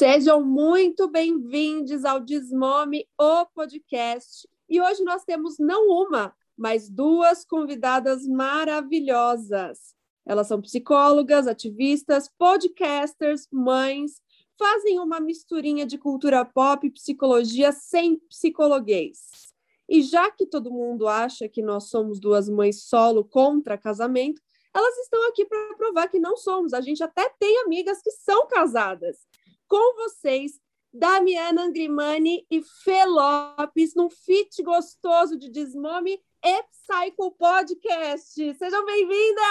Sejam 0.00 0.42
muito 0.42 1.08
bem-vindos 1.08 2.06
ao 2.06 2.20
Desmome, 2.20 3.06
o 3.20 3.44
podcast. 3.54 4.48
E 4.66 4.80
hoje 4.80 5.04
nós 5.04 5.24
temos 5.24 5.58
não 5.58 5.90
uma, 5.90 6.34
mas 6.56 6.88
duas 6.88 7.44
convidadas 7.44 8.26
maravilhosas. 8.26 9.94
Elas 10.24 10.46
são 10.46 10.58
psicólogas, 10.58 11.46
ativistas, 11.46 12.30
podcasters, 12.38 13.46
mães, 13.52 14.22
fazem 14.58 14.98
uma 14.98 15.20
misturinha 15.20 15.84
de 15.84 15.98
cultura 15.98 16.46
pop 16.46 16.86
e 16.86 16.90
psicologia 16.90 17.70
sem 17.70 18.16
psicologuês. 18.20 19.52
E 19.86 20.00
já 20.00 20.30
que 20.30 20.46
todo 20.46 20.72
mundo 20.72 21.08
acha 21.08 21.46
que 21.46 21.60
nós 21.60 21.90
somos 21.90 22.18
duas 22.18 22.48
mães 22.48 22.84
solo 22.84 23.22
contra 23.22 23.76
casamento, 23.76 24.40
elas 24.74 24.96
estão 24.96 25.28
aqui 25.28 25.44
para 25.44 25.74
provar 25.74 26.08
que 26.08 26.18
não 26.18 26.38
somos. 26.38 26.72
A 26.72 26.80
gente 26.80 27.02
até 27.02 27.28
tem 27.38 27.58
amigas 27.58 28.00
que 28.00 28.12
são 28.12 28.48
casadas 28.48 29.28
com 29.70 29.94
vocês, 29.94 30.60
Damiana 30.92 31.62
Angrimani 31.62 32.44
e 32.50 32.60
Fê 32.60 33.04
Lopes, 33.04 33.94
num 33.94 34.10
fit 34.10 34.60
gostoso 34.64 35.38
de 35.38 35.48
desmome 35.48 36.20
e 36.44 36.62
Psycho 36.64 37.30
Podcast. 37.38 38.34
Sejam 38.34 38.84
bem-vindas! 38.84 39.44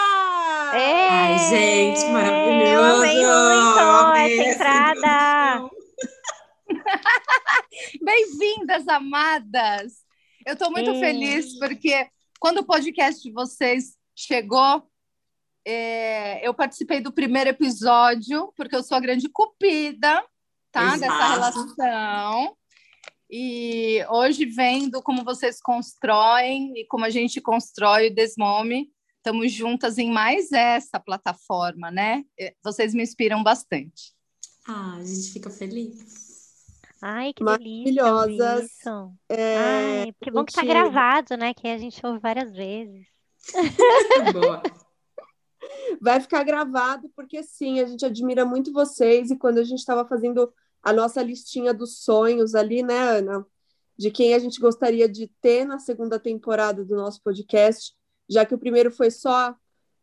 Ai, 0.74 1.40
gente, 1.50 2.06
maravilhoso! 2.12 2.66
Eu 2.68 2.84
amei 2.84 3.16
muito 3.16 3.80
amei 3.80 4.40
essa 4.40 4.56
entrada! 4.56 5.70
Bem-vindas, 8.04 8.86
amadas! 8.90 10.04
Eu 10.46 10.52
estou 10.52 10.70
muito 10.70 10.92
Ei. 10.92 11.00
feliz 11.00 11.58
porque 11.58 12.10
quando 12.42 12.58
o 12.58 12.66
podcast 12.66 13.24
de 13.24 13.32
vocês 13.32 13.96
chegou, 14.14 14.84
é, 15.70 16.48
eu 16.48 16.52
participei 16.52 17.00
do 17.00 17.12
primeiro 17.12 17.52
episódio, 17.52 18.52
porque 18.58 18.76
eu 18.76 18.82
sou 18.82 18.98
a 18.98 19.00
grande 19.00 19.30
cupida 19.30 20.24
tá, 20.72 20.98
dessa 20.98 21.28
relação. 21.28 22.58
E 23.30 24.04
hoje, 24.10 24.46
vendo 24.46 25.00
como 25.04 25.24
vocês 25.24 25.62
constroem 25.62 26.74
e 26.76 26.88
como 26.88 27.06
a 27.06 27.12
gente 27.12 27.40
constrói 27.40 28.08
o 28.08 28.16
Desmome, 28.16 28.90
estamos 29.18 29.52
juntas 29.52 30.00
em 30.00 30.12
mais 30.12 30.52
essa 30.52 31.00
plataforma, 31.00 31.92
né? 31.92 32.24
Vocês 32.64 32.96
me 32.96 33.04
inspiram 33.04 33.44
bastante. 33.44 34.16
Ah, 34.68 34.96
a 34.96 35.04
gente 35.06 35.32
fica 35.32 35.52
feliz. 35.52 36.00
Ai, 37.00 37.32
que 37.32 37.44
Maravilhosas. 37.44 38.72
É... 39.30 39.58
Ai, 39.58 40.14
que 40.20 40.32
bom 40.32 40.44
que 40.44 40.54
tá 40.54 40.64
gravado, 40.64 41.38
né? 41.38 41.54
Que 41.54 41.68
a 41.68 41.78
gente 41.78 42.04
ouve 42.04 42.18
várias 42.18 42.52
vezes. 42.52 43.06
Boa 44.34 44.64
vai 46.02 46.20
ficar 46.20 46.44
gravado, 46.44 47.10
porque 47.16 47.44
sim, 47.44 47.80
a 47.80 47.86
gente 47.86 48.06
admira 48.06 48.46
muito 48.46 48.72
vocês. 48.72 49.32
E 49.32 49.38
quando 49.38 49.58
a 49.58 49.64
gente 49.64 49.80
estava 49.80 50.08
fazendo 50.08 50.52
a 50.82 50.94
nossa 50.94 51.22
listinha 51.22 51.74
dos 51.74 52.00
sonhos 52.00 52.56
ali, 52.56 52.82
né, 52.84 52.98
Ana? 52.98 53.46
De 53.98 54.10
quem 54.10 54.34
a 54.34 54.40
gente 54.40 54.60
gostaria 54.60 55.10
de 55.10 55.28
ter 55.42 55.66
na 55.66 55.78
segunda 55.78 56.18
temporada 56.18 56.86
do 56.86 56.96
nosso 56.96 57.22
podcast, 57.22 57.94
já 58.30 58.46
que 58.46 58.56
o 58.56 58.60
primeiro 58.60 58.92
foi 58.92 59.12
só 59.12 59.56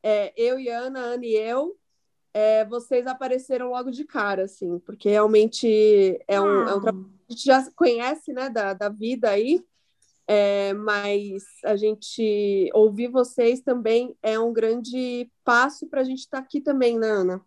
é, 0.02 0.32
eu 0.36 0.58
e 0.58 0.68
Ana, 0.68 1.00
Ana 1.00 1.24
e 1.24 1.34
eu, 1.34 1.76
é, 2.34 2.64
vocês 2.66 3.06
apareceram 3.06 3.70
logo 3.70 3.90
de 3.90 4.04
cara, 4.04 4.44
assim, 4.44 4.78
porque 4.80 5.08
realmente 5.08 6.22
é 6.28 6.38
um, 6.38 6.68
é 6.68 6.74
um 6.74 6.80
trabalho 6.80 7.10
que 7.26 7.32
a 7.32 7.32
gente 7.32 7.44
já 7.44 7.70
conhece, 7.74 8.32
né, 8.32 8.50
da, 8.50 8.74
da 8.74 8.90
vida 8.90 9.30
aí, 9.30 9.64
é, 10.28 10.72
mas 10.74 11.44
a 11.64 11.76
gente 11.76 12.70
ouvir 12.74 13.08
vocês 13.08 13.60
também 13.60 14.14
é 14.22 14.38
um 14.38 14.52
grande 14.52 15.30
passo 15.44 15.86
para 15.86 16.00
a 16.00 16.04
gente 16.04 16.20
estar 16.20 16.38
tá 16.38 16.42
aqui 16.42 16.60
também, 16.60 16.98
né, 16.98 17.08
Ana? 17.08 17.40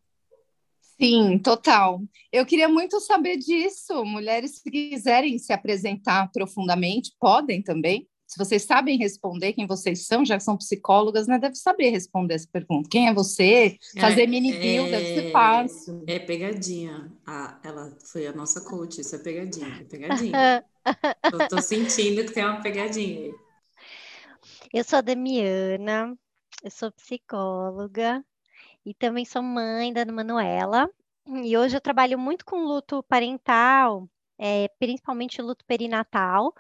Sim, 1.02 1.40
total. 1.40 2.02
Eu 2.32 2.46
queria 2.46 2.68
muito 2.68 3.00
saber 3.00 3.38
disso. 3.38 4.04
Mulheres 4.04 4.62
que 4.62 4.70
quiserem 4.70 5.40
se 5.40 5.54
apresentar 5.54 6.30
profundamente, 6.32 7.14
podem 7.20 7.62
também. 7.62 8.08
Se 8.28 8.38
vocês 8.38 8.64
sabem 8.64 8.98
responder 8.98 9.54
quem 9.54 9.66
vocês 9.66 10.06
são, 10.06 10.24
já 10.24 10.40
são 10.40 10.56
psicólogas, 10.56 11.26
né? 11.26 11.40
Deve 11.40 11.56
saber 11.56 11.90
responder 11.90 12.36
essa 12.36 12.48
pergunta. 12.52 12.88
Quem 12.88 13.08
é 13.08 13.14
você? 13.14 13.76
Fazer 14.00 14.24
é, 14.24 14.28
mini 14.28 14.52
bio 14.52 14.86
é, 14.86 14.92
deve 14.92 15.06
ser 15.16 15.32
fácil. 15.32 16.04
É 16.06 16.20
pegadinha. 16.20 17.12
Ah, 17.26 17.60
ela 17.64 17.98
foi 18.12 18.28
a 18.28 18.34
nossa 18.34 18.62
coach, 18.62 19.02
isso 19.02 19.16
é 19.16 19.20
pegadinha, 19.20 19.80
é 19.82 19.84
pegadinha. 19.84 20.66
eu 21.32 21.48
tô 21.48 21.62
sentindo 21.62 22.26
que 22.26 22.34
tem 22.34 22.46
uma 22.46 22.62
pegadinha 22.62 23.26
aí. 23.26 23.34
Eu 24.74 24.84
sou 24.84 25.00
a 25.00 25.02
Damiana, 25.02 26.18
eu 26.64 26.72
sou 26.72 26.92
psicóloga 26.92 28.24
e 28.86 28.94
também 28.94 29.26
sou 29.26 29.42
mãe 29.42 29.92
da 29.92 30.06
Manuela. 30.06 30.90
E 31.44 31.58
hoje 31.58 31.78
eu 31.78 31.82
trabalho 31.82 32.18
muito 32.18 32.46
com 32.46 32.64
luto 32.64 33.04
parental, 33.04 34.10
é, 34.38 34.68
principalmente 34.80 35.42
luto 35.42 35.66
perinatal. 35.66 36.54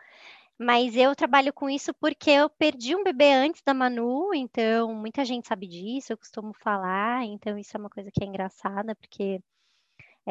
Mas 0.58 0.96
eu 0.96 1.16
trabalho 1.16 1.54
com 1.54 1.70
isso 1.70 1.94
porque 1.94 2.30
eu 2.32 2.50
perdi 2.50 2.96
um 2.96 3.04
bebê 3.04 3.32
antes 3.32 3.62
da 3.62 3.74
Manu, 3.74 4.34
então 4.34 4.94
muita 4.94 5.24
gente 5.24 5.48
sabe 5.48 5.68
disso, 5.68 6.12
eu 6.12 6.18
costumo 6.18 6.54
falar, 6.54 7.24
então 7.24 7.58
isso 7.58 7.78
é 7.78 7.80
uma 7.80 7.90
coisa 7.90 8.12
que 8.12 8.22
é 8.22 8.28
engraçada, 8.28 8.94
porque 8.96 9.42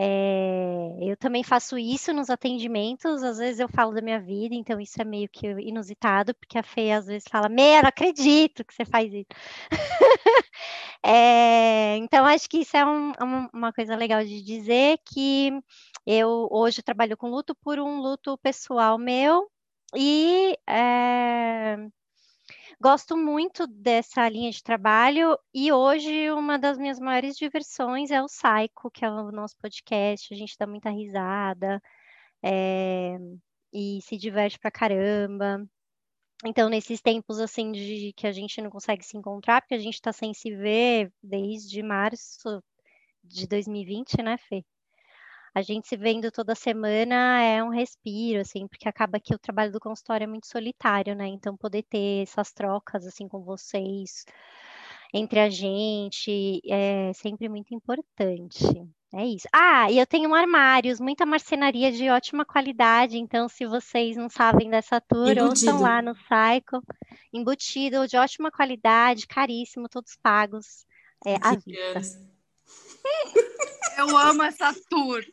é, 0.00 0.96
eu 1.00 1.16
também 1.16 1.42
faço 1.42 1.76
isso 1.76 2.12
nos 2.12 2.30
atendimentos, 2.30 3.20
às 3.24 3.38
vezes 3.38 3.58
eu 3.58 3.68
falo 3.68 3.92
da 3.92 4.00
minha 4.00 4.20
vida, 4.20 4.54
então 4.54 4.78
isso 4.78 5.02
é 5.02 5.04
meio 5.04 5.28
que 5.28 5.48
inusitado, 5.48 6.32
porque 6.36 6.56
a 6.56 6.62
Fê 6.62 6.92
às 6.92 7.06
vezes 7.06 7.26
fala, 7.28 7.48
Meu, 7.48 7.82
não 7.82 7.88
acredito 7.88 8.64
que 8.64 8.72
você 8.72 8.84
faz 8.84 9.12
isso. 9.12 9.26
é, 11.04 11.96
então, 11.98 12.24
acho 12.26 12.48
que 12.48 12.58
isso 12.58 12.76
é 12.76 12.86
um, 12.86 13.12
uma 13.52 13.72
coisa 13.72 13.96
legal 13.96 14.24
de 14.24 14.40
dizer, 14.40 14.98
que 15.04 15.50
eu 16.06 16.48
hoje 16.52 16.80
trabalho 16.80 17.16
com 17.16 17.28
luto 17.28 17.52
por 17.56 17.80
um 17.80 18.00
luto 18.00 18.38
pessoal 18.38 18.98
meu, 18.98 19.50
e 19.96 20.56
é, 20.68 21.76
gosto 22.80 23.16
muito 23.16 23.66
dessa 23.66 24.28
linha 24.28 24.50
de 24.50 24.62
trabalho. 24.62 25.38
E 25.52 25.72
hoje, 25.72 26.30
uma 26.32 26.58
das 26.58 26.78
minhas 26.78 26.98
maiores 26.98 27.36
diversões 27.36 28.10
é 28.10 28.22
o 28.22 28.26
Psycho, 28.26 28.90
que 28.92 29.04
é 29.04 29.10
o 29.10 29.32
nosso 29.32 29.56
podcast. 29.58 30.32
A 30.32 30.36
gente 30.36 30.56
dá 30.58 30.66
muita 30.66 30.90
risada 30.90 31.82
é, 32.42 33.18
e 33.72 34.00
se 34.02 34.16
diverte 34.16 34.58
pra 34.58 34.70
caramba. 34.70 35.66
Então, 36.44 36.68
nesses 36.68 37.00
tempos 37.00 37.40
assim 37.40 37.72
de 37.72 38.12
que 38.16 38.26
a 38.26 38.32
gente 38.32 38.62
não 38.62 38.70
consegue 38.70 39.04
se 39.04 39.16
encontrar, 39.16 39.60
porque 39.60 39.74
a 39.74 39.78
gente 39.78 39.94
está 39.94 40.12
sem 40.12 40.32
se 40.34 40.54
ver 40.54 41.12
desde 41.22 41.82
março 41.82 42.62
de 43.24 43.46
2020, 43.48 44.22
né, 44.22 44.38
Fê? 44.38 44.64
A 45.54 45.62
gente 45.62 45.88
se 45.88 45.96
vendo 45.96 46.30
toda 46.30 46.54
semana 46.54 47.42
é 47.42 47.62
um 47.62 47.70
respiro, 47.70 48.40
assim, 48.40 48.66
porque 48.66 48.88
acaba 48.88 49.20
que 49.20 49.34
o 49.34 49.38
trabalho 49.38 49.72
do 49.72 49.80
consultório 49.80 50.24
é 50.24 50.26
muito 50.26 50.46
solitário, 50.46 51.14
né? 51.14 51.26
Então, 51.26 51.56
poder 51.56 51.82
ter 51.84 52.22
essas 52.22 52.52
trocas, 52.52 53.06
assim, 53.06 53.26
com 53.28 53.42
vocês, 53.42 54.24
entre 55.12 55.40
a 55.40 55.48
gente, 55.48 56.60
é 56.68 57.12
sempre 57.14 57.48
muito 57.48 57.74
importante. 57.74 58.64
É 59.14 59.24
isso. 59.24 59.48
Ah, 59.52 59.90
e 59.90 59.98
eu 59.98 60.06
tenho 60.06 60.34
armários, 60.34 61.00
muita 61.00 61.24
marcenaria 61.24 61.90
de 61.90 62.10
ótima 62.10 62.44
qualidade. 62.44 63.16
Então, 63.16 63.48
se 63.48 63.64
vocês 63.64 64.16
não 64.16 64.28
sabem 64.28 64.68
dessa 64.68 65.00
tour, 65.00 65.30
embutido. 65.30 65.48
ouçam 65.48 65.80
lá 65.80 66.02
no 66.02 66.14
Cycle. 66.14 66.80
Embutido, 67.32 68.06
de 68.06 68.18
ótima 68.18 68.50
qualidade, 68.50 69.26
caríssimo, 69.26 69.88
todos 69.88 70.14
pagos. 70.22 70.86
É, 71.24 71.36
à 71.40 71.56
vista. 71.56 72.28
Eu 73.98 74.16
amo 74.16 74.44
essa 74.44 74.72
tour. 74.88 75.24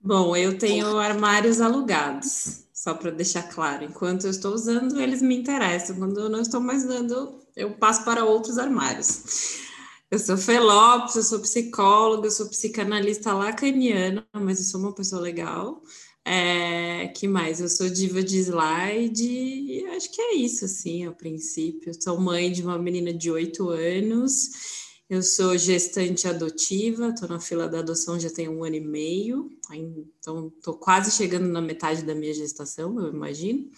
Bom, 0.00 0.34
eu 0.34 0.56
tenho 0.56 0.96
armários 0.96 1.60
alugados, 1.60 2.64
só 2.72 2.94
para 2.94 3.10
deixar 3.10 3.42
claro. 3.42 3.84
Enquanto 3.84 4.24
eu 4.24 4.30
estou 4.30 4.54
usando, 4.54 4.98
eles 4.98 5.20
me 5.20 5.36
interessam. 5.36 5.96
Quando 5.96 6.18
eu 6.18 6.30
não 6.30 6.40
estou 6.40 6.58
mais 6.58 6.82
usando, 6.82 7.42
eu 7.54 7.72
passo 7.72 8.06
para 8.06 8.24
outros 8.24 8.56
armários. 8.56 9.58
Eu 10.10 10.18
sou 10.18 10.38
Felopes, 10.38 11.14
eu 11.14 11.22
sou 11.22 11.40
psicóloga, 11.40 12.26
eu 12.26 12.30
sou 12.30 12.48
psicanalista 12.48 13.34
lacaniana, 13.34 14.26
mas 14.32 14.60
eu 14.60 14.64
sou 14.64 14.80
uma 14.80 14.94
pessoa 14.94 15.20
legal. 15.20 15.82
É, 16.24 17.08
que 17.08 17.28
mais? 17.28 17.60
Eu 17.60 17.68
sou 17.68 17.90
diva 17.90 18.22
de 18.22 18.38
slide 18.38 19.24
e 19.24 19.84
acho 19.88 20.10
que 20.10 20.22
é 20.22 20.34
isso, 20.36 20.64
assim, 20.64 21.06
a 21.06 21.12
princípio. 21.12 21.90
Eu 21.90 22.00
sou 22.00 22.18
mãe 22.18 22.50
de 22.50 22.62
uma 22.62 22.78
menina 22.78 23.12
de 23.12 23.30
oito 23.30 23.68
anos 23.68 24.88
Eu 25.10 25.24
sou 25.24 25.58
gestante 25.58 26.28
adotiva, 26.28 27.08
estou 27.08 27.28
na 27.28 27.40
fila 27.40 27.68
da 27.68 27.80
adoção 27.80 28.18
já 28.18 28.30
tem 28.30 28.48
um 28.48 28.62
ano 28.62 28.76
e 28.76 28.80
meio, 28.80 29.50
então 30.20 30.52
estou 30.56 30.74
quase 30.74 31.10
chegando 31.10 31.48
na 31.48 31.60
metade 31.60 32.04
da 32.04 32.14
minha 32.14 32.32
gestação, 32.32 32.96
eu 33.00 33.12
imagino. 33.12 33.68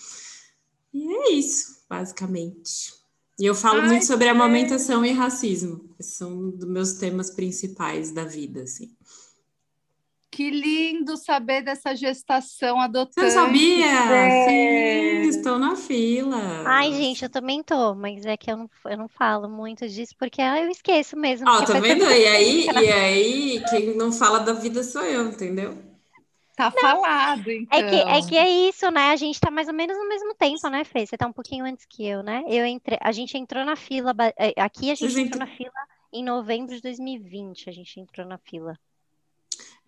E 0.93 1.11
é 1.11 1.33
isso, 1.33 1.87
basicamente. 1.89 2.93
E 3.41 3.47
eu 3.47 3.55
falo 3.55 3.81
Ai, 3.81 3.89
muito 3.89 4.05
sobre 4.05 4.29
amamentação 4.29 5.07
e 5.07 5.11
racismo, 5.11 5.97
são 5.99 6.51
dos 6.51 6.69
meus 6.69 6.93
temas 6.93 7.31
principais 7.31 8.13
da 8.13 8.27
vida, 8.27 8.65
assim. 8.65 8.95
Que 10.33 10.49
lindo 10.49 11.15
saber 11.19 11.63
dessa 11.63 11.95
gestação 11.95 12.81
adotante. 12.81 13.21
Você 13.21 13.33
sabia? 13.33 13.87
É. 13.87 14.49
Sim, 14.49 15.29
estou 15.29 15.59
na 15.59 15.77
fila. 15.77 16.39
Ai, 16.65 16.91
gente, 16.95 17.23
eu 17.23 17.29
também 17.29 17.63
tô, 17.63 17.95
mas 17.95 18.25
é 18.25 18.35
que 18.35 18.51
eu 18.51 18.57
não, 18.57 18.71
eu 18.87 18.97
não 18.97 19.09
falo 19.09 19.47
muito 19.47 19.87
disso 19.87 20.15
porque 20.19 20.41
eu 20.41 20.71
esqueço 20.71 21.19
mesmo. 21.19 21.47
Ó, 21.47 21.59
oh, 21.59 21.65
tá 21.67 21.79
vendo? 21.79 22.05
E 22.05 22.27
aí, 22.27 22.67
e 22.67 22.93
aí, 22.93 23.65
quem 23.69 23.95
não 23.95 24.11
fala 24.11 24.39
da 24.39 24.55
vida 24.55 24.83
sou 24.83 25.03
eu, 25.03 25.29
entendeu? 25.29 25.77
Tá 26.57 26.73
não, 26.75 26.81
falado, 26.81 27.51
então. 27.51 27.79
É 27.79 27.91
que, 27.91 27.97
é 27.97 28.29
que 28.29 28.37
é 28.39 28.69
isso, 28.69 28.91
né? 28.91 29.11
A 29.11 29.17
gente 29.17 29.39
tá 29.39 29.51
mais 29.51 29.69
ou 29.69 29.75
menos 29.75 29.99
no 29.99 30.09
mesmo 30.09 30.35
tempo, 30.35 30.67
né, 30.71 30.83
Fê? 30.83 31.05
Você 31.05 31.17
tá 31.19 31.27
um 31.27 31.33
pouquinho 31.33 31.67
antes 31.67 31.85
que 31.85 32.07
eu, 32.07 32.23
né? 32.23 32.43
Eu 32.49 32.65
entre... 32.65 32.97
A 33.03 33.13
gente 33.13 33.37
entrou 33.37 33.67
na 33.67 33.77
fila, 33.77 34.15
é, 34.39 34.55
aqui 34.57 34.91
a 34.91 34.95
gente 34.95 35.21
entrou 35.21 35.41
na 35.41 35.47
fila 35.47 35.73
em 36.11 36.25
novembro 36.25 36.75
de 36.75 36.81
2020, 36.81 37.69
a 37.69 37.73
gente 37.73 38.01
entrou 38.01 38.27
na 38.27 38.39
fila. 38.39 38.79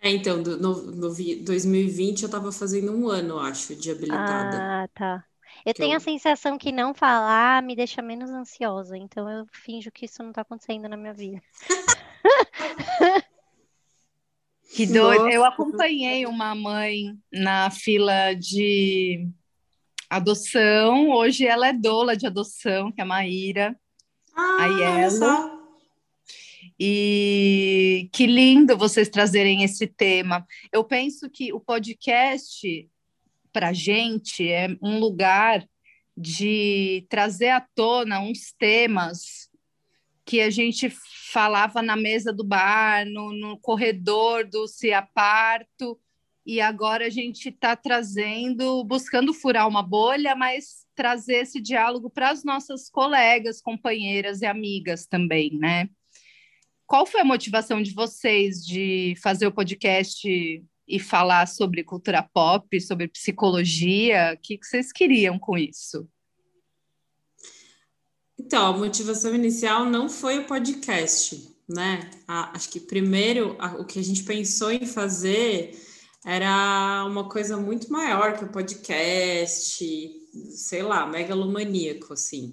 É, 0.05 0.11
então, 0.11 0.43
do, 0.43 0.59
no, 0.59 0.83
no 0.83 1.09
2020 1.09 2.23
eu 2.23 2.27
estava 2.27 2.53
fazendo 2.53 2.93
um 2.95 3.09
ano, 3.09 3.39
acho, 3.39 3.75
de 3.75 3.91
habilitada. 3.91 4.59
Ah, 4.61 4.89
tá. 4.95 5.25
Eu 5.65 5.73
que 5.73 5.81
tenho 5.81 5.95
eu... 5.95 5.97
a 5.97 6.01
sensação 6.01 6.59
que 6.59 6.71
não 6.71 6.93
falar 6.93 7.63
me 7.63 7.75
deixa 7.75 8.03
menos 8.03 8.29
ansiosa, 8.29 8.99
então 8.99 9.31
eu 9.31 9.47
finjo 9.51 9.91
que 9.91 10.05
isso 10.05 10.23
não 10.23 10.29
está 10.29 10.43
acontecendo 10.43 10.91
na 10.91 10.97
minha 10.99 11.15
vida. 11.15 11.41
que 14.77 14.85
doido. 14.85 15.31
Eu 15.31 15.43
acompanhei 15.43 16.27
uma 16.27 16.55
mãe 16.55 17.19
na 17.33 17.71
fila 17.71 18.35
de 18.35 19.27
adoção. 20.11 21.13
Hoje 21.13 21.47
ela 21.47 21.69
é 21.69 21.73
doula 21.73 22.15
de 22.15 22.27
adoção, 22.27 22.93
que 22.93 23.01
é 23.01 23.05
a 23.05 23.07
Maíra. 23.07 23.75
Ah, 24.37 24.67
ela. 24.83 25.54
E 26.87 28.11
que 28.13 28.27
lindo 28.27 28.77
vocês 28.77 29.09
trazerem 29.09 29.63
esse 29.63 29.87
tema. 29.87 30.47
Eu 30.71 30.85
penso 30.85 31.31
que 31.31 31.51
o 31.51 31.59
podcast, 31.59 32.91
para 33.51 33.73
gente, 33.73 34.47
é 34.47 34.69
um 34.83 34.99
lugar 34.99 35.67
de 36.15 37.07
trazer 37.09 37.49
à 37.49 37.61
tona 37.75 38.21
uns 38.21 38.53
temas 38.59 39.49
que 40.27 40.43
a 40.43 40.51
gente 40.51 40.93
falava 41.33 41.81
na 41.81 41.97
mesa 41.97 42.31
do 42.31 42.45
bar, 42.45 43.07
no, 43.07 43.33
no 43.33 43.59
corredor 43.59 44.47
do 44.47 44.69
Ciaparto, 44.69 45.99
e 46.45 46.61
agora 46.61 47.07
a 47.07 47.11
gente 47.11 47.49
está 47.49 47.75
trazendo, 47.75 48.85
buscando 48.85 49.33
furar 49.33 49.67
uma 49.67 49.83
bolha, 49.83 50.37
mas 50.37 50.85
trazer 50.95 51.37
esse 51.37 51.63
diálogo 51.63 52.11
para 52.11 52.29
as 52.29 52.45
nossas 52.45 52.91
colegas, 52.91 53.63
companheiras 53.63 54.43
e 54.43 54.47
amigas 54.47 55.07
também, 55.07 55.57
né? 55.59 55.89
Qual 56.87 57.07
foi 57.07 57.21
a 57.21 57.25
motivação 57.25 57.83
de 57.83 57.93
vocês 57.93 58.65
de 58.65 59.15
fazer 59.23 59.47
o 59.47 59.53
podcast 59.53 60.29
e 60.87 61.01
falar 61.01 61.47
sobre 61.47 61.83
cultura 61.83 62.23
pop, 62.23 62.81
sobre 62.81 63.09
psicologia? 63.09 64.35
O 64.35 64.41
que, 64.41 64.59
vocês 64.63 64.93
queriam 64.93 65.39
com 65.39 65.57
isso? 65.57 66.07
Então, 68.39 68.75
a 68.75 68.77
motivação 68.77 69.35
inicial 69.35 69.85
não 69.87 70.09
foi 70.09 70.41
o 70.41 70.47
podcast, 70.47 71.57
né? 71.69 72.11
acho 72.27 72.69
que 72.69 72.81
primeiro 72.81 73.57
o 73.79 73.85
que 73.85 73.99
a 73.99 74.03
gente 74.03 74.23
pensou 74.25 74.71
em 74.71 74.85
fazer 74.85 75.75
era 76.27 77.05
uma 77.07 77.29
coisa 77.29 77.57
muito 77.57 77.93
maior 77.93 78.37
que 78.37 78.45
o 78.45 78.49
podcast, 78.49 80.11
sei 80.51 80.83
lá, 80.83 81.07
megalomaníaco, 81.07 82.13
assim. 82.13 82.53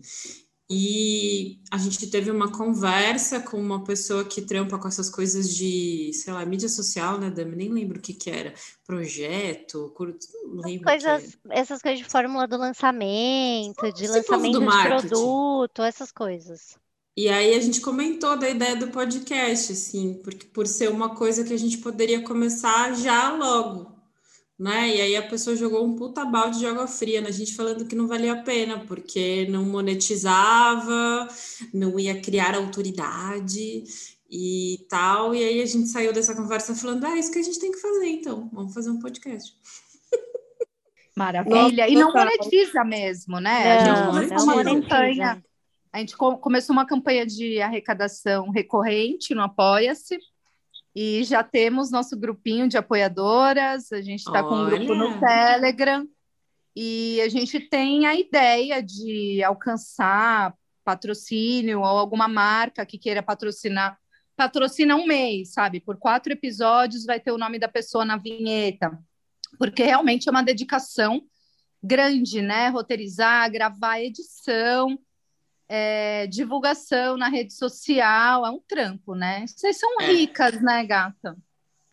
E 0.73 1.59
a 1.69 1.77
gente 1.77 2.09
teve 2.09 2.31
uma 2.31 2.50
conversa 2.50 3.41
com 3.41 3.57
uma 3.57 3.83
pessoa 3.83 4.23
que 4.23 4.41
trampa 4.41 4.79
com 4.79 4.88
essas 4.88 5.09
coisas 5.09 5.53
de, 5.53 6.12
sei 6.13 6.31
lá, 6.31 6.45
mídia 6.45 6.69
social, 6.69 7.19
né, 7.19 7.29
Dami? 7.29 7.57
Nem 7.57 7.68
lembro 7.68 8.00
o 8.00 8.01
que 8.01 8.13
que 8.13 8.29
era. 8.29 8.53
Projeto, 8.88 9.91
curto, 9.94 10.25
não 10.45 10.63
lembro 10.63 10.85
coisas, 10.85 11.38
Essas 11.50 11.81
coisas 11.81 12.00
de 12.00 12.09
fórmula 12.09 12.47
do 12.47 12.56
lançamento, 12.56 13.91
de 13.91 14.06
Esse 14.06 14.13
lançamento 14.13 14.62
de 14.62 14.88
produto, 14.88 15.81
essas 15.81 16.09
coisas. 16.09 16.77
E 17.18 17.27
aí 17.27 17.53
a 17.53 17.59
gente 17.59 17.81
comentou 17.81 18.39
da 18.39 18.50
ideia 18.50 18.77
do 18.77 18.88
podcast, 18.88 19.73
assim, 19.73 20.21
porque 20.23 20.45
por 20.47 20.65
ser 20.65 20.89
uma 20.89 21.13
coisa 21.15 21.44
que 21.44 21.53
a 21.53 21.59
gente 21.59 21.79
poderia 21.79 22.23
começar 22.23 22.94
já 22.94 23.35
logo, 23.35 23.91
né? 24.61 24.95
E 24.95 25.01
aí 25.01 25.15
a 25.15 25.27
pessoa 25.27 25.55
jogou 25.55 25.83
um 25.83 25.95
puta 25.95 26.23
balde 26.23 26.59
de 26.59 26.67
água 26.67 26.85
fria 26.87 27.19
na 27.19 27.31
gente 27.31 27.55
falando 27.55 27.83
que 27.87 27.95
não 27.95 28.07
valia 28.07 28.33
a 28.33 28.43
pena, 28.43 28.77
porque 28.85 29.47
não 29.49 29.65
monetizava, 29.65 31.27
não 31.73 31.99
ia 31.99 32.21
criar 32.21 32.53
autoridade 32.53 33.83
e 34.29 34.85
tal. 34.87 35.33
E 35.33 35.43
aí 35.43 35.61
a 35.63 35.65
gente 35.65 35.87
saiu 35.87 36.13
dessa 36.13 36.35
conversa 36.35 36.75
falando: 36.75 37.03
ah, 37.05 37.17
é 37.17 37.19
isso 37.19 37.31
que 37.31 37.39
a 37.39 37.43
gente 37.43 37.59
tem 37.59 37.71
que 37.71 37.79
fazer, 37.79 38.05
então, 38.05 38.51
vamos 38.53 38.71
fazer 38.71 38.91
um 38.91 38.99
podcast. 38.99 39.51
Maravilha. 41.17 41.89
e 41.89 41.95
não 41.95 42.13
monetiza 42.13 42.83
mesmo, 42.83 43.39
né? 43.39 43.79
a 43.79 43.85
gente 43.85 44.05
começou 44.05 44.43
uma 44.43 44.63
campanha. 44.63 45.43
A 45.91 45.99
gente 45.99 46.15
começou 46.15 46.73
uma 46.73 46.85
campanha 46.85 47.25
de 47.25 47.59
arrecadação 47.61 48.51
recorrente 48.51 49.33
no 49.33 49.41
Apoia-se. 49.41 50.19
E 50.95 51.23
já 51.23 51.43
temos 51.43 51.89
nosso 51.89 52.17
grupinho 52.17 52.67
de 52.67 52.77
apoiadoras, 52.77 53.91
a 53.91 54.01
gente 54.01 54.19
está 54.19 54.43
com 54.43 54.55
um 54.55 54.65
grupo 54.65 54.93
no 54.93 55.19
Telegram 55.19 56.05
e 56.75 57.21
a 57.21 57.29
gente 57.29 57.59
tem 57.59 58.05
a 58.05 58.15
ideia 58.15 58.81
de 58.83 59.41
alcançar 59.43 60.53
patrocínio 60.83 61.79
ou 61.79 61.85
alguma 61.85 62.27
marca 62.27 62.85
que 62.85 62.97
queira 62.97 63.23
patrocinar. 63.23 63.97
Patrocina 64.35 64.95
um 64.95 65.05
mês, 65.05 65.53
sabe? 65.53 65.79
Por 65.79 65.97
quatro 65.97 66.33
episódios 66.33 67.05
vai 67.05 67.19
ter 67.19 67.31
o 67.31 67.37
nome 67.37 67.57
da 67.57 67.67
pessoa 67.67 68.03
na 68.03 68.17
vinheta, 68.17 68.97
porque 69.57 69.83
realmente 69.83 70.27
é 70.27 70.31
uma 70.31 70.44
dedicação 70.44 71.21
grande, 71.81 72.41
né? 72.41 72.67
Roteirizar, 72.67 73.49
gravar 73.49 74.01
edição 74.01 74.99
é, 75.73 76.27
divulgação 76.27 77.15
na 77.15 77.29
rede 77.29 77.53
social, 77.53 78.45
é 78.45 78.50
um 78.50 78.59
trampo, 78.59 79.15
né? 79.15 79.45
Vocês 79.47 79.79
são 79.79 79.89
é. 80.01 80.12
ricas, 80.12 80.62
né, 80.62 80.85
gata? 80.85 81.38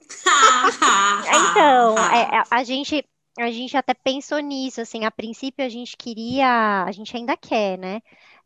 então, 1.53 1.97
é, 2.13 2.43
a 2.51 2.65
gente 2.65 3.05
a 3.39 3.53
gente 3.53 3.77
até 3.77 3.95
pensou 3.95 4.41
nisso, 4.41 4.81
assim, 4.81 5.05
a 5.05 5.13
princípio 5.13 5.65
a 5.65 5.69
gente 5.69 5.97
queria, 5.97 6.83
a 6.83 6.91
gente 6.91 7.17
ainda 7.17 7.37
quer, 7.37 7.79
né, 7.79 8.01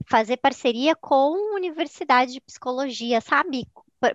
fazer 0.07 0.37
parceria 0.37 0.95
com 0.95 1.55
universidade 1.55 2.35
de 2.35 2.41
psicologia, 2.43 3.19
sabe? 3.23 3.67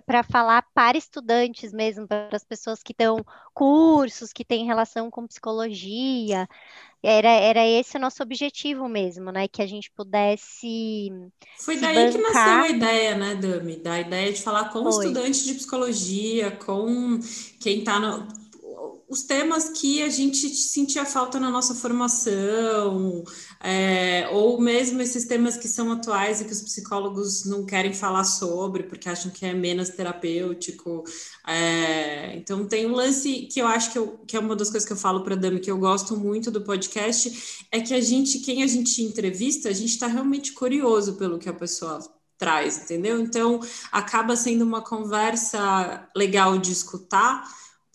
Para 0.04 0.22
falar 0.22 0.64
para 0.74 0.98
estudantes 0.98 1.72
mesmo, 1.72 2.06
para 2.06 2.28
as 2.32 2.44
pessoas 2.44 2.82
que 2.82 2.94
dão 2.96 3.24
cursos, 3.54 4.32
que 4.32 4.44
têm 4.44 4.66
relação 4.66 5.10
com 5.10 5.26
psicologia. 5.26 6.46
Era, 7.02 7.30
era 7.30 7.66
esse 7.66 7.96
o 7.96 8.00
nosso 8.00 8.22
objetivo 8.22 8.88
mesmo, 8.88 9.30
né? 9.30 9.46
Que 9.48 9.62
a 9.62 9.66
gente 9.66 9.90
pudesse. 9.92 11.10
Foi 11.58 11.78
daí 11.78 12.12
que 12.12 12.18
nasceu 12.18 12.40
a 12.42 12.68
ideia, 12.68 13.16
né, 13.16 13.34
Dami? 13.36 13.76
Da 13.76 14.00
ideia 14.00 14.32
de 14.32 14.42
falar 14.42 14.70
com 14.70 14.82
Foi. 14.82 15.06
estudantes 15.06 15.44
de 15.44 15.54
psicologia, 15.54 16.50
com 16.50 17.20
quem 17.60 17.78
está 17.78 18.00
no 18.00 18.26
os 19.08 19.22
temas 19.22 19.70
que 19.70 20.02
a 20.02 20.08
gente 20.10 20.48
sentia 20.50 21.04
falta 21.04 21.40
na 21.40 21.50
nossa 21.50 21.74
formação, 21.74 23.24
é, 23.58 24.28
ou 24.30 24.60
mesmo 24.60 25.00
esses 25.00 25.24
temas 25.24 25.56
que 25.56 25.66
são 25.66 25.90
atuais 25.90 26.40
e 26.40 26.44
que 26.44 26.52
os 26.52 26.60
psicólogos 26.60 27.46
não 27.46 27.64
querem 27.64 27.94
falar 27.94 28.24
sobre, 28.24 28.82
porque 28.82 29.08
acham 29.08 29.30
que 29.30 29.46
é 29.46 29.54
menos 29.54 29.88
terapêutico. 29.88 31.04
É, 31.46 32.36
então, 32.36 32.66
tem 32.66 32.86
um 32.86 32.92
lance 32.92 33.48
que 33.50 33.60
eu 33.60 33.66
acho 33.66 33.92
que, 33.92 33.98
eu, 33.98 34.18
que 34.26 34.36
é 34.36 34.40
uma 34.40 34.54
das 34.54 34.68
coisas 34.68 34.86
que 34.86 34.92
eu 34.92 34.96
falo 34.96 35.24
para 35.24 35.34
a 35.34 35.38
Dami, 35.38 35.60
que 35.60 35.70
eu 35.70 35.78
gosto 35.78 36.14
muito 36.14 36.50
do 36.50 36.60
podcast, 36.60 37.66
é 37.72 37.80
que 37.80 37.94
a 37.94 38.00
gente, 38.00 38.40
quem 38.40 38.62
a 38.62 38.66
gente 38.66 39.02
entrevista, 39.02 39.70
a 39.70 39.72
gente 39.72 39.92
está 39.92 40.06
realmente 40.06 40.52
curioso 40.52 41.14
pelo 41.14 41.38
que 41.38 41.48
a 41.48 41.54
pessoa 41.54 41.98
traz, 42.36 42.84
entendeu? 42.84 43.18
Então, 43.20 43.58
acaba 43.90 44.36
sendo 44.36 44.62
uma 44.62 44.82
conversa 44.82 46.08
legal 46.14 46.58
de 46.58 46.72
escutar 46.72 47.42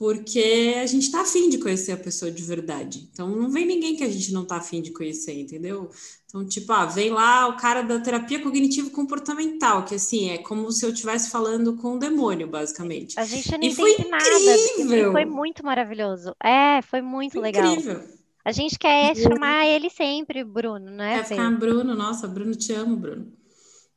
porque 0.03 0.75
a 0.81 0.85
gente 0.85 1.03
está 1.03 1.21
afim 1.21 1.49
de 1.49 1.57
conhecer 1.57 1.93
a 1.93 1.97
pessoa 1.97 2.29
de 2.29 2.43
verdade. 2.43 3.07
Então, 3.09 3.29
não 3.29 3.49
vem 3.49 3.65
ninguém 3.65 3.95
que 3.95 4.03
a 4.03 4.09
gente 4.09 4.33
não 4.33 4.43
está 4.43 4.57
afim 4.57 4.81
de 4.81 4.91
conhecer, 4.91 5.31
entendeu? 5.31 5.89
Então, 6.25 6.45
tipo, 6.45 6.73
ah, 6.73 6.85
vem 6.85 7.09
lá 7.09 7.47
o 7.47 7.55
cara 7.55 7.81
da 7.83 7.97
terapia 8.01 8.41
cognitivo-comportamental, 8.41 9.85
que 9.85 9.95
assim, 9.95 10.29
é 10.29 10.39
como 10.39 10.69
se 10.73 10.85
eu 10.85 10.89
estivesse 10.89 11.31
falando 11.31 11.77
com 11.77 11.93
um 11.93 11.97
demônio, 11.97 12.47
basicamente. 12.47 13.17
A 13.17 13.23
gente 13.23 13.49
não 13.49 13.63
e 13.63 13.73
foi 13.73 13.91
incrível. 13.93 15.13
Foi 15.13 15.23
muito 15.23 15.63
maravilhoso. 15.63 16.35
É, 16.43 16.81
foi 16.81 17.01
muito 17.01 17.33
foi 17.33 17.41
legal. 17.41 17.71
Incrível. 17.71 18.03
A 18.43 18.51
gente 18.51 18.77
quer 18.77 19.15
chamar 19.15 19.65
ele 19.67 19.89
sempre, 19.89 20.43
Bruno, 20.43 20.91
né? 20.91 21.19
Quer 21.19 21.27
ficar 21.27 21.49
Bruno, 21.51 21.95
nossa, 21.95 22.27
Bruno, 22.27 22.53
te 22.53 22.73
amo, 22.73 22.97
Bruno. 22.97 23.31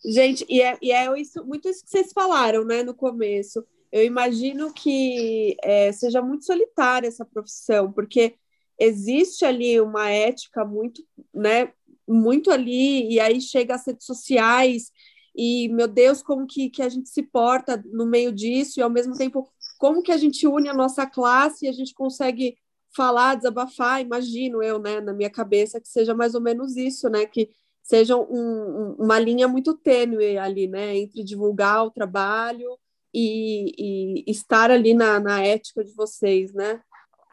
Gente, 0.05 0.47
e 0.49 0.63
é, 0.63 0.79
e 0.81 0.93
é 0.93 1.21
isso, 1.21 1.45
muito 1.45 1.69
isso 1.69 1.83
que 1.83 1.91
vocês 1.91 2.13
falaram, 2.13 2.65
né, 2.65 2.85
no 2.85 2.95
começo. 2.95 3.67
Eu 3.97 4.05
imagino 4.05 4.75
que 4.75 5.57
é, 5.63 5.91
seja 5.91 6.21
muito 6.21 6.45
solitária 6.45 7.09
essa 7.09 7.25
profissão, 7.25 7.91
porque 7.91 8.35
existe 8.79 9.43
ali 9.43 9.81
uma 9.81 10.11
ética 10.11 10.67
muito, 10.67 11.03
né, 11.33 11.73
muito 12.07 12.51
ali, 12.51 13.11
e 13.11 13.19
aí 13.19 13.41
chega 13.41 13.75
as 13.75 13.87
redes 13.87 14.05
sociais, 14.05 14.93
e, 15.35 15.71
meu 15.71 15.89
Deus, 15.89 16.23
como 16.23 16.47
que, 16.47 16.69
que 16.69 16.83
a 16.83 16.91
gente 16.91 17.09
se 17.09 17.23
porta 17.23 17.83
no 17.87 18.05
meio 18.05 18.33
disso, 18.33 18.79
e 18.79 18.83
ao 18.83 18.91
mesmo 18.91 19.17
tempo, 19.17 19.51
como 19.79 20.03
que 20.03 20.13
a 20.13 20.19
gente 20.19 20.47
une 20.47 20.69
a 20.69 20.75
nossa 20.75 21.07
classe 21.07 21.65
e 21.65 21.69
a 21.69 21.73
gente 21.73 21.95
consegue 21.95 22.59
falar, 22.95 23.35
desabafar, 23.35 24.03
imagino 24.03 24.63
eu, 24.63 24.79
né, 24.79 25.01
na 25.01 25.15
minha 25.15 25.31
cabeça, 25.31 25.81
que 25.81 25.89
seja 25.89 26.15
mais 26.15 26.35
ou 26.35 26.43
menos 26.43 26.77
isso, 26.77 27.09
né, 27.09 27.25
que 27.25 27.49
seja 27.83 28.15
um, 28.15 28.95
uma 28.99 29.19
linha 29.19 29.49
muito 29.49 29.73
tênue 29.73 30.37
ali, 30.37 30.69
né, 30.69 30.95
entre 30.99 31.25
divulgar 31.25 31.87
o 31.87 31.91
trabalho 31.91 32.79
e, 33.13 34.23
e 34.27 34.31
estar 34.31 34.71
ali 34.71 34.95
na, 34.95 35.19
na 35.21 35.45
ética 35.45 35.85
de 35.85 35.93
vocês, 35.93 36.53
né? 36.53 36.81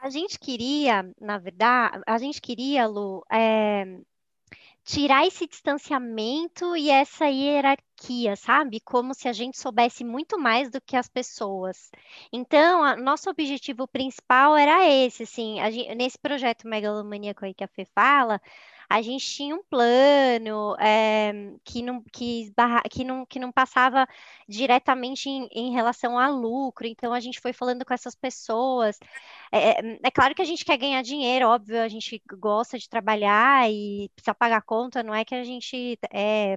A 0.02 0.10
gente 0.10 0.38
queria, 0.38 1.10
na 1.20 1.38
verdade, 1.38 2.02
a 2.06 2.18
gente 2.18 2.42
queria, 2.42 2.86
Lu, 2.86 3.24
é, 3.32 4.00
tirar 4.84 5.26
esse 5.26 5.48
distanciamento 5.48 6.76
e 6.76 6.90
essa 6.90 7.26
hierarquia, 7.26 8.36
sabe? 8.36 8.82
Como 8.82 9.14
se 9.14 9.28
a 9.30 9.34
gente 9.34 9.58
soubesse 9.58 10.04
muito 10.04 10.38
mais 10.38 10.70
do 10.70 10.82
que 10.82 10.98
as 10.98 11.08
pessoas. 11.08 11.90
Então, 12.32 12.84
a, 12.84 12.96
nosso 12.98 13.30
objetivo 13.30 13.88
principal 13.88 14.58
era 14.58 14.86
esse, 14.90 15.24
assim, 15.24 15.58
gente, 15.72 15.96
nesse 15.96 16.20
projeto 16.20 16.68
megalomaníaco 16.68 17.46
aí 17.46 17.54
que 17.54 17.64
a 17.64 17.68
Fê 17.68 17.86
fala, 17.96 18.42
a 18.94 19.02
gente 19.02 19.26
tinha 19.26 19.56
um 19.56 19.64
plano 19.64 20.76
é, 20.80 21.34
que, 21.64 21.82
não, 21.82 22.04
que, 22.14 22.54
que, 22.92 23.04
não, 23.04 23.26
que 23.26 23.40
não 23.40 23.52
passava 23.52 24.08
diretamente 24.48 25.28
em, 25.28 25.48
em, 25.52 25.72
relação 25.74 26.20
a 26.20 26.30
lucro, 26.30 26.86
então 26.86 27.12
a 27.12 27.20
gente 27.20 27.40
foi 27.42 27.54
falando 27.54 27.84
com 27.84 27.92
essas 27.92 28.14
pessoas. 28.14 29.00
É, 29.52 29.72
é, 29.72 30.00
é, 30.04 30.12
claro 30.12 30.36
que 30.36 30.44
a 30.44 30.46
gente 30.46 30.64
quer 30.64 30.78
ganhar 30.78 31.02
dinheiro, 31.02 31.48
óbvio, 31.48 31.82
a 31.82 31.88
gente 31.88 32.22
gosta 32.38 32.78
de 32.78 32.88
trabalhar 32.88 33.68
e 33.68 34.12
precisa 34.16 34.36
pagar 34.36 34.62
conta, 34.62 35.02
não 35.02 35.16
é 35.16 35.26
que 35.26 35.34
a 35.34 35.44
gente 35.44 35.98
é, 36.12 36.56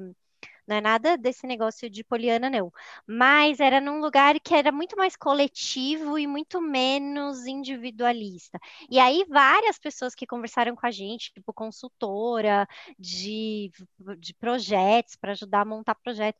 não 0.67 0.77
é 0.77 0.81
nada 0.81 1.17
desse 1.17 1.47
negócio 1.47 1.89
de 1.89 2.03
poliana, 2.05 2.51
não. 2.51 2.73
Mas 3.07 3.61
era 3.61 3.81
num 3.81 4.01
lugar 4.01 4.39
que 4.41 4.55
era 4.55 4.73
muito 4.73 4.97
mais 4.97 5.17
coletivo 5.17 6.19
e 6.19 6.27
muito 6.27 6.61
menos 6.61 7.47
individualista. 7.47 8.59
E 8.91 8.99
aí, 8.99 9.25
várias 9.29 9.79
pessoas 9.79 10.15
que 10.15 10.27
conversaram 10.27 10.75
com 10.75 10.87
a 10.87 10.91
gente, 10.91 11.33
tipo 11.33 11.53
consultora 11.53 12.67
de, 12.99 13.71
de 14.19 14.35
projetos, 14.35 15.17
para 15.17 15.33
ajudar 15.33 15.61
a 15.63 15.65
montar 15.65 15.95
projeto. 15.95 16.39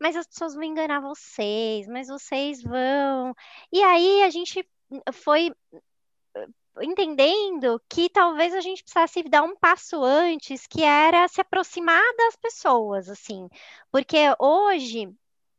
Mas 0.00 0.16
as 0.16 0.26
pessoas 0.26 0.54
vão 0.54 0.64
enganar 0.64 1.00
vocês, 1.00 1.86
mas 1.88 2.08
vocês 2.08 2.62
vão. 2.62 3.34
E 3.72 3.82
aí 3.82 4.22
a 4.22 4.30
gente 4.30 4.66
foi 5.12 5.52
entendendo 6.80 7.80
que 7.88 8.08
talvez 8.10 8.54
a 8.54 8.60
gente 8.60 8.82
precisasse 8.82 9.22
dar 9.24 9.42
um 9.42 9.56
passo 9.56 10.02
antes, 10.02 10.66
que 10.66 10.82
era 10.82 11.28
se 11.28 11.40
aproximar 11.40 12.02
das 12.16 12.36
pessoas, 12.36 13.08
assim, 13.08 13.48
porque 13.90 14.16
hoje 14.38 15.12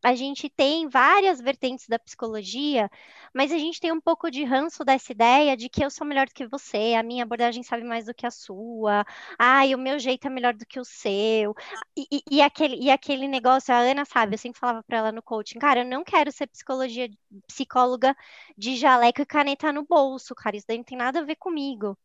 a 0.04 0.16
gente 0.16 0.50
tem 0.50 0.88
várias 0.88 1.40
vertentes 1.40 1.88
da 1.88 1.98
psicologia, 1.98 2.90
mas 3.34 3.52
a 3.52 3.58
gente 3.58 3.80
tem 3.80 3.92
um 3.92 4.02
pouco 4.02 4.30
de 4.30 4.44
ranço 4.44 4.84
dessa 4.84 5.12
ideia 5.12 5.56
de 5.56 5.70
que 5.70 5.84
eu 5.84 5.90
sou 5.90 6.06
melhor 6.06 6.28
do 6.28 6.34
que 6.34 6.46
você, 6.48 6.94
a 6.98 7.04
minha 7.04 7.24
abordagem 7.24 7.64
sabe 7.64 7.84
mais 7.84 8.06
do 8.06 8.14
que 8.14 8.26
a 8.26 8.32
sua, 8.32 9.06
ai, 9.40 9.74
o 9.74 9.78
meu 9.78 9.98
jeito 10.00 10.28
é 10.28 10.30
melhor 10.30 10.54
do 10.54 10.66
que 10.66 10.80
o 10.80 10.86
seu. 10.86 11.56
E, 11.98 12.08
e, 12.12 12.24
e 12.38 12.42
aquele, 12.42 12.76
e 12.78 12.92
aquele 12.92 13.28
negócio, 13.28 13.74
a 13.74 13.78
Ana 13.80 14.06
sabe, 14.06 14.36
eu 14.36 14.38
sempre 14.40 14.60
falava 14.60 14.84
para 14.84 14.98
ela 14.98 15.12
no 15.12 15.22
coaching, 15.24 15.60
cara, 15.60 15.82
eu 15.82 15.86
não 15.86 16.04
quero 16.04 16.32
ser 16.32 16.48
psicologia, 16.48 17.10
psicóloga 17.48 18.16
de 18.58 18.76
jaleco 18.76 19.22
e 19.22 19.26
caneta 19.26 19.72
no 19.72 19.86
bolso, 19.86 20.36
cara, 20.36 20.58
isso 20.58 20.66
daí 20.68 20.78
não 20.78 20.84
tem 20.84 20.98
nada 20.98 21.20
a 21.20 21.24
ver 21.24 21.36
comigo. 21.38 21.98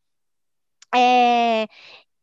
É, 0.95 1.69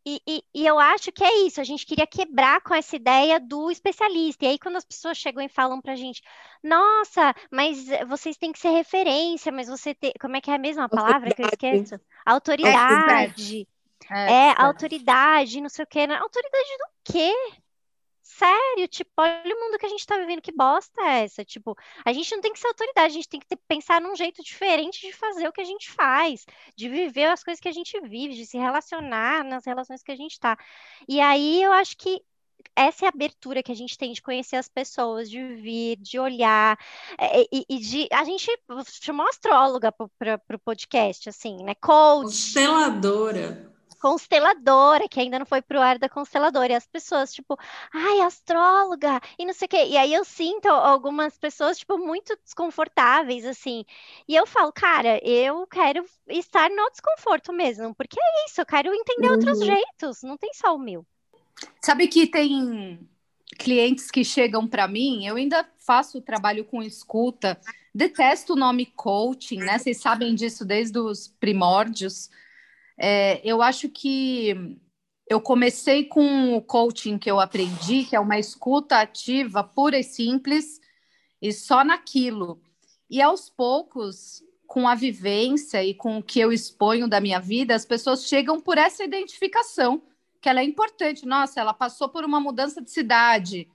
e, 0.05 0.21
e, 0.27 0.43
e, 0.53 0.65
eu 0.67 0.77
acho 0.77 1.12
que 1.12 1.24
é 1.24 1.45
isso, 1.45 1.59
a 1.59 1.63
gente 1.63 1.85
queria 1.85 2.05
quebrar 2.05 2.62
com 2.62 2.75
essa 2.75 2.95
ideia 2.95 3.39
do 3.39 3.71
especialista. 3.71 4.45
E 4.45 4.50
aí, 4.50 4.59
quando 4.59 4.75
as 4.75 4.85
pessoas 4.85 5.17
chegam 5.17 5.43
e 5.43 5.50
falam 5.50 5.81
pra 5.81 5.95
gente, 5.95 6.21
nossa, 6.63 7.33
mas 7.51 7.88
vocês 8.07 8.38
têm 8.38 8.51
que 8.51 8.59
ser 8.59 8.69
referência, 8.69 9.51
mas 9.51 9.67
você 9.67 9.95
tem. 9.95 10.13
Como 10.21 10.35
é 10.35 10.41
que 10.41 10.51
é 10.51 10.55
a 10.55 10.59
mesma 10.59 10.88
palavra 10.88 11.33
que 11.33 11.41
eu 11.41 11.47
esqueço? 11.47 12.00
Autoridade. 12.25 13.67
É, 14.12 14.31
é, 14.31 14.47
é 14.50 14.55
autoridade, 14.57 15.59
não 15.59 15.69
sei 15.69 15.83
o 15.83 15.88
quê. 15.88 16.01
Autoridade 16.01 16.69
do 16.77 17.12
quê? 17.12 17.33
Sério, 18.27 18.88
tipo, 18.88 19.12
olha 19.20 19.55
o 19.55 19.60
mundo 19.60 19.77
que 19.77 19.86
a 19.86 19.89
gente 19.89 20.05
tá 20.05 20.17
vivendo, 20.17 20.41
que 20.41 20.51
bosta 20.51 21.00
é 21.00 21.25
essa? 21.25 21.46
Tipo, 21.46 21.77
a 22.03 22.12
gente 22.12 22.34
não 22.34 22.41
tem 22.41 22.51
que 22.51 22.60
ser 22.60 22.67
autoridade, 22.67 23.05
a 23.05 23.10
gente 23.10 23.29
tem 23.29 23.39
que 23.39 23.46
ter, 23.46 23.55
pensar 23.67 24.01
num 24.01 24.15
jeito 24.15 24.41
diferente 24.41 25.00
de 25.00 25.13
fazer 25.13 25.48
o 25.48 25.53
que 25.53 25.62
a 25.62 25.65
gente 25.65 25.91
faz, 25.91 26.44
de 26.75 26.89
viver 26.89 27.25
as 27.25 27.44
coisas 27.44 27.62
que 27.62 27.67
a 27.67 27.72
gente 27.72 28.01
vive, 28.01 28.34
de 28.34 28.48
se 28.48 28.58
relacionar 28.58 29.44
nas 29.44 29.63
relações 29.63 30.01
que 30.01 30.12
a 30.12 30.15
gente 30.15 30.39
tá. 30.39 30.58
E 31.08 31.22
aí 31.22 31.62
eu 31.62 31.72
acho 31.72 31.96
que 31.98 32.20
essa 32.75 33.05
é 33.05 33.08
a 33.08 33.12
abertura 33.13 33.62
que 33.62 33.72
a 33.72 33.75
gente 33.75 33.96
tem 33.96 34.12
de 34.12 34.24
conhecer 34.24 34.55
as 34.55 34.67
pessoas, 34.67 35.29
de 35.29 35.39
vir, 35.53 35.98
de 35.98 36.17
olhar, 36.17 36.79
é, 37.20 37.44
e, 37.44 37.63
e 37.70 37.77
de. 37.77 38.08
A 38.12 38.24
gente 38.24 38.50
chamou 39.03 39.27
astróloga 39.29 39.91
para 39.91 40.41
o 40.51 40.60
podcast, 40.60 41.29
assim, 41.29 41.63
né? 41.63 41.75
Coach. 41.75 42.24
Consteladora 42.24 43.75
consteladora, 43.95 45.07
que 45.07 45.19
ainda 45.19 45.39
não 45.39 45.45
foi 45.45 45.61
pro 45.61 45.81
ar 45.81 45.97
da 45.97 46.09
consteladora, 46.09 46.73
e 46.73 46.75
as 46.75 46.85
pessoas, 46.85 47.33
tipo, 47.33 47.57
ai, 47.93 48.21
astróloga, 48.21 49.19
e 49.37 49.45
não 49.45 49.53
sei 49.53 49.65
o 49.65 49.69
quê. 49.69 49.85
E 49.87 49.97
aí 49.97 50.13
eu 50.13 50.23
sinto 50.23 50.67
algumas 50.67 51.37
pessoas, 51.37 51.77
tipo, 51.77 51.97
muito 51.97 52.37
desconfortáveis, 52.43 53.45
assim. 53.45 53.83
E 54.27 54.35
eu 54.35 54.45
falo, 54.45 54.71
cara, 54.71 55.19
eu 55.23 55.65
quero 55.67 56.05
estar 56.27 56.69
no 56.69 56.89
desconforto 56.91 57.51
mesmo, 57.51 57.93
porque 57.95 58.19
é 58.19 58.45
isso, 58.45 58.61
eu 58.61 58.65
quero 58.65 58.93
entender 58.93 59.27
uhum. 59.27 59.33
outros 59.33 59.59
jeitos, 59.59 60.23
não 60.23 60.37
tem 60.37 60.53
só 60.53 60.75
o 60.75 60.79
meu. 60.79 61.05
Sabe 61.81 62.07
que 62.07 62.27
tem 62.27 62.99
clientes 63.57 64.11
que 64.11 64.23
chegam 64.23 64.67
para 64.67 64.87
mim, 64.87 65.25
eu 65.25 65.35
ainda 65.35 65.67
faço 65.77 66.21
trabalho 66.21 66.65
com 66.65 66.81
escuta, 66.83 67.59
detesto 67.93 68.53
o 68.53 68.57
nome 68.57 68.85
coaching, 68.87 69.59
né? 69.59 69.77
Vocês 69.77 70.01
sabem 70.01 70.35
disso 70.35 70.65
desde 70.65 70.99
os 70.99 71.27
primórdios. 71.27 72.29
É, 72.97 73.41
eu 73.43 73.61
acho 73.61 73.89
que 73.89 74.77
eu 75.27 75.41
comecei 75.41 76.05
com 76.05 76.55
o 76.55 76.61
coaching 76.61 77.17
que 77.17 77.29
eu 77.29 77.39
aprendi, 77.39 78.05
que 78.05 78.15
é 78.15 78.19
uma 78.19 78.37
escuta 78.37 78.99
ativa, 78.99 79.63
pura 79.63 79.97
e 79.97 80.03
simples, 80.03 80.79
e 81.41 81.51
só 81.51 81.83
naquilo. 81.83 82.61
E 83.09 83.21
aos 83.21 83.49
poucos, 83.49 84.43
com 84.67 84.87
a 84.87 84.95
vivência 84.95 85.83
e 85.83 85.93
com 85.93 86.17
o 86.17 86.23
que 86.23 86.39
eu 86.39 86.51
exponho 86.51 87.07
da 87.07 87.19
minha 87.19 87.39
vida, 87.39 87.75
as 87.75 87.85
pessoas 87.85 88.27
chegam 88.27 88.59
por 88.59 88.77
essa 88.77 89.03
identificação, 89.03 90.01
que 90.41 90.49
ela 90.49 90.59
é 90.59 90.63
importante. 90.63 91.25
Nossa, 91.25 91.59
ela 91.59 91.73
passou 91.73 92.09
por 92.09 92.23
uma 92.23 92.39
mudança 92.39 92.81
de 92.81 92.91
cidade. 92.91 93.67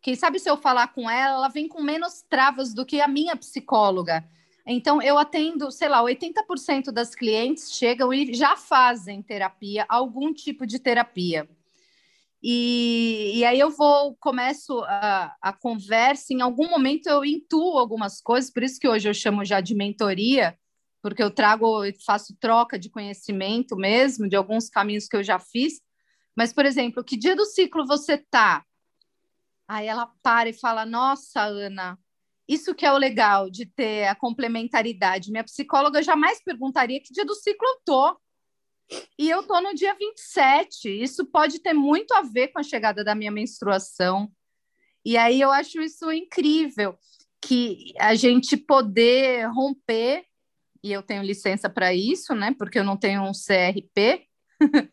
Quem 0.00 0.14
sabe 0.14 0.38
se 0.38 0.48
eu 0.48 0.56
falar 0.56 0.88
com 0.88 1.08
ela, 1.08 1.34
ela 1.34 1.48
vem 1.48 1.68
com 1.68 1.82
menos 1.82 2.22
travas 2.22 2.72
do 2.72 2.86
que 2.86 3.00
a 3.00 3.08
minha 3.08 3.36
psicóloga. 3.36 4.24
Então, 4.70 5.00
eu 5.00 5.16
atendo, 5.16 5.72
sei 5.72 5.88
lá, 5.88 6.02
80% 6.02 6.92
das 6.92 7.14
clientes 7.14 7.72
chegam 7.72 8.12
e 8.12 8.34
já 8.34 8.54
fazem 8.54 9.22
terapia, 9.22 9.86
algum 9.88 10.30
tipo 10.30 10.66
de 10.66 10.78
terapia. 10.78 11.48
E, 12.42 13.32
e 13.34 13.44
aí 13.46 13.58
eu 13.58 13.70
vou, 13.70 14.14
começo 14.20 14.80
a, 14.84 15.34
a 15.40 15.52
conversa, 15.54 16.34
em 16.34 16.42
algum 16.42 16.68
momento 16.68 17.08
eu 17.08 17.24
intuo 17.24 17.78
algumas 17.78 18.20
coisas, 18.20 18.50
por 18.50 18.62
isso 18.62 18.78
que 18.78 18.86
hoje 18.86 19.08
eu 19.08 19.14
chamo 19.14 19.42
já 19.42 19.60
de 19.62 19.74
mentoria, 19.74 20.56
porque 21.00 21.22
eu 21.22 21.30
trago, 21.30 21.82
faço 22.04 22.36
troca 22.38 22.78
de 22.78 22.90
conhecimento 22.90 23.74
mesmo, 23.74 24.28
de 24.28 24.36
alguns 24.36 24.68
caminhos 24.68 25.08
que 25.08 25.16
eu 25.16 25.24
já 25.24 25.38
fiz. 25.38 25.80
Mas, 26.36 26.52
por 26.52 26.66
exemplo, 26.66 27.02
que 27.02 27.16
dia 27.16 27.34
do 27.34 27.46
ciclo 27.46 27.86
você 27.86 28.18
tá? 28.18 28.62
Aí 29.66 29.86
ela 29.86 30.12
para 30.22 30.50
e 30.50 30.52
fala: 30.52 30.84
Nossa, 30.84 31.42
Ana, 31.42 31.98
isso 32.48 32.74
que 32.74 32.86
é 32.86 32.92
o 32.92 32.96
legal 32.96 33.50
de 33.50 33.66
ter 33.66 34.06
a 34.06 34.14
complementaridade. 34.14 35.30
Minha 35.30 35.44
psicóloga 35.44 36.02
jamais 36.02 36.42
perguntaria 36.42 37.00
que 37.00 37.12
dia 37.12 37.24
do 37.24 37.34
ciclo 37.34 37.68
eu 37.68 37.80
tô. 37.84 38.20
E 39.18 39.28
eu 39.28 39.42
tô 39.42 39.60
no 39.60 39.74
dia 39.74 39.94
27. 39.94 40.88
Isso 40.88 41.26
pode 41.26 41.58
ter 41.60 41.74
muito 41.74 42.12
a 42.14 42.22
ver 42.22 42.48
com 42.48 42.58
a 42.58 42.62
chegada 42.62 43.04
da 43.04 43.14
minha 43.14 43.30
menstruação. 43.30 44.32
E 45.04 45.16
aí 45.16 45.40
eu 45.40 45.50
acho 45.50 45.80
isso 45.80 46.10
incrível 46.10 46.98
que 47.40 47.92
a 47.98 48.14
gente 48.14 48.56
poder 48.56 49.46
romper, 49.48 50.24
e 50.82 50.92
eu 50.92 51.02
tenho 51.02 51.22
licença 51.22 51.68
para 51.68 51.92
isso, 51.94 52.34
né? 52.34 52.54
Porque 52.58 52.78
eu 52.78 52.84
não 52.84 52.96
tenho 52.96 53.22
um 53.22 53.32
CRP. 53.32 54.26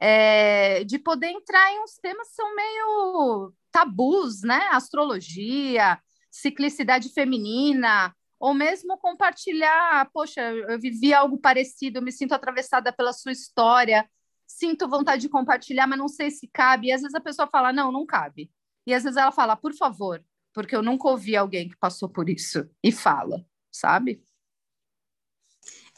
é, 0.00 0.84
de 0.84 0.98
poder 0.98 1.28
entrar 1.28 1.72
em 1.72 1.82
uns 1.82 1.96
temas 1.96 2.28
que 2.28 2.34
são 2.34 2.54
meio 2.54 3.52
tabus, 3.70 4.42
né? 4.42 4.68
Astrologia, 4.70 5.98
ciclicidade 6.30 7.12
feminina, 7.12 8.14
ou 8.38 8.54
mesmo 8.54 8.96
compartilhar, 8.98 10.08
poxa, 10.12 10.40
eu 10.40 10.80
vivi 10.80 11.12
algo 11.12 11.38
parecido, 11.38 12.00
me 12.00 12.10
sinto 12.10 12.32
atravessada 12.32 12.92
pela 12.92 13.12
sua 13.12 13.32
história, 13.32 14.08
sinto 14.46 14.88
vontade 14.88 15.22
de 15.22 15.28
compartilhar, 15.28 15.86
mas 15.86 15.98
não 15.98 16.08
sei 16.08 16.30
se 16.30 16.48
cabe. 16.48 16.88
E 16.88 16.92
às 16.92 17.02
vezes 17.02 17.14
a 17.14 17.20
pessoa 17.20 17.46
fala, 17.46 17.72
não, 17.72 17.92
não 17.92 18.06
cabe. 18.06 18.50
E 18.86 18.94
às 18.94 19.04
vezes 19.04 19.16
ela 19.16 19.30
fala, 19.30 19.56
por 19.56 19.74
favor, 19.74 20.24
porque 20.54 20.74
eu 20.74 20.82
nunca 20.82 21.08
ouvi 21.08 21.36
alguém 21.36 21.68
que 21.68 21.76
passou 21.76 22.08
por 22.08 22.28
isso 22.30 22.68
e 22.82 22.90
fala, 22.90 23.44
sabe? 23.70 24.22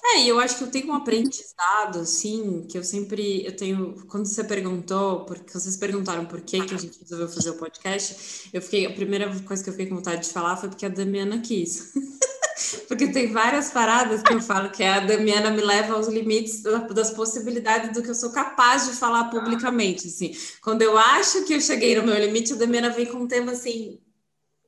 É, 0.05 0.21
e 0.23 0.29
eu 0.29 0.41
acho 0.41 0.59
que 0.59 0.65
eu 0.65 0.71
tenho 0.71 0.89
um 0.89 0.95
aprendizado, 0.95 2.01
assim, 2.01 2.67
que 2.69 2.77
eu 2.77 2.83
sempre, 2.83 3.47
eu 3.47 3.57
tenho, 3.57 4.05
quando 4.09 4.27
você 4.27 4.43
perguntou, 4.43 5.25
porque 5.25 5.53
vocês 5.53 5.77
perguntaram 5.77 6.27
por 6.27 6.41
que 6.41 6.61
que 6.67 6.75
a 6.75 6.79
gente 6.79 6.99
resolveu 6.99 7.29
fazer 7.29 7.51
o 7.51 7.55
podcast, 7.55 8.51
eu 8.53 8.61
fiquei, 8.61 8.85
a 8.85 8.93
primeira 8.93 9.29
coisa 9.43 9.63
que 9.63 9.71
eu 9.71 9.73
fiquei 9.73 9.87
com 9.87 9.95
vontade 9.95 10.27
de 10.27 10.33
falar 10.33 10.57
foi 10.57 10.69
porque 10.69 10.85
a 10.85 10.89
Damiana 10.89 11.41
quis. 11.41 11.93
porque 12.89 13.09
tem 13.09 13.33
várias 13.33 13.71
paradas 13.71 14.23
que 14.23 14.33
eu 14.33 14.41
falo 14.41 14.71
que 14.71 14.83
a 14.83 15.01
Damiana 15.01 15.51
me 15.51 15.63
leva 15.63 15.95
aos 15.95 16.09
limites 16.09 16.63
das 16.63 17.11
possibilidades 17.13 17.93
do 17.93 18.03
que 18.03 18.11
eu 18.11 18.15
sou 18.15 18.33
capaz 18.33 18.87
de 18.87 18.97
falar 18.97 19.31
publicamente, 19.31 20.09
assim. 20.09 20.33
Quando 20.61 20.83
eu 20.83 20.99
acho 20.99 21.45
que 21.45 21.55
eu 21.55 21.61
cheguei 21.61 21.95
no 21.95 22.03
meu 22.05 22.19
limite, 22.19 22.53
a 22.53 22.57
Damiana 22.57 22.91
vem 22.91 23.07
com 23.07 23.19
um 23.19 23.29
tema, 23.29 23.53
assim, 23.53 23.99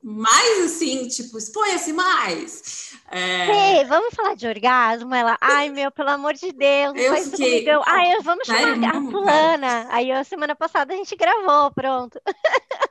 mais 0.05 0.67
assim, 0.67 1.09
tipo, 1.09 1.39
exponha-se 1.39 1.91
mais. 1.95 2.93
É... 3.11 3.79
Ei, 3.79 3.85
vamos 3.87 4.15
falar 4.15 4.35
de 4.35 4.47
orgasmo? 4.47 5.15
Ela, 5.15 5.39
ai 5.41 5.71
meu, 5.71 5.91
pelo 5.91 6.11
amor 6.11 6.35
de 6.35 6.53
Deus, 6.53 6.95
eu 6.95 7.11
faz 7.11 7.31
fiquei... 7.31 7.65
comigo. 7.65 7.83
Ai, 7.87 8.21
vamos 8.23 8.47
chamar 8.47 8.97
a 8.97 9.01
fulana. 9.11 9.87
Aí 9.89 10.13
a 10.13 10.23
semana 10.23 10.55
passada 10.55 10.93
a 10.93 10.97
gente 10.97 11.17
gravou, 11.17 11.71
pronto. 11.71 12.21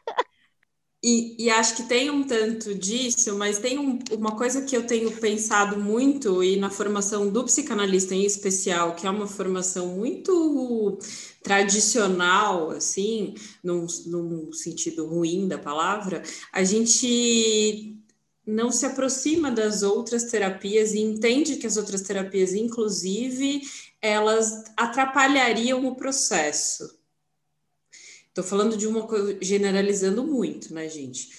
E, 1.04 1.36
e, 1.38 1.50
acho 1.50 1.76
que 1.76 1.84
tem 1.84 2.10
um 2.10 2.24
tanto 2.24 2.74
disso, 2.74 3.36
mas 3.36 3.60
tem 3.60 3.78
um, 3.78 4.00
uma 4.14 4.38
coisa 4.38 4.62
que 4.62 4.76
eu 4.76 4.88
tenho 4.88 5.12
pensado 5.12 5.78
muito, 5.78 6.42
e 6.42 6.56
na 6.56 6.70
formação 6.70 7.30
do 7.30 7.44
psicanalista 7.44 8.16
em 8.16 8.24
especial, 8.24 8.96
que 8.96 9.06
é 9.06 9.10
uma 9.10 9.28
formação 9.28 9.88
muito 9.88 10.98
tradicional, 11.44 12.72
assim, 12.72 13.34
num, 13.62 13.86
num 14.06 14.54
sentido 14.54 15.06
ruim 15.06 15.46
da 15.46 15.58
palavra, 15.58 16.24
a 16.54 16.64
gente 16.64 17.98
não 18.48 18.72
se 18.72 18.86
aproxima 18.86 19.52
das 19.52 19.84
outras 19.84 20.24
terapias 20.26 20.94
e 20.94 21.00
entende 21.00 21.58
que 21.58 21.68
as 21.68 21.76
outras 21.76 22.02
terapias, 22.02 22.54
inclusive, 22.54 23.62
elas 24.02 24.64
atrapalhariam 24.78 25.86
o 25.86 25.96
processo. 25.98 27.03
Estou 28.34 28.44
falando 28.44 28.76
de 28.76 28.88
uma 28.88 29.06
coisa, 29.06 29.38
generalizando 29.44 30.24
muito, 30.26 30.74
né, 30.74 30.90
gente? 30.90 31.30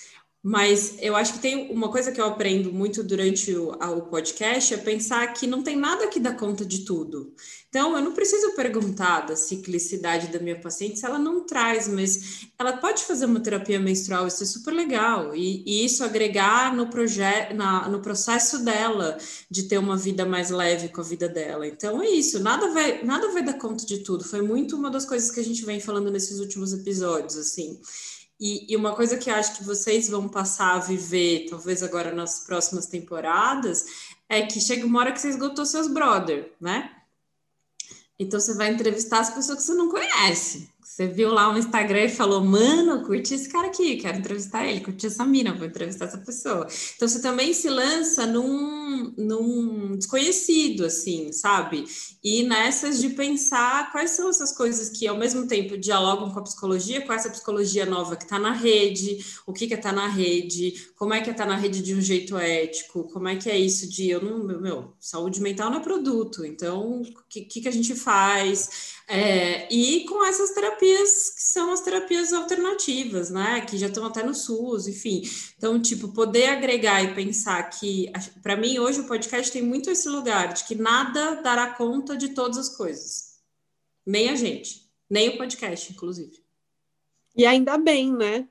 Mas 0.47 0.97
eu 1.01 1.17
acho 1.17 1.33
que 1.33 1.39
tem 1.39 1.73
uma 1.73 1.91
coisa 1.91 2.13
que 2.13 2.21
eu 2.21 2.27
aprendo 2.27 2.71
muito 2.71 3.03
durante 3.03 3.51
o, 3.57 3.71
o 3.71 4.03
podcast 4.03 4.75
é 4.75 4.77
pensar 4.77 5.27
que 5.33 5.47
não 5.47 5.63
tem 5.63 5.75
nada 5.75 6.07
que 6.07 6.21
dá 6.21 6.35
conta 6.35 6.67
de 6.67 6.81
tudo. 6.81 7.33
Então, 7.71 7.97
eu 7.97 8.05
não 8.05 8.13
preciso 8.13 8.55
perguntar 8.55 9.23
da 9.23 9.37
ciclicidade 9.37 10.29
da 10.29 10.39
minha 10.39 10.61
paciente 10.61 10.99
se 10.99 11.07
ela 11.07 11.19
não 11.19 11.47
traz, 11.47 11.89
mas 11.89 12.47
ela 12.59 12.77
pode 12.77 13.05
fazer 13.05 13.25
uma 13.25 13.41
terapia 13.41 13.81
menstrual, 13.81 14.27
isso 14.27 14.43
é 14.43 14.47
super 14.47 14.75
legal. 14.75 15.35
E, 15.35 15.65
e 15.65 15.83
isso 15.83 16.05
agregar 16.05 16.77
no, 16.77 16.89
projeto, 16.91 17.55
no 17.91 18.03
processo 18.03 18.63
dela 18.63 19.17
de 19.51 19.63
ter 19.63 19.79
uma 19.79 19.97
vida 19.97 20.27
mais 20.27 20.51
leve 20.51 20.91
com 20.91 21.01
a 21.01 21.05
vida 21.05 21.27
dela. 21.27 21.67
Então, 21.67 22.03
é 22.03 22.11
isso, 22.11 22.39
nada 22.39 22.71
vai, 22.71 23.03
nada 23.03 23.33
vai 23.33 23.43
dar 23.43 23.55
conta 23.55 23.87
de 23.87 24.01
tudo. 24.01 24.23
Foi 24.23 24.43
muito 24.43 24.77
uma 24.77 24.91
das 24.91 25.07
coisas 25.07 25.31
que 25.31 25.41
a 25.41 25.45
gente 25.45 25.65
vem 25.65 25.81
falando 25.81 26.11
nesses 26.11 26.39
últimos 26.39 26.75
episódios, 26.75 27.39
assim. 27.39 27.81
E, 28.47 28.67
e, 28.69 28.77
uma 28.77 28.95
coisa 28.95 29.17
que 29.17 29.31
eu 29.31 29.35
acho 29.35 29.57
que 29.57 29.65
vocês 29.65 30.11
vão 30.11 30.29
passar 30.29 30.75
a 30.75 30.79
viver, 30.79 31.47
talvez 31.49 31.83
agora 31.83 32.15
nas 32.15 32.41
próximas 32.41 32.85
temporadas, 32.85 33.87
é 34.29 34.43
que 34.43 34.61
chega 34.61 34.85
uma 34.85 35.01
hora 35.01 35.13
que 35.13 35.19
você 35.19 35.31
esgotou 35.31 35.65
seus 35.65 35.89
brother, 35.89 36.53
né? 36.61 36.95
Então 38.19 38.39
você 38.39 38.53
vai 38.53 38.71
entrevistar 38.71 39.21
as 39.21 39.31
pessoas 39.31 39.61
que 39.61 39.65
você 39.65 39.73
não 39.73 39.89
conhece. 39.89 40.69
Você 40.95 41.09
viu 41.09 41.33
lá 41.33 41.53
no 41.53 41.59
Instagram 41.59 42.05
e 42.05 42.09
falou, 42.09 42.41
mano, 42.45 43.03
curti 43.03 43.35
esse 43.35 43.49
cara 43.49 43.67
aqui, 43.67 43.97
quero 43.97 44.19
entrevistar 44.19 44.65
ele, 44.65 44.81
curti 44.81 45.09
essa 45.09 45.25
mina, 45.25 45.53
vou 45.53 45.67
entrevistar 45.67 46.05
essa 46.05 46.19
pessoa. 46.19 46.69
Então 46.95 47.09
você 47.09 47.21
também 47.21 47.53
se 47.53 47.69
lança 47.69 48.25
num, 48.29 49.13
num 49.19 49.97
desconhecido, 49.97 50.85
assim, 50.85 51.33
sabe? 51.33 51.85
E 52.23 52.45
nessas 52.45 53.01
de 53.01 53.09
pensar 53.09 53.91
quais 53.91 54.13
são 54.13 54.31
essas 54.31 54.57
coisas 54.57 54.89
que 54.89 55.09
ao 55.09 55.19
mesmo 55.19 55.49
tempo 55.49 55.77
dialogam 55.77 56.31
com 56.31 56.39
a 56.39 56.45
psicologia, 56.45 57.05
com 57.05 57.13
essa 57.13 57.29
psicologia 57.29 57.85
nova 57.85 58.15
que 58.15 58.23
está 58.23 58.39
na 58.39 58.53
rede, 58.53 59.19
o 59.45 59.53
que, 59.53 59.67
que 59.67 59.75
é 59.75 59.77
tá 59.77 59.91
na 59.91 60.07
rede, 60.07 60.93
como 60.95 61.13
é 61.13 61.21
que 61.21 61.29
é 61.29 61.33
estar 61.33 61.45
tá 61.45 61.51
na 61.51 61.57
rede 61.57 61.83
de 61.83 61.93
um 61.93 62.01
jeito 62.01 62.39
ético, 62.39 63.11
como 63.13 63.27
é 63.27 63.35
que 63.35 63.51
é 63.51 63.59
isso 63.59 63.91
de 63.91 64.11
eu 64.11 64.23
não, 64.23 64.61
meu, 64.61 64.95
saúde 65.01 65.41
mental 65.41 65.71
não 65.71 65.79
é 65.79 65.83
produto, 65.83 66.45
então 66.45 67.03
o 67.03 67.05
que, 67.29 67.41
que, 67.41 67.63
que 67.63 67.69
a 67.69 67.73
gente 67.73 67.97
faz? 67.97 68.95
É, 69.07 69.73
e 69.73 70.07
com 70.07 70.25
essas 70.25 70.53
terapias 70.53 71.31
que 71.35 71.43
são 71.43 71.73
as 71.73 71.83
terapias 71.83 72.33
alternativas, 72.33 73.29
né? 73.29 73.61
Que 73.61 73.77
já 73.77 73.89
estão 73.89 74.07
até 74.07 74.23
no 74.23 74.35
SUS, 74.35 74.87
enfim. 74.89 75.23
Então, 75.57 75.81
tipo, 75.81 76.09
poder 76.13 76.47
agregar 76.47 77.03
e 77.03 77.15
pensar 77.15 77.63
que, 77.65 78.11
para 78.43 78.57
mim, 78.57 78.79
hoje 78.79 79.01
o 79.01 79.07
podcast 79.07 79.53
tem 79.53 79.63
muito 79.63 79.91
esse 79.91 80.09
lugar 80.09 80.55
de 80.55 80.65
que 80.65 80.75
nada 80.75 81.43
dará 81.43 81.75
conta 81.75 82.17
de 82.17 82.31
todas 82.31 82.57
as 82.57 82.71
coisas. 82.71 83.35
Nem 84.07 84.31
a 84.31 84.37
gente, 84.37 84.91
nem 85.09 85.31
o 85.31 85.37
podcast, 85.37 85.93
inclusive. 85.93 86.43
E 87.37 87.45
ainda 87.45 87.77
bem, 87.77 88.11
né? 88.11 88.49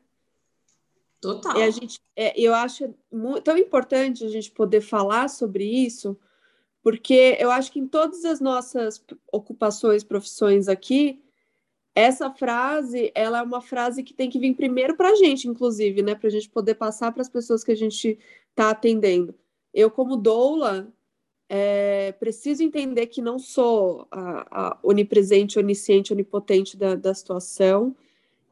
Total. 1.19 1.57
E 1.57 1.63
a 1.63 1.69
gente, 1.71 1.99
é, 2.15 2.39
eu 2.39 2.53
acho 2.53 2.93
tão 3.43 3.57
importante 3.57 4.23
a 4.23 4.29
gente 4.29 4.51
poder 4.51 4.81
falar 4.81 5.29
sobre 5.29 5.63
isso 5.63 6.17
porque 6.83 7.37
eu 7.39 7.49
acho 7.49 7.71
que 7.71 7.79
em 7.79 7.87
todas 7.87 8.25
as 8.25 8.41
nossas 8.41 9.03
ocupações, 9.31 10.03
profissões 10.03 10.67
aqui, 10.67 11.23
essa 11.95 12.29
frase, 12.29 13.11
ela 13.15 13.39
é 13.39 13.41
uma 13.41 13.61
frase 13.61 14.03
que 14.03 14.13
tem 14.13 14.29
que 14.29 14.37
vir 14.37 14.53
primeiro 14.53 14.97
para 14.97 15.09
a 15.09 15.15
gente, 15.15 15.47
inclusive, 15.47 16.01
né, 16.01 16.13
para 16.13 16.27
a 16.27 16.31
gente 16.31 16.49
poder 16.49 16.75
passar 16.75 17.11
para 17.13 17.21
as 17.21 17.29
pessoas 17.29 17.63
que 17.63 17.71
a 17.71 17.75
gente 17.75 18.19
está 18.49 18.71
atendendo. 18.71 19.33
Eu, 19.73 19.89
como 19.89 20.17
doula, 20.17 20.91
é, 21.47 22.11
preciso 22.13 22.63
entender 22.63 23.07
que 23.07 23.21
não 23.21 23.39
sou 23.39 24.07
a, 24.11 24.71
a 24.71 24.79
onipresente, 24.83 25.57
onisciente, 25.59 26.11
onipotente 26.11 26.75
da, 26.75 26.95
da 26.95 27.13
situação, 27.13 27.95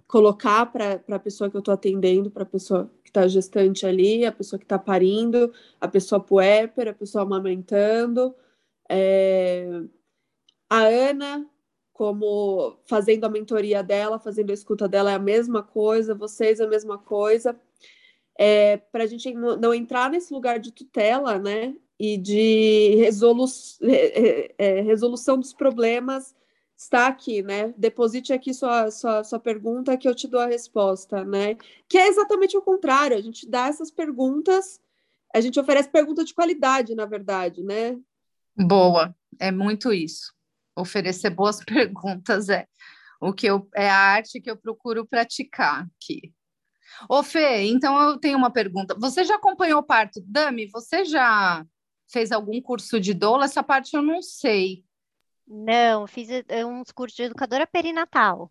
colocar 0.07 0.67
para 0.67 1.01
a 1.09 1.19
pessoa 1.19 1.49
que 1.49 1.57
eu 1.57 1.59
estou 1.59 1.73
atendendo, 1.73 2.31
para 2.31 2.43
a 2.43 2.45
pessoa 2.45 2.89
está 3.11 3.27
gestante 3.27 3.85
ali, 3.85 4.25
a 4.25 4.31
pessoa 4.31 4.57
que 4.57 4.65
está 4.65 4.79
parindo, 4.79 5.53
a 5.79 5.87
pessoa 5.87 6.19
puérpera, 6.19 6.91
a 6.91 6.93
pessoa 6.93 7.23
amamentando. 7.23 8.33
É... 8.89 9.81
A 10.69 10.83
Ana, 10.83 11.45
como 11.93 12.77
fazendo 12.85 13.25
a 13.25 13.29
mentoria 13.29 13.83
dela, 13.83 14.19
fazendo 14.19 14.51
a 14.51 14.53
escuta 14.53 14.87
dela, 14.87 15.11
é 15.11 15.15
a 15.15 15.19
mesma 15.19 15.61
coisa, 15.61 16.15
vocês 16.15 16.61
a 16.61 16.67
mesma 16.67 16.97
coisa. 16.97 17.55
É, 18.39 18.77
para 18.77 19.03
a 19.03 19.07
gente 19.07 19.31
não 19.33 19.73
entrar 19.73 20.09
nesse 20.09 20.33
lugar 20.33 20.59
de 20.59 20.71
tutela, 20.71 21.37
né? 21.37 21.75
E 21.99 22.17
de 22.17 22.95
resolu 22.95 23.45
é, 24.57 24.81
resolução 24.81 25.37
dos 25.37 25.53
problemas 25.53 26.33
está 26.81 27.07
aqui, 27.07 27.43
né? 27.43 27.73
Deposite 27.77 28.33
aqui 28.33 28.53
sua, 28.53 28.89
sua, 28.89 29.23
sua 29.23 29.39
pergunta 29.39 29.95
que 29.95 30.07
eu 30.07 30.15
te 30.15 30.27
dou 30.27 30.39
a 30.39 30.47
resposta, 30.47 31.23
né? 31.23 31.55
Que 31.87 31.97
é 31.97 32.07
exatamente 32.07 32.57
o 32.57 32.61
contrário, 32.61 33.15
a 33.15 33.21
gente 33.21 33.47
dá 33.47 33.67
essas 33.67 33.91
perguntas, 33.91 34.81
a 35.33 35.39
gente 35.39 35.59
oferece 35.59 35.89
pergunta 35.89 36.25
de 36.25 36.33
qualidade, 36.33 36.95
na 36.95 37.05
verdade, 37.05 37.61
né? 37.61 37.99
Boa, 38.57 39.15
é 39.39 39.51
muito 39.51 39.93
isso. 39.93 40.33
Oferecer 40.75 41.29
boas 41.29 41.59
perguntas 41.63 42.49
é 42.49 42.65
o 43.21 43.31
que 43.31 43.45
eu 43.45 43.69
é 43.75 43.87
a 43.87 43.95
arte 43.95 44.41
que 44.41 44.49
eu 44.49 44.57
procuro 44.57 45.05
praticar 45.05 45.87
aqui. 45.95 46.33
Ô 47.07 47.21
Fê, 47.21 47.63
então 47.63 47.99
eu 48.01 48.17
tenho 48.17 48.37
uma 48.37 48.51
pergunta. 48.51 48.95
Você 48.99 49.23
já 49.23 49.35
acompanhou 49.35 49.79
o 49.79 49.83
parto? 49.83 50.19
Dami, 50.25 50.67
você 50.67 51.05
já 51.05 51.63
fez 52.11 52.31
algum 52.31 52.59
curso 52.59 52.99
de 52.99 53.13
doula? 53.13 53.45
Essa 53.45 53.61
parte 53.61 53.95
eu 53.95 54.01
não 54.01 54.21
sei. 54.21 54.83
Não, 55.53 56.07
fiz 56.07 56.29
eh, 56.29 56.65
uns 56.65 56.93
cursos 56.93 57.17
de 57.17 57.23
educadora 57.23 57.67
perinatal 57.67 58.49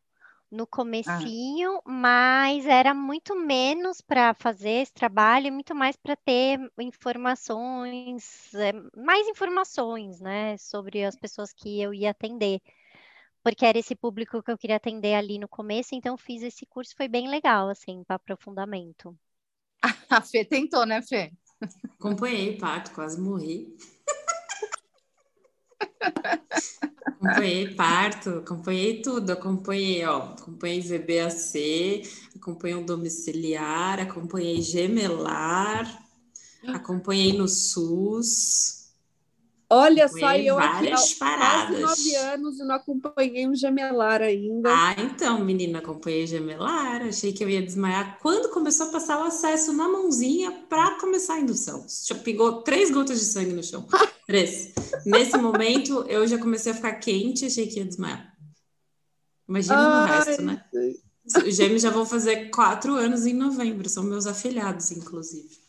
no 0.50 0.64
ah. 0.64 0.66
comecinho, 0.66 1.80
mas 1.86 2.66
era 2.66 2.92
muito 2.92 3.34
menos 3.34 4.02
para 4.02 4.34
fazer 4.34 4.82
esse 4.82 4.92
trabalho, 4.92 5.50
muito 5.50 5.74
mais 5.74 5.96
para 5.96 6.14
ter 6.14 6.58
informações, 6.78 8.52
eh, 8.52 8.72
mais 8.94 9.26
informações, 9.28 10.20
né, 10.20 10.58
sobre 10.58 11.02
as 11.02 11.16
pessoas 11.16 11.54
que 11.54 11.80
eu 11.80 11.94
ia 11.94 12.10
atender, 12.10 12.60
porque 13.42 13.64
era 13.64 13.78
esse 13.78 13.96
público 13.96 14.42
que 14.42 14.50
eu 14.50 14.58
queria 14.58 14.76
atender 14.76 15.14
ali 15.14 15.38
no 15.38 15.48
começo, 15.48 15.94
então 15.94 16.18
fiz 16.18 16.42
esse 16.42 16.66
curso, 16.66 16.94
foi 16.94 17.08
bem 17.08 17.30
legal, 17.30 17.70
assim, 17.70 18.04
para 18.04 18.16
aprofundamento. 18.16 19.16
A 20.10 20.20
Fê 20.20 20.44
tentou, 20.44 20.84
né, 20.84 21.00
Fê? 21.00 21.32
Acompanhei 21.98 22.58
parto, 22.58 22.90
quase 22.92 23.18
morri. 23.18 23.74
Acompanhei 27.04 27.74
parto, 27.74 28.30
acompanhei 28.38 29.02
tudo, 29.02 29.30
acompanhei, 29.30 30.04
ó, 30.04 30.32
acompanhei 30.32 30.80
VBAC, 30.80 32.02
acompanhei 32.36 32.76
o 32.76 32.84
domiciliar, 32.84 34.00
acompanhei 34.00 34.62
gemelar, 34.62 36.02
acompanhei 36.66 37.32
no 37.36 37.48
SUS. 37.48 38.79
Olha 39.72 40.08
só, 40.08 40.34
eu 40.34 40.56
várias 40.56 41.00
aqui, 41.00 41.14
paradas. 41.14 41.80
nove 41.80 42.16
anos 42.16 42.58
e 42.58 42.64
não 42.64 42.74
acompanhei 42.74 43.46
um 43.46 43.54
gemelar 43.54 44.20
ainda. 44.20 44.68
Ah, 44.68 44.96
então, 44.98 45.44
menina, 45.44 45.78
acompanhei 45.78 46.26
gemelar, 46.26 47.02
achei 47.02 47.32
que 47.32 47.44
eu 47.44 47.48
ia 47.48 47.62
desmaiar 47.62 48.18
quando 48.20 48.50
começou 48.50 48.88
a 48.88 48.90
passar 48.90 49.20
o 49.20 49.22
acesso 49.22 49.72
na 49.72 49.88
mãozinha 49.88 50.50
para 50.68 50.98
começar 50.98 51.34
a 51.34 51.40
indução. 51.40 51.86
Já 52.04 52.16
pegou 52.16 52.62
três 52.62 52.90
gotas 52.90 53.20
de 53.20 53.26
sangue 53.26 53.52
no 53.52 53.62
chão. 53.62 53.86
três. 54.26 54.72
Nesse 55.06 55.38
momento, 55.38 56.04
eu 56.08 56.26
já 56.26 56.36
comecei 56.36 56.72
a 56.72 56.74
ficar 56.74 56.94
quente, 56.94 57.46
achei 57.46 57.68
que 57.68 57.78
ia 57.78 57.84
desmaiar. 57.84 58.36
Imagina 59.48 59.76
Ai, 59.76 60.00
no 60.00 60.24
resto, 60.24 60.42
né? 60.42 60.64
Os 61.46 61.54
gêmeos 61.54 61.82
já 61.82 61.90
vão 61.90 62.04
fazer 62.04 62.50
quatro 62.50 62.94
anos 62.94 63.24
em 63.24 63.34
novembro, 63.34 63.88
são 63.88 64.02
meus 64.02 64.26
afilhados, 64.26 64.90
inclusive. 64.90 65.60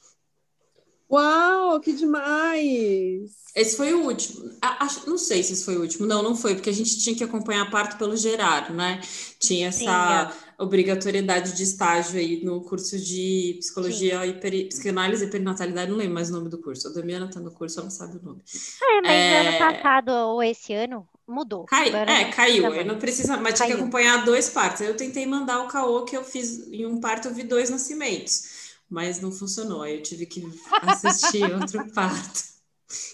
Uau, 1.12 1.80
que 1.82 1.91
demais! 1.91 3.41
Esse 3.54 3.76
foi 3.76 3.93
o 3.93 4.06
último. 4.06 4.50
Acho, 4.62 5.10
não 5.10 5.17
sei 5.17 5.43
se 5.43 5.52
esse 5.52 5.65
foi 5.65 5.76
o 5.76 5.82
último. 5.82 6.08
Não, 6.08 6.24
não 6.24 6.36
foi, 6.38 6.56
porque 6.56 6.69
a 6.69 6.74
gente 6.74 6.97
tinha 7.00 7.13
que 7.13 7.24
acompanhar 7.24 7.69
parto 7.69 7.97
pelo 7.97 8.15
Gerard, 8.15 8.71
né? 8.71 9.02
Tinha 9.38 9.67
essa 9.67 9.80
Sim, 9.80 9.88
é. 9.89 10.63
obrigatoriedade 10.63 11.52
de 11.54 11.63
estágio 11.63 12.17
aí 12.17 12.41
no 12.45 12.62
curso 12.62 12.97
de 12.97 13.58
psicologia 13.60 14.26
e 14.26 14.39
peri... 14.39 14.65
psicanálise 14.69 15.26
e 15.26 15.30
perinatalidade. 15.30 15.91
Não 15.91 15.97
lembro 15.97 16.13
mais 16.13 16.30
o 16.30 16.34
nome 16.34 16.47
do 16.50 16.60
curso. 16.60 16.88
A 16.88 16.93
Damiana 16.93 17.26
está 17.26 17.41
no 17.41 17.52
curso, 17.52 17.80
ela 17.80 17.89
não 17.89 17.91
sabe 17.91 18.17
o 18.17 18.24
nome. 18.24 18.41
É, 18.82 19.02
mas 19.02 19.12
é... 19.12 19.47
ano 19.50 19.58
passado 19.58 20.10
ou 20.12 20.41
esse 20.41 20.74
ano 20.74 21.06
mudou. 21.28 21.65
Cai... 21.65 21.89
É, 21.89 22.32
caiu. 22.32 22.74
Eu 22.74 22.86
não 22.86 22.97
precisa, 22.97 23.36
mas 23.36 23.56
caiu. 23.56 23.56
tinha 23.56 23.76
que 23.76 23.82
acompanhar 23.82 24.24
dois 24.24 24.47
partos. 24.47 24.80
Eu 24.80 24.95
tentei 24.95 25.26
mandar 25.26 25.62
o 25.62 25.67
caô 25.67 26.06
que 26.06 26.15
eu 26.15 26.24
fiz 26.24 26.71
em 26.71 26.86
um 26.86 27.02
parto, 27.02 27.28
eu 27.28 27.34
vi 27.34 27.43
dois 27.43 27.69
nascimentos 27.69 28.61
mas 28.91 29.21
não 29.21 29.32
funcionou. 29.32 29.82
Aí 29.84 29.95
eu 29.95 30.04
tive 30.04 30.25
que 30.25 30.43
assistir 30.82 31.43
outro 31.56 31.89
parto. 31.93 32.51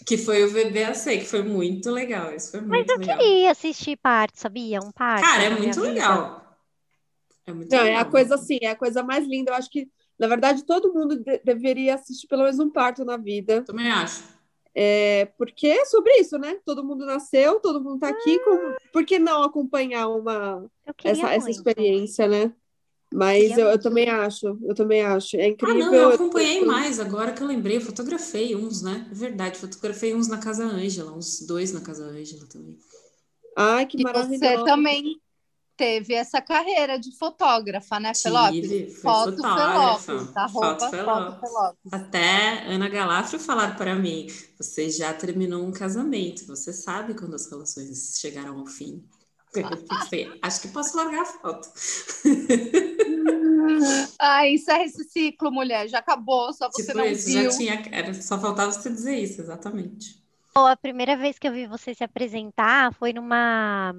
Que 0.07 0.17
foi 0.17 0.43
o 0.43 0.49
VBAC, 0.49 1.19
que 1.19 1.25
foi 1.25 1.43
muito 1.43 1.91
legal. 1.91 2.33
Isso 2.33 2.49
foi 2.49 2.61
muito 2.61 2.71
Mas 2.71 2.89
eu 2.89 2.97
legal. 2.97 3.17
queria 3.19 3.51
assistir 3.51 3.95
parto, 3.95 4.39
sabia? 4.39 4.79
Um 4.79 4.91
parto. 4.91 5.23
Cara, 5.23 5.43
é 5.43 5.49
muito 5.51 5.79
legal. 5.79 6.57
É 7.45 7.53
muito 7.53 7.69
não, 7.69 7.83
legal. 7.83 7.99
é 7.99 8.01
a 8.01 8.05
coisa 8.05 8.35
assim, 8.35 8.57
é 8.63 8.71
a 8.71 8.75
coisa 8.75 9.03
mais 9.03 9.27
linda. 9.27 9.51
Eu 9.51 9.55
acho 9.55 9.69
que, 9.69 9.87
na 10.17 10.27
verdade, 10.27 10.65
todo 10.65 10.91
mundo 10.91 11.23
de 11.23 11.39
deveria 11.45 11.93
assistir 11.93 12.25
pelo 12.25 12.41
menos 12.41 12.57
um 12.57 12.71
parto 12.71 13.05
na 13.05 13.17
vida. 13.17 13.61
Também 13.61 13.91
acho. 13.91 14.23
É, 14.73 15.25
porque 15.37 15.67
é 15.67 15.85
sobre 15.85 16.11
isso, 16.15 16.39
né? 16.39 16.57
Todo 16.65 16.83
mundo 16.83 17.05
nasceu, 17.05 17.59
todo 17.59 17.83
mundo 17.83 17.99
tá 17.99 18.09
aqui. 18.09 18.39
Ah. 18.47 18.77
Por 18.91 19.05
que 19.05 19.19
não 19.19 19.43
acompanhar 19.43 20.07
uma, 20.07 20.67
essa, 21.03 21.33
essa 21.33 21.49
experiência, 21.51 22.27
né? 22.27 22.51
Mas 23.13 23.57
eu, 23.57 23.67
eu, 23.67 23.79
também 23.79 24.09
acho, 24.09 24.59
eu 24.61 24.75
também 24.75 25.01
acho. 25.01 25.37
É 25.37 25.47
incrível. 25.47 25.83
Ah, 25.83 25.85
não, 25.85 25.93
eu 25.93 26.09
acompanhei 26.09 26.61
eu... 26.61 26.65
mais 26.65 26.99
agora 26.99 27.31
que 27.31 27.41
eu 27.41 27.47
lembrei, 27.47 27.77
eu 27.77 27.81
fotografei 27.81 28.55
uns, 28.55 28.81
né? 28.81 29.07
É 29.09 29.13
verdade, 29.13 29.59
fotografei 29.59 30.13
uns 30.13 30.27
na 30.27 30.37
Casa 30.37 30.65
Ângela, 30.65 31.13
uns 31.13 31.41
dois 31.41 31.71
na 31.71 31.79
Casa 31.79 32.03
Ângela 32.05 32.45
também. 32.47 32.77
Ai, 33.55 33.85
que 33.85 34.03
maravilhoso. 34.03 34.39
Você 34.39 34.63
também 34.65 35.19
teve 35.77 36.15
essa 36.15 36.41
carreira 36.41 36.97
de 36.99 37.15
fotógrafa, 37.15 37.99
né, 37.99 38.11
Tive, 38.11 38.89
Foto 38.89 39.35
fotógrafa. 39.35 40.49
Foto 40.49 40.89
Felopes. 40.89 41.49
Até 41.91 42.65
Ana 42.67 42.89
Galafro 42.89 43.39
falaram 43.39 43.75
para 43.75 43.95
mim, 43.95 44.27
você 44.59 44.89
já 44.89 45.13
terminou 45.13 45.63
um 45.63 45.71
casamento, 45.71 46.45
você 46.47 46.73
sabe 46.73 47.13
quando 47.13 47.35
as 47.35 47.49
relações 47.49 48.17
chegaram 48.19 48.59
ao 48.59 48.65
fim. 48.65 49.03
acho 50.41 50.61
que 50.61 50.67
posso 50.69 50.97
largar 50.97 51.21
a 51.21 51.25
foto. 51.25 51.69
Ah, 54.19 54.47
encerra 54.47 54.83
esse 54.83 55.03
ciclo, 55.05 55.51
mulher. 55.51 55.87
Já 55.87 55.99
acabou, 55.99 56.51
só 56.53 56.69
você 56.71 56.85
tipo 56.85 56.97
não 56.97 57.05
isso, 57.05 57.27
viu. 57.27 57.51
Já 57.51 57.57
tinha, 57.57 57.83
era, 57.91 58.13
só 58.13 58.39
faltava 58.39 58.71
você 58.71 58.89
dizer 58.89 59.17
isso, 59.17 59.41
exatamente. 59.41 60.21
a 60.55 60.75
primeira 60.75 61.15
vez 61.15 61.37
que 61.37 61.47
eu 61.47 61.51
vi 61.51 61.67
você 61.67 61.93
se 61.93 62.03
apresentar 62.03 62.93
foi 62.93 63.13
numa... 63.13 63.93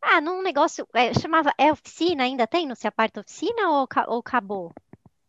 Ah, 0.00 0.20
num 0.20 0.42
negócio... 0.42 0.86
É, 0.94 1.12
chamava... 1.14 1.52
É 1.58 1.72
oficina 1.72 2.24
ainda? 2.24 2.46
Tem 2.46 2.66
no 2.66 2.76
Se 2.76 2.86
Aparta 2.86 3.20
Oficina 3.20 3.70
ou, 3.70 3.88
ou 4.08 4.18
acabou? 4.20 4.72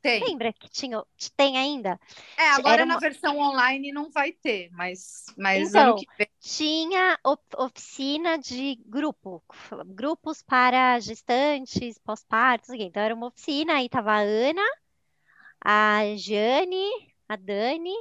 Tem. 0.01 0.23
Lembra 0.23 0.53
que 0.53 0.69
tinha, 0.69 1.03
tem 1.35 1.57
ainda? 1.57 1.99
É, 2.37 2.49
agora 2.51 2.85
uma... 2.85 2.93
na 2.93 2.99
versão 2.99 3.37
online 3.37 3.91
não 3.91 4.09
vai 4.09 4.31
ter, 4.31 4.69
mas, 4.71 5.25
mas 5.37 5.69
então, 5.69 5.97
tinha 6.39 7.19
oficina 7.57 8.37
de 8.37 8.79
grupo, 8.85 9.43
grupos 9.87 10.41
para 10.41 10.99
gestantes, 10.99 11.97
pós-partos, 11.97 12.69
então 12.69 13.03
era 13.03 13.13
uma 13.13 13.27
oficina, 13.27 13.73
aí 13.75 13.89
tava 13.89 14.13
a 14.13 14.19
Ana, 14.19 14.63
a 15.63 16.01
Jane, 16.15 16.89
a 17.27 17.35
Dani, 17.35 17.95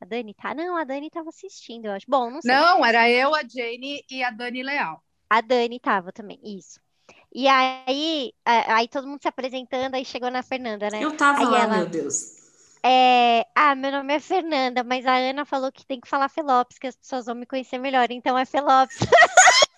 a 0.00 0.04
Dani 0.04 0.34
tá? 0.34 0.54
Não, 0.54 0.76
a 0.76 0.82
Dani 0.82 1.08
tava 1.08 1.28
assistindo, 1.28 1.86
eu 1.86 1.92
acho. 1.92 2.06
Bom, 2.08 2.30
não 2.30 2.42
sei. 2.42 2.52
Não, 2.52 2.84
era 2.84 3.08
eu, 3.08 3.32
a 3.32 3.42
Jane 3.42 4.04
e 4.10 4.24
a 4.24 4.30
Dani 4.30 4.62
Leal. 4.62 5.02
A 5.30 5.40
Dani 5.40 5.78
tava 5.78 6.12
também, 6.12 6.38
isso. 6.42 6.83
E 7.34 7.48
aí, 7.48 8.32
aí 8.44 8.86
todo 8.86 9.08
mundo 9.08 9.20
se 9.20 9.26
apresentando, 9.26 9.96
aí 9.96 10.04
chegou 10.04 10.30
na 10.30 10.42
Fernanda, 10.42 10.88
né? 10.88 11.02
Eu 11.02 11.16
tava 11.16 11.40
aí 11.40 11.46
lá, 11.46 11.62
ela, 11.64 11.76
meu 11.78 11.86
Deus. 11.86 12.34
É, 12.86 13.46
ah, 13.54 13.74
meu 13.74 13.90
nome 13.90 14.14
é 14.14 14.20
Fernanda, 14.20 14.84
mas 14.84 15.04
a 15.04 15.16
Ana 15.16 15.44
falou 15.44 15.72
que 15.72 15.84
tem 15.84 16.00
que 16.00 16.08
falar 16.08 16.28
Felopes, 16.28 16.78
que 16.78 16.86
as 16.86 16.94
pessoas 16.94 17.26
vão 17.26 17.34
me 17.34 17.46
conhecer 17.46 17.78
melhor, 17.78 18.08
então 18.10 18.38
é 18.38 18.44
Felopes. 18.44 18.98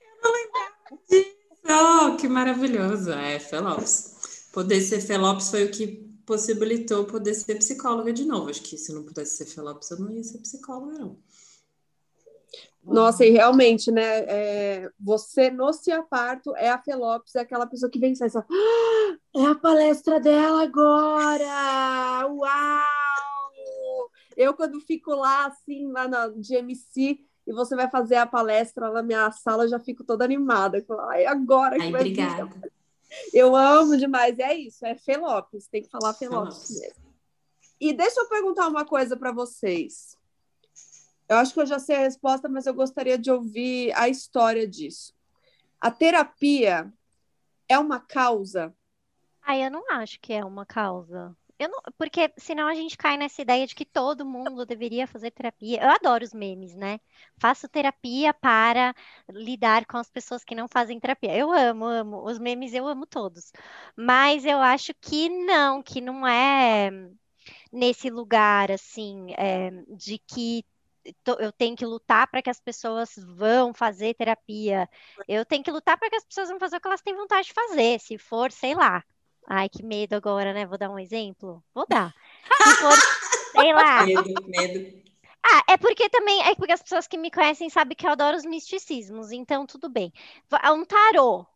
Eu 0.00 0.22
não 0.22 0.32
lembrava 0.32 1.02
disso. 1.10 1.36
Oh, 1.68 2.16
que 2.16 2.28
maravilhoso. 2.28 3.12
É, 3.12 3.38
Felopes. 3.40 4.48
Poder 4.52 4.80
ser 4.80 5.00
Felopes 5.00 5.50
foi 5.50 5.64
o 5.64 5.70
que 5.70 6.06
possibilitou 6.24 7.04
poder 7.04 7.34
ser 7.34 7.56
psicóloga 7.56 8.12
de 8.12 8.24
novo. 8.24 8.48
Acho 8.48 8.62
que 8.62 8.78
se 8.78 8.92
não 8.92 9.02
pudesse 9.02 9.36
ser 9.36 9.46
Felopes, 9.46 9.90
eu 9.90 9.98
não 9.98 10.10
ia 10.10 10.22
ser 10.22 10.38
psicóloga, 10.38 10.98
não. 10.98 11.18
Nossa, 12.86 13.24
e 13.24 13.30
realmente, 13.30 13.90
né? 13.90 14.18
É, 14.26 14.90
você 14.98 15.50
no 15.50 15.72
Ciaparto 15.72 16.54
é 16.56 16.70
a 16.70 16.78
Felopes, 16.78 17.34
é 17.34 17.40
aquela 17.40 17.66
pessoa 17.66 17.90
que 17.90 17.98
vem 17.98 18.12
e 18.12 18.16
sai 18.16 18.30
só, 18.30 18.40
ah, 18.40 19.16
é 19.34 19.46
a 19.46 19.54
palestra 19.54 20.20
dela 20.20 20.62
agora! 20.62 22.26
Uau! 22.28 24.10
Eu, 24.36 24.54
quando 24.54 24.80
fico 24.80 25.14
lá, 25.14 25.46
assim, 25.46 25.90
lá 25.90 26.06
na 26.06 26.28
GMC, 26.28 27.18
e 27.46 27.52
você 27.52 27.74
vai 27.74 27.88
fazer 27.88 28.16
a 28.16 28.26
palestra 28.26 28.90
na 28.90 29.02
minha 29.02 29.30
sala, 29.30 29.68
já 29.68 29.78
fico 29.78 30.04
toda 30.04 30.24
animada. 30.24 30.84
Ai, 31.08 31.26
agora 31.26 31.76
que 31.76 31.90
vai 31.90 32.00
obrigada. 32.00 32.44
Vir. 32.44 32.72
Eu 33.32 33.54
amo 33.54 33.96
demais. 33.96 34.38
É 34.38 34.54
isso, 34.54 34.84
é 34.84 34.94
Felopes, 34.94 35.68
tem 35.68 35.82
que 35.82 35.88
falar 35.88 36.12
Felopes. 36.12 36.70
mesmo. 36.70 37.06
E 37.80 37.92
deixa 37.92 38.20
eu 38.20 38.28
perguntar 38.28 38.68
uma 38.68 38.84
coisa 38.84 39.16
para 39.16 39.32
vocês. 39.32 40.15
Eu 41.28 41.36
acho 41.38 41.52
que 41.52 41.60
eu 41.60 41.66
já 41.66 41.78
sei 41.78 41.96
a 41.96 42.00
resposta, 42.00 42.48
mas 42.48 42.66
eu 42.66 42.74
gostaria 42.74 43.18
de 43.18 43.30
ouvir 43.30 43.92
a 43.96 44.08
história 44.08 44.66
disso. 44.66 45.12
A 45.80 45.90
terapia 45.90 46.92
é 47.68 47.78
uma 47.78 48.00
causa? 48.00 48.74
Ah, 49.42 49.56
eu 49.56 49.70
não 49.70 49.84
acho 49.90 50.20
que 50.20 50.32
é 50.32 50.44
uma 50.44 50.64
causa. 50.66 51.36
Eu 51.58 51.70
não, 51.70 51.80
porque 51.96 52.32
senão 52.36 52.68
a 52.68 52.74
gente 52.74 52.98
cai 52.98 53.16
nessa 53.16 53.40
ideia 53.40 53.66
de 53.66 53.74
que 53.74 53.84
todo 53.84 54.26
mundo 54.26 54.66
deveria 54.66 55.06
fazer 55.06 55.30
terapia. 55.30 55.82
Eu 55.82 55.88
adoro 55.90 56.22
os 56.22 56.34
memes, 56.34 56.74
né? 56.74 57.00
Faço 57.38 57.68
terapia 57.68 58.34
para 58.34 58.94
lidar 59.30 59.86
com 59.86 59.96
as 59.96 60.10
pessoas 60.10 60.44
que 60.44 60.54
não 60.54 60.68
fazem 60.68 61.00
terapia. 61.00 61.34
Eu 61.34 61.50
amo, 61.52 61.86
amo. 61.86 62.24
Os 62.24 62.38
memes 62.38 62.74
eu 62.74 62.86
amo 62.86 63.06
todos. 63.06 63.52
Mas 63.96 64.44
eu 64.44 64.58
acho 64.58 64.92
que 65.00 65.28
não, 65.30 65.82
que 65.82 66.00
não 66.00 66.26
é 66.26 66.90
nesse 67.72 68.10
lugar, 68.10 68.70
assim, 68.70 69.32
é, 69.38 69.70
de 69.88 70.18
que 70.18 70.64
eu 71.38 71.52
tenho 71.52 71.76
que 71.76 71.84
lutar 71.84 72.26
para 72.28 72.42
que 72.42 72.50
as 72.50 72.60
pessoas 72.60 73.14
vão 73.16 73.72
fazer 73.74 74.14
terapia. 74.14 74.88
Eu 75.28 75.44
tenho 75.44 75.62
que 75.62 75.70
lutar 75.70 75.98
para 75.98 76.10
que 76.10 76.16
as 76.16 76.24
pessoas 76.24 76.48
vão 76.48 76.58
fazer 76.58 76.76
o 76.76 76.80
que 76.80 76.88
elas 76.88 77.02
têm 77.02 77.14
vontade 77.14 77.48
de 77.48 77.52
fazer. 77.52 78.00
Se 78.00 78.18
for, 78.18 78.50
sei 78.50 78.74
lá. 78.74 79.04
Ai, 79.48 79.68
que 79.68 79.82
medo 79.82 80.14
agora, 80.14 80.52
né? 80.52 80.66
Vou 80.66 80.78
dar 80.78 80.90
um 80.90 80.98
exemplo? 80.98 81.62
Vou 81.74 81.86
dar. 81.88 82.14
Se 82.62 82.74
for, 82.76 82.92
sei 83.52 83.72
lá. 83.72 84.04
Medo, 84.06 84.48
medo. 84.48 85.06
Ah, 85.48 85.62
é 85.68 85.76
porque 85.76 86.08
também, 86.08 86.42
é 86.42 86.56
porque 86.56 86.72
as 86.72 86.82
pessoas 86.82 87.06
que 87.06 87.16
me 87.16 87.30
conhecem 87.30 87.70
sabem 87.70 87.96
que 87.96 88.04
eu 88.04 88.10
adoro 88.10 88.36
os 88.36 88.44
misticismos, 88.44 89.30
então 89.30 89.64
tudo 89.64 89.88
bem. 89.88 90.12
Um 90.74 90.84
tarô. 90.84 91.46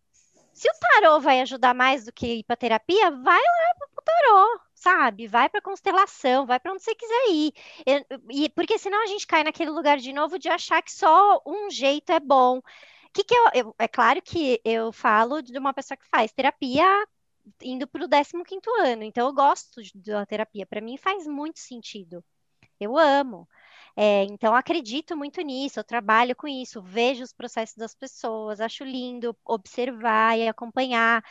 Se 0.53 0.69
o 0.69 0.73
tarô 0.79 1.21
vai 1.21 1.41
ajudar 1.41 1.75
mais 1.75 2.05
do 2.05 2.13
que 2.13 2.35
ir 2.35 2.45
para 2.45 2.55
terapia, 2.55 3.11
vai 3.11 3.41
lá 3.41 3.75
para 3.79 3.89
o 3.89 4.03
tarô 4.03 4.61
sabe? 4.81 5.27
Vai 5.27 5.49
para 5.49 5.61
constelação, 5.61 6.47
vai 6.47 6.59
para 6.59 6.73
onde 6.73 6.83
você 6.83 6.95
quiser 6.95 7.31
ir. 7.31 7.53
E, 8.31 8.49
porque 8.51 8.79
senão 8.79 9.03
a 9.03 9.07
gente 9.07 9.27
cai 9.27 9.45
naquele 9.45 9.71
lugar 9.71 9.99
de 9.99 10.13
novo 10.13 10.39
de 10.39 10.49
achar 10.49 10.83
que 10.83 10.93
só 10.93 11.41
um 11.47 11.71
jeito 11.71 12.11
é 12.11 12.21
bom. 12.21 12.61
Que 13.13 13.25
que 13.25 13.35
eu, 13.35 13.45
eu, 13.55 13.75
é 13.79 13.89
claro 13.89 14.23
que 14.23 14.61
eu 14.65 14.93
falo 14.93 15.43
de 15.43 15.59
uma 15.59 15.75
pessoa 15.75 15.97
que 15.97 16.09
faz 16.09 16.33
terapia 16.33 16.87
indo 17.63 17.87
para 17.87 18.05
o 18.05 18.09
15 18.09 18.61
ano, 18.81 19.03
então 19.03 19.27
eu 19.27 19.35
gosto 19.35 19.81
da 19.95 20.25
terapia, 20.27 20.67
para 20.67 20.81
mim 20.81 20.97
faz 20.97 21.27
muito 21.27 21.59
sentido. 21.59 22.25
Eu 22.79 22.97
amo. 22.99 23.49
É, 23.97 24.25
então, 24.25 24.55
acredito 24.55 25.17
muito 25.17 25.41
nisso, 25.43 25.81
eu 25.81 25.85
trabalho 25.85 26.35
com 26.37 26.49
isso, 26.49 26.81
vejo 26.81 27.23
os 27.25 27.33
processos 27.33 27.77
das 27.77 27.95
pessoas, 27.95 28.61
acho 28.61 28.85
lindo 28.85 29.37
observar 29.45 30.39
e 30.39 30.49
acompanhar. 30.49 31.23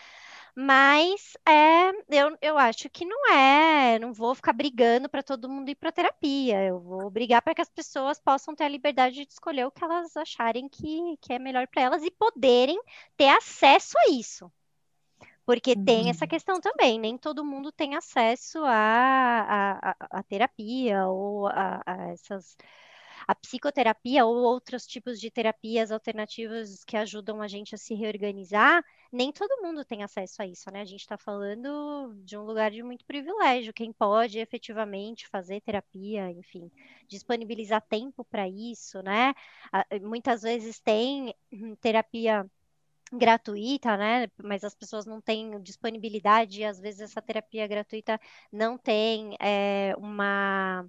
Mas 0.56 1.38
é, 1.48 1.90
eu, 2.10 2.38
eu 2.42 2.58
acho 2.58 2.90
que 2.90 3.06
não 3.06 3.32
é, 3.32 4.00
não 4.00 4.14
vou 4.14 4.36
ficar 4.36 4.54
brigando 4.54 5.08
para 5.08 5.24
todo 5.24 5.50
mundo 5.50 5.70
ir 5.70 5.76
para 5.76 5.92
terapia. 5.92 6.64
Eu 6.64 6.80
vou 6.80 7.10
brigar 7.10 7.42
para 7.42 7.56
que 7.56 7.62
as 7.62 7.70
pessoas 7.70 8.20
possam 8.20 8.56
ter 8.56 8.66
a 8.66 8.70
liberdade 8.70 9.26
de 9.26 9.32
escolher 9.32 9.66
o 9.66 9.72
que 9.72 9.84
elas 9.84 10.16
acharem 10.18 10.68
que, 10.68 11.18
que 11.22 11.34
é 11.34 11.40
melhor 11.40 11.68
para 11.68 11.84
elas 11.84 12.04
e 12.04 12.12
poderem 12.12 12.80
ter 13.16 13.30
acesso 13.30 13.98
a 14.00 14.12
isso. 14.12 14.52
Porque 15.46 15.72
uhum. 15.72 15.84
tem 15.84 16.10
essa 16.10 16.28
questão 16.28 16.62
também, 16.62 17.00
nem 17.00 17.18
todo 17.18 17.44
mundo 17.44 17.72
tem 17.72 17.96
acesso 17.96 18.60
à, 18.66 19.96
à, 20.00 20.24
terapia 20.24 21.08
ou 21.08 21.48
a, 21.48 21.82
a 21.86 22.08
essas 22.10 22.56
a 23.30 23.36
psicoterapia 23.36 24.26
ou 24.26 24.38
outros 24.38 24.88
tipos 24.88 25.20
de 25.20 25.30
terapias 25.30 25.92
alternativas 25.92 26.84
que 26.84 26.98
ajudam 26.98 27.44
a 27.44 27.48
gente 27.48 27.76
a 27.76 27.78
se 27.78 27.94
reorganizar, 27.94 28.84
nem 29.14 29.32
todo 29.32 29.62
mundo 29.62 29.86
tem 29.86 30.02
acesso 30.02 30.42
a 30.42 30.48
isso, 30.48 30.72
né? 30.72 30.82
A 30.82 30.86
gente 30.86 31.02
está 31.02 31.16
falando 31.16 32.12
de 32.24 32.36
um 32.36 32.42
lugar 32.42 32.72
de 32.72 32.82
muito 32.82 33.06
privilégio. 33.06 33.72
Quem 33.72 33.94
pode 33.94 34.40
efetivamente 34.40 35.28
fazer 35.28 35.62
terapia, 35.62 36.32
enfim, 36.32 36.72
disponibilizar 37.08 37.86
tempo 37.88 38.26
para 38.26 38.50
isso, 38.50 39.00
né? 39.04 39.36
Muitas 40.02 40.42
vezes 40.42 40.80
tem 40.80 41.32
terapia 41.82 42.50
gratuita, 43.14 43.96
né? 43.96 44.28
Mas 44.44 44.64
as 44.64 44.74
pessoas 44.74 45.06
não 45.06 45.22
têm 45.22 45.62
disponibilidade, 45.62 46.62
e 46.62 46.66
às 46.66 46.80
vezes 46.80 47.02
essa 47.02 47.22
terapia 47.22 47.68
gratuita 47.68 48.20
não 48.52 48.76
tem 48.76 49.38
é, 49.40 49.94
uma 50.00 50.84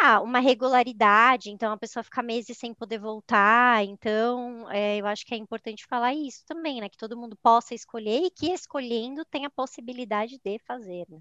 ah, 0.00 0.20
uma 0.20 0.38
regularidade, 0.40 1.50
então 1.50 1.72
a 1.72 1.76
pessoa 1.76 2.02
fica 2.02 2.22
meses 2.22 2.56
sem 2.58 2.74
poder 2.74 2.98
voltar. 2.98 3.84
Então, 3.84 4.70
é, 4.70 4.98
eu 4.98 5.06
acho 5.06 5.24
que 5.24 5.34
é 5.34 5.38
importante 5.38 5.86
falar 5.86 6.14
isso 6.14 6.44
também, 6.46 6.80
né? 6.80 6.88
Que 6.88 6.98
todo 6.98 7.16
mundo 7.16 7.36
possa 7.42 7.74
escolher 7.74 8.22
e 8.24 8.30
que 8.30 8.52
escolhendo 8.52 9.24
tem 9.24 9.46
a 9.46 9.50
possibilidade 9.50 10.38
de 10.44 10.58
fazer. 10.66 11.06
Né? 11.08 11.18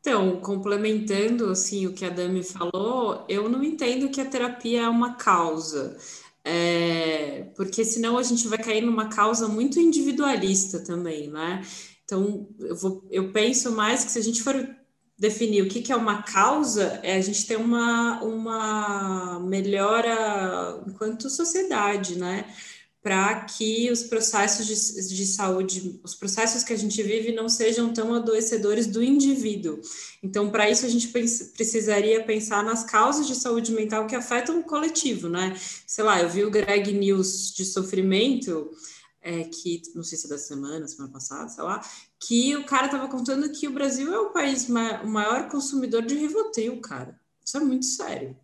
Então, 0.00 0.40
complementando 0.40 1.50
assim 1.50 1.86
o 1.86 1.92
que 1.92 2.04
a 2.04 2.10
Dami 2.10 2.44
falou, 2.44 3.24
eu 3.28 3.48
não 3.48 3.62
entendo 3.62 4.08
que 4.08 4.20
a 4.20 4.30
terapia 4.30 4.82
é 4.82 4.88
uma 4.88 5.14
causa. 5.14 5.98
É, 6.44 7.50
porque 7.56 7.84
senão 7.84 8.16
a 8.16 8.22
gente 8.22 8.46
vai 8.46 8.58
cair 8.58 8.80
numa 8.80 9.08
causa 9.08 9.48
muito 9.48 9.80
individualista 9.80 10.78
também, 10.78 11.28
né? 11.28 11.60
Então, 12.04 12.48
eu, 12.60 12.76
vou, 12.76 13.04
eu 13.10 13.32
penso 13.32 13.72
mais 13.72 14.04
que 14.04 14.12
se 14.12 14.18
a 14.20 14.22
gente 14.22 14.40
for 14.44 14.54
definir 15.18 15.62
o 15.62 15.68
que, 15.68 15.90
é 15.90 15.96
uma 15.96 16.22
causa, 16.22 17.00
é 17.02 17.16
a 17.16 17.20
gente 17.20 17.46
ter 17.46 17.56
uma, 17.56 18.22
uma 18.22 19.40
melhora 19.40 20.82
enquanto 20.86 21.30
sociedade, 21.30 22.18
né? 22.18 22.44
Para 23.02 23.44
que 23.44 23.90
os 23.90 24.02
processos 24.02 24.66
de, 24.66 25.14
de 25.14 25.26
saúde, 25.26 26.00
os 26.02 26.14
processos 26.14 26.64
que 26.64 26.72
a 26.72 26.76
gente 26.76 27.00
vive 27.02 27.32
não 27.32 27.48
sejam 27.48 27.92
tão 27.92 28.12
adoecedores 28.12 28.86
do 28.88 29.02
indivíduo. 29.02 29.80
Então, 30.22 30.50
para 30.50 30.68
isso, 30.68 30.84
a 30.84 30.88
gente 30.88 31.08
precisaria 31.08 32.24
pensar 32.24 32.64
nas 32.64 32.82
causas 32.84 33.26
de 33.26 33.36
saúde 33.36 33.72
mental 33.72 34.08
que 34.08 34.16
afetam 34.16 34.58
o 34.58 34.64
coletivo, 34.64 35.28
né? 35.28 35.56
Sei 35.86 36.02
lá, 36.02 36.20
eu 36.20 36.28
vi 36.28 36.44
o 36.44 36.50
Greg 36.50 36.92
News 36.92 37.54
de 37.54 37.64
sofrimento 37.64 38.70
é, 39.26 39.42
que 39.42 39.82
não 39.92 40.04
sei 40.04 40.16
se 40.16 40.26
é 40.26 40.28
da 40.30 40.38
semana, 40.38 40.86
semana 40.86 41.12
passada, 41.12 41.48
sei 41.48 41.64
lá, 41.64 41.80
que 42.20 42.56
o 42.56 42.64
cara 42.64 42.88
tava 42.88 43.08
contando 43.08 43.50
que 43.50 43.66
o 43.66 43.72
Brasil 43.72 44.14
é 44.14 44.18
o 44.20 44.30
país 44.30 44.68
ma 44.68 45.02
o 45.02 45.08
maior 45.08 45.48
consumidor 45.48 46.02
de 46.02 46.14
Rivotril, 46.14 46.80
cara. 46.80 47.18
Isso 47.44 47.56
é 47.56 47.60
muito 47.60 47.86
sério. 47.86 48.36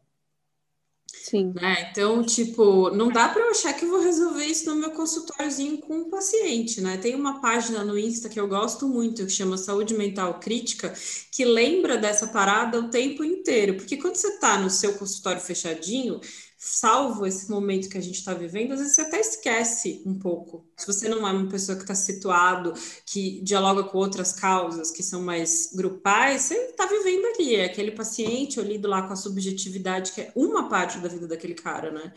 Sim. 1.06 1.52
Né? 1.54 1.88
Então, 1.90 2.24
tipo, 2.24 2.90
não 2.90 3.08
dá 3.08 3.28
para 3.28 3.42
eu 3.42 3.50
achar 3.50 3.72
que 3.74 3.84
eu 3.84 3.90
vou 3.90 4.00
resolver 4.00 4.44
isso 4.44 4.68
no 4.68 4.74
meu 4.74 4.90
consultóriozinho 4.90 5.78
com 5.78 5.98
um 5.98 6.10
paciente, 6.10 6.80
né? 6.80 6.96
Tem 6.96 7.14
uma 7.14 7.40
página 7.40 7.84
no 7.84 7.96
Insta 7.96 8.28
que 8.28 8.40
eu 8.40 8.48
gosto 8.48 8.88
muito, 8.88 9.24
que 9.24 9.30
chama 9.30 9.56
Saúde 9.56 9.94
Mental 9.94 10.40
Crítica, 10.40 10.92
que 11.30 11.44
lembra 11.44 11.96
dessa 11.96 12.26
parada 12.26 12.80
o 12.80 12.90
tempo 12.90 13.22
inteiro. 13.22 13.76
Porque 13.76 13.96
quando 13.96 14.16
você 14.16 14.36
tá 14.38 14.58
no 14.58 14.68
seu 14.68 14.94
consultório 14.94 15.40
fechadinho, 15.40 16.20
salvo 16.64 17.26
esse 17.26 17.50
momento 17.50 17.88
que 17.88 17.98
a 17.98 18.00
gente 18.00 18.14
está 18.18 18.32
vivendo, 18.32 18.70
às 18.70 18.78
vezes 18.78 18.94
você 18.94 19.00
até 19.00 19.18
esquece 19.18 20.00
um 20.06 20.16
pouco. 20.16 20.64
Se 20.76 20.86
você 20.86 21.08
não 21.08 21.26
é 21.26 21.32
uma 21.32 21.48
pessoa 21.50 21.74
que 21.74 21.82
está 21.82 21.94
situado, 21.94 22.72
que 23.04 23.40
dialoga 23.42 23.82
com 23.82 23.98
outras 23.98 24.32
causas 24.32 24.92
que 24.92 25.02
são 25.02 25.20
mais 25.20 25.72
grupais, 25.74 26.42
você 26.42 26.54
está 26.54 26.86
vivendo 26.86 27.24
ali, 27.34 27.56
é 27.56 27.64
aquele 27.64 27.90
paciente, 27.90 28.60
lido 28.62 28.86
lá 28.86 29.02
com 29.02 29.12
a 29.12 29.16
subjetividade, 29.16 30.12
que 30.12 30.20
é 30.20 30.32
uma 30.36 30.68
parte 30.68 30.98
da 30.98 31.08
vida 31.08 31.26
daquele 31.26 31.54
cara, 31.54 31.90
né? 31.90 32.12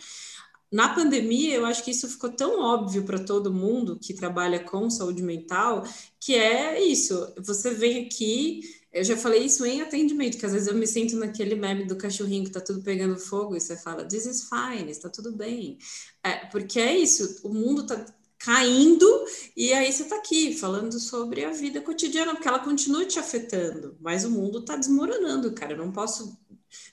Na 0.71 0.89
pandemia, 0.93 1.55
eu 1.55 1.65
acho 1.65 1.83
que 1.83 1.91
isso 1.91 2.07
ficou 2.07 2.29
tão 2.29 2.61
óbvio 2.61 3.03
para 3.03 3.17
todo 3.17 3.53
mundo 3.53 3.97
que 3.99 4.13
trabalha 4.13 4.59
com 4.59 4.89
saúde 4.91 5.23
mental, 5.23 5.83
que 6.19 6.35
é 6.35 6.83
isso. 6.83 7.33
Você 7.39 7.71
vem 7.71 8.05
aqui, 8.05 8.61
eu 8.95 9.03
já 9.03 9.17
falei 9.17 9.43
isso 9.43 9.65
em 9.65 9.81
atendimento, 9.81 10.37
que 10.37 10.45
às 10.45 10.53
vezes 10.53 10.69
eu 10.69 10.73
me 10.73 10.87
sinto 10.87 11.17
naquele 11.17 11.53
meme 11.53 11.83
do 11.83 11.97
cachorrinho 11.97 12.45
que 12.45 12.51
tá 12.51 12.61
tudo 12.61 12.81
pegando 12.81 13.19
fogo 13.19 13.53
e 13.53 13.59
você 13.59 13.75
fala, 13.75 14.07
this 14.07 14.25
is 14.25 14.47
fine, 14.47 14.89
está 14.89 15.09
tudo 15.09 15.33
bem. 15.33 15.77
É, 16.23 16.45
porque 16.45 16.79
é 16.79 16.97
isso, 16.97 17.41
o 17.43 17.53
mundo 17.53 17.85
tá 17.85 18.05
caindo 18.39 19.05
e 19.53 19.73
aí 19.73 19.91
você 19.91 20.05
tá 20.05 20.15
aqui 20.15 20.55
falando 20.57 20.97
sobre 20.97 21.43
a 21.43 21.51
vida 21.51 21.81
cotidiana, 21.81 22.35
porque 22.35 22.47
ela 22.47 22.59
continua 22.59 23.03
te 23.03 23.19
afetando, 23.19 23.97
mas 23.99 24.23
o 24.23 24.31
mundo 24.31 24.63
tá 24.63 24.77
desmoronando, 24.77 25.51
cara. 25.51 25.73
Eu 25.73 25.77
não 25.77 25.91
posso 25.91 26.39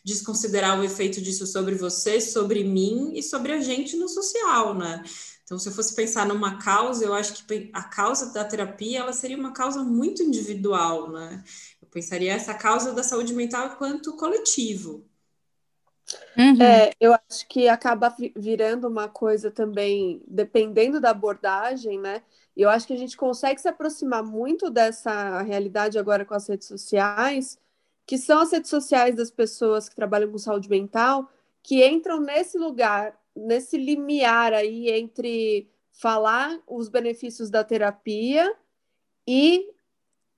desconsiderar 0.05 0.81
o 0.81 0.85
efeito 0.85 1.21
disso 1.21 1.47
sobre 1.47 1.77
você, 1.77 2.21
sobre 2.21 2.65
mim 2.65 3.13
e 3.15 3.23
sobre 3.23 3.53
a 3.53 3.61
gente 3.61 3.97
no 3.97 4.09
social, 4.09 4.75
né? 4.75 5.05
Então, 5.45 5.59
se 5.59 5.69
eu 5.69 5.73
fosse 5.73 5.95
pensar 5.95 6.27
numa 6.27 6.57
causa, 6.57 7.05
eu 7.05 7.13
acho 7.13 7.45
que 7.47 7.71
a 7.75 7.83
causa 7.83 8.33
da 8.33 8.43
terapia 8.43 9.01
ela 9.01 9.13
seria 9.13 9.37
uma 9.37 9.53
causa 9.53 9.85
muito 9.85 10.23
individual, 10.23 11.11
né? 11.13 11.45
Pensaria 11.93 12.33
essa 12.33 12.55
causa 12.55 12.93
da 12.93 13.03
saúde 13.03 13.35
mental 13.35 13.77
quanto 13.77 14.17
coletivo. 14.17 15.05
Uhum. 16.37 16.61
É, 16.61 16.93
eu 16.99 17.15
acho 17.15 17.47
que 17.49 17.69
acaba 17.69 18.15
virando 18.35 18.89
uma 18.89 19.09
coisa 19.09 19.51
também, 19.51 20.23
dependendo 20.27 21.01
da 21.01 21.11
abordagem, 21.11 21.99
né? 21.99 22.23
Eu 22.57 22.69
acho 22.69 22.87
que 22.87 22.93
a 22.93 22.99
gente 22.99 23.17
consegue 23.17 23.61
se 23.61 23.69
aproximar 23.69 24.23
muito 24.23 24.69
dessa 24.71 25.41
realidade 25.43 25.99
agora 25.99 26.25
com 26.25 26.35
as 26.35 26.49
redes 26.49 26.67
sociais, 26.67 27.59
que 28.07 28.19
são 28.19 28.41
as 28.41 28.53
redes 28.53 28.71
sociais 28.71 29.15
das 29.15 29.31
pessoas 29.31 29.89
que 29.89 29.95
trabalham 29.95 30.31
com 30.31 30.39
saúde 30.39 30.69
mental, 30.69 31.31
que 31.63 31.87
entram 31.87 32.21
nesse 32.21 32.59
lugar, 32.59 33.19
nesse 33.35 33.77
limiar 33.77 34.53
aí 34.53 34.91
entre 34.91 35.71
falar 35.93 36.59
os 36.67 36.89
benefícios 36.89 37.49
da 37.49 37.63
terapia 37.63 38.55
e 39.27 39.71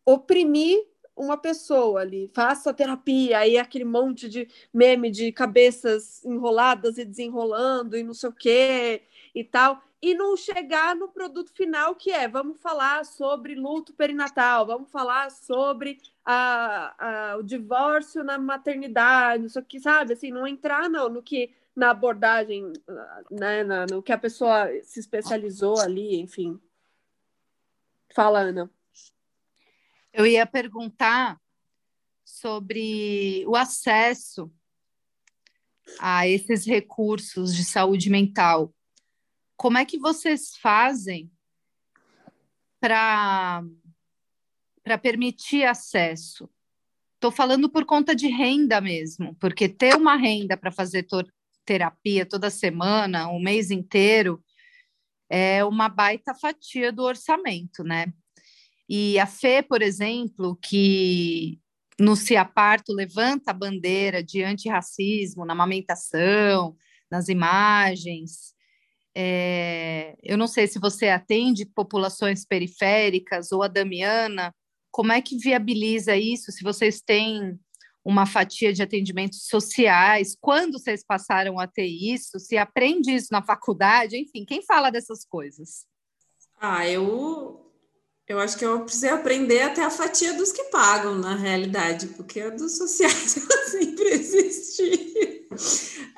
oprimir 0.04 0.84
uma 1.16 1.36
pessoa 1.36 2.00
ali, 2.00 2.30
faça 2.34 2.74
terapia, 2.74 3.38
aí 3.38 3.56
aquele 3.56 3.84
monte 3.84 4.28
de 4.28 4.48
meme 4.72 5.10
de 5.10 5.30
cabeças 5.32 6.24
enroladas 6.24 6.98
e 6.98 7.04
desenrolando 7.04 7.96
e 7.96 8.02
não 8.02 8.14
sei 8.14 8.28
o 8.28 8.32
quê 8.32 9.02
e 9.34 9.44
tal, 9.44 9.82
e 10.02 10.14
não 10.14 10.36
chegar 10.36 10.94
no 10.94 11.08
produto 11.08 11.50
final 11.52 11.94
que 11.94 12.10
é, 12.10 12.28
vamos 12.28 12.60
falar 12.60 13.04
sobre 13.04 13.54
luto 13.54 13.94
perinatal, 13.94 14.66
vamos 14.66 14.90
falar 14.90 15.30
sobre 15.30 15.98
a, 16.24 17.32
a, 17.32 17.36
o 17.36 17.42
divórcio 17.42 18.22
na 18.22 18.36
maternidade, 18.38 19.42
não 19.42 19.48
sei 19.48 19.62
o 19.62 19.64
que, 19.64 19.80
sabe, 19.80 20.12
assim, 20.12 20.30
não 20.30 20.46
entrar 20.46 20.90
não, 20.90 21.08
no 21.08 21.22
que 21.22 21.54
na 21.74 21.90
abordagem, 21.90 22.72
né, 23.30 23.64
na, 23.64 23.86
no 23.86 24.02
que 24.02 24.12
a 24.12 24.18
pessoa 24.18 24.68
se 24.82 25.00
especializou 25.00 25.80
ali, 25.80 26.20
enfim. 26.20 26.60
Fala, 28.14 28.40
Ana. 28.40 28.70
Eu 30.16 30.24
ia 30.24 30.46
perguntar 30.46 31.40
sobre 32.24 33.44
o 33.48 33.56
acesso 33.56 34.48
a 35.98 36.28
esses 36.28 36.64
recursos 36.64 37.52
de 37.52 37.64
saúde 37.64 38.08
mental. 38.08 38.72
Como 39.56 39.76
é 39.76 39.84
que 39.84 39.98
vocês 39.98 40.56
fazem 40.56 41.28
para 42.78 43.64
permitir 45.02 45.64
acesso? 45.64 46.48
Estou 47.16 47.32
falando 47.32 47.68
por 47.68 47.84
conta 47.84 48.14
de 48.14 48.28
renda 48.28 48.80
mesmo, 48.80 49.34
porque 49.40 49.68
ter 49.68 49.96
uma 49.96 50.14
renda 50.14 50.56
para 50.56 50.70
fazer 50.70 51.08
terapia 51.64 52.24
toda 52.24 52.50
semana, 52.50 53.28
um 53.28 53.40
mês 53.40 53.72
inteiro, 53.72 54.40
é 55.28 55.64
uma 55.64 55.88
baita 55.88 56.36
fatia 56.36 56.92
do 56.92 57.02
orçamento, 57.02 57.82
né? 57.82 58.12
E 58.88 59.18
a 59.18 59.26
Fê, 59.26 59.62
por 59.62 59.82
exemplo, 59.82 60.56
que 60.56 61.58
no 61.98 62.16
Se 62.16 62.36
Aparto 62.36 62.92
levanta 62.92 63.50
a 63.50 63.54
bandeira 63.54 64.22
de 64.22 64.42
antirracismo 64.42 65.44
na 65.44 65.52
amamentação, 65.52 66.76
nas 67.10 67.28
imagens. 67.28 68.54
É, 69.14 70.16
eu 70.22 70.36
não 70.36 70.46
sei 70.46 70.66
se 70.66 70.78
você 70.78 71.08
atende 71.08 71.64
populações 71.64 72.44
periféricas 72.44 73.52
ou 73.52 73.62
a 73.62 73.68
Damiana, 73.68 74.52
como 74.90 75.12
é 75.12 75.20
que 75.22 75.38
viabiliza 75.38 76.16
isso? 76.16 76.52
Se 76.52 76.62
vocês 76.62 77.00
têm 77.00 77.58
uma 78.04 78.26
fatia 78.26 78.72
de 78.72 78.82
atendimentos 78.82 79.46
sociais, 79.46 80.36
quando 80.38 80.78
vocês 80.78 81.02
passaram 81.04 81.58
a 81.58 81.66
ter 81.66 81.86
isso, 81.86 82.38
se 82.38 82.58
aprende 82.58 83.14
isso 83.14 83.28
na 83.32 83.42
faculdade, 83.42 84.16
enfim, 84.16 84.44
quem 84.44 84.62
fala 84.62 84.90
dessas 84.90 85.24
coisas? 85.24 85.86
Ah, 86.60 86.86
eu 86.86 87.73
Eu 88.26 88.38
acho 88.38 88.56
que 88.56 88.64
eu 88.64 88.80
precisei 88.84 89.10
aprender 89.10 89.60
até 89.62 89.82
a 89.82 89.90
fatia 89.90 90.32
dos 90.32 90.50
que 90.50 90.64
pagam, 90.64 91.18
na 91.18 91.36
realidade, 91.36 92.06
porque 92.08 92.40
a 92.40 92.50
dos 92.50 92.76
sociais 92.78 93.36
ela 93.36 93.68
sempre 93.68 94.08
existiu. 94.10 95.46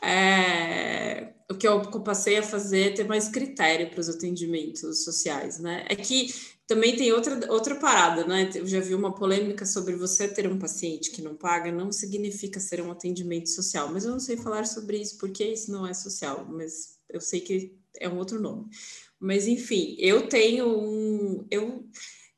É, 0.02 1.32
o 1.50 1.54
que 1.54 1.66
eu 1.66 1.82
passei 2.02 2.38
a 2.38 2.42
fazer 2.42 2.80
é 2.80 2.90
ter 2.90 3.04
mais 3.04 3.28
critério 3.28 3.90
para 3.90 4.00
os 4.00 4.08
atendimentos 4.08 5.02
sociais, 5.02 5.58
né? 5.58 5.84
É 5.88 5.96
que 5.96 6.32
também 6.66 6.96
tem 6.96 7.12
outra, 7.12 7.52
outra 7.52 7.76
parada, 7.76 8.24
né? 8.24 8.50
Eu 8.54 8.66
já 8.66 8.80
vi 8.80 8.94
uma 8.94 9.14
polêmica 9.14 9.64
sobre 9.64 9.94
você 9.94 10.28
ter 10.28 10.46
um 10.50 10.58
paciente 10.58 11.10
que 11.10 11.22
não 11.22 11.36
paga, 11.36 11.70
não 11.70 11.92
significa 11.92 12.58
ser 12.58 12.80
um 12.80 12.90
atendimento 12.90 13.48
social, 13.48 13.88
mas 13.92 14.04
eu 14.04 14.10
não 14.10 14.20
sei 14.20 14.36
falar 14.36 14.66
sobre 14.66 14.98
isso 14.98 15.16
porque 15.18 15.44
isso 15.44 15.70
não 15.70 15.86
é 15.86 15.94
social, 15.94 16.46
mas 16.48 16.98
eu 17.08 17.20
sei 17.20 17.40
que 17.40 17.76
é 17.98 18.08
um 18.08 18.18
outro 18.18 18.40
nome. 18.40 18.66
Mas 19.20 19.46
enfim, 19.46 19.96
eu 19.98 20.28
tenho 20.28 20.66
um 20.68 21.46
eu 21.50 21.84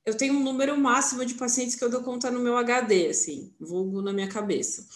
eu 0.06 0.16
tenho 0.16 0.34
um 0.34 0.42
número 0.42 0.76
máximo 0.78 1.24
de 1.24 1.34
pacientes 1.34 1.74
que 1.74 1.84
eu 1.84 1.90
dou 1.90 2.02
conta 2.02 2.30
no 2.30 2.40
meu 2.40 2.56
HD, 2.56 3.08
assim, 3.08 3.54
vulgo 3.60 4.00
na 4.00 4.12
minha 4.12 4.28
cabeça. 4.28 4.86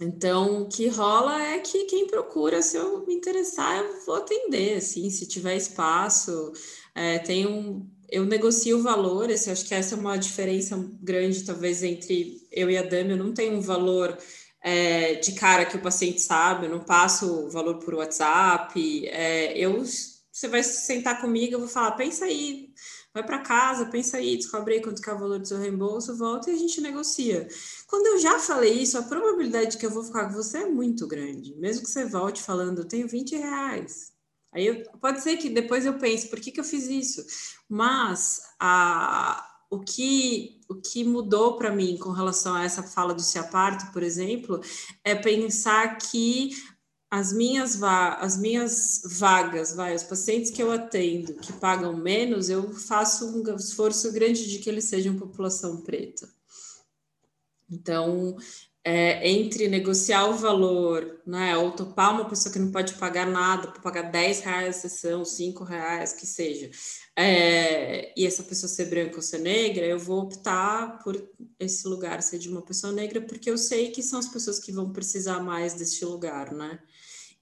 Então, 0.00 0.62
o 0.62 0.68
que 0.68 0.86
rola 0.86 1.42
é 1.42 1.58
que 1.58 1.86
quem 1.86 2.06
procura, 2.06 2.62
se 2.62 2.76
eu 2.76 3.04
me 3.06 3.14
interessar, 3.14 3.78
eu 3.78 4.04
vou 4.04 4.16
atender, 4.16 4.76
assim, 4.76 5.10
se 5.10 5.26
tiver 5.26 5.56
espaço. 5.56 6.52
É, 6.94 7.18
tem 7.18 7.46
um, 7.46 7.88
eu 8.08 8.24
negocio 8.24 8.78
o 8.78 8.82
valor, 8.82 9.28
esse, 9.30 9.50
acho 9.50 9.66
que 9.66 9.74
essa 9.74 9.94
é 9.94 9.98
uma 9.98 10.16
diferença 10.16 10.76
grande, 11.00 11.44
talvez, 11.44 11.82
entre 11.82 12.46
eu 12.52 12.70
e 12.70 12.76
a 12.76 12.82
Dami. 12.82 13.10
Eu 13.10 13.16
não 13.16 13.34
tenho 13.34 13.56
um 13.56 13.60
valor 13.60 14.16
é, 14.62 15.14
de 15.14 15.32
cara 15.32 15.66
que 15.66 15.76
o 15.76 15.82
paciente 15.82 16.20
sabe, 16.20 16.66
eu 16.66 16.70
não 16.70 16.80
passo 16.80 17.46
o 17.46 17.50
valor 17.50 17.78
por 17.78 17.94
WhatsApp. 17.94 19.08
É, 19.08 19.58
eu 19.58 19.82
você 20.38 20.46
vai 20.46 20.62
sentar 20.62 21.20
comigo, 21.20 21.54
eu 21.54 21.58
vou 21.58 21.68
falar, 21.68 21.92
pensa 21.92 22.24
aí, 22.24 22.72
vai 23.12 23.24
para 23.24 23.40
casa, 23.40 23.86
pensa 23.86 24.18
aí, 24.18 24.36
descobre 24.36 24.74
aí 24.74 24.80
quanto 24.80 25.02
que 25.02 25.10
é 25.10 25.12
o 25.12 25.18
valor 25.18 25.40
do 25.40 25.48
seu 25.48 25.58
reembolso, 25.58 26.16
volta 26.16 26.48
e 26.48 26.54
a 26.54 26.56
gente 26.56 26.80
negocia. 26.80 27.48
Quando 27.88 28.06
eu 28.06 28.20
já 28.20 28.38
falei 28.38 28.74
isso, 28.74 28.96
a 28.96 29.02
probabilidade 29.02 29.72
de 29.72 29.78
que 29.78 29.86
eu 29.86 29.90
vou 29.90 30.04
ficar 30.04 30.26
com 30.26 30.34
você 30.34 30.58
é 30.58 30.66
muito 30.66 31.08
grande. 31.08 31.56
Mesmo 31.56 31.84
que 31.84 31.90
você 31.90 32.04
volte 32.04 32.40
falando, 32.40 32.78
eu 32.78 32.84
tenho 32.84 33.08
20 33.08 33.36
reais. 33.36 34.12
Aí 34.52 34.66
eu, 34.66 34.84
pode 35.00 35.20
ser 35.20 35.36
que 35.38 35.50
depois 35.50 35.84
eu 35.84 35.98
pense, 35.98 36.28
por 36.28 36.38
que, 36.38 36.52
que 36.52 36.60
eu 36.60 36.64
fiz 36.64 36.86
isso? 36.86 37.26
Mas 37.68 38.40
a, 38.60 39.44
o 39.68 39.80
que, 39.80 40.60
o 40.68 40.76
que 40.76 41.02
mudou 41.02 41.56
para 41.56 41.74
mim 41.74 41.98
com 41.98 42.10
relação 42.10 42.54
a 42.54 42.64
essa 42.64 42.84
fala 42.84 43.12
do 43.12 43.22
se 43.22 43.40
aparto, 43.40 43.92
por 43.92 44.04
exemplo, 44.04 44.60
é 45.02 45.16
pensar 45.16 45.98
que 45.98 46.50
as 47.10 47.32
minhas, 47.32 47.76
va 47.76 48.14
as 48.14 48.36
minhas 48.36 49.02
vagas, 49.04 49.74
vai, 49.74 49.94
os 49.94 50.02
pacientes 50.02 50.50
que 50.50 50.62
eu 50.62 50.70
atendo 50.70 51.34
que 51.34 51.52
pagam 51.54 51.96
menos, 51.96 52.50
eu 52.50 52.72
faço 52.74 53.26
um 53.26 53.56
esforço 53.56 54.12
grande 54.12 54.48
de 54.48 54.58
que 54.58 54.68
eles 54.68 54.84
sejam 54.84 55.16
população 55.16 55.78
preta. 55.78 56.28
Então, 57.70 58.36
é, 58.84 59.28
entre 59.28 59.68
negociar 59.68 60.26
o 60.28 60.34
valor, 60.34 61.20
né, 61.26 61.56
ou 61.56 61.72
topar 61.72 62.12
uma 62.12 62.28
pessoa 62.28 62.52
que 62.52 62.58
não 62.58 62.70
pode 62.70 62.94
pagar 62.94 63.26
nada, 63.26 63.68
pagar 63.82 64.10
10 64.10 64.40
reais 64.40 64.76
a 64.76 64.80
sessão, 64.80 65.24
5 65.24 65.64
reais, 65.64 66.12
que 66.12 66.26
seja, 66.26 66.70
é, 67.14 68.12
e 68.16 68.26
essa 68.26 68.42
pessoa 68.42 68.68
ser 68.68 68.86
branca 68.86 69.16
ou 69.16 69.22
ser 69.22 69.38
negra, 69.40 69.84
eu 69.84 69.98
vou 69.98 70.20
optar 70.22 71.02
por 71.02 71.22
esse 71.58 71.86
lugar 71.86 72.22
ser 72.22 72.38
de 72.38 72.48
uma 72.48 72.62
pessoa 72.62 72.92
negra, 72.92 73.20
porque 73.20 73.50
eu 73.50 73.58
sei 73.58 73.90
que 73.90 74.02
são 74.02 74.18
as 74.18 74.28
pessoas 74.28 74.58
que 74.58 74.72
vão 74.72 74.92
precisar 74.92 75.40
mais 75.40 75.74
deste 75.74 76.04
lugar, 76.04 76.52
né? 76.54 76.78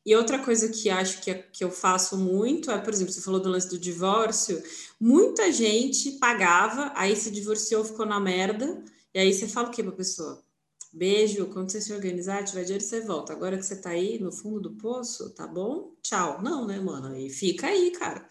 E 0.06 0.14
outra 0.14 0.38
coisa 0.38 0.68
que 0.68 0.88
acho 0.88 1.20
que, 1.20 1.34
que 1.34 1.64
eu 1.64 1.70
faço 1.70 2.16
muito 2.16 2.70
é, 2.70 2.78
por 2.78 2.92
exemplo, 2.92 3.12
você 3.12 3.20
falou 3.20 3.40
do 3.40 3.48
lance 3.48 3.68
do 3.68 3.76
divórcio, 3.76 4.62
muita 5.00 5.50
gente 5.50 6.12
pagava, 6.12 6.92
aí 6.94 7.16
se 7.16 7.28
divorciou, 7.28 7.84
ficou 7.84 8.06
na 8.06 8.20
merda, 8.20 8.84
e 9.12 9.18
aí 9.18 9.34
você 9.34 9.48
fala 9.48 9.66
o 9.66 9.70
que 9.72 9.82
para 9.82 9.92
a 9.92 9.96
pessoa? 9.96 10.46
Beijo, 10.92 11.46
quando 11.46 11.72
você 11.72 11.80
se 11.80 11.92
organizar, 11.92 12.44
tiver 12.44 12.62
dinheiro, 12.62 12.84
você 12.84 13.00
volta. 13.00 13.32
Agora 13.32 13.58
que 13.58 13.66
você 13.66 13.76
tá 13.76 13.90
aí 13.90 14.18
no 14.20 14.30
fundo 14.30 14.60
do 14.60 14.70
poço, 14.76 15.28
tá 15.30 15.46
bom? 15.46 15.92
Tchau. 16.02 16.40
Não, 16.40 16.66
né, 16.66 16.78
mano? 16.78 17.14
E 17.18 17.28
fica 17.28 17.66
aí, 17.66 17.90
cara. 17.90 18.26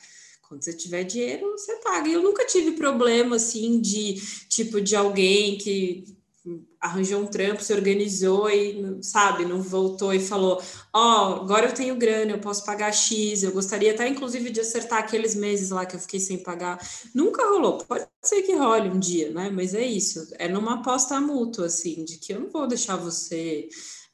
Quando 0.47 0.63
você 0.63 0.73
tiver 0.73 1.03
dinheiro, 1.03 1.51
você 1.51 1.75
paga. 1.77 2.09
Eu 2.09 2.23
nunca 2.23 2.45
tive 2.45 2.71
problema, 2.71 3.35
assim, 3.35 3.81
de, 3.81 4.15
tipo, 4.47 4.79
de 4.79 4.95
alguém 4.95 5.57
que 5.57 6.14
arranjou 6.85 7.21
um 7.21 7.27
trampo, 7.27 7.63
se 7.63 7.73
organizou 7.73 8.49
e, 8.49 9.03
sabe, 9.03 9.45
não 9.45 9.61
voltou 9.61 10.13
e 10.13 10.19
falou: 10.19 10.61
Ó, 10.93 11.31
oh, 11.31 11.41
agora 11.41 11.67
eu 11.67 11.73
tenho 11.73 11.95
grana, 11.95 12.31
eu 12.31 12.39
posso 12.39 12.63
pagar 12.65 12.91
X, 12.93 13.43
eu 13.43 13.51
gostaria 13.51 13.91
até, 13.91 14.07
inclusive, 14.07 14.49
de 14.49 14.61
acertar 14.61 14.99
aqueles 14.99 15.35
meses 15.35 15.69
lá 15.69 15.85
que 15.85 15.95
eu 15.95 15.99
fiquei 15.99 16.19
sem 16.19 16.37
pagar. 16.37 16.79
Nunca 17.13 17.43
rolou, 17.47 17.79
pode 17.79 18.07
ser 18.23 18.43
que 18.43 18.55
role 18.55 18.89
um 18.89 18.99
dia, 18.99 19.31
né? 19.31 19.49
Mas 19.49 19.73
é 19.73 19.85
isso, 19.85 20.27
é 20.33 20.47
numa 20.47 20.75
aposta 20.75 21.19
mútua, 21.19 21.65
assim, 21.67 22.05
de 22.05 22.17
que 22.17 22.33
eu 22.33 22.39
não 22.39 22.49
vou 22.49 22.67
deixar 22.67 22.95
você. 22.95 23.67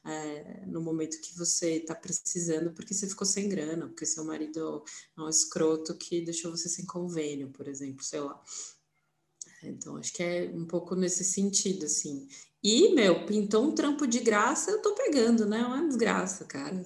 É, 0.04 0.66
no 0.66 0.80
momento 0.80 1.20
que 1.20 1.38
você 1.38 1.76
está 1.76 1.94
precisando, 1.94 2.72
porque 2.72 2.92
você 2.92 3.06
ficou 3.06 3.24
sem 3.24 3.48
grana, 3.48 3.86
porque 3.86 4.04
seu 4.04 4.24
marido 4.24 4.82
é 5.16 5.20
um 5.20 5.28
escroto 5.28 5.94
que 5.94 6.20
deixou 6.20 6.50
você 6.50 6.68
sem 6.68 6.84
convênio, 6.84 7.50
por 7.50 7.68
exemplo, 7.68 8.02
sei 8.02 8.18
lá. 8.18 8.42
Então, 9.62 9.96
acho 9.96 10.12
que 10.12 10.22
é 10.22 10.50
um 10.52 10.66
pouco 10.66 10.94
nesse 10.94 11.24
sentido, 11.24 11.86
assim. 11.86 12.26
E, 12.64 12.94
meu, 12.94 13.26
pintou 13.26 13.64
um 13.64 13.74
trampo 13.74 14.06
de 14.06 14.20
graça, 14.20 14.70
eu 14.70 14.80
tô 14.80 14.92
pegando, 14.92 15.44
né? 15.44 15.58
É 15.58 15.66
uma 15.66 15.84
desgraça, 15.84 16.44
cara. 16.44 16.80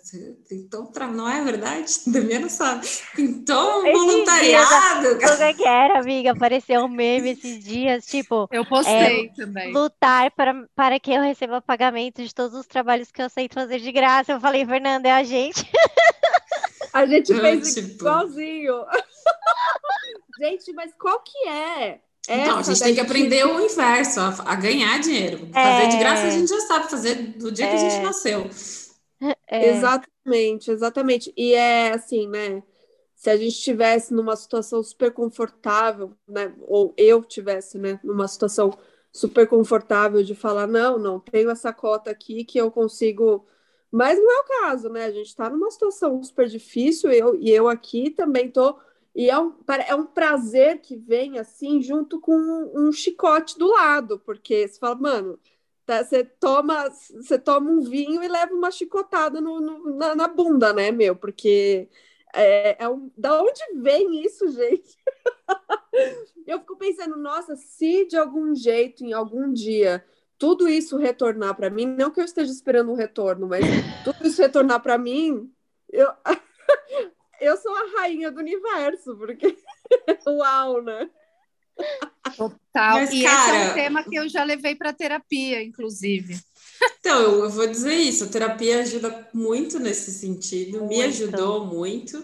Pintou 0.49 0.85
um 0.85 0.87
trampo, 0.87 1.15
não 1.15 1.29
é 1.29 1.45
verdade? 1.45 1.93
Damiana 2.09 2.49
sabe. 2.49 2.89
Pintou 3.15 3.81
um 3.81 3.93
voluntariado. 3.93 5.19
Dias, 5.19 5.37
cara. 5.37 5.53
que 5.53 5.69
era, 5.69 5.99
amiga? 5.99 6.33
Apareceu 6.33 6.81
um 6.81 6.89
meme 6.89 7.33
esses 7.33 7.63
dias, 7.63 8.07
tipo... 8.07 8.49
Eu 8.51 8.65
postei 8.65 9.27
é, 9.27 9.33
também. 9.35 9.71
Lutar 9.71 10.31
para, 10.31 10.67
para 10.75 10.99
que 10.99 11.13
eu 11.13 11.21
receba 11.21 11.61
pagamento 11.61 12.25
de 12.25 12.35
todos 12.35 12.59
os 12.59 12.67
trabalhos 12.67 13.13
que 13.13 13.21
eu 13.21 13.29
sei 13.29 13.47
fazer 13.53 13.79
de 13.79 13.93
graça. 13.93 14.33
Eu 14.33 14.41
falei, 14.41 14.65
Fernanda, 14.65 15.11
é 15.11 15.13
a 15.13 15.25
gente. 15.25 15.71
A 16.91 17.05
gente 17.05 17.35
fez 17.35 17.75
tipo... 17.75 17.89
igualzinho. 17.89 18.83
gente, 20.41 20.73
mas 20.73 20.91
qual 20.99 21.21
que 21.21 21.49
é 21.49 22.01
então, 22.29 22.59
a 22.59 22.63
gente 22.63 22.81
tem 22.81 22.95
que 22.95 23.01
aprender 23.01 23.45
o 23.45 23.61
inverso, 23.61 24.21
a, 24.21 24.29
a 24.47 24.55
ganhar 24.57 24.99
dinheiro. 24.99 25.49
É... 25.55 25.63
Fazer 25.63 25.89
de 25.89 25.97
graça 25.99 26.27
a 26.27 26.31
gente 26.31 26.49
já 26.49 26.61
sabe 26.63 26.91
fazer 26.91 27.15
do 27.15 27.53
dia 27.53 27.67
é... 27.67 27.69
que 27.69 27.75
a 27.75 27.79
gente 27.79 27.97
é. 27.97 28.03
nasceu. 28.03 28.51
É... 29.47 29.71
Exatamente, 29.71 30.71
exatamente. 30.71 31.33
E 31.37 31.55
é 31.55 31.93
assim, 31.93 32.29
né? 32.29 32.63
Se 33.15 33.31
a 33.31 33.37
gente 33.37 33.55
estivesse 33.55 34.13
numa 34.13 34.37
situação 34.37 34.83
super 34.83 35.13
confortável, 35.13 36.13
né? 36.29 36.53
Ou 36.63 36.93
eu 36.97 37.23
tivesse, 37.23 37.79
né? 37.79 38.01
Numa 38.03 38.29
situação 38.29 38.77
super 39.13 39.47
confortável 39.47 40.23
de 40.23 40.35
falar, 40.35 40.67
não, 40.67 40.99
não, 40.99 41.19
tenho 41.19 41.51
essa 41.51 41.73
cota 41.73 42.11
aqui 42.11 42.45
que 42.45 42.59
eu 42.59 42.71
consigo. 42.71 43.47
Mas 43.91 44.19
não 44.19 44.31
é 44.31 44.41
o 44.41 44.63
caso, 44.63 44.89
né? 44.91 45.07
A 45.07 45.11
gente 45.11 45.29
está 45.29 45.49
numa 45.49 45.71
situação 45.71 46.23
super 46.23 46.49
difícil, 46.49 47.11
eu, 47.11 47.35
e 47.37 47.51
eu 47.51 47.69
aqui 47.69 48.11
também 48.11 48.49
estou 48.49 48.79
e 49.17 49.31
é 49.31 49.41
um, 49.41 49.55
é 49.89 49.95
um 49.95 50.05
prazer 50.05 50.83
que 50.83 50.95
vem 50.95 51.39
assim, 51.39 51.81
junto 51.81 52.21
com 52.21 52.37
um, 52.75 52.93
chicote 52.93 53.59
do 53.59 53.67
lado, 53.67 54.19
porque 54.19 54.69
você 54.69 54.79
fala, 54.79 54.95
mano, 54.95 55.41
tá, 55.87 56.05
você, 56.05 56.23
toma, 56.23 56.91
você 56.91 57.39
toma 57.39 57.71
um 57.71 57.81
vinho 57.81 58.23
e 58.23 58.29
leva 58.29 58.53
uma 58.53 58.71
chicotada 58.71 59.41
no, 59.41 59.59
no 59.59 59.97
na, 59.97 60.15
na, 60.15 60.29
bunda, 60.29 60.71
né, 60.75 60.91
meu? 60.91 61.17
Porque 61.17 61.89
é, 62.35 62.85
é 62.85 62.89
um, 62.91 63.11
da 63.17 63.43
onde 63.43 63.63
vem 63.77 64.23
isso, 64.23 64.49
gente? 64.53 64.99
Eu 66.47 66.61
fico 66.61 66.77
pensando, 66.77 67.17
nossa, 67.17 67.57
se 67.57 68.05
de 68.05 68.19
algum 68.19 68.55
jeito, 68.55 69.03
em 69.03 69.15
algum 69.15 69.51
dia, 69.51 70.05
tudo 70.37 70.69
isso 70.69 70.99
retornar 70.99 71.57
para 71.57 71.71
mim, 71.71 71.87
não 71.87 72.11
que 72.11 72.21
eu 72.21 72.25
esteja 72.25 72.53
esperando 72.53 72.93
um 72.93 72.97
retorno, 72.97 73.49
mas 73.49 73.65
tudo 74.05 74.27
isso 74.27 74.43
retornar 74.43 74.83
para 74.83 74.99
mim, 74.99 75.51
eu 75.91 76.07
eu 77.41 77.57
sou 77.57 77.75
a 77.75 78.01
rainha 78.01 78.31
do 78.31 78.41
universo, 78.41 79.17
porque 79.17 79.57
uau, 80.27 80.83
né? 80.83 81.09
Total. 82.37 82.95
Mas, 82.95 83.13
e 83.13 83.23
cara... 83.23 83.57
esse 83.57 83.69
é 83.69 83.71
um 83.71 83.75
tema 83.75 84.05
que 84.05 84.17
eu 84.17 84.29
já 84.29 84.45
levei 84.45 84.75
para 84.75 84.93
terapia, 84.93 85.63
inclusive. 85.63 86.39
Então, 87.01 87.21
eu, 87.21 87.45
eu, 87.45 87.51
vou 87.51 87.67
dizer 87.67 87.95
isso, 87.95 88.25
a 88.25 88.29
terapia 88.29 88.81
ajuda 88.81 89.29
muito 89.33 89.79
nesse 89.79 90.11
sentido, 90.13 90.81
muito. 90.81 90.89
me 90.89 91.03
ajudou 91.03 91.65
muito. 91.67 92.23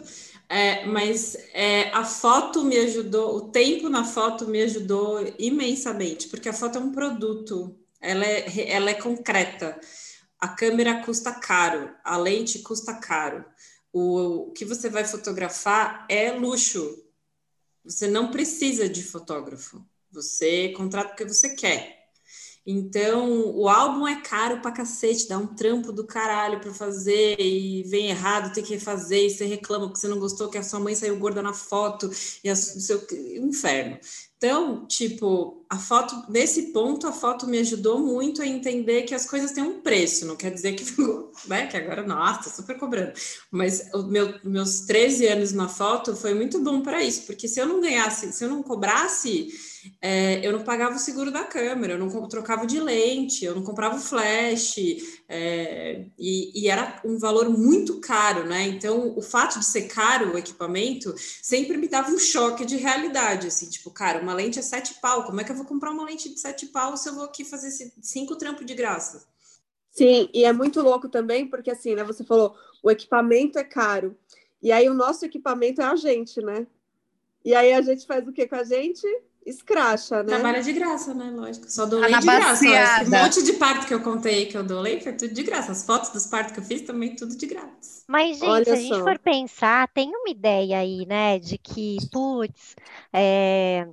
É, 0.48 0.84
mas 0.84 1.34
é, 1.54 1.88
a 1.94 2.04
foto 2.04 2.62
me 2.62 2.76
ajudou, 2.76 3.36
o 3.36 3.40
tempo 3.50 3.88
na 3.88 4.04
foto 4.04 4.46
me 4.46 4.60
ajudou 4.60 5.24
imensamente, 5.38 6.28
porque 6.28 6.46
a 6.46 6.52
foto 6.52 6.76
é 6.76 6.80
um 6.80 6.92
produto, 6.92 7.74
ela 7.98 8.22
é, 8.22 8.70
ela 8.70 8.90
é 8.90 8.94
concreta. 8.94 9.80
A 10.38 10.48
câmera 10.48 11.02
custa 11.02 11.32
caro, 11.32 11.90
a 12.04 12.18
lente 12.18 12.58
custa 12.58 12.92
caro 12.92 13.42
o, 13.92 14.48
o 14.48 14.52
que 14.52 14.64
você 14.64 14.88
vai 14.88 15.04
fotografar 15.04 16.06
é 16.08 16.32
luxo. 16.32 17.04
Você 17.84 18.08
não 18.08 18.30
precisa 18.30 18.88
de 18.88 19.02
fotógrafo. 19.02 19.84
Você 20.10 20.70
contrata 20.70 21.10
porque 21.10 21.24
você 21.24 21.54
quer. 21.54 22.01
Então, 22.64 23.50
o 23.56 23.68
álbum 23.68 24.06
é 24.06 24.20
caro 24.20 24.60
pra 24.60 24.70
cacete, 24.70 25.28
dá 25.28 25.36
um 25.36 25.48
trampo 25.48 25.92
do 25.92 26.06
caralho 26.06 26.60
pra 26.60 26.72
fazer 26.72 27.36
e 27.40 27.82
vem 27.84 28.08
errado, 28.08 28.52
tem 28.52 28.62
que 28.62 28.74
refazer 28.74 29.26
e 29.26 29.30
você 29.30 29.44
reclama 29.44 29.86
porque 29.86 30.00
você 30.00 30.08
não 30.08 30.20
gostou 30.20 30.48
que 30.48 30.58
a 30.58 30.62
sua 30.62 30.78
mãe 30.78 30.94
saiu 30.94 31.18
gorda 31.18 31.42
na 31.42 31.52
foto 31.52 32.08
e 32.44 32.48
a, 32.48 32.52
o 32.52 32.56
seu 32.56 33.04
inferno. 33.36 33.98
Então, 34.36 34.86
tipo, 34.86 35.64
a 35.70 35.78
foto, 35.78 36.24
nesse 36.28 36.72
ponto, 36.72 37.06
a 37.06 37.12
foto 37.12 37.46
me 37.46 37.58
ajudou 37.58 38.00
muito 38.00 38.42
a 38.42 38.46
entender 38.46 39.02
que 39.02 39.14
as 39.14 39.24
coisas 39.24 39.52
têm 39.52 39.62
um 39.62 39.80
preço, 39.80 40.26
não 40.26 40.34
quer 40.36 40.50
dizer 40.50 40.72
que 40.74 40.84
né? 41.46 41.66
Que 41.66 41.76
agora, 41.76 42.02
nossa, 42.04 42.50
super 42.50 42.76
cobrando. 42.76 43.12
Mas 43.50 43.88
o 43.94 44.02
meu, 44.02 44.34
meus 44.44 44.80
13 44.80 45.26
anos 45.26 45.52
na 45.52 45.68
foto 45.68 46.16
foi 46.16 46.34
muito 46.34 46.60
bom 46.60 46.80
para 46.82 47.02
isso, 47.02 47.22
porque 47.26 47.46
se 47.46 47.60
eu 47.60 47.66
não 47.66 47.80
ganhasse, 47.80 48.32
se 48.32 48.44
eu 48.44 48.48
não 48.48 48.62
cobrasse 48.62 49.48
é, 50.00 50.46
eu 50.46 50.52
não 50.52 50.64
pagava 50.64 50.96
o 50.96 50.98
seguro 50.98 51.30
da 51.30 51.44
câmera, 51.44 51.94
eu 51.94 51.98
não 51.98 52.28
trocava 52.28 52.66
de 52.66 52.80
lente, 52.80 53.44
eu 53.44 53.54
não 53.54 53.62
comprava 53.62 53.96
o 53.96 54.00
flash, 54.00 54.76
é, 55.28 56.06
e, 56.18 56.62
e, 56.62 56.68
era 56.68 57.00
um 57.04 57.18
valor 57.18 57.48
muito 57.48 58.00
caro, 58.00 58.46
né? 58.46 58.62
Então, 58.68 59.16
o 59.16 59.22
fato 59.22 59.58
de 59.58 59.64
ser 59.64 59.88
caro 59.88 60.34
o 60.34 60.38
equipamento 60.38 61.14
sempre 61.42 61.76
me 61.76 61.88
dava 61.88 62.10
um 62.10 62.18
choque 62.18 62.64
de 62.64 62.76
realidade, 62.76 63.48
assim, 63.48 63.68
tipo, 63.68 63.90
cara, 63.90 64.20
uma 64.20 64.34
lente 64.34 64.58
é 64.58 64.62
sete 64.62 64.94
pau, 65.00 65.24
como 65.24 65.40
é 65.40 65.44
que 65.44 65.52
eu 65.52 65.56
vou 65.56 65.66
comprar 65.66 65.90
uma 65.90 66.04
lente 66.04 66.28
de 66.28 66.38
sete 66.38 66.66
pau 66.66 66.96
se 66.96 67.08
eu 67.08 67.14
vou 67.14 67.24
aqui 67.24 67.44
fazer 67.44 67.70
cinco 68.00 68.36
trampos 68.36 68.66
de 68.66 68.74
graça? 68.74 69.26
Sim, 69.90 70.28
e 70.32 70.44
é 70.44 70.52
muito 70.52 70.80
louco 70.80 71.08
também, 71.08 71.46
porque 71.46 71.70
assim, 71.70 71.94
né, 71.94 72.02
você 72.02 72.24
falou, 72.24 72.56
o 72.82 72.90
equipamento 72.90 73.58
é 73.58 73.64
caro, 73.64 74.16
e 74.62 74.70
aí 74.70 74.88
o 74.88 74.94
nosso 74.94 75.24
equipamento 75.24 75.82
é 75.82 75.84
a 75.84 75.96
gente, 75.96 76.40
né? 76.40 76.66
E 77.44 77.54
aí 77.54 77.72
a 77.72 77.82
gente 77.82 78.06
faz 78.06 78.26
o 78.26 78.32
que 78.32 78.46
com 78.46 78.54
a 78.54 78.64
gente? 78.64 79.06
Escracha, 79.44 80.22
né? 80.22 80.28
Trabalha 80.28 80.62
de 80.62 80.72
graça, 80.72 81.14
né? 81.14 81.30
Lógico. 81.30 81.70
Só 81.70 81.86
dou 81.86 82.00
lei 82.00 82.14
de 82.18 82.26
graça. 82.26 82.64
Esse 82.64 83.10
monte 83.10 83.42
de 83.42 83.52
parto 83.54 83.86
que 83.86 83.94
eu 83.94 84.02
contei 84.02 84.46
que 84.46 84.56
eu 84.56 84.64
dou 84.64 84.80
lei 84.80 85.00
foi 85.00 85.12
tudo 85.12 85.32
de 85.32 85.42
graça. 85.42 85.72
As 85.72 85.84
fotos 85.84 86.10
dos 86.10 86.26
partos 86.26 86.52
que 86.52 86.60
eu 86.60 86.64
fiz 86.64 86.82
também 86.82 87.16
tudo 87.16 87.36
de 87.36 87.46
graça. 87.46 88.02
Mas, 88.08 88.38
gente, 88.38 88.48
Olha 88.48 88.64
se 88.64 88.70
a 88.70 88.76
gente 88.76 89.00
for 89.00 89.18
pensar, 89.18 89.88
tem 89.88 90.08
uma 90.08 90.30
ideia 90.30 90.78
aí, 90.78 91.06
né? 91.06 91.38
De 91.38 91.56
que, 91.58 91.96
putz, 92.10 92.74
é, 93.12 93.86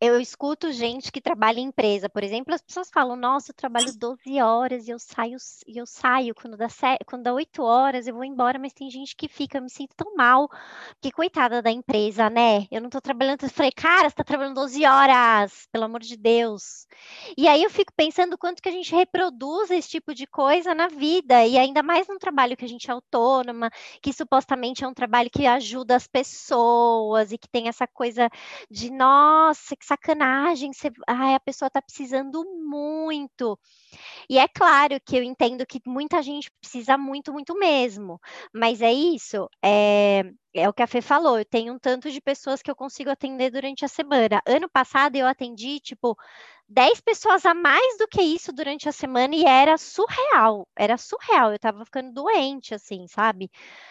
eu 0.00 0.20
escuto 0.20 0.70
gente 0.70 1.10
que 1.10 1.20
trabalha 1.20 1.58
em 1.58 1.64
empresa, 1.64 2.08
por 2.08 2.22
exemplo, 2.22 2.54
as 2.54 2.62
pessoas 2.62 2.88
falam, 2.88 3.16
nossa, 3.16 3.50
eu 3.50 3.54
trabalho 3.54 3.92
12 3.96 4.40
horas 4.40 4.86
e 4.86 4.90
eu 4.92 4.98
saio, 4.98 5.36
e 5.66 5.76
eu 5.76 5.86
saio 5.86 6.34
quando 6.34 6.56
dá, 6.56 6.68
quando 7.04 7.24
dá 7.24 7.32
8 7.32 7.62
horas, 7.62 8.06
eu 8.06 8.14
vou 8.14 8.24
embora, 8.24 8.58
mas 8.58 8.72
tem 8.72 8.88
gente 8.90 9.16
que 9.16 9.26
fica, 9.26 9.58
eu 9.58 9.62
me 9.62 9.70
sinto 9.70 9.94
tão 9.96 10.14
mal, 10.14 10.48
porque 10.94 11.10
coitada 11.10 11.60
da 11.60 11.70
empresa, 11.70 12.30
né? 12.30 12.66
Eu 12.70 12.80
não 12.80 12.90
tô 12.90 13.00
trabalhando, 13.00 13.42
eu 13.42 13.50
falei, 13.50 13.72
cara, 13.72 14.08
você 14.08 14.14
tá 14.14 14.22
trabalhando 14.22 14.54
12 14.54 14.84
horas, 14.86 15.66
pelo 15.72 15.84
amor 15.84 16.00
de 16.00 16.16
Deus. 16.16 16.86
E 17.36 17.48
aí 17.48 17.62
eu 17.62 17.70
fico 17.70 17.92
pensando 17.96 18.38
quanto 18.38 18.62
que 18.62 18.68
a 18.68 18.72
gente 18.72 18.94
reproduz 18.94 19.70
esse 19.70 19.88
tipo 19.88 20.14
de 20.14 20.26
coisa 20.26 20.74
na 20.74 20.86
vida, 20.86 21.44
e 21.44 21.58
ainda 21.58 21.82
mais 21.82 22.06
num 22.06 22.18
trabalho 22.18 22.56
que 22.56 22.64
a 22.64 22.68
gente 22.68 22.88
é 22.88 22.92
autônoma, 22.92 23.70
que 24.00 24.12
supostamente 24.12 24.84
é 24.84 24.88
um 24.88 24.94
trabalho 24.94 25.30
que 25.30 25.44
ajuda 25.46 25.96
as 25.96 26.06
pessoas 26.06 27.32
e 27.32 27.38
que 27.38 27.48
tem 27.48 27.68
essa 27.68 27.86
coisa 27.86 28.30
de, 28.70 28.90
nossa, 28.90 29.71
nossa, 29.72 29.76
que 29.76 29.84
sacanagem, 29.84 30.72
você, 30.72 30.90
ai, 31.06 31.34
a 31.34 31.40
pessoa 31.40 31.66
está 31.68 31.80
precisando 31.80 32.44
muito. 32.64 33.58
E 34.28 34.38
é 34.38 34.46
claro 34.48 34.98
que 35.04 35.16
eu 35.16 35.22
entendo 35.22 35.66
que 35.66 35.80
muita 35.86 36.22
gente 36.22 36.50
precisa 36.60 36.98
muito, 36.98 37.32
muito 37.32 37.54
mesmo, 37.58 38.20
mas 38.54 38.80
é 38.82 38.92
isso, 38.92 39.48
é, 39.64 40.24
é 40.54 40.68
o 40.68 40.72
que 40.72 40.82
a 40.82 40.86
Fê 40.86 41.00
falou, 41.00 41.38
eu 41.38 41.44
tenho 41.44 41.74
um 41.74 41.78
tanto 41.78 42.10
de 42.10 42.20
pessoas 42.20 42.62
que 42.62 42.70
eu 42.70 42.76
consigo 42.76 43.10
atender 43.10 43.50
durante 43.50 43.84
a 43.84 43.88
semana. 43.88 44.42
Ano 44.46 44.68
passado 44.68 45.16
eu 45.16 45.26
atendi, 45.26 45.80
tipo, 45.80 46.16
10 46.72 47.00
pessoas 47.00 47.44
a 47.46 47.54
mais 47.54 47.98
do 47.98 48.08
que 48.08 48.22
isso 48.22 48.52
durante 48.52 48.88
a 48.88 48.92
semana 48.92 49.34
e 49.34 49.44
era 49.44 49.76
surreal, 49.78 50.66
era 50.76 50.96
surreal. 50.96 51.52
Eu 51.52 51.58
tava 51.58 51.84
ficando 51.84 52.12
doente, 52.12 52.74
assim, 52.74 53.06
sabe? 53.06 53.50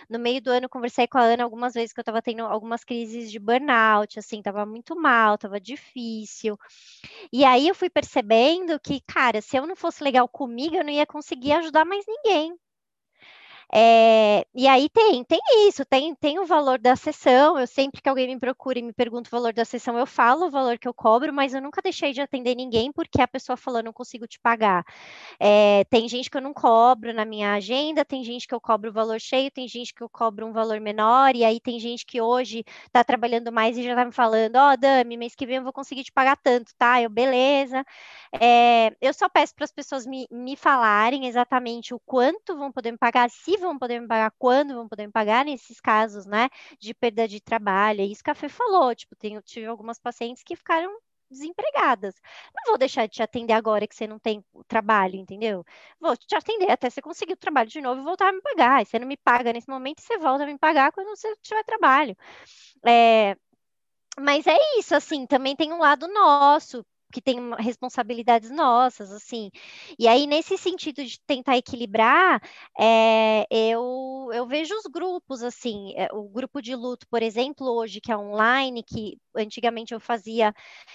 No 0.10 0.18
meio 0.20 0.42
do 0.42 0.50
ano, 0.52 0.68
conversei 0.70 1.08
com 1.08 1.18
a 1.18 1.22
Ana 1.22 1.44
algumas 1.44 1.74
vezes 1.74 1.94
que 1.94 2.00
eu 2.00 2.04
tava 2.04 2.22
tendo 2.22 2.44
algumas 2.44 2.84
crises 2.84 3.32
de 3.32 3.40
burnout, 3.40 4.18
assim, 4.20 4.42
tava 4.42 4.66
muito 4.66 4.96
mal, 4.96 5.38
tava 5.38 5.60
difícil. 5.60 6.58
E 7.32 7.46
aí 7.46 7.68
eu 7.68 7.76
fui 7.76 7.90
percebendo 7.90 8.80
que, 8.80 9.02
cara, 9.02 9.42
se 9.42 9.58
eu 9.58 9.68
não 9.68 9.76
fosse 9.76 10.04
legal 10.04 10.28
comigo, 10.30 10.76
eu 10.76 10.84
não 10.84 10.92
ia 10.92 11.06
conseguir 11.06 11.54
ajudar 11.54 11.86
mais 11.86 12.06
ninguém. 12.08 12.56
É, 13.74 14.46
e 14.54 14.68
aí 14.68 14.90
tem, 14.90 15.24
tem 15.24 15.40
isso, 15.68 15.86
tem, 15.86 16.14
tem 16.16 16.40
o 16.40 16.46
valor 16.46 16.78
da 16.78 16.96
sessão. 16.96 17.58
Eu 17.58 17.66
sempre 17.66 18.02
que 18.02 18.10
alguém 18.10 18.28
me 18.28 18.40
procura 18.40 18.80
e 18.80 18.82
me 18.82 18.92
pergunta 18.92 19.30
o 19.30 19.32
valor 19.32 19.54
da 19.54 19.64
sessão, 19.64 19.98
eu 19.98 20.06
falo 20.06 20.48
o 20.48 20.52
valor 20.52 20.78
que 20.78 20.88
eu 20.88 20.94
cobro, 20.94 21.32
mas 21.34 21.54
eu 21.54 21.62
nunca 21.62 21.82
deixei 21.82 22.12
de 22.12 22.20
atender 22.22 22.56
ninguém 22.56 22.92
porque 22.92 23.22
a 23.22 23.28
pessoa 23.28 23.56
falou, 23.56 23.82
não 23.82 23.94
consigo 23.94 24.28
te 24.28 24.40
pagar. 24.40 24.84
É, 25.40 25.86
tem 25.90 26.08
gente 26.10 26.30
que 26.30 26.38
eu 26.38 26.42
não 26.42 26.54
cobro 26.54 27.14
na 27.14 27.24
minha 27.26 27.54
agenda, 27.54 28.04
tem 28.04 28.24
gente 28.24 28.48
que 28.48 28.54
eu 28.54 28.60
cobro 28.62 28.90
o 28.90 28.94
valor 28.94 29.20
cheio, 29.20 29.50
tem 29.52 29.68
gente 29.68 29.94
que 29.94 30.04
eu 30.04 30.10
cobro 30.10 30.46
um 30.46 30.52
valor 30.52 30.80
menor, 30.82 31.36
e 31.36 31.44
aí 31.44 31.60
tem 31.60 31.80
gente 31.80 32.06
que 32.06 32.22
hoje 32.22 32.64
está 32.86 33.04
trabalhando 33.04 33.52
mais 33.52 33.78
e 33.78 33.84
já 33.84 33.92
está 33.92 34.06
me 34.06 34.12
falando, 34.12 34.58
ó, 34.58 34.74
oh, 34.74 34.78
Dami, 34.78 35.18
mês 35.18 35.36
que 35.36 35.46
vem 35.46 35.58
eu 35.58 35.64
vou 35.64 35.74
conseguir 35.74 36.04
te 36.04 36.12
pagar 36.12 36.38
tanto, 36.38 36.72
tá? 36.78 37.02
Eu, 37.02 37.10
beleza. 37.10 37.86
É, 38.40 38.94
eu 39.02 39.14
só 39.14 39.30
peço 39.30 39.56
para 39.56 39.66
as 39.66 39.72
pessoas 39.72 40.06
me, 40.06 40.28
me 40.32 40.56
falarem 40.56 41.28
exatamente 41.28 41.94
o 41.94 42.00
quanto 42.06 42.58
vão 42.58 42.72
poder 42.72 42.92
me 42.92 42.98
pagar, 42.98 43.30
se 43.30 43.61
vão 43.62 43.78
poder 43.78 44.00
me 44.02 44.08
pagar, 44.08 44.32
quando 44.38 44.74
vão 44.76 44.88
poder 44.88 45.08
me 45.08 45.12
pagar 45.14 45.46
nesses 45.46 45.80
casos, 45.80 46.26
né, 46.26 46.50
de 46.80 46.94
perda 46.94 47.28
de 47.28 47.40
trabalho. 47.42 48.02
É 48.02 48.06
isso 48.06 48.24
que 48.24 48.32
a 48.32 48.36
Fê 48.36 48.50
falou, 48.50 48.94
tipo, 48.96 49.16
tenho, 49.16 49.42
tive 49.42 49.68
algumas 49.68 50.00
pacientes 50.00 50.44
que 50.44 50.56
ficaram 50.56 50.92
desempregadas. 51.30 52.16
Não 52.54 52.64
vou 52.68 52.78
deixar 52.78 53.06
de 53.08 53.14
te 53.14 53.24
atender 53.24 53.54
agora 53.54 53.88
que 53.88 53.96
você 53.96 54.06
não 54.06 54.20
tem 54.20 54.44
trabalho, 54.68 55.16
entendeu? 55.16 55.64
Vou 56.00 56.16
te 56.18 56.36
atender 56.36 56.70
até 56.70 56.90
você 56.90 57.02
conseguir 57.02 57.34
o 57.34 57.38
trabalho 57.38 57.70
de 57.70 57.82
novo 57.82 58.02
e 58.02 58.04
voltar 58.04 58.30
a 58.30 58.34
me 58.34 58.42
pagar. 58.42 58.82
E 58.82 58.86
você 58.86 59.00
não 59.00 59.08
me 59.08 59.18
paga 59.18 59.54
nesse 59.54 59.70
momento, 59.70 60.02
você 60.02 60.18
volta 60.18 60.44
a 60.44 60.48
me 60.48 60.58
pagar 60.58 60.92
quando 60.92 61.08
você 61.16 61.34
tiver 61.42 61.64
trabalho. 61.64 62.16
É, 62.86 63.36
mas 64.20 64.46
é 64.48 64.58
isso, 64.78 64.96
assim, 64.96 65.26
também 65.26 65.56
tem 65.56 65.72
um 65.74 65.80
lado 65.80 66.08
nosso, 66.08 66.86
que 67.12 67.22
tem 67.22 67.38
responsabilidades 67.60 68.50
nossas, 68.50 69.12
assim. 69.12 69.52
E 70.00 70.08
aí, 70.08 70.26
nesse 70.28 70.58
sentido 70.58 71.04
de 71.04 71.20
tentar 71.28 71.58
equilibrar, 71.58 72.42
é, 72.80 73.46
eu, 73.50 74.30
eu 74.34 74.48
vejo 74.48 74.76
os 74.76 74.84
grupos, 74.92 75.44
assim, 75.44 75.94
é, 75.96 76.08
o 76.14 76.24
grupo 76.30 76.62
de 76.62 76.76
luto, 76.76 77.06
por 77.10 77.22
exemplo, 77.22 77.68
hoje, 77.68 78.02
que 78.02 78.12
é 78.12 78.18
online, 78.18 78.84
que 78.84 79.18
antigamente 79.36 79.94
eu 79.94 80.00
fazia 80.00 80.54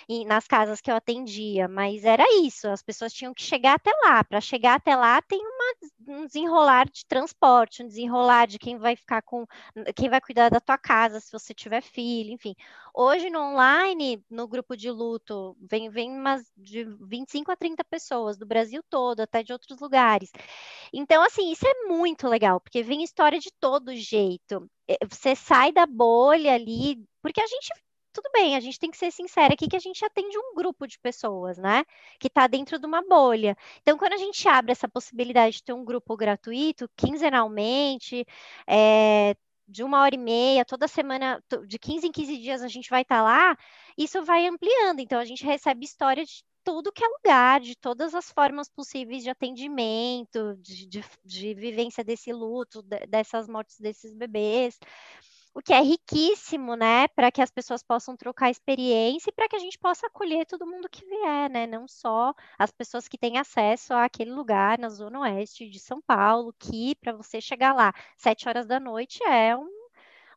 em, 0.09 0.25
nas 0.25 0.47
casas 0.47 0.81
que 0.81 0.91
eu 0.91 0.97
atendia, 0.97 1.69
mas 1.69 2.05
era 2.05 2.25
isso, 2.43 2.69
as 2.69 2.83
pessoas 2.83 3.13
tinham 3.13 3.35
que 3.35 3.43
chegar 3.43 3.75
até 3.75 3.91
lá. 4.05 4.25
Para 4.25 4.41
chegar 4.41 4.75
até 4.75 4.95
lá, 4.97 5.21
tem 5.23 5.41
uma, 5.41 6.19
um 6.21 6.27
desenrolar 6.27 6.89
de 6.91 7.05
transporte, 7.07 7.83
um 7.83 7.89
desenrolar 7.89 8.47
de 8.47 8.59
quem 8.59 8.79
vai 8.79 8.97
ficar 8.97 9.23
com, 9.23 9.47
quem 9.95 10.09
vai 10.09 10.21
cuidar 10.21 10.49
da 10.51 10.61
tua 10.61 10.79
casa, 10.79 11.21
se 11.21 11.33
você 11.33 11.55
tiver 11.55 11.83
filho, 11.83 12.31
enfim. 12.33 12.55
Hoje, 12.95 13.31
no 13.31 13.41
online, 13.41 14.23
no 14.31 14.49
grupo 14.49 14.77
de 14.77 14.91
luto, 14.91 15.57
vem, 15.61 15.91
vem 15.91 16.06
umas 16.11 16.43
de 16.57 16.85
25 17.01 17.51
a 17.51 17.57
30 17.57 17.85
pessoas 17.85 18.37
do 18.37 18.47
Brasil 18.47 18.83
todo, 18.91 19.21
até 19.21 19.43
de 19.43 19.53
outros 19.53 19.79
lugares. 19.81 20.31
Então, 20.93 21.23
assim, 21.23 21.51
isso 21.53 21.67
é 21.67 21.87
muito 21.89 22.29
legal, 22.29 22.61
porque 22.61 22.83
vem 22.83 23.03
história 23.03 23.39
de 23.39 23.51
todo 23.61 23.95
jeito. 23.95 24.69
É, 24.89 24.97
você 25.07 25.35
sai 25.37 25.73
da 25.73 25.87
bolha 25.87 26.55
ali, 26.55 27.05
porque 27.23 27.41
a 27.41 27.47
gente 27.47 27.71
tudo 28.17 28.31
bem, 28.33 28.57
a 28.57 28.61
gente 28.61 28.79
tem 28.79 28.91
que 28.91 28.97
ser 28.97 29.11
sincera 29.13 29.53
aqui 29.53 29.69
que 29.69 29.77
a 29.77 29.81
gente 29.81 30.03
atende 30.03 30.39
um 30.39 30.55
grupo 30.55 30.87
de 30.87 30.99
pessoas, 30.99 31.59
né? 31.59 31.85
Que 32.19 32.29
está 32.29 32.47
dentro 32.47 32.79
de 32.79 32.87
uma 32.87 33.03
bolha. 33.07 33.55
Então, 33.83 33.99
quando 33.99 34.15
a 34.15 34.17
gente 34.17 34.49
abre 34.49 34.73
essa 34.73 34.89
possibilidade 34.89 35.57
de 35.57 35.65
ter 35.65 35.75
um 35.75 35.85
grupo 35.85 36.17
gratuito, 36.17 36.89
quinzenalmente, 36.97 38.25
é, 38.67 39.37
de 39.69 39.83
uma 39.83 40.01
hora 40.03 40.15
e 40.15 40.19
meia, 40.19 40.65
toda 40.65 40.89
semana, 40.89 41.43
de 41.67 41.79
15 41.79 42.07
em 42.07 42.13
15 42.13 42.39
dias 42.39 42.63
a 42.63 42.69
gente 42.69 42.91
vai 42.91 43.03
estar 43.03 43.17
tá 43.17 43.23
lá, 43.23 43.57
isso 43.97 44.25
vai 44.25 44.47
ampliando. 44.47 45.01
Então, 45.01 45.19
a 45.19 45.25
gente 45.25 45.45
recebe 45.45 45.85
história 45.85 46.25
de 46.25 46.45
tudo 46.65 46.93
que 46.93 47.05
é 47.05 47.09
lugar, 47.09 47.61
de 47.61 47.77
todas 47.77 48.15
as 48.15 48.31
formas 48.31 48.69
possíveis 48.69 49.23
de 49.23 49.31
atendimento, 49.31 50.57
de, 50.61 50.87
de, 50.87 51.05
de 51.25 51.55
vivência 51.55 52.03
desse 52.03 52.33
luto, 52.33 52.83
de, 52.83 53.07
dessas 53.07 53.49
mortes 53.49 53.79
desses 53.79 54.13
bebês 54.13 54.79
o 55.57 55.63
que 55.63 55.73
é 55.73 55.81
riquíssimo, 55.81 56.77
né, 56.77 57.09
para 57.09 57.33
que 57.33 57.41
as 57.41 57.51
pessoas 57.51 57.83
possam 57.83 58.15
trocar 58.15 58.51
experiência 58.51 59.31
e 59.31 59.33
para 59.33 59.49
que 59.49 59.57
a 59.57 59.59
gente 59.59 59.79
possa 59.79 60.07
acolher 60.07 60.45
todo 60.45 60.67
mundo 60.67 60.87
que 60.87 61.03
vier, 61.07 61.49
né, 61.49 61.67
não 61.67 61.89
só 61.89 62.35
as 62.59 62.71
pessoas 62.71 63.09
que 63.09 63.17
têm 63.17 63.39
acesso 63.39 63.95
àquele 63.95 64.33
lugar 64.33 64.79
na 64.79 64.91
zona 64.91 65.21
oeste 65.21 65.67
de 65.67 65.81
São 65.81 65.99
Paulo, 66.03 66.55
que 66.59 66.95
para 66.97 67.15
você 67.15 67.41
chegar 67.41 67.75
lá 67.75 67.95
sete 68.19 68.47
horas 68.47 68.67
da 68.67 68.79
noite 68.79 69.25
é 69.25 69.57
um, 69.57 69.67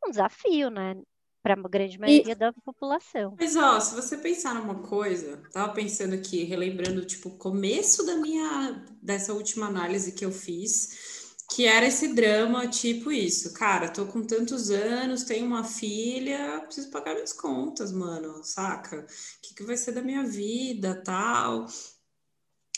um 0.08 0.10
desafio, 0.10 0.70
né, 0.70 0.96
para 1.44 1.54
a 1.54 1.70
grande 1.70 2.00
maioria 2.00 2.32
e... 2.32 2.36
da 2.36 2.54
população. 2.54 3.36
Mas 3.38 3.58
ó, 3.58 3.78
se 3.78 3.96
você 3.96 4.18
pensar 4.18 4.56
numa 4.56 4.84
coisa, 4.84 5.44
tava 5.52 5.74
pensando 5.74 6.16
aqui, 6.16 6.46
relembrando 6.46 7.04
tipo 7.04 7.28
o 7.28 7.38
começo 7.38 8.06
da 8.06 8.16
minha 8.16 8.86
dessa 9.02 9.34
última 9.34 9.68
análise 9.68 10.14
que 10.14 10.24
eu 10.24 10.32
fiz 10.32 11.19
que 11.52 11.66
era 11.66 11.86
esse 11.88 12.14
drama, 12.14 12.68
tipo 12.68 13.12
isso, 13.12 13.54
cara, 13.54 13.90
tô 13.90 14.06
com 14.06 14.24
tantos 14.26 14.70
anos, 14.70 15.24
tenho 15.24 15.46
uma 15.48 15.64
filha, 15.64 16.62
preciso 16.62 16.92
pagar 16.92 17.14
minhas 17.16 17.34
contas, 17.34 17.92
mano, 17.92 18.44
saca? 18.44 19.02
O 19.02 19.06
que, 19.42 19.56
que 19.56 19.64
vai 19.64 19.76
ser 19.78 19.92
da 19.94 20.02
minha 20.02 20.24
vida, 20.24 21.02
tal? 21.04 21.66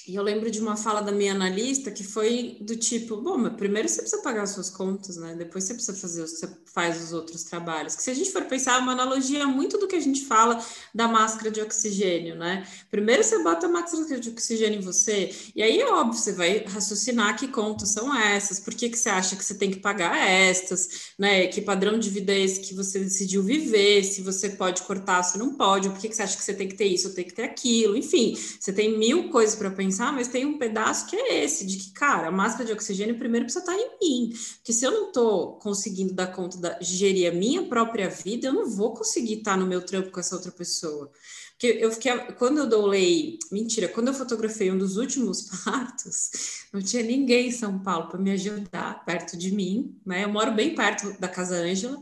E 0.08 0.16
eu 0.16 0.24
lembro 0.24 0.50
de 0.50 0.60
uma 0.60 0.76
fala 0.76 1.02
da 1.02 1.12
minha 1.12 1.32
analista 1.32 1.92
que 1.92 2.04
foi 2.04 2.58
do 2.60 2.76
tipo, 2.76 3.18
bom, 3.18 3.38
mas 3.38 3.54
primeiro 3.54 3.88
você 3.88 4.02
precisa 4.02 4.22
pagar 4.22 4.44
as 4.44 4.52
suas 4.52 4.70
contas, 4.70 5.18
né? 5.18 5.36
Depois 5.38 5.64
você 5.64 5.74
precisa 5.74 5.96
fazer, 5.96 6.22
você 6.22 6.50
faz 6.74 7.02
os 7.04 7.14
outros 7.14 7.44
trabalhos. 7.44 7.96
Que 7.96 8.02
se 8.02 8.10
a 8.10 8.14
gente 8.14 8.32
for 8.32 8.44
pensar, 8.46 8.78
é 8.78 8.80
uma 8.80 8.94
analogia 8.94 9.46
muito 9.46 9.78
do 9.78 9.88
que 9.88 9.96
a 9.96 10.00
gente 10.00 10.26
fala 10.26 10.64
da 10.94 11.08
máscara 11.08 11.52
de 11.52 11.62
oxigênio, 11.62 12.36
né? 12.36 12.68
Primeiro 12.90 13.24
você 13.24 13.44
bota 13.44 13.68
a 13.68 13.70
máscara 13.70 14.20
de 14.20 14.30
oxigênio 14.30 14.80
em 14.80 14.82
você, 14.82 15.34
e 15.56 15.62
aí, 15.62 15.84
óbvio, 15.84 16.20
você 16.20 16.34
vai 16.34 16.66
raciocinar 16.66 17.38
que 17.38 17.48
contas 17.48 17.90
são 17.90 18.16
essas, 18.16 18.60
por 18.60 18.74
que, 18.74 18.90
que 18.90 18.98
você 18.98 19.10
acha 19.10 19.36
que 19.36 19.46
você 19.46 19.54
tem 19.54 19.70
que 19.70 19.80
pagar 19.80 20.18
estas, 20.18 21.12
né? 21.18 21.48
Que 21.48 21.62
padrão 21.62 22.00
de 22.00 22.10
vida 22.10 22.34
é 22.34 22.40
esse 22.40 22.60
que 22.62 22.74
você 22.74 23.00
decidiu 23.00 23.44
viver, 23.44 24.04
se 24.04 24.22
você 24.22 24.50
pode 24.50 24.82
cortar, 24.84 25.22
se 25.24 25.38
não 25.38 25.54
pode, 25.54 25.90
por 25.90 26.00
que, 26.00 26.10
que 26.10 26.16
você 26.16 26.24
acha 26.24 26.36
que 26.36 26.44
você 26.44 26.54
tem 26.54 26.68
que 26.68 26.76
ter 26.76 26.86
isso 26.86 27.14
tem 27.14 27.26
que 27.26 27.34
ter 27.34 27.44
aquilo, 27.44 27.98
enfim, 27.98 28.38
você 28.60 28.72
tem 28.72 28.98
mil 28.98 29.30
coisas 29.30 29.56
para 29.56 29.70
pensar 29.70 29.91
pensar, 29.92 30.14
mas 30.14 30.30
tem 30.30 30.46
um 30.46 30.58
pedaço 30.58 31.06
que 31.08 31.16
é 31.16 31.44
esse, 31.44 31.66
de 31.66 31.78
que, 31.78 31.92
cara, 31.92 32.30
a 32.30 32.32
máscara 32.32 32.64
de 32.66 32.72
oxigênio 32.72 33.18
primeiro 33.18 33.46
precisa 33.46 33.64
estar 33.64 33.78
em 33.78 33.98
mim. 34.02 34.34
Porque 34.56 34.72
se 34.72 34.86
eu 34.86 34.92
não 34.92 35.08
estou 35.08 35.58
conseguindo 35.60 36.14
dar 36.14 36.28
conta 36.28 36.78
de 36.80 36.96
gerir 36.96 37.30
a 37.30 37.36
minha 37.36 37.64
própria 37.68 38.10
vida, 38.10 38.48
eu 38.48 38.54
não 38.54 38.70
vou 38.70 38.94
conseguir 38.94 39.40
estar 39.40 39.58
no 39.58 39.68
meu 39.68 39.82
trampo 39.82 40.10
com 40.10 40.20
essa 40.20 40.36
outra 40.36 40.52
pessoa. 40.52 41.12
Porque 41.52 41.78
eu 41.80 41.92
fiquei, 41.92 42.18
quando 42.40 42.60
eu 42.60 42.68
doulei, 42.68 43.38
mentira, 43.52 43.88
quando 43.90 44.08
eu 44.08 44.14
fotografei 44.14 44.72
um 44.72 44.78
dos 44.78 44.96
últimos 44.96 45.42
partos, 45.64 46.64
não 46.72 46.82
tinha 46.82 47.04
ninguém 47.04 47.50
em 47.50 47.52
São 47.52 47.78
Paulo 47.78 48.08
para 48.08 48.20
me 48.20 48.32
ajudar 48.32 49.04
perto 49.06 49.38
de 49.38 49.54
mim, 49.54 49.96
né? 50.06 50.24
Eu 50.24 50.30
moro 50.30 50.54
bem 50.54 50.74
perto 50.74 51.20
da 51.20 51.28
Casa 51.28 51.58
Ângela 51.58 52.02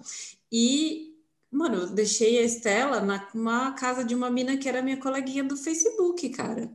e 0.51 1.07
Mano, 1.51 1.77
eu 1.77 1.87
deixei 1.87 2.37
a 2.37 2.43
Estela 2.43 3.01
na 3.01 3.71
casa 3.71 4.03
de 4.03 4.13
uma 4.13 4.29
mina 4.29 4.55
que 4.55 4.69
era 4.69 4.83
minha 4.83 4.97
coleguinha 4.97 5.43
do 5.43 5.57
Facebook, 5.57 6.29
cara. 6.29 6.69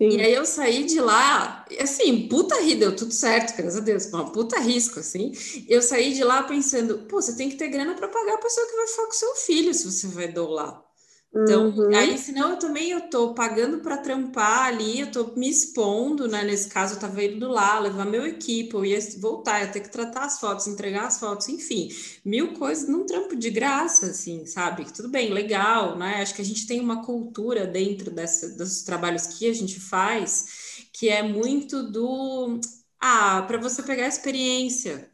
Sim. 0.00 0.10
E 0.18 0.20
aí 0.22 0.32
eu 0.34 0.46
saí 0.46 0.84
de 0.84 1.00
lá, 1.00 1.64
assim, 1.80 2.28
puta 2.28 2.60
ri, 2.60 2.74
deu 2.76 2.94
tudo 2.94 3.12
certo, 3.12 3.56
graças 3.56 3.76
a 3.80 3.80
Deus, 3.82 4.06
uma 4.06 4.30
puta 4.32 4.58
risco, 4.60 5.00
assim. 5.00 5.32
Eu 5.68 5.82
saí 5.82 6.14
de 6.14 6.22
lá 6.24 6.42
pensando, 6.44 6.98
pô, 7.08 7.20
você 7.20 7.36
tem 7.36 7.48
que 7.50 7.56
ter 7.56 7.68
grana 7.68 7.94
para 7.94 8.08
pagar 8.08 8.34
a 8.34 8.38
pessoa 8.38 8.66
que 8.68 8.76
vai 8.76 8.86
ficar 8.86 9.06
com 9.06 9.12
seu 9.12 9.34
filho 9.36 9.74
se 9.74 9.84
você 9.90 10.06
vai 10.08 10.28
doular. 10.28 10.87
Então, 11.30 11.68
uhum. 11.68 11.94
aí, 11.94 12.18
senão 12.18 12.50
eu 12.52 12.58
também 12.58 12.90
eu 12.90 13.08
tô 13.08 13.34
pagando 13.34 13.80
para 13.80 13.98
trampar 13.98 14.66
ali, 14.66 15.00
eu 15.00 15.10
tô 15.10 15.34
me 15.36 15.48
expondo, 15.48 16.26
né? 16.26 16.42
Nesse 16.42 16.68
caso, 16.68 16.94
eu 16.94 17.00
tava 17.00 17.22
indo 17.22 17.48
lá, 17.48 17.78
levar 17.78 18.04
meu 18.06 18.26
equipe, 18.26 18.74
eu 18.74 18.84
ia 18.84 18.98
voltar, 19.20 19.60
ia 19.60 19.68
ter 19.68 19.80
que 19.80 19.90
tratar 19.90 20.24
as 20.24 20.40
fotos, 20.40 20.66
entregar 20.66 21.06
as 21.06 21.18
fotos, 21.20 21.48
enfim, 21.48 21.88
mil 22.24 22.54
coisas 22.54 22.88
num 22.88 23.06
trampo 23.06 23.36
de 23.36 23.50
graça, 23.50 24.06
assim, 24.06 24.46
sabe? 24.46 24.90
Tudo 24.92 25.08
bem, 25.08 25.32
legal, 25.32 25.96
né? 25.96 26.22
Acho 26.22 26.34
que 26.34 26.42
a 26.42 26.44
gente 26.44 26.66
tem 26.66 26.80
uma 26.80 27.04
cultura 27.04 27.66
dentro 27.66 28.10
dessa, 28.10 28.48
dos 28.56 28.82
trabalhos 28.82 29.26
que 29.26 29.48
a 29.48 29.54
gente 29.54 29.78
faz 29.78 30.78
que 30.98 31.08
é 31.08 31.22
muito 31.22 31.82
do 31.90 32.60
ah, 33.00 33.42
para 33.42 33.58
você 33.58 33.82
pegar 33.82 34.04
a 34.06 34.08
experiência, 34.08 35.08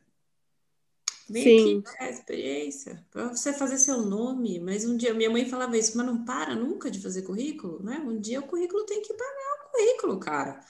Vem 1.29 1.43
Sim. 1.43 1.83
aqui 1.87 2.05
a 2.05 2.11
experiência, 2.11 3.05
para 3.11 3.29
você 3.29 3.53
fazer 3.53 3.79
seu 3.79 4.03
nome. 4.03 4.61
Mas 4.61 4.85
um 4.85 4.97
dia, 4.97 5.15
minha 5.15 5.31
mãe 5.31 5.47
falava 5.47 5.77
isso, 5.77 5.97
mas 5.97 6.07
não 6.07 6.25
para 6.25 6.55
nunca 6.55 6.91
de 6.91 7.01
fazer 7.01 7.23
currículo, 7.23 7.83
né? 7.83 7.99
Um 8.05 8.21
dia 8.21 8.41
o 8.41 8.47
currículo 8.47 8.85
tem 8.85 9.01
que 9.01 9.15
pagar 9.15 9.67
o 9.67 9.71
currículo, 9.73 10.21
cara. 10.21 10.61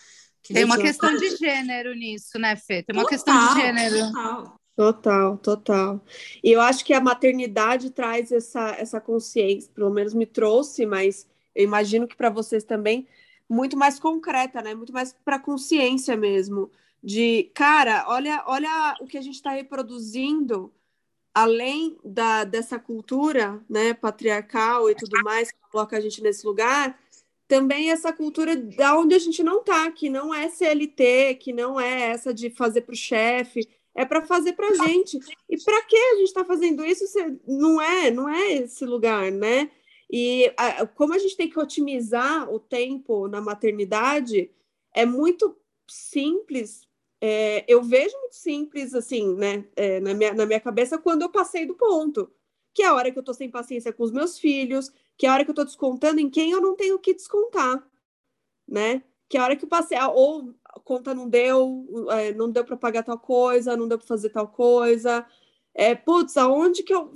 Que 0.43 0.55
tem 0.55 0.65
uma 0.65 0.79
questão 0.79 1.09
faz. 1.09 1.21
de 1.21 1.37
gênero 1.37 1.95
nisso, 1.95 2.39
né, 2.39 2.55
Fê? 2.55 2.83
Tem 2.83 2.95
uma 2.95 3.03
total, 3.03 3.09
questão 3.09 3.55
de 3.55 3.61
gênero. 3.61 4.13
Total. 4.13 4.61
Total, 4.77 5.39
total. 5.39 6.05
E 6.43 6.51
eu 6.51 6.61
acho 6.61 6.85
que 6.85 6.93
a 6.93 7.01
maternidade 7.01 7.91
traz 7.91 8.33
essa, 8.33 8.71
essa 8.73 9.01
consciência, 9.01 9.71
pelo 9.73 9.91
menos 9.91 10.13
me 10.13 10.27
trouxe, 10.27 10.85
mas 10.85 11.29
eu 11.55 11.63
imagino 11.63 12.09
que 12.09 12.17
para 12.17 12.29
vocês 12.29 12.65
também, 12.65 13.07
muito 13.49 13.77
mais 13.77 14.01
concreta, 14.01 14.61
né? 14.63 14.75
Muito 14.75 14.93
mais 14.93 15.15
para 15.25 15.39
consciência 15.39 16.17
mesmo 16.17 16.71
de 17.05 17.51
cara, 17.55 18.07
olha, 18.09 18.43
olha 18.47 18.97
o 18.99 19.07
que 19.07 19.19
a 19.19 19.21
gente 19.21 19.35
está 19.35 19.51
reproduzindo 19.51 20.73
além 21.35 21.99
da, 22.03 22.45
dessa 22.45 22.79
cultura 22.79 23.63
né, 23.69 23.93
patriarcal 23.93 24.89
e 24.89 24.95
tudo 24.95 25.23
mais 25.23 25.53
que 25.53 25.59
coloca 25.71 25.99
a 25.99 26.01
gente 26.01 26.23
nesse 26.23 26.47
lugar, 26.47 26.99
também 27.47 27.91
essa 27.91 28.11
cultura 28.11 28.57
da 28.57 28.97
onde 28.97 29.15
a 29.15 29.19
gente 29.19 29.43
não 29.43 29.61
está, 29.61 29.91
que 29.91 30.09
não 30.09 30.33
é 30.33 30.49
CLT, 30.49 31.35
que 31.35 31.53
não 31.53 31.79
é 31.79 32.13
essa 32.13 32.33
de 32.33 32.49
fazer 32.49 32.83
para 32.83 32.95
o 32.95 32.97
chefe, 32.97 33.69
é 33.95 34.07
para 34.07 34.25
fazer 34.25 34.55
para 34.55 34.69
a 34.69 34.75
gente. 34.75 35.19
E 35.51 35.63
para 35.63 35.83
que 35.83 35.97
a 35.97 36.15
gente 36.17 36.29
está 36.29 36.45
fazendo 36.45 36.85
isso? 36.87 37.05
Não 37.47 37.83
é, 37.83 38.11
não 38.11 38.29
é 38.29 38.55
esse 38.55 38.87
lugar, 38.87 39.31
né? 39.31 39.71
E 40.11 40.51
a, 40.57 40.87
como 40.87 41.13
a 41.13 41.19
gente 41.19 41.37
tem 41.37 41.51
que 41.51 41.59
otimizar 41.59 42.51
o 42.51 42.59
tempo 42.59 43.29
na 43.29 43.43
maternidade, 43.43 44.51
é 44.95 45.05
muito 45.05 45.55
simples 45.87 46.89
é, 47.27 47.64
eu 47.66 47.83
vejo 47.83 48.14
muito 48.18 48.35
simples, 48.35 48.93
assim, 48.93 49.35
né, 49.35 49.64
é, 49.75 49.99
na, 49.99 50.12
minha, 50.12 50.35
na 50.35 50.45
minha 50.45 50.61
cabeça, 50.61 50.99
quando 50.99 51.22
eu 51.22 51.31
passei 51.31 51.64
do 51.64 51.75
ponto. 51.75 52.31
Que 52.75 52.83
é 52.83 52.87
a 52.87 52.93
hora 52.93 53.11
que 53.11 53.18
eu 53.18 53.22
tô 53.22 53.33
sem 53.33 53.51
paciência 53.51 53.95
com 53.95 54.03
os 54.03 54.11
meus 54.11 54.39
filhos, 54.39 54.93
que 55.16 55.25
é 55.25 55.31
a 55.31 55.33
hora 55.33 55.43
que 55.43 55.51
eu 55.51 55.55
tô 55.55 55.64
descontando 55.64 56.20
em 56.20 56.29
quem 56.29 56.51
eu 56.51 56.61
não 56.61 56.77
tenho 56.77 56.99
que 56.99 57.14
descontar, 57.14 57.83
né? 58.68 59.03
Que 59.27 59.39
é 59.39 59.41
a 59.41 59.45
hora 59.45 59.57
que 59.57 59.64
eu 59.64 59.68
passei, 59.70 59.97
ah, 59.97 60.11
ou 60.11 60.55
a 60.66 60.79
conta 60.81 61.14
não 61.14 61.27
deu, 61.27 61.87
é, 62.11 62.35
não 62.35 62.51
deu 62.51 62.62
para 62.62 62.77
pagar 62.77 63.03
tal 63.03 63.18
coisa, 63.18 63.75
não 63.75 63.89
deu 63.89 63.97
para 63.97 64.07
fazer 64.07 64.29
tal 64.29 64.49
coisa. 64.49 65.25
É, 65.72 65.95
putz, 65.95 66.37
aonde 66.37 66.83
que 66.83 66.93
eu. 66.93 67.11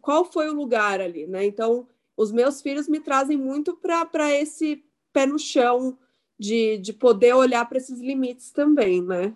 Qual 0.00 0.24
foi 0.24 0.48
o 0.48 0.54
lugar 0.54 1.02
ali, 1.02 1.26
né? 1.26 1.44
Então, 1.44 1.86
os 2.16 2.32
meus 2.32 2.62
filhos 2.62 2.88
me 2.88 2.98
trazem 3.00 3.36
muito 3.36 3.76
para 3.76 4.32
esse 4.32 4.82
pé 5.12 5.26
no 5.26 5.38
chão 5.38 5.98
de, 6.38 6.78
de 6.78 6.94
poder 6.94 7.34
olhar 7.34 7.68
para 7.68 7.76
esses 7.76 8.00
limites 8.00 8.52
também, 8.52 9.02
né? 9.02 9.34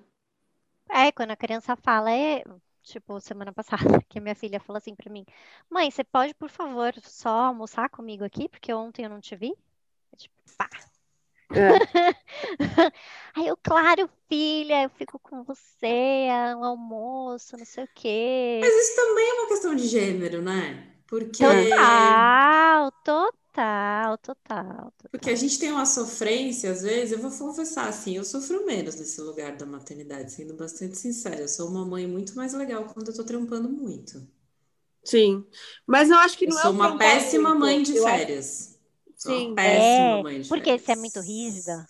É, 0.90 1.10
quando 1.12 1.30
a 1.32 1.36
criança 1.36 1.76
fala, 1.76 2.10
é, 2.12 2.44
tipo, 2.82 3.20
semana 3.20 3.52
passada, 3.52 3.76
que 4.08 4.20
minha 4.20 4.34
filha 4.34 4.60
falou 4.60 4.78
assim 4.78 4.94
pra 4.94 5.10
mim: 5.10 5.24
Mãe, 5.70 5.90
você 5.90 6.04
pode, 6.04 6.34
por 6.34 6.48
favor, 6.48 6.94
só 7.02 7.30
almoçar 7.30 7.88
comigo 7.88 8.24
aqui, 8.24 8.48
porque 8.48 8.72
ontem 8.72 9.04
eu 9.04 9.10
não 9.10 9.20
te 9.20 9.34
vi? 9.36 9.54
Eu, 10.12 10.18
tipo, 10.18 10.34
pá. 10.56 10.68
É. 11.52 11.68
Aí 13.34 13.46
eu, 13.46 13.56
claro, 13.56 14.08
filha, 14.28 14.84
eu 14.84 14.90
fico 14.90 15.18
com 15.18 15.42
você, 15.42 15.86
é 15.86 16.56
um 16.56 16.64
almoço, 16.64 17.56
não 17.56 17.64
sei 17.64 17.84
o 17.84 17.88
quê. 17.94 18.60
Mas 18.60 18.74
isso 18.74 18.96
também 18.96 19.28
é 19.28 19.34
uma 19.34 19.48
questão 19.48 19.74
de 19.74 19.86
gênero, 19.86 20.42
né? 20.42 20.93
Porque. 21.18 21.44
Total, 21.44 22.90
total. 23.04 23.44
Total, 23.54 24.18
total. 24.18 24.92
Porque 25.10 25.30
a 25.30 25.36
gente 25.36 25.58
tem 25.60 25.70
uma 25.70 25.86
sofrência, 25.86 26.70
às 26.72 26.82
vezes, 26.82 27.12
eu 27.12 27.18
vou 27.20 27.30
confessar 27.30 27.88
assim, 27.88 28.16
eu 28.16 28.24
sofro 28.24 28.66
menos 28.66 28.96
nesse 28.96 29.20
lugar 29.20 29.56
da 29.56 29.64
maternidade, 29.64 30.32
sendo 30.32 30.54
bastante 30.54 30.96
sincera. 30.98 31.40
Eu 31.42 31.48
sou 31.48 31.68
uma 31.70 31.86
mãe 31.86 32.06
muito 32.06 32.34
mais 32.36 32.52
legal 32.52 32.84
quando 32.92 33.08
eu 33.08 33.14
tô 33.14 33.24
trampando 33.24 33.68
muito. 33.68 34.26
Sim, 35.04 35.46
mas 35.86 36.10
eu 36.10 36.16
acho 36.18 36.36
que 36.38 36.46
não 36.46 36.56
eu 36.56 36.58
é. 36.58 36.62
Sou 36.62 36.72
uma 36.72 36.98
péssima 36.98 37.54
muito. 37.54 37.58
mãe 37.60 37.82
de 37.82 37.94
férias. 38.00 38.78
Sou 39.16 39.32
Sim, 39.32 39.48
uma 39.48 39.54
péssima 39.54 40.18
é, 40.18 40.18
mãe 40.18 40.40
de 40.40 40.48
porque 40.48 40.64
férias. 40.64 40.78
você 40.78 40.92
é 40.92 40.96
muito 40.96 41.20
rígida. 41.20 41.86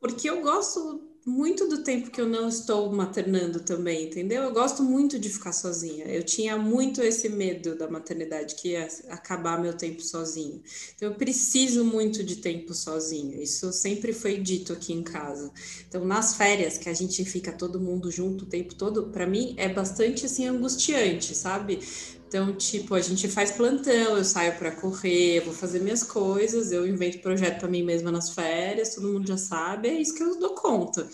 Porque 0.00 0.28
eu 0.28 0.42
gosto 0.42 1.11
muito 1.24 1.68
do 1.68 1.84
tempo 1.84 2.10
que 2.10 2.20
eu 2.20 2.28
não 2.28 2.48
estou 2.48 2.92
maternando 2.92 3.60
também, 3.60 4.06
entendeu? 4.06 4.42
Eu 4.42 4.52
gosto 4.52 4.82
muito 4.82 5.18
de 5.18 5.28
ficar 5.28 5.52
sozinha. 5.52 6.04
Eu 6.06 6.24
tinha 6.24 6.56
muito 6.56 7.00
esse 7.00 7.28
medo 7.28 7.76
da 7.76 7.88
maternidade, 7.88 8.56
que 8.56 8.70
ia 8.70 8.88
acabar 9.08 9.60
meu 9.60 9.72
tempo 9.72 10.02
sozinha. 10.02 10.60
Então, 10.96 11.08
eu 11.10 11.14
preciso 11.14 11.84
muito 11.84 12.24
de 12.24 12.36
tempo 12.36 12.74
sozinha. 12.74 13.40
Isso 13.40 13.72
sempre 13.72 14.12
foi 14.12 14.38
dito 14.38 14.72
aqui 14.72 14.92
em 14.92 15.02
casa. 15.02 15.52
Então, 15.88 16.04
nas 16.04 16.34
férias, 16.34 16.76
que 16.76 16.88
a 16.88 16.94
gente 16.94 17.24
fica 17.24 17.52
todo 17.52 17.80
mundo 17.80 18.10
junto 18.10 18.44
o 18.44 18.48
tempo 18.48 18.74
todo, 18.74 19.10
para 19.10 19.26
mim 19.26 19.54
é 19.56 19.68
bastante 19.68 20.26
assim 20.26 20.48
angustiante, 20.48 21.36
sabe? 21.36 21.78
Então, 22.32 22.56
tipo, 22.56 22.94
a 22.94 23.00
gente 23.02 23.28
faz 23.28 23.50
plantão, 23.50 24.16
eu 24.16 24.24
saio 24.24 24.56
para 24.56 24.72
correr, 24.72 25.36
eu 25.36 25.44
vou 25.44 25.52
fazer 25.52 25.80
minhas 25.80 26.02
coisas, 26.02 26.72
eu 26.72 26.86
invento 26.88 27.18
projeto 27.18 27.58
para 27.60 27.68
mim 27.68 27.82
mesma 27.82 28.10
nas 28.10 28.30
férias, 28.30 28.94
todo 28.94 29.12
mundo 29.12 29.28
já 29.28 29.36
sabe, 29.36 29.88
é 29.88 30.00
isso 30.00 30.14
que 30.14 30.22
eu 30.22 30.38
dou 30.38 30.54
conta. 30.54 31.06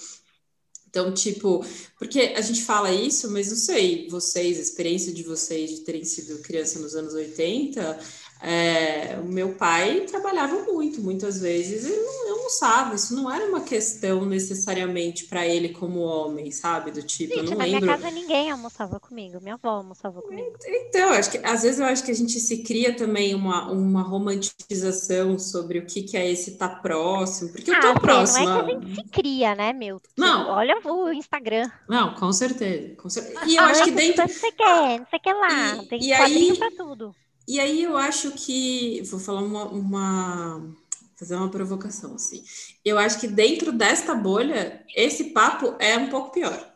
Então, 0.89 1.13
tipo, 1.13 1.65
porque 1.99 2.21
a 2.37 2.41
gente 2.41 2.63
fala 2.63 2.93
isso, 2.93 3.29
mas 3.33 3.49
não 3.49 3.57
sei, 3.57 4.09
vocês, 4.09 4.59
a 4.59 4.63
experiência 4.63 5.13
de 5.13 5.25
vocês 5.25 5.71
de 5.71 5.81
terem 5.81 6.05
sido 6.05 6.41
criança 6.41 6.79
nos 6.79 6.95
anos 6.95 7.13
80, 7.13 7.99
é, 8.41 9.19
o 9.21 9.27
meu 9.27 9.55
pai 9.55 10.03
trabalhava 10.03 10.63
muito, 10.63 11.01
muitas 11.01 11.41
vezes, 11.41 11.85
ele 11.85 12.01
não 12.01 12.39
almoçava. 12.49 12.95
Isso 12.95 13.15
não 13.15 13.31
era 13.33 13.45
uma 13.47 13.61
questão 13.61 14.25
necessariamente 14.25 15.27
para 15.27 15.47
ele 15.47 15.71
como 15.71 16.01
homem, 16.01 16.51
sabe? 16.51 16.91
Do 16.91 17.03
tipo, 17.03 17.35
Gente, 17.35 17.45
eu 17.45 17.51
não 17.51 17.59
na 17.59 17.65
lembro. 17.65 17.87
minha 17.87 17.97
casa 17.99 18.11
ninguém 18.11 18.51
almoçava 18.51 19.01
comigo, 19.01 19.41
minha 19.41 19.55
avó 19.55 19.71
almoçava 19.71 20.23
comigo. 20.23 20.53
Então, 20.67 21.11
acho 21.11 21.31
que 21.31 21.39
às 21.39 21.63
vezes 21.63 21.81
eu 21.81 21.87
acho 21.87 22.05
que 22.05 22.11
a 22.11 22.15
gente 22.15 22.39
se 22.39 22.63
cria 22.63 22.95
também 22.95 23.35
uma, 23.35 23.71
uma 23.71 24.03
romantização 24.03 25.39
sobre 25.39 25.81
o 25.81 25.87
que, 25.87 26.03
que 26.03 26.17
é 26.17 26.31
esse 26.31 26.53
estar 26.53 26.69
tá 26.69 26.77
próximo, 26.77 27.51
porque 27.51 27.71
eu 27.71 27.81
tô 27.81 27.89
ah, 27.89 28.01
próxima. 28.01 28.45
Não 28.45 28.61
é 28.61 28.65
que 28.65 28.71
a 28.71 28.81
gente 28.81 28.95
se 28.95 29.09
cria, 29.09 29.55
né, 29.55 29.73
meu? 29.73 30.01
Não. 30.17 30.49
Olha 30.51 30.81
o 30.85 31.13
Instagram. 31.13 31.71
Não, 31.89 32.15
com 32.15 32.33
certeza. 32.33 32.95
Com 32.97 33.09
certeza. 33.09 33.41
E 33.47 33.57
eu 33.57 33.63
acho 33.65 33.85
que 33.85 33.91
dentro. 33.91 34.29
Você 34.29 34.53
quer, 34.53 35.01
você 35.01 35.19
quer 35.19 35.35
lá, 35.35 35.77
e, 35.77 35.89
tem 35.89 36.03
e 36.03 36.13
aí... 36.13 36.57
pra 36.57 36.71
tudo. 36.71 37.15
E 37.49 37.59
aí 37.59 37.83
eu 37.83 37.97
acho 37.97 38.33
que, 38.33 39.01
vou 39.11 39.19
falar 39.19 39.41
uma, 39.41 39.65
uma, 39.65 40.77
fazer 41.17 41.35
uma 41.35 41.51
provocação, 41.51 42.15
assim. 42.15 42.45
Eu 42.85 42.99
acho 42.99 43.19
que 43.19 43.27
dentro 43.27 43.73
desta 43.73 44.15
bolha, 44.15 44.85
esse 44.95 45.31
papo 45.31 45.75
é 45.79 45.97
um 45.97 46.11
pouco 46.11 46.31
pior. 46.31 46.75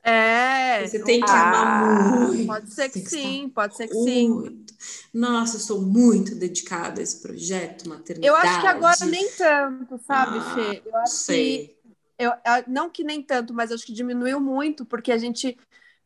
É. 0.00 0.86
Você 0.86 1.02
tem 1.02 1.20
que 1.20 1.28
ah, 1.28 1.48
amar 1.48 2.20
muito. 2.20 2.46
Pode 2.46 2.72
ser 2.72 2.88
que, 2.88 3.00
que 3.00 3.10
sim, 3.10 3.50
pode 3.52 3.76
ser 3.76 3.88
que 3.88 3.94
muito. 3.94 4.72
sim. 4.72 5.08
Nossa, 5.12 5.56
eu 5.56 5.60
sou 5.60 5.82
muito 5.82 6.36
dedicada 6.36 7.00
a 7.00 7.02
esse 7.02 7.20
projeto, 7.20 7.88
maternidade. 7.88 8.26
Eu 8.28 8.36
acho 8.36 8.60
que 8.60 8.66
agora 8.68 9.04
nem 9.06 9.28
tanto, 9.32 10.00
sabe, 10.06 10.38
ah, 10.38 10.54
Fê? 10.54 10.82
Eu 10.86 10.96
acho 10.98 11.14
sei. 11.14 11.66
que. 11.66 11.80
Eu, 12.16 12.32
não 12.68 12.88
que 12.88 13.02
nem 13.02 13.20
tanto, 13.20 13.52
mas 13.52 13.72
acho 13.72 13.84
que 13.84 13.92
diminuiu 13.92 14.38
muito, 14.38 14.84
porque 14.84 15.10
a 15.10 15.18
gente. 15.18 15.58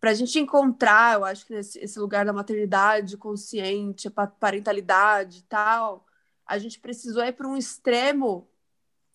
Para 0.04 0.10
a 0.10 0.14
gente 0.14 0.38
encontrar, 0.38 1.14
eu 1.14 1.24
acho 1.24 1.46
que 1.46 1.54
esse, 1.54 1.78
esse 1.78 1.98
lugar 1.98 2.26
da 2.26 2.32
maternidade 2.34 3.16
consciente, 3.16 4.10
parentalidade 4.38 5.38
e 5.38 5.42
tal, 5.44 6.04
a 6.44 6.58
gente 6.58 6.78
precisou 6.78 7.24
ir 7.24 7.32
para 7.32 7.48
um 7.48 7.56
extremo 7.56 8.46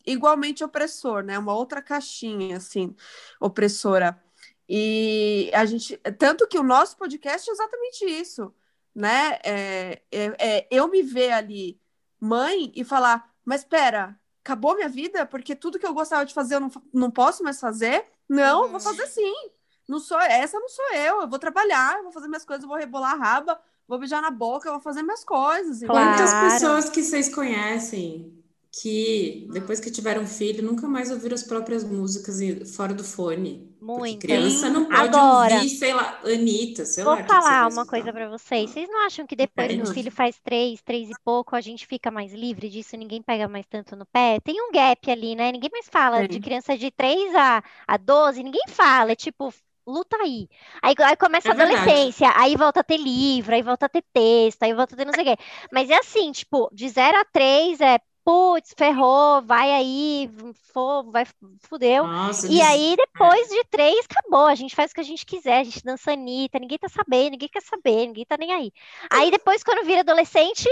igualmente 0.03 0.63
opressor, 0.63 1.21
né? 1.21 1.37
Uma 1.37 1.53
outra 1.53 1.79
caixinha, 1.79 2.57
assim, 2.57 2.95
opressora. 3.39 4.19
E 4.67 5.51
a 5.53 5.63
gente. 5.63 5.95
Tanto 6.17 6.47
que 6.47 6.57
o 6.57 6.63
nosso 6.63 6.97
podcast 6.97 7.47
é 7.47 7.53
exatamente 7.53 8.05
isso, 8.05 8.51
né? 8.95 9.37
É, 9.43 10.01
é, 10.11 10.35
é 10.39 10.67
eu 10.71 10.87
me 10.87 11.03
ver 11.03 11.33
ali, 11.33 11.79
mãe, 12.19 12.71
e 12.75 12.83
falar: 12.83 13.31
mas 13.45 13.61
espera, 13.61 14.19
acabou 14.43 14.73
minha 14.73 14.89
vida? 14.89 15.23
Porque 15.23 15.55
tudo 15.55 15.77
que 15.77 15.85
eu 15.85 15.93
gostava 15.93 16.25
de 16.25 16.33
fazer 16.33 16.55
eu 16.55 16.61
não, 16.61 16.71
não 16.91 17.11
posso 17.11 17.43
mais 17.43 17.59
fazer? 17.59 18.07
Não, 18.27 18.63
uhum. 18.63 18.69
vou 18.69 18.79
fazer 18.79 19.05
sim. 19.05 19.51
Não 19.89 19.99
sou 19.99 20.19
essa, 20.19 20.59
não 20.59 20.69
sou 20.69 20.93
eu. 20.93 21.21
Eu 21.21 21.27
vou 21.27 21.39
trabalhar, 21.39 22.01
vou 22.03 22.11
fazer 22.11 22.27
minhas 22.27 22.45
coisas, 22.45 22.65
vou 22.65 22.77
rebolar 22.77 23.13
a 23.13 23.17
raba, 23.17 23.59
vou 23.87 23.97
beijar 23.97 24.21
na 24.21 24.29
boca, 24.29 24.69
vou 24.69 24.79
fazer 24.79 25.01
minhas 25.01 25.23
coisas. 25.23 25.79
Claro. 25.79 26.17
Quantas 26.17 26.53
pessoas 26.53 26.89
que 26.89 27.01
vocês 27.01 27.33
conhecem 27.33 28.39
que 28.71 29.47
depois 29.51 29.79
que 29.79 29.89
tiveram 29.89 30.27
filho 30.27 30.63
nunca 30.63 30.87
mais 30.87 31.09
ouviram 31.09 31.33
as 31.33 31.41
próprias 31.43 31.83
músicas 31.83 32.39
fora 32.75 32.93
do 32.93 33.03
fone. 33.03 33.67
Muito. 33.81 34.19
criança 34.19 34.69
não 34.69 34.85
pode 34.85 35.15
Agora, 35.15 35.55
ouvir, 35.55 35.69
sei 35.69 35.93
lá, 35.93 36.19
Anitta, 36.23 36.85
sei 36.85 37.03
vou 37.03 37.13
lá. 37.13 37.19
Vou 37.19 37.27
falar 37.27 37.67
uma 37.69 37.85
coisa 37.85 38.13
para 38.13 38.29
vocês. 38.29 38.69
Vocês 38.69 38.87
não 38.87 39.05
acham 39.07 39.25
que 39.25 39.35
depois 39.35 39.67
que 39.67 39.81
o 39.81 39.93
filho 39.93 40.11
faz 40.11 40.37
três, 40.43 40.81
três 40.83 41.09
e 41.09 41.13
pouco, 41.23 41.55
a 41.55 41.61
gente 41.61 41.87
fica 41.87 42.11
mais 42.11 42.31
livre 42.31 42.69
disso, 42.69 42.95
ninguém 42.95 43.23
pega 43.23 43.47
mais 43.47 43.65
tanto 43.65 43.95
no 43.95 44.05
pé? 44.05 44.39
Tem 44.41 44.61
um 44.61 44.71
gap 44.71 45.09
ali, 45.09 45.35
né? 45.35 45.51
Ninguém 45.51 45.71
mais 45.71 45.87
fala 45.89 46.21
Sim. 46.21 46.27
de 46.27 46.39
criança 46.39 46.77
de 46.77 46.91
3 46.91 47.33
a, 47.33 47.63
a 47.87 47.97
12, 47.97 48.43
ninguém 48.43 48.61
fala. 48.67 49.13
É 49.13 49.15
tipo, 49.15 49.51
luta 49.89 50.17
aí. 50.17 50.47
Aí, 50.81 50.95
aí 50.97 51.15
começa 51.17 51.49
é 51.49 51.51
a 51.51 51.53
adolescência, 51.53 52.27
verdade. 52.27 52.45
aí 52.45 52.55
volta 52.55 52.79
a 52.81 52.83
ter 52.83 52.97
livro, 52.97 53.53
aí 53.53 53.61
volta 53.61 53.85
a 53.87 53.89
ter 53.89 54.03
texto, 54.13 54.63
aí 54.63 54.73
volta 54.73 54.95
a 54.95 54.97
ter 54.97 55.05
não 55.05 55.13
sei 55.13 55.23
o 55.23 55.25
quê. 55.27 55.37
Mas 55.71 55.89
é 55.89 55.95
assim, 55.97 56.31
tipo, 56.31 56.69
de 56.73 56.87
0 56.89 57.17
a 57.17 57.25
3 57.25 57.81
é 57.81 57.99
putz, 58.29 58.75
ferrou, 58.77 59.41
vai 59.41 59.71
aí, 59.71 60.29
for, 60.71 61.03
vai, 61.09 61.25
fudeu. 61.67 62.05
Nossa, 62.05 62.47
e 62.47 62.61
aí, 62.61 62.95
depois 62.95 63.47
de 63.47 63.63
três, 63.71 64.05
acabou. 64.05 64.45
A 64.45 64.53
gente 64.53 64.75
faz 64.75 64.91
o 64.91 64.93
que 64.93 65.01
a 65.01 65.03
gente 65.03 65.25
quiser, 65.25 65.61
a 65.61 65.63
gente 65.63 65.83
dança 65.83 66.11
Anitta, 66.11 66.59
ninguém 66.59 66.77
tá 66.77 66.87
sabendo, 66.87 67.31
ninguém 67.31 67.49
quer 67.49 67.63
saber, 67.63 68.05
ninguém 68.05 68.25
tá 68.25 68.37
nem 68.37 68.53
aí. 68.53 68.71
Aí 69.09 69.31
depois, 69.31 69.63
quando 69.63 69.83
vira 69.83 70.01
adolescente, 70.01 70.69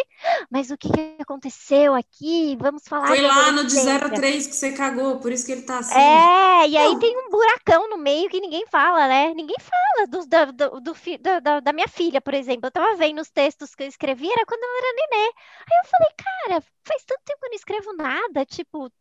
mas 0.52 0.70
o 0.70 0.78
que, 0.78 0.88
que 0.88 1.16
aconteceu 1.20 1.96
aqui? 1.96 2.56
Vamos 2.60 2.84
falar. 2.88 3.08
Foi 3.08 3.22
lá 3.22 3.52
no 3.52 3.66
de 3.66 3.74
0 3.74 4.06
a 4.06 4.10
3 4.12 4.46
que 4.46 4.56
você 4.56 4.74
cagou, 4.74 5.18
por 5.18 5.32
isso 5.32 5.44
que 5.44 5.54
ele 5.54 5.64
tá 5.64 5.80
assim. 5.80 5.98
É, 5.98 6.68
e 6.68 6.78
aí 6.78 6.92
Não. 6.92 7.00
tem 7.00 7.18
um 7.18 7.32
buracão 7.32 7.90
no 7.90 7.98
meio 7.98 8.30
que 8.30 8.40
ninguém 8.40 8.68
fala, 8.68 9.08
né? 9.08 9.34
Ninguém 9.34 9.58
fala 9.60 10.08
do, 10.08 10.20
do, 10.28 10.80
do, 10.80 10.80
do 10.80 11.42
da, 11.42 11.60
da 11.60 11.74
minha 11.74 11.88
filha, 11.88 12.22
por 12.22 12.36
exemplo. 12.36 12.68
Eu 12.68 12.72
tava 12.72 12.96
vendo 12.96 13.20
os 13.20 13.32
textos 13.32 13.74
que 13.74 13.82
eu 13.82 13.88
escrevi, 13.88 14.30
era 14.32 14.46
quando 14.46 14.62
ela 14.62 14.78
era 14.78 14.94
nenê. 14.94 15.32
Aí 15.72 15.80
eu 15.84 15.90
falei, 15.90 16.10
cara, 16.18 16.64
faz 16.86 17.04
tanto 17.04 17.22
tempo 17.26 17.47
eu 17.48 17.50
não 17.50 17.56
escrevo 17.56 17.94
nada, 17.94 18.46
tipo, 18.46 18.92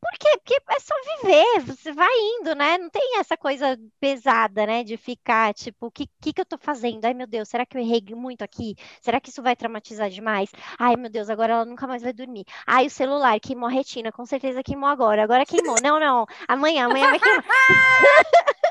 por 0.00 0.18
quê? 0.18 0.38
Porque 0.38 0.54
é 0.70 0.80
só 0.80 0.94
viver, 1.22 1.60
você 1.62 1.92
vai 1.92 2.12
indo, 2.38 2.54
né? 2.54 2.78
Não 2.78 2.88
tem 2.88 3.18
essa 3.18 3.36
coisa 3.36 3.76
pesada, 3.98 4.64
né? 4.66 4.84
De 4.84 4.96
ficar, 4.96 5.52
tipo, 5.52 5.86
o 5.86 5.90
que, 5.90 6.06
que, 6.20 6.32
que 6.32 6.40
eu 6.40 6.44
tô 6.44 6.56
fazendo? 6.58 7.04
Ai, 7.04 7.14
meu 7.14 7.26
Deus, 7.26 7.48
será 7.48 7.66
que 7.66 7.76
eu 7.76 7.80
errei 7.80 8.02
muito 8.14 8.42
aqui? 8.42 8.76
Será 9.00 9.20
que 9.20 9.30
isso 9.30 9.42
vai 9.42 9.56
traumatizar 9.56 10.08
demais? 10.08 10.50
Ai, 10.78 10.96
meu 10.96 11.10
Deus, 11.10 11.28
agora 11.28 11.54
ela 11.54 11.64
nunca 11.64 11.86
mais 11.86 12.02
vai 12.02 12.12
dormir. 12.12 12.44
Ai, 12.66 12.86
o 12.86 12.90
celular 12.90 13.38
queimou 13.40 13.68
a 13.68 13.72
retina, 13.72 14.12
com 14.12 14.24
certeza 14.24 14.62
queimou 14.62 14.88
agora. 14.88 15.24
Agora 15.24 15.44
queimou. 15.44 15.76
Não, 15.82 15.98
não, 15.98 16.26
amanhã, 16.46 16.86
amanhã 16.86 17.10
vai 17.10 17.18
queimar. 17.18 17.44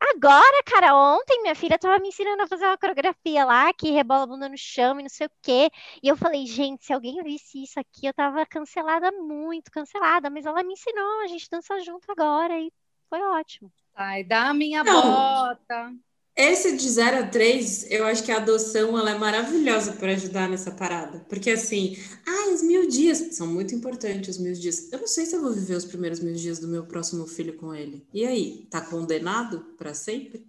Agora, 0.00 0.62
cara, 0.64 0.94
ontem 0.94 1.42
minha 1.42 1.54
filha 1.54 1.78
tava 1.78 1.98
me 1.98 2.08
ensinando 2.08 2.42
a 2.42 2.46
fazer 2.46 2.66
uma 2.66 2.78
coreografia 2.78 3.44
lá, 3.44 3.72
que 3.72 3.90
rebola 3.90 4.24
a 4.24 4.26
bunda 4.26 4.48
no 4.48 4.56
chão 4.56 4.98
e 4.98 5.02
não 5.02 5.08
sei 5.08 5.26
o 5.26 5.30
quê. 5.42 5.70
E 6.02 6.08
eu 6.08 6.16
falei, 6.16 6.46
gente, 6.46 6.84
se 6.84 6.92
alguém 6.92 7.22
visse 7.22 7.62
isso 7.62 7.78
aqui, 7.80 8.06
eu 8.06 8.14
tava 8.14 8.44
cancelada 8.46 9.10
muito, 9.12 9.70
cancelada. 9.70 10.30
Mas 10.30 10.46
ela 10.46 10.62
me 10.62 10.72
ensinou, 10.74 11.22
a 11.22 11.26
gente 11.26 11.48
dança 11.50 11.78
junto 11.80 12.10
agora 12.10 12.58
e 12.58 12.72
foi 13.08 13.20
ótimo. 13.20 13.72
Ai, 13.94 14.24
dá 14.24 14.50
a 14.50 14.54
minha 14.54 14.84
não. 14.84 15.02
bota. 15.02 15.92
Esse 16.36 16.76
de 16.76 16.90
0 16.90 17.24
a 17.24 17.26
3, 17.28 17.90
eu 17.90 18.04
acho 18.04 18.22
que 18.22 18.30
a 18.30 18.36
adoção 18.36 18.98
ela 18.98 19.10
é 19.12 19.18
maravilhosa 19.18 19.92
para 19.94 20.12
ajudar 20.12 20.50
nessa 20.50 20.70
parada. 20.70 21.20
Porque 21.30 21.50
assim, 21.50 21.96
ah, 22.26 22.52
os 22.52 22.62
mil 22.62 22.86
dias 22.86 23.34
são 23.34 23.46
muito 23.46 23.74
importantes, 23.74 24.36
os 24.36 24.38
mil 24.42 24.52
dias. 24.52 24.92
Eu 24.92 24.98
não 25.00 25.06
sei 25.06 25.24
se 25.24 25.34
eu 25.34 25.40
vou 25.40 25.52
viver 25.54 25.74
os 25.74 25.86
primeiros 25.86 26.20
mil 26.20 26.34
dias 26.34 26.58
do 26.58 26.68
meu 26.68 26.84
próximo 26.84 27.26
filho 27.26 27.56
com 27.56 27.74
ele. 27.74 28.06
E 28.12 28.26
aí, 28.26 28.66
tá 28.70 28.82
condenado 28.82 29.64
para 29.78 29.94
sempre? 29.94 30.46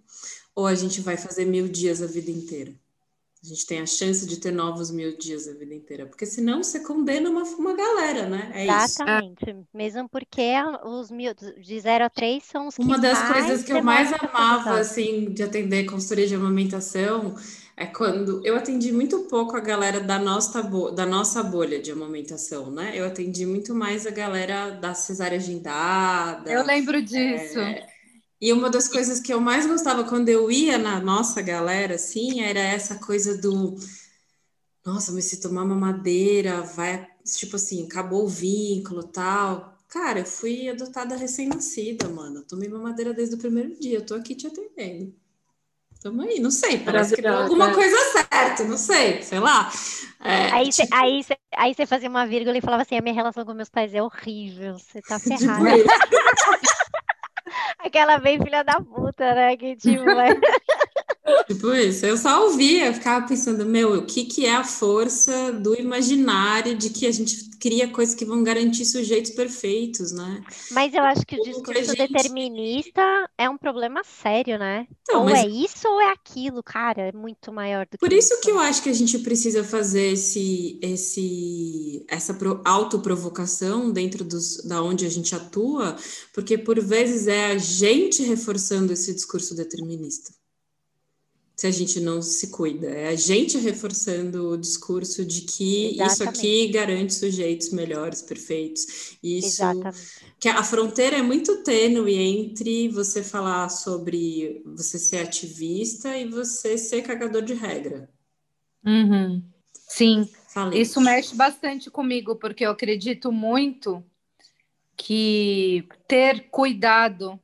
Ou 0.54 0.66
a 0.66 0.74
gente 0.74 1.00
vai 1.00 1.16
fazer 1.16 1.46
mil 1.46 1.66
dias 1.66 2.02
a 2.02 2.06
vida 2.06 2.30
inteira? 2.30 2.78
A 3.42 3.46
gente 3.46 3.66
tem 3.66 3.80
a 3.80 3.86
chance 3.86 4.26
de 4.26 4.38
ter 4.38 4.50
novos 4.50 4.90
mil 4.90 5.16
dias 5.16 5.46
a 5.46 5.52
vida 5.52 5.72
inteira. 5.72 6.06
Porque 6.06 6.26
senão 6.26 6.62
você 6.62 6.80
condena 6.80 7.30
uma, 7.30 7.42
uma 7.42 7.74
galera, 7.74 8.28
né? 8.28 8.50
É 8.52 8.64
Exatamente. 8.64 9.48
Isso. 9.48 9.66
Mesmo 9.72 10.08
porque 10.08 10.52
os 10.84 11.10
mil, 11.10 11.32
de 11.34 11.80
0 11.80 12.04
a 12.04 12.10
3 12.10 12.42
são 12.42 12.66
os 12.66 12.74
que 12.74 12.82
Uma 12.82 12.98
das 12.98 13.22
coisas 13.30 13.62
que 13.62 13.72
eu 13.72 13.82
mais 13.82 14.12
amava, 14.12 14.80
assim, 14.80 15.32
de 15.32 15.42
atender 15.42 15.86
consultoria 15.86 16.26
de 16.26 16.34
amamentação 16.34 17.36
é 17.76 17.86
quando 17.86 18.44
eu 18.44 18.56
atendi 18.56 18.90
muito 18.90 19.20
pouco 19.28 19.56
a 19.56 19.60
galera 19.60 20.00
da 20.00 20.18
nossa, 20.18 20.60
da 20.92 21.06
nossa 21.06 21.40
bolha 21.44 21.80
de 21.80 21.92
amamentação, 21.92 22.72
né? 22.72 22.90
Eu 22.92 23.06
atendi 23.06 23.46
muito 23.46 23.72
mais 23.72 24.04
a 24.04 24.10
galera 24.10 24.70
da 24.70 24.94
cesárea 24.94 25.38
agendada. 25.38 26.50
Eu 26.50 26.64
lembro 26.66 27.00
disso. 27.00 27.60
É, 27.60 27.86
e 28.40 28.52
uma 28.52 28.70
das 28.70 28.88
coisas 28.88 29.20
que 29.20 29.32
eu 29.32 29.40
mais 29.40 29.66
gostava 29.66 30.04
quando 30.04 30.28
eu 30.28 30.50
ia 30.50 30.78
na 30.78 31.00
nossa 31.00 31.42
galera, 31.42 31.96
assim, 31.96 32.40
era 32.40 32.60
essa 32.60 32.96
coisa 32.96 33.36
do 33.36 33.76
nossa, 34.88 35.12
mas 35.12 35.26
se 35.26 35.40
tomar 35.40 35.64
uma 35.64 35.74
madeira, 35.74 36.62
vai, 36.62 37.06
tipo 37.22 37.56
assim, 37.56 37.84
acabou 37.84 38.24
o 38.24 38.28
vínculo 38.28 39.02
tal. 39.02 39.76
Cara, 39.86 40.20
eu 40.20 40.24
fui 40.24 40.66
adotada 40.66 41.14
recém-nascida, 41.14 42.08
mano. 42.08 42.38
Eu 42.38 42.46
tomei 42.46 42.68
uma 42.68 42.78
madeira 42.78 43.12
desde 43.12 43.34
o 43.34 43.38
primeiro 43.38 43.78
dia. 43.78 43.98
Eu 43.98 44.06
tô 44.06 44.14
aqui 44.14 44.34
te 44.34 44.46
atendendo. 44.46 45.14
Tamo 46.00 46.22
aí, 46.22 46.40
não 46.40 46.50
sei, 46.50 46.78
parece 46.78 47.14
que 47.14 47.20
deu 47.20 47.36
alguma 47.36 47.74
coisa 47.74 47.96
certa, 48.12 48.64
não 48.64 48.78
sei, 48.78 49.20
sei 49.20 49.40
lá. 49.40 49.70
É, 50.20 50.52
aí 50.52 50.72
você 50.72 50.84
tipo... 50.84 50.94
aí 50.94 51.24
aí 51.56 51.86
fazia 51.86 52.08
uma 52.08 52.24
vírgula 52.24 52.56
e 52.56 52.60
falava 52.60 52.82
assim: 52.82 52.96
a 52.96 53.02
minha 53.02 53.14
relação 53.14 53.44
com 53.44 53.52
meus 53.52 53.68
pais 53.68 53.92
é 53.92 54.00
horrível, 54.00 54.78
você 54.78 55.02
tá 55.02 55.18
ferrada. 55.20 55.68
Aquela 57.88 58.18
bem 58.18 58.38
filha 58.38 58.62
da 58.62 58.82
puta, 58.82 59.34
né? 59.34 59.56
Que 59.56 59.74
tipo, 59.74 60.04
é... 60.20 60.28
Tipo 61.46 61.72
isso, 61.72 62.06
eu 62.06 62.16
só 62.16 62.44
ouvia, 62.44 62.86
eu 62.86 62.94
ficava 62.94 63.26
pensando, 63.26 63.64
meu, 63.64 63.94
o 63.94 64.06
que, 64.06 64.24
que 64.24 64.46
é 64.46 64.54
a 64.54 64.64
força 64.64 65.52
do 65.52 65.74
imaginário 65.74 66.76
de 66.76 66.90
que 66.90 67.06
a 67.06 67.12
gente 67.12 67.48
cria 67.58 67.88
coisas 67.88 68.14
que 68.14 68.24
vão 68.24 68.42
garantir 68.42 68.84
sujeitos 68.84 69.32
perfeitos, 69.32 70.12
né? 70.12 70.42
Mas 70.70 70.94
eu 70.94 71.02
acho 71.02 71.26
que 71.26 71.36
o 71.36 71.42
discurso 71.42 71.94
gente... 71.94 71.96
determinista 71.96 73.02
é 73.36 73.50
um 73.50 73.58
problema 73.58 74.02
sério, 74.04 74.58
né? 74.58 74.86
Então, 75.02 75.20
ou 75.20 75.24
mas... 75.26 75.44
é 75.44 75.48
isso 75.48 75.88
ou 75.88 76.00
é 76.00 76.12
aquilo, 76.12 76.62
cara, 76.62 77.08
é 77.08 77.12
muito 77.12 77.52
maior 77.52 77.84
do 77.86 77.92
que 77.92 77.98
Por 77.98 78.12
isso, 78.12 78.34
isso 78.34 78.42
que 78.42 78.50
eu 78.50 78.58
acho 78.58 78.82
que 78.82 78.90
a 78.90 78.94
gente 78.94 79.18
precisa 79.18 79.64
fazer 79.64 80.12
esse, 80.12 80.78
esse, 80.82 82.04
essa 82.08 82.36
autoprovocação 82.64 83.90
dentro 83.90 84.24
dos, 84.24 84.58
da 84.64 84.82
onde 84.82 85.04
a 85.04 85.10
gente 85.10 85.34
atua, 85.34 85.96
porque 86.32 86.56
por 86.56 86.80
vezes 86.80 87.26
é 87.26 87.46
a 87.46 87.58
gente 87.58 88.22
reforçando 88.22 88.92
esse 88.92 89.12
discurso 89.14 89.54
determinista 89.54 90.32
se 91.58 91.66
a 91.66 91.72
gente 91.72 91.98
não 91.98 92.22
se 92.22 92.52
cuida. 92.52 92.86
É 92.86 93.08
a 93.08 93.16
gente 93.16 93.58
reforçando 93.58 94.50
o 94.50 94.56
discurso 94.56 95.24
de 95.24 95.40
que 95.40 95.86
Exatamente. 95.86 96.12
isso 96.12 96.22
aqui 96.22 96.68
garante 96.68 97.14
sujeitos 97.14 97.70
melhores, 97.70 98.22
perfeitos. 98.22 99.18
Isso 99.20 99.60
Exatamente. 99.60 99.98
que 100.38 100.48
a 100.48 100.62
fronteira 100.62 101.16
é 101.16 101.22
muito 101.22 101.64
tênue 101.64 102.14
entre 102.14 102.88
você 102.90 103.24
falar 103.24 103.68
sobre 103.70 104.62
você 104.64 105.00
ser 105.00 105.18
ativista 105.18 106.16
e 106.16 106.28
você 106.28 106.78
ser 106.78 107.02
cagador 107.02 107.42
de 107.42 107.54
regra. 107.54 108.08
Uhum. 108.86 109.42
Sim, 109.72 110.28
Falei. 110.54 110.80
isso 110.80 111.00
mexe 111.00 111.34
bastante 111.34 111.90
comigo, 111.90 112.36
porque 112.36 112.64
eu 112.64 112.70
acredito 112.70 113.32
muito 113.32 114.04
que 114.96 115.88
ter 116.06 116.50
cuidado 116.50 117.40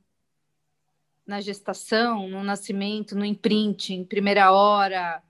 na 1.27 1.41
gestação, 1.41 2.29
no 2.29 2.43
nascimento, 2.43 3.17
no 3.17 3.25
imprint, 3.25 3.95
em 3.95 4.05
primeira 4.05 4.53
hora, 4.53 5.23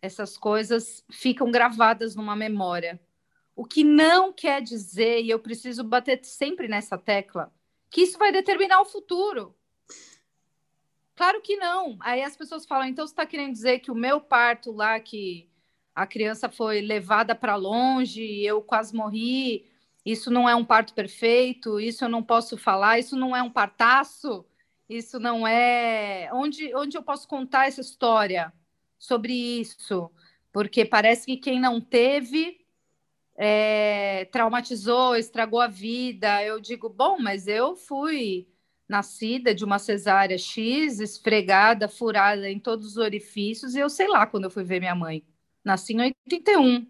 essas 0.00 0.36
coisas 0.36 1.04
ficam 1.10 1.50
gravadas 1.50 2.14
numa 2.14 2.36
memória. 2.36 3.00
O 3.54 3.64
que 3.64 3.84
não 3.84 4.32
quer 4.32 4.62
dizer, 4.62 5.22
e 5.22 5.30
eu 5.30 5.38
preciso 5.38 5.84
bater 5.84 6.24
sempre 6.24 6.68
nessa 6.68 6.96
tecla, 6.96 7.52
que 7.90 8.02
isso 8.02 8.18
vai 8.18 8.32
determinar 8.32 8.80
o 8.80 8.86
futuro. 8.86 9.54
Claro 11.14 11.42
que 11.42 11.56
não. 11.56 11.98
Aí 12.00 12.22
as 12.22 12.36
pessoas 12.36 12.64
falam, 12.64 12.86
então 12.86 13.06
você 13.06 13.12
está 13.12 13.26
querendo 13.26 13.52
dizer 13.52 13.80
que 13.80 13.90
o 13.90 13.94
meu 13.94 14.20
parto 14.20 14.72
lá, 14.72 14.98
que 14.98 15.50
a 15.94 16.06
criança 16.06 16.48
foi 16.48 16.80
levada 16.80 17.34
para 17.34 17.56
longe, 17.56 18.42
eu 18.42 18.62
quase 18.62 18.94
morri, 18.94 19.66
isso 20.06 20.30
não 20.30 20.48
é 20.48 20.54
um 20.54 20.64
parto 20.64 20.94
perfeito, 20.94 21.78
isso 21.78 22.04
eu 22.04 22.08
não 22.08 22.22
posso 22.22 22.56
falar, 22.56 22.98
isso 22.98 23.16
não 23.16 23.36
é 23.36 23.42
um 23.42 23.50
partaço, 23.50 24.46
isso 24.90 25.20
não 25.20 25.46
é. 25.46 26.28
Onde, 26.32 26.74
onde 26.74 26.98
eu 26.98 27.02
posso 27.02 27.28
contar 27.28 27.68
essa 27.68 27.80
história 27.80 28.52
sobre 28.98 29.32
isso? 29.32 30.10
Porque 30.52 30.84
parece 30.84 31.24
que 31.26 31.36
quem 31.36 31.60
não 31.60 31.80
teve 31.80 32.60
é, 33.36 34.24
traumatizou, 34.26 35.14
estragou 35.14 35.60
a 35.60 35.68
vida. 35.68 36.42
Eu 36.44 36.60
digo, 36.60 36.88
bom, 36.88 37.18
mas 37.20 37.46
eu 37.46 37.76
fui 37.76 38.48
nascida 38.88 39.54
de 39.54 39.64
uma 39.64 39.78
cesárea 39.78 40.36
X, 40.36 40.98
esfregada, 40.98 41.88
furada 41.88 42.50
em 42.50 42.58
todos 42.58 42.84
os 42.84 42.96
orifícios, 42.96 43.76
e 43.76 43.78
eu 43.78 43.88
sei 43.88 44.08
lá 44.08 44.26
quando 44.26 44.44
eu 44.44 44.50
fui 44.50 44.64
ver 44.64 44.80
minha 44.80 44.96
mãe. 44.96 45.24
Nasci 45.64 45.92
em 45.92 46.12
81. 46.26 46.88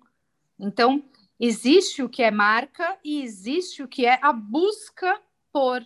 Então, 0.59 1.05
existe 1.39 2.03
o 2.03 2.09
que 2.09 2.23
é 2.23 2.31
marca 2.31 2.99
e 3.05 3.21
existe 3.23 3.83
o 3.83 3.89
que 3.89 4.07
é 4.07 4.19
a 4.23 4.33
busca 4.33 5.21
por 5.53 5.85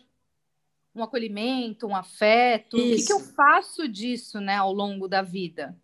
um 0.94 1.02
acolhimento, 1.02 1.86
um 1.86 1.96
afeto. 1.96 2.76
Isso. 2.76 2.86
O 2.86 2.96
que, 2.96 3.06
que, 3.06 3.12
eu 3.12 3.20
faço 3.20 3.88
disso, 3.88 4.40
né, 4.40 4.56
ao 4.56 4.72
longo 4.72 5.08
da 5.08 5.22
vida? 5.22 5.76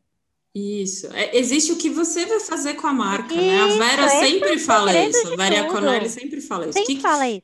Isso. 0.54 1.06
É, 1.14 1.36
existe 1.36 1.72
o 1.72 1.76
que 1.76 1.88
você 1.88 2.26
vai 2.26 2.40
fazer 2.40 2.74
com 2.74 2.86
a 2.86 2.92
marca, 2.92 3.34
isso, 3.34 3.42
né? 3.42 3.60
A 3.60 3.66
Vera 3.66 4.08
sempre 4.08 4.58
fala 4.58 4.96
isso. 4.96 5.32
A 5.32 5.36
Vera 5.36 5.68
Conelli 5.68 6.08
sempre 6.08 6.40
fala 6.40 6.64
isso. 6.68 6.78
Sempre 6.78 6.96
que, 6.96 7.00
fala 7.00 7.28
isso. 7.28 7.42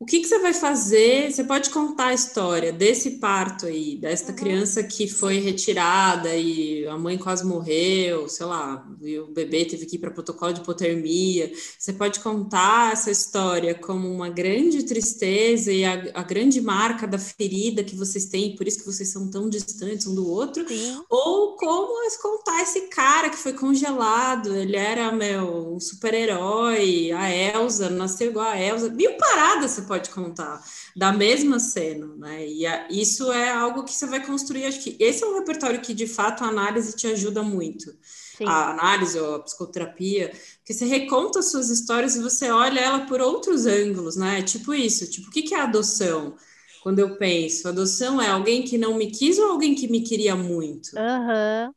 O 0.00 0.06
que, 0.06 0.20
que, 0.20 0.28
você 0.28 0.38
vai 0.38 0.54
fazer? 0.54 1.32
Você 1.32 1.42
pode 1.42 1.70
contar 1.70 2.08
a 2.08 2.14
história 2.14 2.72
desse 2.72 3.18
parto 3.18 3.66
aí, 3.66 3.96
desta 3.96 4.30
uhum. 4.30 4.36
criança 4.36 4.84
que 4.84 5.08
foi 5.08 5.40
retirada 5.40 6.36
e 6.36 6.86
a 6.86 6.96
mãe 6.96 7.18
quase 7.18 7.44
morreu, 7.44 8.28
sei 8.28 8.46
lá, 8.46 8.86
e 9.02 9.18
o 9.18 9.26
bebê 9.26 9.64
teve 9.64 9.86
que 9.86 9.96
ir 9.96 9.98
para 9.98 10.12
protocolo 10.12 10.52
de 10.52 10.60
hipotermia. 10.60 11.52
Você 11.76 11.92
pode 11.92 12.20
contar 12.20 12.92
essa 12.92 13.10
história 13.10 13.74
como 13.74 14.08
uma 14.08 14.28
grande 14.28 14.84
tristeza 14.84 15.72
e 15.72 15.84
a, 15.84 15.94
a 16.14 16.22
grande 16.22 16.60
marca 16.60 17.04
da 17.04 17.18
ferida 17.18 17.82
que 17.82 17.96
vocês 17.96 18.26
têm, 18.26 18.54
por 18.54 18.68
isso 18.68 18.78
que 18.78 18.86
vocês 18.86 19.08
são 19.08 19.28
tão 19.28 19.48
distantes 19.48 20.06
um 20.06 20.14
do 20.14 20.30
outro, 20.30 20.66
Sim. 20.68 21.02
ou 21.10 21.56
como 21.56 21.98
contar 22.16 22.62
esse 22.62 22.82
cara 22.88 23.30
que 23.30 23.36
foi 23.36 23.52
congelado, 23.52 24.54
ele 24.54 24.76
era 24.76 25.12
meu 25.12 25.74
um 25.74 25.80
super-herói, 25.80 27.10
a 27.12 27.30
Elsa 27.30 27.90
nasceu 27.90 28.30
igual 28.30 28.48
a 28.48 28.60
Elsa, 28.60 28.88
mil 28.90 29.16
paradas 29.16 29.72
você 29.72 29.82
pode 29.88 30.10
contar 30.10 30.62
da 30.94 31.10
mesma 31.12 31.58
cena, 31.58 32.06
né? 32.16 32.46
E 32.46 32.66
a, 32.66 32.86
isso 32.90 33.32
é 33.32 33.50
algo 33.50 33.84
que 33.84 33.92
você 33.92 34.06
vai 34.06 34.24
construir. 34.24 34.66
Acho 34.66 34.80
que 34.80 34.96
esse 35.00 35.24
é 35.24 35.26
um 35.26 35.38
repertório 35.38 35.80
que, 35.80 35.94
de 35.94 36.06
fato, 36.06 36.44
a 36.44 36.48
análise 36.48 36.94
te 36.94 37.06
ajuda 37.06 37.42
muito. 37.42 37.90
Sim. 38.36 38.44
A 38.46 38.70
análise 38.70 39.18
ou 39.18 39.36
a 39.36 39.40
psicoterapia, 39.40 40.30
porque 40.58 40.72
você 40.72 40.84
reconta 40.84 41.40
as 41.40 41.50
suas 41.50 41.70
histórias 41.70 42.14
e 42.14 42.22
você 42.22 42.50
olha 42.50 42.78
ela 42.78 43.00
por 43.06 43.20
outros 43.20 43.66
ângulos, 43.66 44.14
né? 44.14 44.42
Tipo 44.42 44.74
isso, 44.74 45.10
tipo, 45.10 45.28
o 45.28 45.30
que, 45.32 45.42
que 45.42 45.54
é 45.54 45.60
adoção? 45.60 46.36
Quando 46.82 47.00
eu 47.00 47.16
penso, 47.16 47.66
adoção 47.66 48.22
é 48.22 48.28
alguém 48.28 48.62
que 48.62 48.78
não 48.78 48.96
me 48.96 49.10
quis 49.10 49.38
ou 49.38 49.50
alguém 49.50 49.74
que 49.74 49.88
me 49.88 50.02
queria 50.02 50.36
muito? 50.36 50.90
Uhum. 50.96 51.72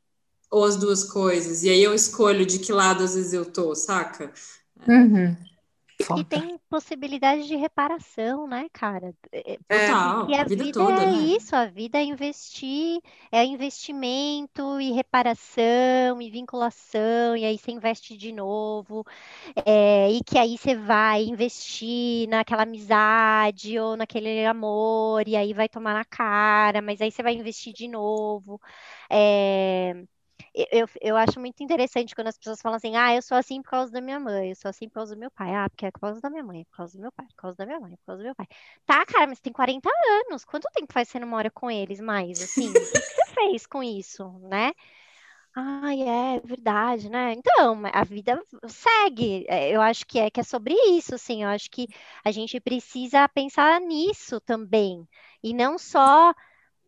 Ou 0.51 0.65
as 0.65 0.75
duas 0.75 1.03
coisas. 1.03 1.63
E 1.63 1.69
aí 1.69 1.81
eu 1.81 1.93
escolho 1.93 2.45
de 2.45 2.59
que 2.59 2.71
lado 2.71 3.03
às 3.03 3.15
vezes 3.15 3.33
eu 3.33 3.45
tô, 3.45 3.73
saca? 3.73 4.31
Uhum. 4.87 5.35
E 6.15 6.23
tem 6.23 6.57
possibilidade 6.69 7.47
de 7.47 7.55
reparação, 7.55 8.47
né, 8.47 8.67
cara? 8.73 9.13
É, 9.31 9.53
é 9.53 9.59
Total, 9.67 10.27
e 10.27 10.35
a, 10.35 10.41
a 10.41 10.43
vida, 10.43 10.65
vida 10.65 10.67
toda, 10.67 11.03
é 11.03 11.09
né? 11.09 11.33
isso, 11.35 11.55
a 11.55 11.65
vida 11.65 11.97
é 11.99 12.03
investir, 12.03 13.01
é 13.31 13.43
investimento 13.45 14.79
e 14.79 14.91
reparação 14.91 16.21
e 16.21 16.29
vinculação, 16.29 17.35
e 17.35 17.45
aí 17.45 17.57
você 17.57 17.71
investe 17.71 18.15
de 18.17 18.31
novo, 18.31 19.05
é, 19.65 20.11
e 20.11 20.23
que 20.23 20.37
aí 20.37 20.57
você 20.57 20.75
vai 20.75 21.23
investir 21.23 22.27
naquela 22.29 22.63
amizade 22.63 23.79
ou 23.79 23.97
naquele 23.97 24.45
amor, 24.45 25.27
e 25.27 25.35
aí 25.35 25.53
vai 25.53 25.69
tomar 25.69 25.93
na 25.93 26.05
cara, 26.05 26.81
mas 26.81 27.01
aí 27.01 27.11
você 27.11 27.23
vai 27.23 27.33
investir 27.35 27.73
de 27.73 27.87
novo. 27.87 28.61
É, 29.09 30.03
eu, 30.53 30.87
eu 31.01 31.17
acho 31.17 31.39
muito 31.39 31.63
interessante 31.63 32.13
quando 32.13 32.27
as 32.27 32.37
pessoas 32.37 32.61
falam 32.61 32.77
assim, 32.77 32.95
ah, 32.95 33.15
eu 33.15 33.21
sou 33.21 33.37
assim 33.37 33.61
por 33.61 33.69
causa 33.71 33.91
da 33.91 34.01
minha 34.01 34.19
mãe, 34.19 34.49
eu 34.49 34.55
sou 34.55 34.69
assim 34.69 34.87
por 34.87 34.95
causa 34.95 35.15
do 35.15 35.19
meu 35.19 35.31
pai. 35.31 35.55
Ah, 35.55 35.69
porque 35.69 35.85
é 35.85 35.91
por 35.91 36.01
causa 36.01 36.21
da 36.21 36.29
minha 36.29 36.43
mãe, 36.43 36.61
é 36.61 36.65
por 36.65 36.77
causa 36.77 36.97
do 36.97 37.01
meu 37.01 37.11
pai, 37.11 37.25
é 37.25 37.29
por 37.29 37.35
causa 37.35 37.57
da 37.57 37.65
minha 37.65 37.79
mãe, 37.79 37.93
é 37.93 37.97
por 37.97 38.05
causa 38.05 38.21
do 38.21 38.25
meu 38.25 38.35
pai. 38.35 38.47
Tá, 38.85 39.05
cara, 39.05 39.27
mas 39.27 39.39
tem 39.39 39.53
40 39.53 39.89
anos. 40.27 40.43
Quanto 40.45 40.67
tempo 40.73 40.91
faz 40.93 41.07
você 41.09 41.19
não 41.19 41.27
mora 41.27 41.49
com 41.49 41.71
eles 41.71 41.99
mais? 41.99 42.41
Assim, 42.41 42.69
o 42.69 42.73
que 42.73 42.79
você 42.79 43.33
fez 43.35 43.65
com 43.65 43.81
isso, 43.83 44.27
né? 44.49 44.73
Ai, 45.53 46.01
é 46.01 46.39
verdade, 46.39 47.09
né? 47.09 47.33
Então, 47.33 47.81
a 47.91 48.03
vida 48.05 48.41
segue. 48.67 49.45
Eu 49.49 49.81
acho 49.81 50.05
que 50.05 50.17
é 50.17 50.29
que 50.29 50.39
é 50.39 50.43
sobre 50.43 50.73
isso, 50.97 51.13
assim. 51.15 51.43
Eu 51.43 51.49
acho 51.49 51.69
que 51.69 51.87
a 52.23 52.31
gente 52.31 52.59
precisa 52.59 53.27
pensar 53.29 53.81
nisso 53.81 54.39
também. 54.39 55.07
E 55.43 55.53
não 55.53 55.77
só 55.77 56.33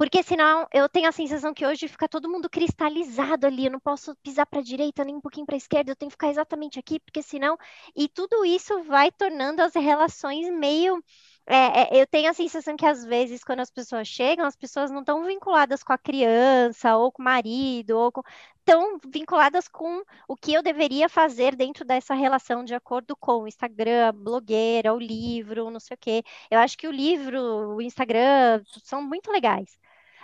porque 0.03 0.21
senão 0.21 0.67
eu 0.73 0.89
tenho 0.89 1.07
a 1.07 1.13
sensação 1.13 1.53
que 1.53 1.65
hoje 1.65 1.87
fica 1.87 2.09
todo 2.09 2.29
mundo 2.29 2.49
cristalizado 2.49 3.47
ali. 3.47 3.67
Eu 3.67 3.71
não 3.71 3.79
posso 3.79 4.13
pisar 4.17 4.45
para 4.45 4.59
a 4.59 4.61
direita 4.63 5.05
nem 5.05 5.15
um 5.15 5.21
pouquinho 5.21 5.45
para 5.45 5.55
a 5.55 5.57
esquerda. 5.57 5.91
Eu 5.91 5.95
tenho 5.95 6.09
que 6.09 6.15
ficar 6.15 6.27
exatamente 6.29 6.77
aqui, 6.77 6.99
porque 6.99 7.23
senão. 7.23 7.57
E 7.95 8.09
tudo 8.09 8.43
isso 8.43 8.83
vai 8.83 9.09
tornando 9.11 9.61
as 9.61 9.73
relações 9.73 10.49
meio. 10.51 11.01
É, 11.45 11.97
é, 11.97 12.01
eu 12.01 12.07
tenho 12.07 12.29
a 12.29 12.33
sensação 12.33 12.75
que 12.75 12.85
às 12.85 13.05
vezes, 13.05 13.45
quando 13.45 13.61
as 13.61 13.71
pessoas 13.71 14.05
chegam, 14.05 14.45
as 14.45 14.57
pessoas 14.57 14.91
não 14.91 14.99
estão 14.99 15.23
vinculadas 15.23 15.83
com 15.83 15.93
a 15.93 15.97
criança, 15.97 16.97
ou 16.97 17.09
com 17.09 17.21
o 17.21 17.25
marido, 17.25 17.97
ou. 17.97 18.11
Estão 18.59 18.99
vinculadas 19.05 19.67
com 19.69 20.03
o 20.27 20.35
que 20.37 20.53
eu 20.53 20.61
deveria 20.63 21.07
fazer 21.09 21.55
dentro 21.55 21.85
dessa 21.85 22.13
relação, 22.13 22.63
de 22.63 22.73
acordo 22.75 23.15
com 23.15 23.43
o 23.43 23.47
Instagram, 23.47 24.13
blogueira, 24.13 24.93
o 24.93 24.99
livro, 24.99 25.69
não 25.69 25.79
sei 25.79 25.95
o 25.95 25.97
quê. 25.97 26.23
Eu 26.51 26.59
acho 26.59 26.77
que 26.77 26.87
o 26.87 26.91
livro, 26.91 27.39
o 27.75 27.81
Instagram, 27.81 28.61
são 28.83 29.01
muito 29.01 29.31
legais. 29.31 29.77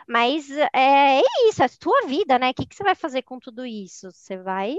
Mas 0.10 0.49
é, 0.49 0.70
é 0.74 1.22
isso, 1.47 1.62
é 1.62 1.66
a 1.66 1.70
sua 1.70 2.07
vida, 2.07 2.39
né? 2.39 2.49
O 2.49 2.53
que, 2.55 2.66
que 2.66 2.76
você 2.76 2.84
vai 2.84 2.95
fazer 2.95 3.22
com 3.22 3.39
tudo 3.39 3.64
isso? 3.64 4.12
Você 4.12 4.38
vai. 4.38 4.76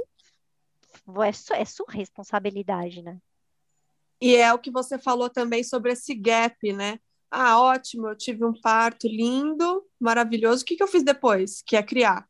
É, 1.24 1.32
su... 1.32 1.54
é 1.54 1.64
sua 1.64 1.86
responsabilidade, 1.88 3.00
né? 3.00 3.16
E 4.20 4.34
é 4.34 4.52
o 4.52 4.58
que 4.58 4.72
você 4.72 4.98
falou 4.98 5.30
também 5.30 5.62
sobre 5.62 5.92
esse 5.92 6.16
gap, 6.16 6.72
né? 6.72 6.98
Ah, 7.30 7.60
ótimo, 7.60 8.08
eu 8.08 8.16
tive 8.16 8.44
um 8.44 8.60
parto 8.60 9.06
lindo, 9.06 9.86
maravilhoso. 10.00 10.64
O 10.64 10.66
que, 10.66 10.74
que 10.74 10.82
eu 10.82 10.88
fiz 10.88 11.04
depois? 11.04 11.62
Que 11.62 11.76
é 11.76 11.82
criar, 11.82 12.28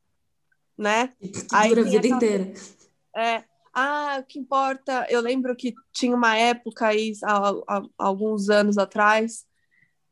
né? 0.76 1.10
Aí 1.54 1.70
dura 1.70 1.80
a 1.80 1.84
vida 1.84 2.06
inteira. 2.06 2.52
É, 3.16 3.42
ah, 3.72 4.18
o 4.20 4.24
que 4.24 4.38
importa. 4.38 5.06
Eu 5.08 5.22
lembro 5.22 5.56
que 5.56 5.74
tinha 5.90 6.14
uma 6.14 6.36
época 6.36 6.88
aí, 6.88 7.12
há, 7.24 7.48
há, 7.66 7.82
alguns 7.96 8.50
anos 8.50 8.76
atrás, 8.76 9.46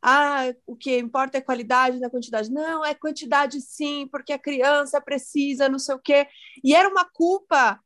ah, 0.03 0.43
o 0.67 0.77
que 0.77 0.97
importa 0.99 1.39
é 1.39 1.41
qualidade, 1.41 1.99
não 1.99 2.11
quantidade. 2.11 2.51
Não, 2.51 2.85
é 2.85 2.95
quantidade 2.95 3.61
sim, 3.61 4.07
porque 4.11 4.33
a 4.33 4.39
criança 4.39 5.01
precisa, 5.01 5.69
não 5.69 5.79
sei 5.79 5.95
o 5.95 5.99
quê. 5.99 6.27
E 6.63 6.75
era 6.75 6.89
uma 6.89 7.05
culpa 7.05 7.81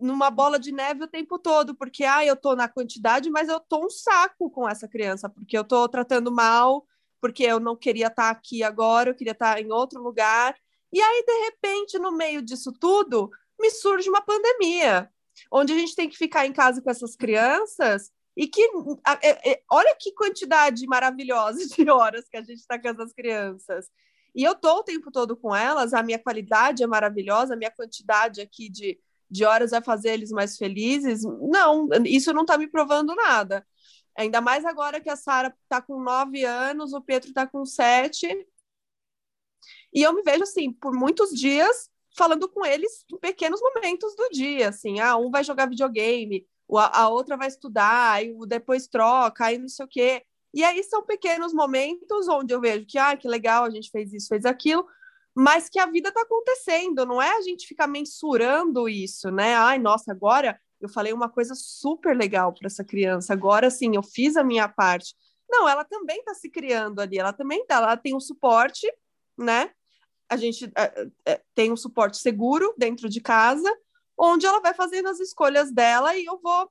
numa 0.00 0.30
bola 0.30 0.58
de 0.58 0.72
neve 0.72 1.04
o 1.04 1.08
tempo 1.08 1.38
todo, 1.38 1.74
porque 1.74 2.04
ah, 2.04 2.24
eu 2.24 2.36
tô 2.36 2.54
na 2.54 2.68
quantidade, 2.68 3.30
mas 3.30 3.48
eu 3.48 3.60
tô 3.60 3.84
um 3.86 3.90
saco 3.90 4.50
com 4.50 4.68
essa 4.68 4.88
criança, 4.88 5.28
porque 5.28 5.56
eu 5.56 5.64
tô 5.64 5.88
tratando 5.88 6.32
mal, 6.32 6.86
porque 7.20 7.44
eu 7.44 7.60
não 7.60 7.76
queria 7.76 8.08
estar 8.08 8.24
tá 8.24 8.30
aqui 8.30 8.62
agora, 8.62 9.10
eu 9.10 9.14
queria 9.14 9.32
estar 9.32 9.54
tá 9.54 9.60
em 9.60 9.70
outro 9.72 10.02
lugar. 10.02 10.54
E 10.92 11.00
aí, 11.00 11.24
de 11.26 11.44
repente, 11.44 11.98
no 11.98 12.12
meio 12.12 12.42
disso 12.42 12.72
tudo, 12.72 13.30
me 13.58 13.70
surge 13.70 14.08
uma 14.08 14.22
pandemia, 14.22 15.10
onde 15.52 15.72
a 15.72 15.76
gente 15.78 15.94
tem 15.94 16.08
que 16.08 16.16
ficar 16.16 16.46
em 16.46 16.52
casa 16.52 16.80
com 16.80 16.90
essas 16.90 17.14
crianças 17.14 18.10
e 18.38 18.46
que 18.46 18.62
é, 19.20 19.50
é, 19.50 19.62
olha 19.68 19.96
que 19.98 20.12
quantidade 20.12 20.86
maravilhosa 20.86 21.66
de 21.66 21.90
horas 21.90 22.28
que 22.28 22.36
a 22.36 22.40
gente 22.40 22.60
está 22.60 22.80
com 22.80 22.86
essas 22.86 23.12
crianças. 23.12 23.90
E 24.32 24.44
eu 24.44 24.52
estou 24.52 24.78
o 24.78 24.84
tempo 24.84 25.10
todo 25.10 25.36
com 25.36 25.54
elas, 25.54 25.92
a 25.92 26.04
minha 26.04 26.20
qualidade 26.20 26.84
é 26.84 26.86
maravilhosa, 26.86 27.54
a 27.54 27.56
minha 27.56 27.70
quantidade 27.72 28.40
aqui 28.40 28.68
de, 28.68 28.96
de 29.28 29.44
horas 29.44 29.72
vai 29.72 29.82
fazer 29.82 30.10
eles 30.10 30.30
mais 30.30 30.56
felizes. 30.56 31.24
Não, 31.24 31.88
isso 32.06 32.32
não 32.32 32.42
está 32.42 32.56
me 32.56 32.68
provando 32.68 33.12
nada. 33.16 33.66
Ainda 34.16 34.40
mais 34.40 34.64
agora 34.64 35.00
que 35.00 35.10
a 35.10 35.16
Sara 35.16 35.52
está 35.64 35.82
com 35.82 36.00
nove 36.00 36.44
anos, 36.44 36.92
o 36.92 37.00
Pedro 37.00 37.30
está 37.30 37.44
com 37.44 37.64
sete. 37.64 38.28
E 39.92 40.00
eu 40.00 40.12
me 40.12 40.22
vejo 40.22 40.44
assim, 40.44 40.72
por 40.72 40.94
muitos 40.94 41.30
dias, 41.30 41.90
falando 42.16 42.48
com 42.48 42.64
eles 42.64 43.04
em 43.12 43.18
pequenos 43.18 43.60
momentos 43.60 44.14
do 44.14 44.28
dia, 44.30 44.68
assim, 44.68 45.00
ah, 45.00 45.16
um 45.16 45.28
vai 45.28 45.42
jogar 45.42 45.68
videogame, 45.68 46.46
a 46.76 47.08
outra 47.08 47.36
vai 47.36 47.48
estudar, 47.48 48.12
aí 48.12 48.34
depois 48.46 48.86
troca, 48.86 49.46
aí 49.46 49.58
não 49.58 49.68
sei 49.68 49.86
o 49.86 49.88
quê. 49.88 50.22
E 50.52 50.64
aí 50.64 50.82
são 50.82 51.04
pequenos 51.04 51.52
momentos 51.52 52.28
onde 52.28 52.52
eu 52.52 52.60
vejo 52.60 52.86
que, 52.86 52.98
ah, 52.98 53.16
que 53.16 53.28
legal, 53.28 53.64
a 53.64 53.70
gente 53.70 53.90
fez 53.90 54.12
isso, 54.12 54.28
fez 54.28 54.44
aquilo, 54.44 54.86
mas 55.34 55.68
que 55.68 55.78
a 55.78 55.86
vida 55.86 56.08
está 56.08 56.22
acontecendo, 56.22 57.06
não 57.06 57.22
é 57.22 57.36
a 57.36 57.42
gente 57.42 57.66
ficar 57.66 57.86
mensurando 57.86 58.88
isso, 58.88 59.30
né? 59.30 59.54
Ai, 59.54 59.78
nossa, 59.78 60.10
agora 60.10 60.58
eu 60.80 60.88
falei 60.88 61.12
uma 61.12 61.28
coisa 61.28 61.54
super 61.54 62.16
legal 62.16 62.52
para 62.52 62.66
essa 62.66 62.84
criança. 62.84 63.32
Agora 63.32 63.70
sim, 63.70 63.94
eu 63.94 64.02
fiz 64.02 64.36
a 64.36 64.44
minha 64.44 64.68
parte. 64.68 65.14
Não, 65.48 65.68
ela 65.68 65.84
também 65.84 66.18
está 66.18 66.34
se 66.34 66.50
criando 66.50 67.00
ali, 67.00 67.18
ela 67.18 67.32
também 67.32 67.64
tá, 67.66 67.76
ela 67.76 67.96
tem 67.96 68.14
um 68.14 68.20
suporte, 68.20 68.86
né? 69.36 69.70
A 70.28 70.36
gente 70.36 70.70
é, 70.76 71.08
é, 71.24 71.42
tem 71.54 71.72
um 71.72 71.76
suporte 71.76 72.18
seguro 72.18 72.74
dentro 72.76 73.08
de 73.08 73.20
casa, 73.20 73.74
onde 74.18 74.46
ela 74.46 74.60
vai 74.60 74.74
fazendo 74.74 75.08
as 75.08 75.20
escolhas 75.20 75.72
dela 75.72 76.16
e 76.16 76.24
eu 76.24 76.38
vou 76.42 76.70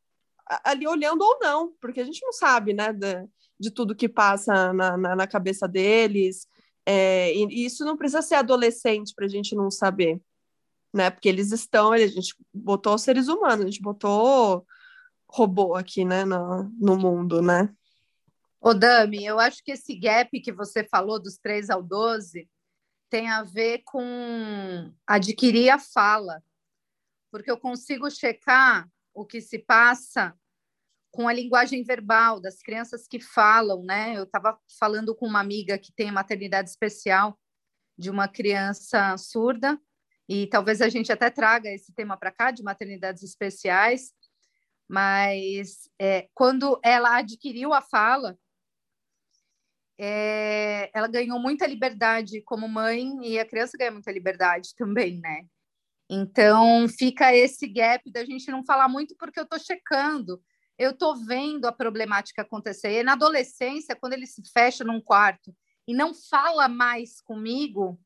ali 0.63 0.87
olhando 0.87 1.21
ou 1.21 1.39
não, 1.39 1.73
porque 1.79 1.99
a 1.99 2.05
gente 2.05 2.21
não 2.23 2.31
sabe, 2.31 2.73
né, 2.73 2.93
de, 2.93 3.27
de 3.59 3.71
tudo 3.71 3.95
que 3.95 4.07
passa 4.07 4.73
na, 4.73 4.97
na, 4.97 5.15
na 5.15 5.27
cabeça 5.27 5.67
deles. 5.67 6.47
É, 6.85 7.33
e 7.33 7.65
isso 7.65 7.83
não 7.83 7.97
precisa 7.97 8.21
ser 8.21 8.35
adolescente 8.35 9.13
para 9.13 9.25
a 9.25 9.29
gente 9.29 9.55
não 9.55 9.69
saber 9.69 10.21
né? 10.93 11.09
Porque 11.09 11.29
eles 11.29 11.51
estão, 11.51 11.91
a 11.91 11.97
gente 11.99 12.35
botou 12.53 12.97
seres 12.97 13.27
humanos, 13.27 13.65
a 13.65 13.69
gente 13.69 13.81
botou 13.81 14.65
robô 15.29 15.75
aqui, 15.75 16.05
né, 16.05 16.23
no, 16.23 16.63
no 16.79 16.97
mundo, 16.97 17.41
né? 17.41 17.73
Ô, 18.59 18.73
Dami, 18.73 19.23
eu 19.23 19.39
acho 19.39 19.63
que 19.63 19.71
esse 19.71 19.95
gap 19.95 20.39
que 20.41 20.51
você 20.51 20.83
falou 20.83 21.21
dos 21.21 21.37
3 21.37 21.69
ao 21.69 21.83
12 21.83 22.49
tem 23.09 23.29
a 23.29 23.43
ver 23.43 23.83
com 23.85 24.91
adquirir 25.05 25.69
a 25.69 25.77
fala, 25.77 26.41
porque 27.37 27.51
eu 27.51 27.59
consigo 27.59 28.09
checar 28.09 28.89
o 29.13 29.23
que 29.23 29.39
se 29.39 29.59
passa 29.59 30.35
com 31.11 31.27
a 31.27 31.33
linguagem 31.33 31.83
verbal 31.83 32.41
das 32.41 32.63
crianças 32.63 33.07
que 33.07 33.19
falam, 33.19 33.83
né? 33.83 34.17
Eu 34.17 34.23
estava 34.23 34.59
falando 34.79 35.15
com 35.15 35.27
uma 35.27 35.39
amiga 35.39 35.77
que 35.77 35.93
tem 35.93 36.11
maternidade 36.11 36.67
especial 36.67 37.39
de 37.95 38.09
uma 38.09 38.27
criança 38.27 39.15
surda 39.17 39.79
e 40.27 40.47
talvez 40.47 40.81
a 40.81 40.89
gente 40.89 41.11
até 41.11 41.29
traga 41.29 41.69
esse 41.69 41.93
tema 41.93 42.17
para 42.17 42.31
cá 42.31 42.49
de 42.49 42.63
maternidades 42.63 43.21
especiais, 43.21 44.13
mas 44.89 45.87
é, 45.99 46.27
quando 46.33 46.79
ela 46.83 47.17
adquiriu 47.17 47.71
a 47.71 47.81
fala, 47.83 48.35
é, 49.95 50.89
ela 50.91 51.07
ganhou 51.07 51.39
muita 51.39 51.67
liberdade 51.67 52.41
como 52.41 52.67
mãe 52.67 53.15
e 53.21 53.37
a 53.37 53.45
criança 53.45 53.77
ganha 53.77 53.91
muita 53.91 54.11
liberdade 54.11 54.73
também, 54.75 55.19
né? 55.19 55.45
Então 56.09 56.87
fica 56.87 57.35
esse 57.35 57.67
gap 57.67 58.09
da 58.11 58.23
gente 58.23 58.49
não 58.49 58.63
falar 58.63 58.87
muito 58.87 59.15
porque 59.17 59.39
eu 59.39 59.43
estou 59.43 59.59
checando, 59.59 60.41
eu 60.77 60.91
estou 60.91 61.15
vendo 61.15 61.65
a 61.65 61.71
problemática 61.71 62.41
acontecer. 62.41 62.99
E 62.99 63.03
na 63.03 63.13
adolescência, 63.13 63.95
quando 63.95 64.13
ele 64.13 64.25
se 64.25 64.41
fecha 64.51 64.83
num 64.83 65.01
quarto 65.01 65.53
e 65.87 65.93
não 65.93 66.13
fala 66.13 66.67
mais 66.67 67.19
comigo, 67.21 67.99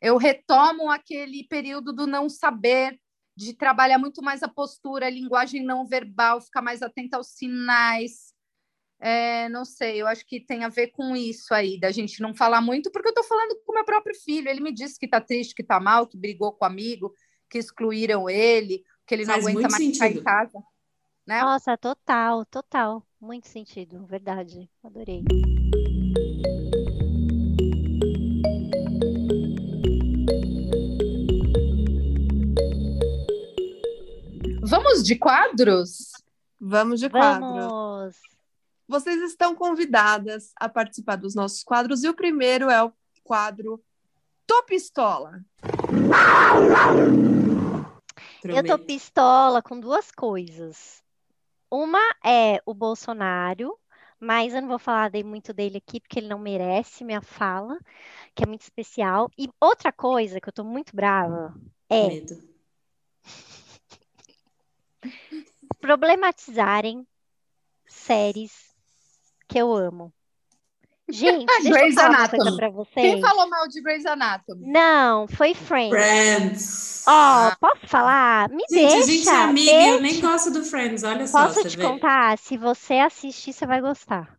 eu 0.00 0.16
retomo 0.16 0.90
aquele 0.90 1.44
período 1.44 1.92
do 1.92 2.06
não 2.06 2.28
saber, 2.28 2.98
de 3.36 3.54
trabalhar 3.54 3.98
muito 3.98 4.20
mais 4.20 4.42
a 4.42 4.48
postura, 4.48 5.06
a 5.06 5.10
linguagem 5.10 5.64
não 5.64 5.86
verbal, 5.86 6.40
ficar 6.40 6.60
mais 6.60 6.82
atenta 6.82 7.16
aos 7.16 7.28
sinais. 7.28 8.31
É, 9.04 9.48
não 9.48 9.64
sei, 9.64 10.00
eu 10.00 10.06
acho 10.06 10.24
que 10.24 10.38
tem 10.38 10.62
a 10.62 10.68
ver 10.68 10.92
com 10.92 11.16
isso 11.16 11.52
aí, 11.52 11.76
da 11.76 11.90
gente 11.90 12.22
não 12.22 12.32
falar 12.32 12.60
muito, 12.60 12.88
porque 12.88 13.08
eu 13.08 13.10
estou 13.10 13.24
falando 13.24 13.58
com 13.66 13.74
meu 13.74 13.84
próprio 13.84 14.14
filho. 14.14 14.48
Ele 14.48 14.60
me 14.60 14.72
disse 14.72 14.96
que 14.96 15.06
está 15.06 15.20
triste, 15.20 15.56
que 15.56 15.62
está 15.62 15.80
mal, 15.80 16.06
que 16.06 16.16
brigou 16.16 16.52
com 16.52 16.64
o 16.64 16.68
amigo, 16.68 17.12
que 17.50 17.58
excluíram 17.58 18.30
ele, 18.30 18.84
que 19.04 19.16
ele 19.16 19.24
não 19.24 19.34
Faz 19.34 19.44
aguenta 19.44 19.68
mais 19.68 19.84
ficar 19.84 20.08
em 20.08 20.22
casa. 20.22 20.62
Né? 21.26 21.40
Nossa, 21.40 21.76
total, 21.76 22.46
total. 22.46 23.04
Muito 23.20 23.48
sentido, 23.48 24.06
verdade. 24.06 24.70
Adorei. 24.84 25.24
Vamos 34.62 35.02
de 35.02 35.16
quadros? 35.16 36.12
Vamos 36.60 37.00
de 37.00 37.10
quadro. 37.10 37.81
Vocês 38.92 39.22
estão 39.22 39.54
convidadas 39.54 40.52
a 40.54 40.68
participar 40.68 41.16
dos 41.16 41.34
nossos 41.34 41.64
quadros 41.64 42.04
e 42.04 42.10
o 42.10 42.14
primeiro 42.14 42.68
é 42.68 42.84
o 42.84 42.92
quadro 43.24 43.82
Tô 44.46 44.62
Pistola. 44.64 45.42
Eu 48.44 48.62
tô 48.62 48.78
pistola 48.78 49.62
com 49.62 49.80
duas 49.80 50.10
coisas. 50.10 51.02
Uma 51.70 52.02
é 52.22 52.60
o 52.66 52.74
Bolsonaro, 52.74 53.78
mas 54.20 54.52
eu 54.52 54.60
não 54.60 54.68
vou 54.68 54.78
falar 54.78 55.08
de- 55.08 55.24
muito 55.24 55.54
dele 55.54 55.78
aqui 55.78 55.98
porque 55.98 56.18
ele 56.18 56.28
não 56.28 56.38
merece 56.38 57.02
minha 57.02 57.22
fala, 57.22 57.78
que 58.34 58.44
é 58.44 58.46
muito 58.46 58.60
especial. 58.60 59.30
E 59.38 59.48
outra 59.58 59.90
coisa 59.90 60.38
que 60.38 60.50
eu 60.50 60.52
tô 60.52 60.64
muito 60.64 60.94
brava 60.94 61.54
é 61.88 62.08
Medo. 62.08 62.34
problematizarem 65.80 67.06
séries 67.86 68.70
que 69.52 69.58
eu 69.58 69.72
amo. 69.74 70.12
Gente, 71.08 71.44
deixa 71.62 71.68
eu 71.68 71.72
Grey's 71.72 71.94
falar 71.94 72.08
uma 72.10 72.28
pra 72.28 72.68
Quem 72.68 72.72
vocês. 72.72 73.20
falou 73.20 73.48
mal 73.50 73.68
de 73.68 73.82
Grey's 73.82 74.06
Anatomy? 74.06 74.66
Não, 74.66 75.26
foi 75.28 75.52
Friends. 75.54 75.90
Friends. 75.90 77.04
Ó, 77.06 77.54
posso 77.60 77.86
falar? 77.88 78.48
Me 78.50 78.64
Gente, 78.70 78.94
a 78.94 78.96
gente 79.02 79.06
deixa, 79.06 79.30
é 79.32 79.36
amiga 79.42 79.70
e 79.70 79.88
eu 79.88 80.00
nem 80.00 80.12
deixa. 80.12 80.26
gosto 80.26 80.50
do 80.52 80.64
Friends, 80.64 81.02
olha 81.02 81.26
só, 81.26 81.46
Posso 81.48 81.68
te 81.68 81.76
vê. 81.76 81.82
contar? 81.82 82.38
Se 82.38 82.56
você 82.56 82.94
assistir, 82.94 83.52
você 83.52 83.66
vai 83.66 83.80
gostar. 83.80 84.38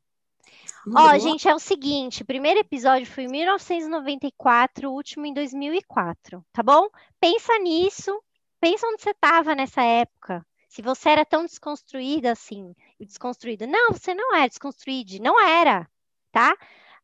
Ó, 0.95 1.09
vou. 1.11 1.20
gente, 1.20 1.47
é 1.47 1.53
o 1.53 1.59
seguinte, 1.59 2.24
o 2.24 2.26
primeiro 2.26 2.59
episódio 2.59 3.05
foi 3.05 3.26
em 3.26 3.28
1994, 3.28 4.89
o 4.89 4.93
último 4.93 5.26
em 5.26 5.34
2004, 5.34 6.43
tá 6.51 6.64
bom? 6.64 6.88
Pensa 7.20 7.57
nisso, 7.59 8.11
pensa 8.59 8.88
onde 8.88 9.01
você 9.01 9.11
estava 9.11 9.53
nessa 9.55 9.82
época. 9.82 10.45
Se 10.70 10.82
você 10.82 11.09
era 11.09 11.24
tão 11.26 11.45
desconstruída 11.45 12.32
assim, 12.32 12.74
desconstruída. 13.06 13.66
Não, 13.68 13.91
você 13.91 14.14
não 14.14 14.36
é 14.36 14.47
desconstruída, 14.47 15.18
não 15.22 15.39
era, 15.39 15.88
tá? 16.32 16.56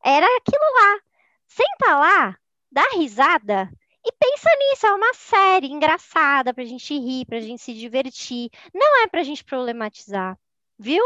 Era 0.03 0.25
aquilo 0.37 0.61
lá. 0.81 0.99
Senta 1.47 1.95
lá, 1.95 2.37
dá 2.71 2.83
risada 2.95 3.69
e 4.05 4.11
pensa 4.11 4.49
nisso, 4.59 4.85
é 4.87 4.93
uma 4.93 5.13
série 5.13 5.67
engraçada 5.67 6.53
pra 6.53 6.63
gente 6.63 6.93
rir, 6.97 7.25
pra 7.25 7.39
gente 7.39 7.61
se 7.61 7.73
divertir. 7.73 8.49
Não 8.73 9.03
é 9.03 9.07
pra 9.07 9.23
gente 9.23 9.43
problematizar, 9.43 10.37
viu? 10.77 11.03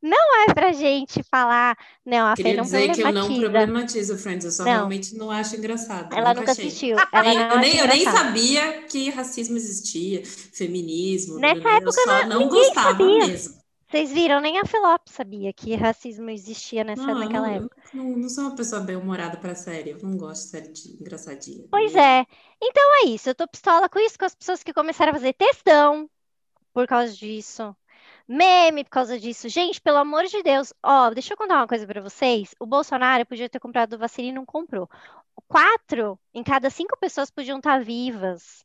Não 0.00 0.42
é 0.48 0.54
pra 0.54 0.72
gente 0.72 1.22
falar, 1.30 1.76
não, 2.04 2.26
a 2.26 2.34
Fê 2.34 2.42
Queria 2.42 2.56
não 2.56 2.64
dizer 2.64 2.90
que 2.94 3.02
eu 3.02 3.12
não 3.12 3.26
problematizo 3.38 4.16
Friends, 4.16 4.44
eu 4.46 4.50
só 4.50 4.64
Não. 4.64 4.72
realmente 4.72 5.14
não 5.14 5.30
acho 5.30 5.56
engraçado. 5.56 6.14
Ela 6.14 6.28
nunca 6.30 6.40
nunca 6.40 6.52
assistiu. 6.52 6.96
Ela 7.12 7.34
não 7.34 7.50
eu, 7.50 7.58
nem, 7.58 7.76
eu 7.76 7.86
nem 7.86 8.04
sabia 8.04 8.82
que 8.84 9.10
racismo 9.10 9.56
existia, 9.58 10.24
feminismo, 10.24 11.38
Nessa 11.38 11.60
né? 11.60 11.70
eu 11.70 11.76
época, 11.76 11.92
só 11.92 12.06
não- 12.06 12.40
não 12.40 12.48
gostava 12.48 12.90
sabia. 12.92 13.26
mesmo. 13.26 13.58
Vocês 13.88 14.12
viram, 14.12 14.40
nem 14.40 14.58
a 14.58 14.66
Felop 14.66 15.08
sabia 15.08 15.52
que 15.52 15.74
racismo 15.74 16.28
existia 16.30 16.84
nessa, 16.84 17.02
Não, 17.06 17.18
naquela 17.18 17.48
não, 17.48 17.54
época. 17.54 17.82
eu 17.94 18.04
não, 18.04 18.16
não 18.18 18.28
sou 18.28 18.44
uma 18.44 18.54
pessoa 18.56 18.82
bem-humorada 18.82 19.38
pra 19.38 19.54
série, 19.54 19.90
eu 19.90 19.98
não 20.02 20.16
gosto 20.16 20.44
de 20.44 20.50
série 20.50 20.72
de 20.72 21.00
engraçadinha. 21.00 21.66
Pois 21.70 21.94
é. 21.94 22.26
Então 22.62 22.82
é 23.02 23.08
isso. 23.08 23.30
Eu 23.30 23.34
tô 23.34 23.48
pistola 23.48 23.88
com 23.88 23.98
isso, 23.98 24.18
com 24.18 24.26
as 24.26 24.34
pessoas 24.34 24.62
que 24.62 24.74
começaram 24.74 25.10
a 25.12 25.14
fazer 25.14 25.32
textão 25.32 26.08
por 26.72 26.86
causa 26.86 27.12
disso. 27.14 27.74
Meme 28.28 28.84
por 28.84 28.90
causa 28.90 29.18
disso. 29.18 29.48
Gente, 29.48 29.80
pelo 29.80 29.98
amor 29.98 30.24
de 30.26 30.42
Deus. 30.42 30.72
Ó, 30.82 31.10
deixa 31.10 31.32
eu 31.32 31.36
contar 31.36 31.56
uma 31.56 31.66
coisa 31.68 31.86
pra 31.86 32.00
vocês. 32.02 32.54
O 32.60 32.66
Bolsonaro 32.66 33.24
podia 33.26 33.48
ter 33.48 33.58
comprado 33.58 33.98
vacina 33.98 34.28
e 34.28 34.32
não 34.32 34.44
comprou. 34.44 34.88
Quatro 35.48 36.18
em 36.34 36.42
cada 36.44 36.68
cinco 36.68 36.96
pessoas 36.98 37.30
podiam 37.30 37.58
estar 37.58 37.82
vivas 37.82 38.64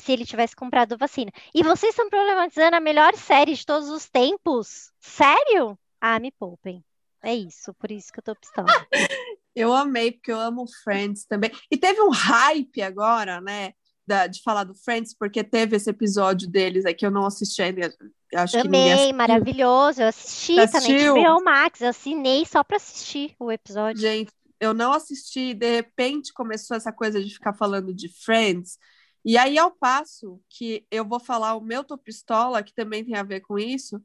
se 0.00 0.12
ele 0.12 0.24
tivesse 0.24 0.54
comprado 0.54 0.96
vacina. 0.96 1.30
E 1.54 1.62
vocês 1.62 1.90
estão 1.90 2.08
problematizando 2.08 2.76
a 2.76 2.80
melhor 2.80 3.14
série 3.16 3.54
de 3.54 3.66
todos 3.66 3.88
os 3.88 4.08
tempos? 4.08 4.92
Sério? 5.00 5.78
Ah, 6.00 6.18
me 6.18 6.30
poupem. 6.30 6.84
É 7.22 7.34
isso, 7.34 7.74
por 7.74 7.90
isso 7.90 8.12
que 8.12 8.20
eu 8.20 8.24
tô 8.24 8.34
pistola. 8.36 8.66
Eu 9.54 9.72
amei, 9.72 10.12
porque 10.12 10.30
eu 10.30 10.38
amo 10.38 10.66
Friends 10.84 11.24
também. 11.24 11.50
E 11.68 11.76
teve 11.76 12.00
um 12.00 12.10
hype 12.10 12.80
agora, 12.80 13.40
né? 13.40 13.72
da- 14.08 14.26
de 14.26 14.40
falar 14.42 14.64
do 14.64 14.74
Friends, 14.74 15.14
porque 15.14 15.44
teve 15.44 15.76
esse 15.76 15.90
episódio 15.90 16.48
deles 16.48 16.86
aí 16.86 16.94
que 16.94 17.04
eu 17.04 17.10
não 17.10 17.26
assisti 17.26 17.60
ainda. 17.60 17.94
Acho 18.34 18.58
Amei, 18.58 19.12
maravilhoso. 19.12 20.00
Eu 20.00 20.08
assisti, 20.08 20.54
Você 20.54 20.56
na 20.56 20.62
assistiu? 20.64 21.14
HBO 21.14 21.44
Max, 21.44 21.82
eu 21.82 21.90
assinei 21.90 22.46
só 22.46 22.64
pra 22.64 22.78
assistir 22.78 23.34
o 23.38 23.52
episódio. 23.52 24.00
Gente, 24.00 24.32
eu 24.58 24.72
não 24.72 24.92
assisti, 24.92 25.52
de 25.52 25.70
repente 25.70 26.32
começou 26.32 26.74
essa 26.76 26.90
coisa 26.90 27.22
de 27.22 27.30
ficar 27.32 27.52
falando 27.52 27.92
de 27.94 28.08
Friends. 28.08 28.78
E 29.24 29.36
aí, 29.38 29.58
ao 29.58 29.70
passo 29.72 30.40
que 30.48 30.86
eu 30.90 31.04
vou 31.06 31.20
falar 31.20 31.54
o 31.56 31.60
meu 31.60 31.84
tô 31.84 31.98
pistola, 31.98 32.62
que 32.62 32.74
também 32.74 33.04
tem 33.04 33.16
a 33.16 33.22
ver 33.22 33.40
com 33.42 33.58
isso, 33.58 34.00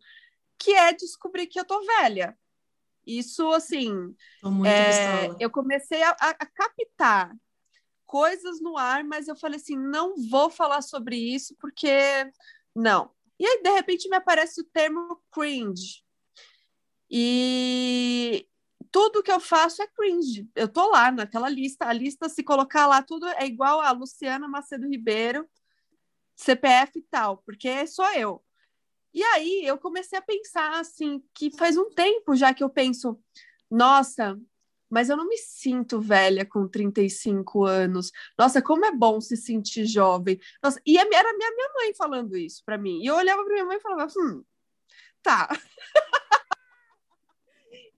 que 0.59 0.73
é 0.73 0.93
descobrir 0.93 1.47
que 1.47 1.59
eu 1.59 1.65
tô 1.65 1.81
velha. 1.85 2.37
Isso, 3.05 3.51
assim, 3.51 4.15
é, 4.63 5.33
eu 5.39 5.49
comecei 5.51 6.03
a, 6.03 6.11
a- 6.11 6.29
a 6.39 6.45
captar 6.47 7.35
coisas 8.05 8.61
no 8.61 8.77
ar, 8.77 9.03
mas 9.03 9.27
eu 9.27 9.35
falei 9.35 9.57
assim, 9.59 9.77
não 9.77 10.15
vou 10.29 10.49
falar 10.49 10.81
sobre 10.81 11.17
isso 11.17 11.55
porque 11.59 11.89
não. 12.75 13.11
E 13.39 13.45
aí, 13.47 13.61
de 13.63 13.71
repente, 13.71 14.09
me 14.09 14.17
aparece 14.17 14.61
o 14.61 14.65
termo 14.65 15.21
cringe. 15.31 16.03
E 17.09 18.47
tudo 18.93 19.23
que 19.23 19.31
eu 19.31 19.39
faço 19.39 19.81
é 19.81 19.87
cringe. 19.87 20.47
Eu 20.55 20.67
tô 20.67 20.87
lá 20.91 21.11
naquela 21.11 21.49
lista, 21.49 21.87
a 21.87 21.91
lista, 21.91 22.29
se 22.29 22.43
colocar 22.43 22.85
lá, 22.85 23.01
tudo 23.01 23.27
é 23.27 23.45
igual 23.45 23.81
a 23.81 23.91
Luciana 23.91 24.47
Macedo 24.47 24.87
Ribeiro. 24.87 25.49
CPF 26.35 26.99
e 26.99 27.01
tal, 27.01 27.37
porque 27.39 27.87
sou 27.87 28.05
eu. 28.11 28.43
E 29.13 29.23
aí 29.23 29.63
eu 29.65 29.79
comecei 29.79 30.17
a 30.17 30.21
pensar 30.21 30.79
assim, 30.79 31.23
que 31.33 31.55
faz 31.57 31.75
um 31.75 31.89
tempo 31.89 32.35
já 32.35 32.53
que 32.53 32.63
eu 32.63 32.69
penso, 32.69 33.19
nossa, 33.69 34.39
mas 34.89 35.09
eu 35.09 35.17
não 35.17 35.27
me 35.27 35.37
sinto 35.37 35.99
velha 35.99 36.45
com 36.45 36.67
35 36.67 37.65
anos. 37.65 38.11
Nossa, 38.37 38.61
como 38.61 38.85
é 38.85 38.91
bom 38.91 39.19
se 39.19 39.35
sentir 39.35 39.87
jovem. 39.87 40.39
Nossa, 40.61 40.79
e 40.85 40.97
era 40.97 41.07
minha, 41.09 41.51
minha 41.51 41.73
mãe 41.75 41.95
falando 41.95 42.37
isso 42.37 42.61
para 42.63 42.77
mim. 42.77 43.01
E 43.01 43.07
eu 43.07 43.15
olhava 43.15 43.43
para 43.43 43.53
minha 43.53 43.65
mãe 43.65 43.77
e 43.77 43.81
falava, 43.81 44.11
hum, 44.17 44.43
tá. 45.23 45.49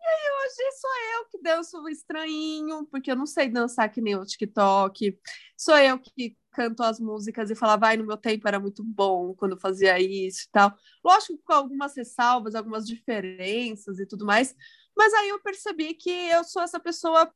e 0.06 0.08
aí 0.08 0.46
hoje 0.46 0.72
sou 0.80 0.90
eu 1.16 1.26
que 1.30 1.42
danço 1.42 1.90
estranho, 1.90 2.86
porque 2.92 3.10
eu 3.10 3.16
não 3.16 3.26
sei 3.26 3.50
dançar 3.50 3.92
que 3.92 4.00
nem 4.02 4.16
o 4.16 4.26
TikTok. 4.26 5.20
Sou 5.58 5.78
eu 5.78 5.98
que 6.00 6.38
canto 6.52 6.84
as 6.84 7.00
músicas 7.00 7.50
e 7.50 7.56
falava, 7.56 7.88
vai, 7.88 7.98
no 7.98 8.06
meu 8.06 8.16
tempo 8.16 8.48
era 8.48 8.60
muito 8.60 8.84
bom 8.84 9.34
quando 9.34 9.60
fazia 9.60 10.00
isso 10.00 10.46
e 10.48 10.52
tal. 10.52 10.74
Lógico, 11.04 11.40
com 11.44 11.54
algumas 11.54 11.96
ressalvas, 11.98 12.56
algumas 12.56 12.86
diferenças 12.86 14.00
e 14.00 14.06
tudo 14.06 14.26
mais, 14.26 14.56
mas 14.96 15.14
aí 15.14 15.30
eu 15.30 15.42
percebi 15.42 15.94
que 15.96 16.10
eu 16.10 16.44
sou 16.44 16.62
essa 16.62 16.80
pessoa 16.80 17.32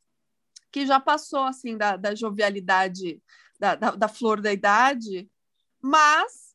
que 0.72 0.86
já 0.86 0.99
passou 0.99 1.43
assim 1.43 1.76
da, 1.76 1.97
da 1.97 2.13
jovialidade, 2.13 3.22
da, 3.59 3.76
da, 3.76 3.91
da 3.91 4.07
flor 4.07 4.39
da 4.39 4.53
idade, 4.53 5.30
mas 5.82 6.48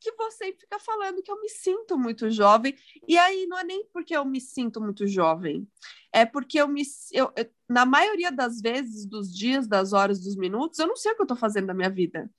que 0.00 0.12
você 0.12 0.52
fica 0.52 0.78
falando 0.78 1.22
que 1.22 1.30
eu 1.30 1.40
me 1.40 1.48
sinto 1.48 1.98
muito 1.98 2.30
jovem, 2.30 2.76
e 3.06 3.18
aí 3.18 3.46
não 3.46 3.58
é 3.58 3.64
nem 3.64 3.84
porque 3.92 4.16
eu 4.16 4.24
me 4.24 4.40
sinto 4.40 4.80
muito 4.80 5.06
jovem, 5.06 5.68
é 6.12 6.24
porque 6.24 6.60
eu 6.60 6.68
me. 6.68 6.82
Eu, 7.12 7.32
eu, 7.36 7.50
na 7.68 7.84
maioria 7.84 8.30
das 8.30 8.60
vezes, 8.60 9.04
dos 9.06 9.34
dias, 9.34 9.66
das 9.66 9.92
horas, 9.92 10.20
dos 10.20 10.36
minutos, 10.36 10.78
eu 10.78 10.86
não 10.86 10.96
sei 10.96 11.12
o 11.12 11.14
que 11.14 11.22
eu 11.22 11.24
estou 11.24 11.36
fazendo 11.36 11.66
na 11.66 11.74
minha 11.74 11.90
vida. 11.90 12.30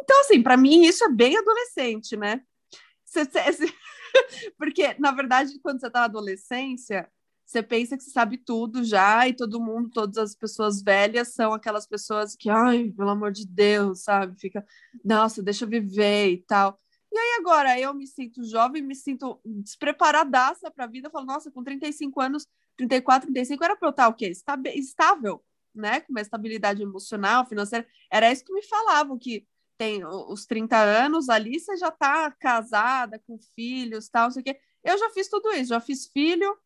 Então, 0.00 0.20
assim, 0.20 0.42
para 0.42 0.56
mim, 0.56 0.82
isso 0.82 1.04
é 1.04 1.08
bem 1.08 1.36
adolescente, 1.36 2.16
né? 2.16 2.42
porque, 4.58 4.94
na 4.98 5.12
verdade, 5.12 5.58
quando 5.60 5.80
você 5.80 5.86
está 5.86 6.00
na 6.00 6.04
adolescência, 6.06 7.10
você 7.52 7.62
pensa 7.62 7.96
que 7.96 8.02
você 8.02 8.10
sabe 8.10 8.38
tudo 8.38 8.82
já, 8.82 9.28
e 9.28 9.34
todo 9.34 9.60
mundo, 9.60 9.90
todas 9.90 10.16
as 10.18 10.34
pessoas 10.34 10.82
velhas 10.82 11.28
são 11.28 11.52
aquelas 11.52 11.86
pessoas 11.86 12.34
que, 12.34 12.48
ai, 12.48 12.90
pelo 12.96 13.10
amor 13.10 13.30
de 13.30 13.46
Deus, 13.46 14.02
sabe? 14.04 14.40
Fica, 14.40 14.64
nossa, 15.04 15.42
deixa 15.42 15.64
eu 15.64 15.68
viver 15.68 16.30
e 16.30 16.38
tal. 16.38 16.78
E 17.12 17.18
aí 17.18 17.36
agora 17.38 17.78
eu 17.78 17.92
me 17.92 18.06
sinto 18.06 18.42
jovem, 18.42 18.80
me 18.80 18.94
sinto 18.94 19.38
despreparadaça 19.44 20.70
para 20.70 20.84
a 20.84 20.88
vida, 20.88 21.08
eu 21.08 21.12
falo, 21.12 21.26
nossa, 21.26 21.50
com 21.50 21.62
35 21.62 22.20
anos, 22.22 22.46
34, 22.76 23.26
35, 23.26 23.62
era 23.62 23.76
para 23.76 23.88
eu 23.88 23.90
estar 23.90 24.08
o 24.08 24.14
quê? 24.14 24.32
Estável, 24.74 25.44
né? 25.74 26.00
Com 26.00 26.12
uma 26.12 26.22
estabilidade 26.22 26.82
emocional, 26.82 27.44
financeira. 27.44 27.86
Era 28.10 28.32
isso 28.32 28.44
que 28.44 28.52
me 28.52 28.62
falavam, 28.62 29.18
que 29.18 29.46
tem 29.76 30.04
os 30.06 30.46
30 30.46 30.78
anos 30.78 31.28
ali, 31.28 31.60
você 31.60 31.76
já 31.76 31.88
está 31.88 32.30
casada, 32.30 33.18
com 33.26 33.38
filhos, 33.54 34.08
tal, 34.08 34.24
não 34.24 34.30
sei 34.30 34.40
o 34.40 34.44
quê. 34.44 34.58
Eu 34.82 34.96
já 34.96 35.10
fiz 35.10 35.28
tudo 35.28 35.50
isso, 35.50 35.68
já 35.68 35.80
fiz 35.80 36.06
filho, 36.06 36.56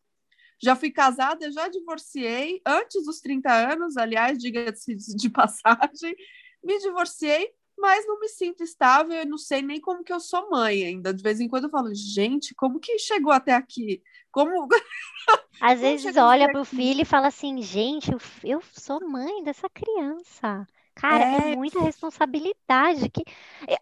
já 0.61 0.75
fui 0.75 0.91
casada, 0.91 1.51
já 1.51 1.67
divorciei 1.67 2.61
antes 2.65 3.05
dos 3.05 3.19
30 3.19 3.51
anos, 3.51 3.97
aliás, 3.97 4.37
diga-se 4.37 4.95
de 4.95 5.29
passagem, 5.31 6.15
me 6.63 6.79
divorciei, 6.79 7.51
mas 7.77 8.07
não 8.07 8.19
me 8.19 8.27
sinto 8.27 8.63
estável, 8.63 9.15
eu 9.15 9.25
não 9.25 9.37
sei 9.37 9.61
nem 9.61 9.79
como 9.79 10.03
que 10.03 10.11
eu 10.11 10.19
sou 10.19 10.49
mãe 10.49 10.83
ainda. 10.83 11.13
De 11.13 11.21
vez 11.21 11.39
em 11.39 11.47
quando 11.47 11.65
eu 11.65 11.69
falo, 11.69 11.93
gente, 11.93 12.55
como 12.55 12.79
que 12.79 12.97
chegou 12.97 13.31
até 13.31 13.53
aqui? 13.53 14.01
Como 14.31 14.67
Às 15.61 15.79
vezes 15.79 16.17
olha 16.17 16.51
para 16.51 16.61
o 16.61 16.65
filho 16.65 17.01
e 17.01 17.05
fala 17.05 17.27
assim, 17.27 17.61
gente, 17.61 18.11
eu, 18.11 18.19
eu 18.43 18.61
sou 18.73 18.99
mãe 19.07 19.43
dessa 19.43 19.69
criança. 19.69 20.67
Cara, 20.97 21.23
é, 21.23 21.37
é 21.37 21.39
muita 21.39 21.79
responsabilidade. 21.81 23.09
Que 23.09 23.23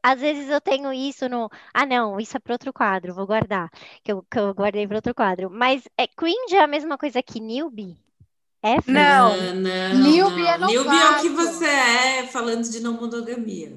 às 0.03 0.20
vezes 0.20 0.49
eu 0.49 0.59
tenho 0.61 0.91
isso 0.93 1.30
no. 1.30 1.49
Ah, 1.74 1.86
não, 1.86 2.20
isso 2.20 2.36
é 2.38 2.39
para 2.39 2.53
outro 2.53 2.74
quadro, 2.74 3.13
vou 3.13 3.26
guardar. 3.26 3.70
Que 4.03 4.11
eu, 4.11 4.24
que 4.24 4.38
eu 4.39 4.53
guardei 4.53 4.86
para 4.88 4.97
outro 4.97 5.16
quadro. 5.16 5.49
Mas 5.49 5.84
é 5.97 6.07
cringe 6.07 6.55
é 6.55 6.61
a 6.61 6.68
mesma 6.68 6.97
coisa 6.97 7.24
que 7.24 7.39
newbie? 7.39 7.97
É, 8.61 8.76
não, 8.88 9.38
não, 9.38 9.53
não, 9.53 10.11
newbie 10.11 10.43
não. 10.43 10.49
é 10.49 10.57
Newbie 10.57 10.97
é 10.99 11.09
o 11.11 11.16
que 11.22 11.30
você 11.30 11.66
é 11.66 12.28
falando 12.28 12.70
de 12.70 12.80
não 12.82 12.93
monogamia. 12.93 13.72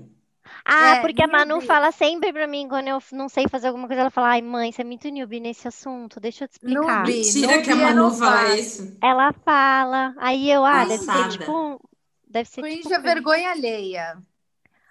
Ah, 0.64 0.96
é, 0.96 1.00
porque 1.00 1.22
a 1.22 1.26
Manu 1.28 1.60
fala 1.60 1.90
sempre 1.92 2.32
pra 2.32 2.46
mim, 2.46 2.68
quando 2.68 2.88
eu 2.88 2.98
não 3.12 3.28
sei 3.28 3.48
fazer 3.48 3.68
alguma 3.68 3.86
coisa, 3.86 4.02
ela 4.02 4.10
fala, 4.10 4.28
ai 4.28 4.42
mãe, 4.42 4.70
você 4.72 4.82
é 4.82 4.84
muito 4.84 5.08
newbie 5.08 5.40
nesse 5.40 5.66
assunto, 5.68 6.20
deixa 6.20 6.44
eu 6.44 6.48
te 6.48 6.52
explicar. 6.52 7.04
Newbie, 7.04 7.16
Mentira 7.24 7.62
que 7.62 7.70
a 7.70 7.76
Manu 7.76 8.10
fala 8.10 8.58
isso. 8.58 8.82
Ela 9.00 9.32
fala, 9.32 10.14
aí 10.18 10.50
eu, 10.50 10.64
ah, 10.64 10.84
deve 10.84 11.04
ser 11.04 11.24
tipo 11.24 11.80
Deve 12.28 12.48
ser 12.48 12.60
Cringe 12.60 12.82
tipo... 12.82 12.94
é 12.94 12.98
vergonha 13.00 13.50
alheia. 13.50 14.18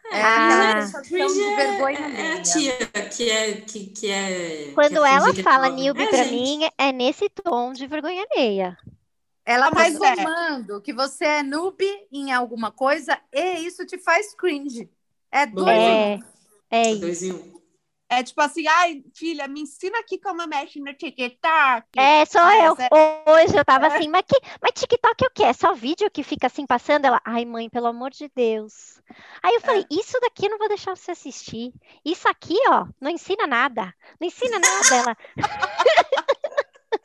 É, 0.10 0.22
ah, 0.22 0.86
de 1.02 1.56
vergonha 1.56 2.00
é, 2.00 2.22
é 2.22 2.34
a 2.34 2.42
tia 2.42 2.78
que 3.14 3.30
é 3.30 3.54
que, 3.60 3.88
que 3.88 4.10
é 4.10 4.72
quando 4.74 5.02
que 5.02 5.08
ela 5.08 5.34
fala 5.44 5.68
newbie 5.70 6.04
é, 6.04 6.08
pra 6.08 6.24
gente. 6.24 6.32
mim 6.32 6.70
é 6.78 6.94
nesse 6.94 7.28
tom 7.30 7.74
de 7.74 7.86
vergonha 7.88 8.26
alheia. 8.32 8.78
Ela 9.46 9.70
tá 9.70 9.90
informando 9.90 10.82
que 10.82 10.94
você 10.94 11.26
é 11.26 11.44
noob 11.44 11.84
em 12.12 12.32
alguma 12.32 12.72
coisa 12.72 13.20
e 13.34 13.66
isso 13.66 13.86
te 13.86 13.98
faz 13.98 14.34
cringe. 14.34 14.90
É 15.30 15.46
dois 15.46 15.68
é, 15.78 16.20
é 16.72 16.96
dois 16.96 17.22
em 17.22 17.34
um 17.34 17.58
é 18.10 18.24
tipo 18.24 18.42
assim, 18.42 18.66
ai, 18.68 19.04
filha, 19.14 19.48
me 19.48 19.62
ensina 19.62 20.00
aqui 20.00 20.18
como 20.18 20.46
mexe 20.48 20.80
no 20.80 20.94
TikTok. 20.94 21.88
É, 21.98 22.22
ah, 22.22 22.66
eu. 22.66 22.78
É... 22.80 23.32
Hoje 23.32 23.58
eu 23.58 23.66
tava 23.66 23.88
é. 23.88 23.98
assim, 23.98 24.08
mas, 24.08 24.24
que, 24.26 24.40
mas 24.62 24.72
TikTok 24.74 25.24
é 25.24 25.28
o 25.28 25.32
quê? 25.32 25.44
É 25.44 25.54
só 25.54 25.74
vídeo 25.74 26.10
que 26.10 26.24
fica 26.24 26.48
assim 26.48 26.66
passando? 26.66 27.06
Ela, 27.06 27.22
ai, 27.26 27.44
mãe, 27.44 27.70
pelo 27.70 27.88
amor 27.88 28.12
de 28.12 28.32
Deus. 28.34 29.02
Aí 29.44 29.56
eu 29.56 29.62
falei, 29.62 29.82
é. 29.82 29.88
isso 29.92 30.18
daqui 30.22 30.46
eu 30.46 30.52
não 30.52 30.58
vou 30.58 30.70
deixar 30.70 30.96
você 30.96 31.12
assistir. 31.12 31.74
Isso 32.06 32.30
aqui, 32.30 32.58
ó, 32.70 32.88
não 33.02 33.12
ensina 33.12 33.46
nada. 33.46 33.94
Não 34.20 34.28
ensina 34.28 34.58
nada. 34.58 34.96
Ela. 34.96 35.18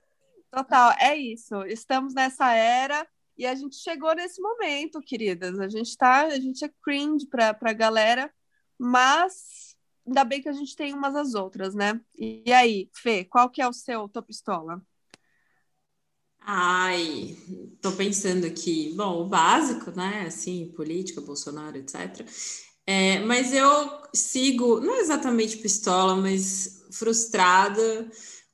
Total, 0.53 0.95
é 1.01 1.17
isso. 1.17 1.65
Estamos 1.65 2.15
nessa 2.15 2.53
era 2.53 3.05
e 3.37 3.45
a 3.45 3.57
gente 3.57 3.75
chegou 3.77 4.15
nesse 4.15 4.41
momento, 4.41 5.01
queridas. 5.01 5.59
A 5.59 5.69
gente 5.69 5.97
tá, 5.97 6.27
a 6.27 6.39
gente 6.39 6.65
é 6.65 6.71
cringe 6.81 7.27
pra, 7.27 7.53
pra 7.53 7.73
galera, 7.73 8.33
mas 8.79 9.72
ainda 10.07 10.25
bem 10.25 10.43
que 10.43 10.49
a 10.49 10.53
gente 10.53 10.77
tem 10.77 10.95
umas 10.95 11.15
às 11.17 11.35
outras, 11.35 11.75
né? 11.75 12.01
E 12.19 12.53
aí, 12.53 12.91
Fê, 12.95 13.25
qual 13.25 13.51
que 13.51 13.63
é 13.63 13.69
o 13.69 13.73
seu 13.73 14.09
top 14.09 14.29
pistola? 14.29 14.83
Ai, 16.45 17.37
tô 17.81 17.93
pensando 17.93 18.47
aqui, 18.47 18.93
bom, 18.97 19.23
o 19.23 19.29
básico, 19.29 19.91
né? 19.93 20.27
Assim, 20.27 20.73
política, 20.75 21.21
Bolsonaro, 21.21 21.77
etc. 21.79 22.27
É, 22.87 23.21
mas 23.21 23.53
eu 23.53 24.01
sigo, 24.15 24.81
não 24.81 24.97
exatamente 24.99 25.59
pistola, 25.59 26.17
mas 26.17 26.85
frustrada 26.93 28.11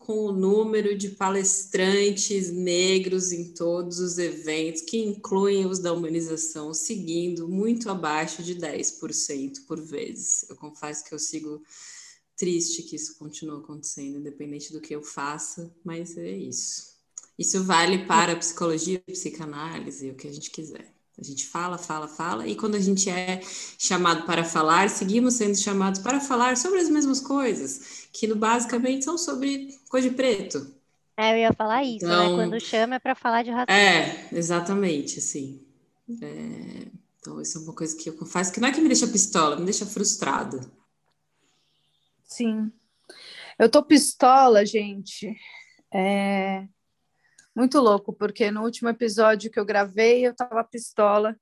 com 0.09 0.25
o 0.25 0.33
número 0.33 0.97
de 0.97 1.11
palestrantes 1.11 2.51
negros 2.51 3.31
em 3.31 3.53
todos 3.53 3.99
os 3.99 4.17
eventos, 4.17 4.81
que 4.81 4.97
incluem 4.97 5.67
os 5.67 5.81
da 5.81 5.93
humanização, 5.93 6.73
seguindo 6.73 7.47
muito 7.47 7.91
abaixo 7.91 8.43
de 8.43 8.55
10% 8.55 9.67
por 9.67 9.79
vezes. 9.79 10.49
Eu 10.49 10.57
confesso 10.57 11.05
que 11.05 11.13
eu 11.13 11.19
sigo 11.19 11.63
triste 12.35 12.85
que 12.85 12.97
isso 12.97 13.19
continue 13.19 13.59
acontecendo, 13.59 14.17
independente 14.17 14.73
do 14.73 14.81
que 14.81 14.97
eu 14.97 15.03
faça, 15.03 15.71
mas 15.85 16.17
é 16.17 16.31
isso. 16.31 16.97
Isso 17.39 17.63
vale 17.63 18.07
para 18.07 18.35
psicologia, 18.35 19.01
psicanálise, 19.01 20.09
o 20.09 20.15
que 20.15 20.27
a 20.27 20.33
gente 20.33 20.51
quiser. 20.51 20.91
A 21.21 21.23
gente 21.25 21.47
fala, 21.47 21.77
fala, 21.77 22.07
fala, 22.07 22.47
e 22.47 22.55
quando 22.55 22.77
a 22.77 22.81
gente 22.81 23.11
é 23.11 23.41
chamado 23.77 24.25
para 24.25 24.45
falar, 24.45 24.89
seguimos 24.89 25.35
sendo 25.35 25.57
chamados 25.57 26.01
para 26.01 26.21
falar 26.21 26.57
sobre 26.57 26.79
as 26.79 26.89
mesmas 26.89 27.19
coisas, 27.19 28.08
que 28.19 28.27
no, 28.27 28.35
basicamente 28.35 29.05
são 29.05 29.17
sobre 29.17 29.79
coisa 29.89 30.11
de 30.11 30.17
preto. 30.17 30.75
É, 31.17 31.33
eu 31.33 31.39
ia 31.39 31.53
falar 31.53 31.85
isso, 31.85 32.07
né? 32.07 32.15
então, 32.15 32.37
né? 32.37 32.45
Quando 32.45 32.61
chama 32.61 32.95
é 32.97 32.99
para 32.99 33.15
falar 33.15 33.45
de 33.45 33.51
racismo. 33.51 33.73
É, 33.73 34.29
exatamente, 34.33 35.19
assim. 35.19 35.65
É, 36.21 36.89
então, 37.21 37.41
isso 37.41 37.59
é 37.59 37.61
uma 37.61 37.75
coisa 37.75 37.97
que 37.97 38.09
eu 38.09 38.27
faço 38.27 38.53
que 38.53 38.61
não 38.61 38.69
é 38.69 38.73
que 38.73 38.81
me 38.81 38.89
deixa 38.89 39.07
pistola, 39.07 39.57
me 39.57 39.65
deixa 39.65 39.87
frustrada. 39.87 40.61
Sim. 42.25 42.73
Eu 43.59 43.71
tô 43.71 43.83
pistola, 43.85 44.67
gente. 44.67 45.37
É 45.93 46.67
muito 47.55 47.81
louco, 47.81 48.13
porque 48.13 48.51
no 48.51 48.63
último 48.63 48.89
episódio 48.89 49.51
que 49.51 49.59
eu 49.59 49.65
gravei, 49.65 50.27
eu 50.27 50.35
tava 50.35 50.63
pistola, 50.63 51.37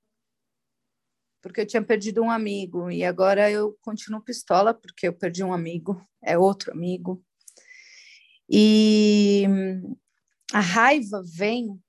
porque 1.47 1.61
eu 1.61 1.67
tinha 1.67 1.83
perdido 1.83 2.23
um 2.23 2.31
amigo, 2.31 2.91
e 2.91 3.05
agora 3.05 3.51
eu 3.51 3.77
continuo 3.81 4.21
pistola, 4.21 4.75
porque 4.75 5.07
eu 5.07 5.13
perdi 5.13 5.45
um 5.45 5.53
amigo, 5.53 6.05
é 6.23 6.37
outro 6.37 6.73
amigo. 6.73 7.25
E 8.51 9.45
a 10.53 10.61
raiva 10.61 11.23
vem 11.25 11.81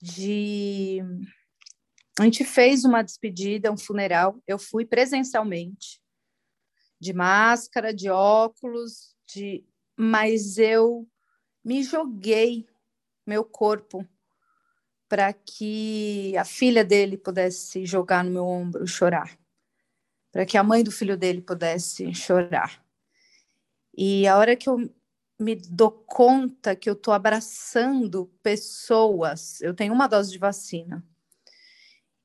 de. 0.00 1.00
A 2.18 2.24
gente 2.24 2.44
fez 2.44 2.84
uma 2.84 3.02
despedida, 3.02 3.70
um 3.70 3.76
funeral, 3.76 4.42
eu 4.46 4.58
fui 4.58 4.86
presencialmente, 4.86 6.00
de 6.98 7.12
máscara, 7.12 7.92
de 7.92 8.08
óculos, 8.08 9.14
de 9.26 9.66
mas 9.98 10.56
eu 10.56 11.06
me 11.62 11.82
joguei 11.82 12.66
meu 13.26 13.44
corpo 13.44 14.06
para 15.08 15.32
que 15.32 16.36
a 16.36 16.44
filha 16.44 16.84
dele 16.84 17.16
pudesse 17.16 17.86
jogar 17.86 18.24
no 18.24 18.30
meu 18.30 18.44
ombro 18.46 18.84
e 18.84 18.88
chorar. 18.88 19.38
para 20.32 20.44
que 20.44 20.58
a 20.58 20.62
mãe 20.62 20.84
do 20.84 20.92
filho 20.92 21.16
dele 21.16 21.40
pudesse 21.40 22.12
chorar. 22.14 22.84
E 23.96 24.26
a 24.26 24.36
hora 24.36 24.54
que 24.54 24.68
eu 24.68 24.90
me 25.38 25.54
dou 25.54 25.90
conta 25.90 26.76
que 26.76 26.88
eu 26.90 26.94
estou 26.94 27.14
abraçando 27.14 28.26
pessoas, 28.42 29.60
eu 29.62 29.74
tenho 29.74 29.94
uma 29.94 30.06
dose 30.06 30.30
de 30.30 30.38
vacina. 30.38 31.02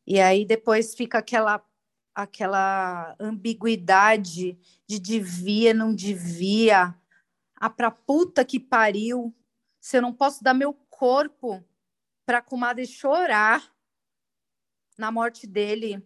E 0.06 0.20
aí 0.20 0.46
depois 0.46 0.94
fica 0.94 1.20
aquela 1.20 1.64
aquela 2.14 3.16
ambiguidade 3.20 4.60
de 4.86 5.00
devia, 5.00 5.74
não 5.74 5.96
devia. 5.96 6.94
Ah, 7.56 7.70
pra 7.70 7.90
puta 7.90 8.44
que 8.44 8.60
pariu. 8.60 9.34
Se 9.80 9.98
eu 9.98 10.02
não 10.02 10.14
posso 10.14 10.44
dar 10.44 10.54
meu 10.54 10.74
corpo 10.90 11.64
para 12.26 12.42
comadre 12.42 12.86
chorar 12.86 13.72
na 14.98 15.12
morte 15.12 15.48
dele. 15.48 16.06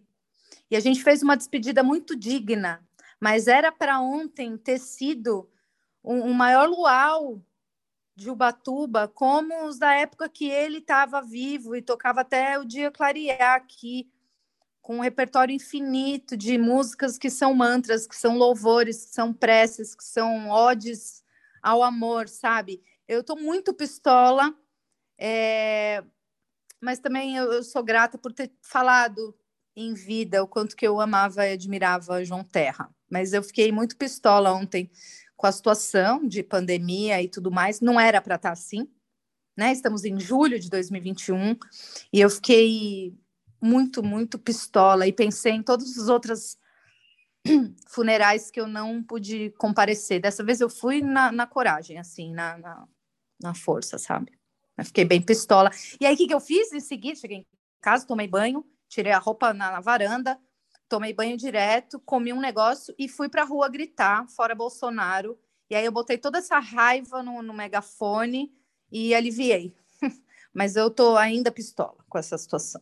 E 0.70 0.76
a 0.76 0.80
gente 0.80 1.02
fez 1.02 1.22
uma 1.22 1.36
despedida 1.36 1.82
muito 1.82 2.16
digna, 2.16 2.84
mas 3.20 3.46
era 3.46 3.70
para 3.70 4.00
ontem 4.00 4.56
ter 4.56 4.78
sido 4.78 5.50
um, 6.02 6.30
um 6.30 6.32
maior 6.32 6.68
luau 6.68 7.42
de 8.14 8.30
Ubatuba, 8.30 9.06
como 9.06 9.66
os 9.66 9.78
da 9.78 9.92
época 9.92 10.28
que 10.28 10.48
ele 10.48 10.78
estava 10.78 11.20
vivo 11.20 11.76
e 11.76 11.82
tocava 11.82 12.22
até 12.22 12.58
o 12.58 12.64
dia 12.64 12.90
clarear 12.90 13.56
aqui, 13.56 14.10
com 14.80 14.98
um 14.98 15.00
repertório 15.00 15.54
infinito 15.54 16.36
de 16.36 16.56
músicas 16.56 17.18
que 17.18 17.28
são 17.28 17.52
mantras, 17.52 18.06
que 18.06 18.16
são 18.16 18.38
louvores, 18.38 19.06
que 19.06 19.14
são 19.14 19.34
preces, 19.34 19.94
que 19.94 20.04
são 20.04 20.48
odes 20.48 21.22
ao 21.60 21.82
amor, 21.82 22.28
sabe? 22.28 22.82
Eu 23.06 23.20
estou 23.20 23.36
muito 23.36 23.74
pistola, 23.74 24.54
é... 25.18 26.02
mas 26.80 26.98
também 26.98 27.36
eu, 27.36 27.52
eu 27.52 27.62
sou 27.62 27.82
grata 27.82 28.18
por 28.18 28.32
ter 28.32 28.52
falado 28.62 29.34
em 29.74 29.92
vida 29.92 30.42
o 30.42 30.48
quanto 30.48 30.74
que 30.74 30.86
eu 30.86 31.00
amava 31.00 31.46
e 31.46 31.52
admirava 31.52 32.24
João 32.24 32.42
Terra. 32.42 32.90
Mas 33.10 33.32
eu 33.32 33.42
fiquei 33.42 33.70
muito 33.70 33.96
pistola 33.96 34.52
ontem 34.52 34.90
com 35.36 35.46
a 35.46 35.52
situação 35.52 36.26
de 36.26 36.42
pandemia 36.42 37.22
e 37.22 37.28
tudo 37.28 37.50
mais, 37.50 37.80
não 37.80 38.00
era 38.00 38.20
para 38.20 38.36
estar 38.36 38.48
tá 38.48 38.52
assim, 38.52 38.88
né? 39.56 39.72
Estamos 39.72 40.04
em 40.04 40.18
julho 40.18 40.58
de 40.58 40.70
2021 40.70 41.56
e 42.12 42.20
eu 42.20 42.30
fiquei 42.30 43.14
muito, 43.60 44.02
muito 44.02 44.38
pistola 44.38 45.06
e 45.06 45.12
pensei 45.12 45.52
em 45.52 45.62
todas 45.62 45.98
as 45.98 46.08
outras 46.08 46.58
funerais 47.88 48.50
que 48.50 48.60
eu 48.60 48.66
não 48.66 49.02
pude 49.02 49.50
comparecer. 49.58 50.20
Dessa 50.20 50.44
vez 50.44 50.60
eu 50.60 50.70
fui 50.70 51.00
na, 51.00 51.30
na 51.30 51.46
coragem, 51.46 51.98
assim, 51.98 52.32
na, 52.32 52.58
na, 52.58 52.88
na, 53.40 53.54
força, 53.54 53.98
sabe? 53.98 54.32
Eu 54.76 54.84
fiquei 54.84 55.04
bem 55.04 55.22
pistola. 55.22 55.70
E 56.00 56.06
aí, 56.06 56.14
o 56.14 56.16
que, 56.16 56.26
que 56.26 56.34
eu 56.34 56.40
fiz 56.40 56.72
em 56.72 56.80
seguida? 56.80 57.18
Cheguei 57.18 57.38
em 57.38 57.46
casa, 57.80 58.06
tomei 58.06 58.28
banho, 58.28 58.64
tirei 58.88 59.12
a 59.12 59.18
roupa 59.18 59.54
na, 59.54 59.72
na 59.72 59.80
varanda, 59.80 60.38
tomei 60.88 61.12
banho 61.12 61.36
direto, 61.36 61.98
comi 62.00 62.32
um 62.32 62.40
negócio 62.40 62.94
e 62.98 63.08
fui 63.08 63.28
para 63.28 63.42
a 63.42 63.46
rua 63.46 63.68
gritar, 63.68 64.28
fora 64.28 64.54
Bolsonaro. 64.54 65.38
E 65.70 65.74
aí 65.74 65.84
eu 65.84 65.92
botei 65.92 66.18
toda 66.18 66.38
essa 66.38 66.58
raiva 66.58 67.22
no, 67.22 67.42
no 67.42 67.54
megafone 67.54 68.52
e 68.90 69.14
aliviei. 69.14 69.74
Mas 70.52 70.76
eu 70.76 70.90
tô 70.90 71.16
ainda 71.16 71.50
pistola 71.50 72.04
com 72.08 72.18
essa 72.18 72.38
situação. 72.38 72.80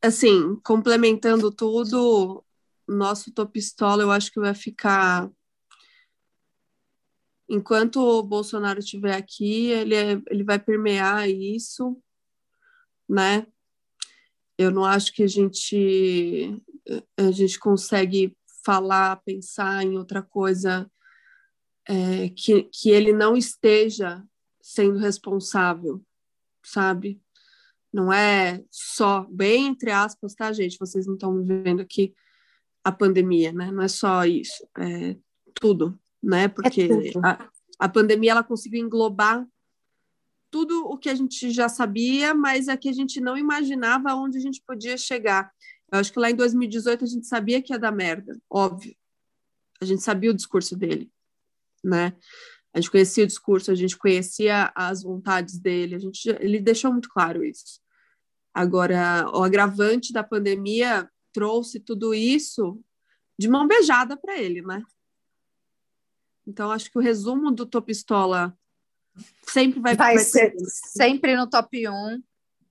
Assim, 0.00 0.56
complementando 0.64 1.50
tudo, 1.50 2.44
nosso 2.86 3.32
tô 3.32 3.46
pistola, 3.46 4.02
eu 4.02 4.10
acho 4.10 4.32
que 4.32 4.40
vai 4.40 4.54
ficar 4.54 5.30
enquanto 7.48 7.96
o 7.96 8.22
Bolsonaro 8.22 8.78
estiver 8.78 9.14
aqui, 9.14 9.66
ele, 9.70 9.94
é, 9.94 10.22
ele 10.30 10.44
vai 10.44 10.58
permear 10.58 11.28
isso, 11.28 12.00
né? 13.08 13.46
Eu 14.56 14.70
não 14.70 14.84
acho 14.84 15.12
que 15.12 15.22
a 15.22 15.26
gente 15.26 16.62
a 17.16 17.30
gente 17.30 17.58
consegue 17.58 18.36
falar, 18.64 19.22
pensar 19.24 19.82
em 19.84 19.96
outra 19.96 20.22
coisa 20.22 20.90
é, 21.88 22.28
que, 22.30 22.64
que 22.64 22.90
ele 22.90 23.12
não 23.12 23.36
esteja 23.36 24.22
sendo 24.60 24.98
responsável, 24.98 26.02
sabe? 26.64 27.20
Não 27.92 28.12
é 28.12 28.64
só, 28.70 29.26
bem 29.30 29.66
entre 29.66 29.90
aspas, 29.90 30.34
tá, 30.34 30.52
gente? 30.52 30.78
Vocês 30.78 31.06
não 31.06 31.14
estão 31.14 31.44
vendo 31.44 31.82
aqui 31.82 32.14
a 32.84 32.90
pandemia, 32.90 33.52
né? 33.52 33.70
Não 33.70 33.82
é 33.82 33.88
só 33.88 34.24
isso, 34.24 34.66
é 34.78 35.16
tudo, 35.54 35.98
né? 36.22 36.48
Porque 36.48 36.82
é. 36.82 37.18
A, 37.22 37.48
a 37.78 37.88
pandemia 37.88 38.32
ela 38.32 38.44
conseguiu 38.44 38.84
englobar 38.84 39.46
tudo 40.50 40.86
o 40.86 40.98
que 40.98 41.08
a 41.08 41.14
gente 41.14 41.50
já 41.50 41.68
sabia, 41.68 42.34
mas 42.34 42.68
é 42.68 42.76
que 42.76 42.88
a 42.88 42.92
gente 42.92 43.20
não 43.20 43.36
imaginava 43.38 44.14
onde 44.14 44.36
a 44.36 44.40
gente 44.40 44.62
podia 44.66 44.98
chegar. 44.98 45.50
Eu 45.90 45.98
acho 45.98 46.12
que 46.12 46.18
lá 46.18 46.30
em 46.30 46.36
2018 46.36 47.04
a 47.04 47.06
gente 47.06 47.26
sabia 47.26 47.60
que 47.60 47.72
ia 47.72 47.78
dar 47.78 47.90
merda, 47.90 48.38
óbvio. 48.50 48.94
A 49.80 49.84
gente 49.84 50.02
sabia 50.02 50.30
o 50.30 50.34
discurso 50.34 50.76
dele, 50.76 51.10
né? 51.82 52.14
A 52.72 52.80
gente 52.80 52.90
conhecia 52.90 53.24
o 53.24 53.26
discurso, 53.26 53.70
a 53.70 53.74
gente 53.74 53.96
conhecia 53.96 54.70
as 54.74 55.02
vontades 55.02 55.58
dele, 55.58 55.94
a 55.94 55.98
gente, 55.98 56.28
ele 56.40 56.60
deixou 56.60 56.92
muito 56.92 57.08
claro 57.08 57.44
isso. 57.44 57.80
Agora, 58.54 59.28
o 59.34 59.42
agravante 59.42 60.12
da 60.12 60.22
pandemia 60.22 61.10
trouxe 61.32 61.80
tudo 61.80 62.14
isso 62.14 62.78
de 63.38 63.48
mão 63.48 63.66
beijada 63.66 64.16
para 64.16 64.38
ele, 64.38 64.62
né? 64.62 64.82
Então, 66.46 66.70
acho 66.70 66.90
que 66.90 66.98
o 66.98 67.02
resumo 67.02 67.50
do 67.50 67.64
Topistola 67.64 68.56
sempre 69.46 69.80
vai, 69.80 69.94
vai, 69.94 70.14
vai 70.14 70.24
ser 70.24 70.54
sempre 70.58 71.36
no 71.36 71.48
top 71.48 71.88
1 71.88 72.22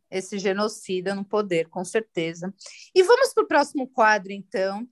esse 0.09 0.37
genocida 0.37 1.15
no 1.15 1.23
poder, 1.23 1.69
com 1.69 1.85
certeza. 1.85 2.53
E 2.93 3.01
vamos 3.01 3.33
para 3.33 3.43
o 3.43 3.47
próximo 3.47 3.87
quadro, 3.87 4.33
então. 4.33 4.85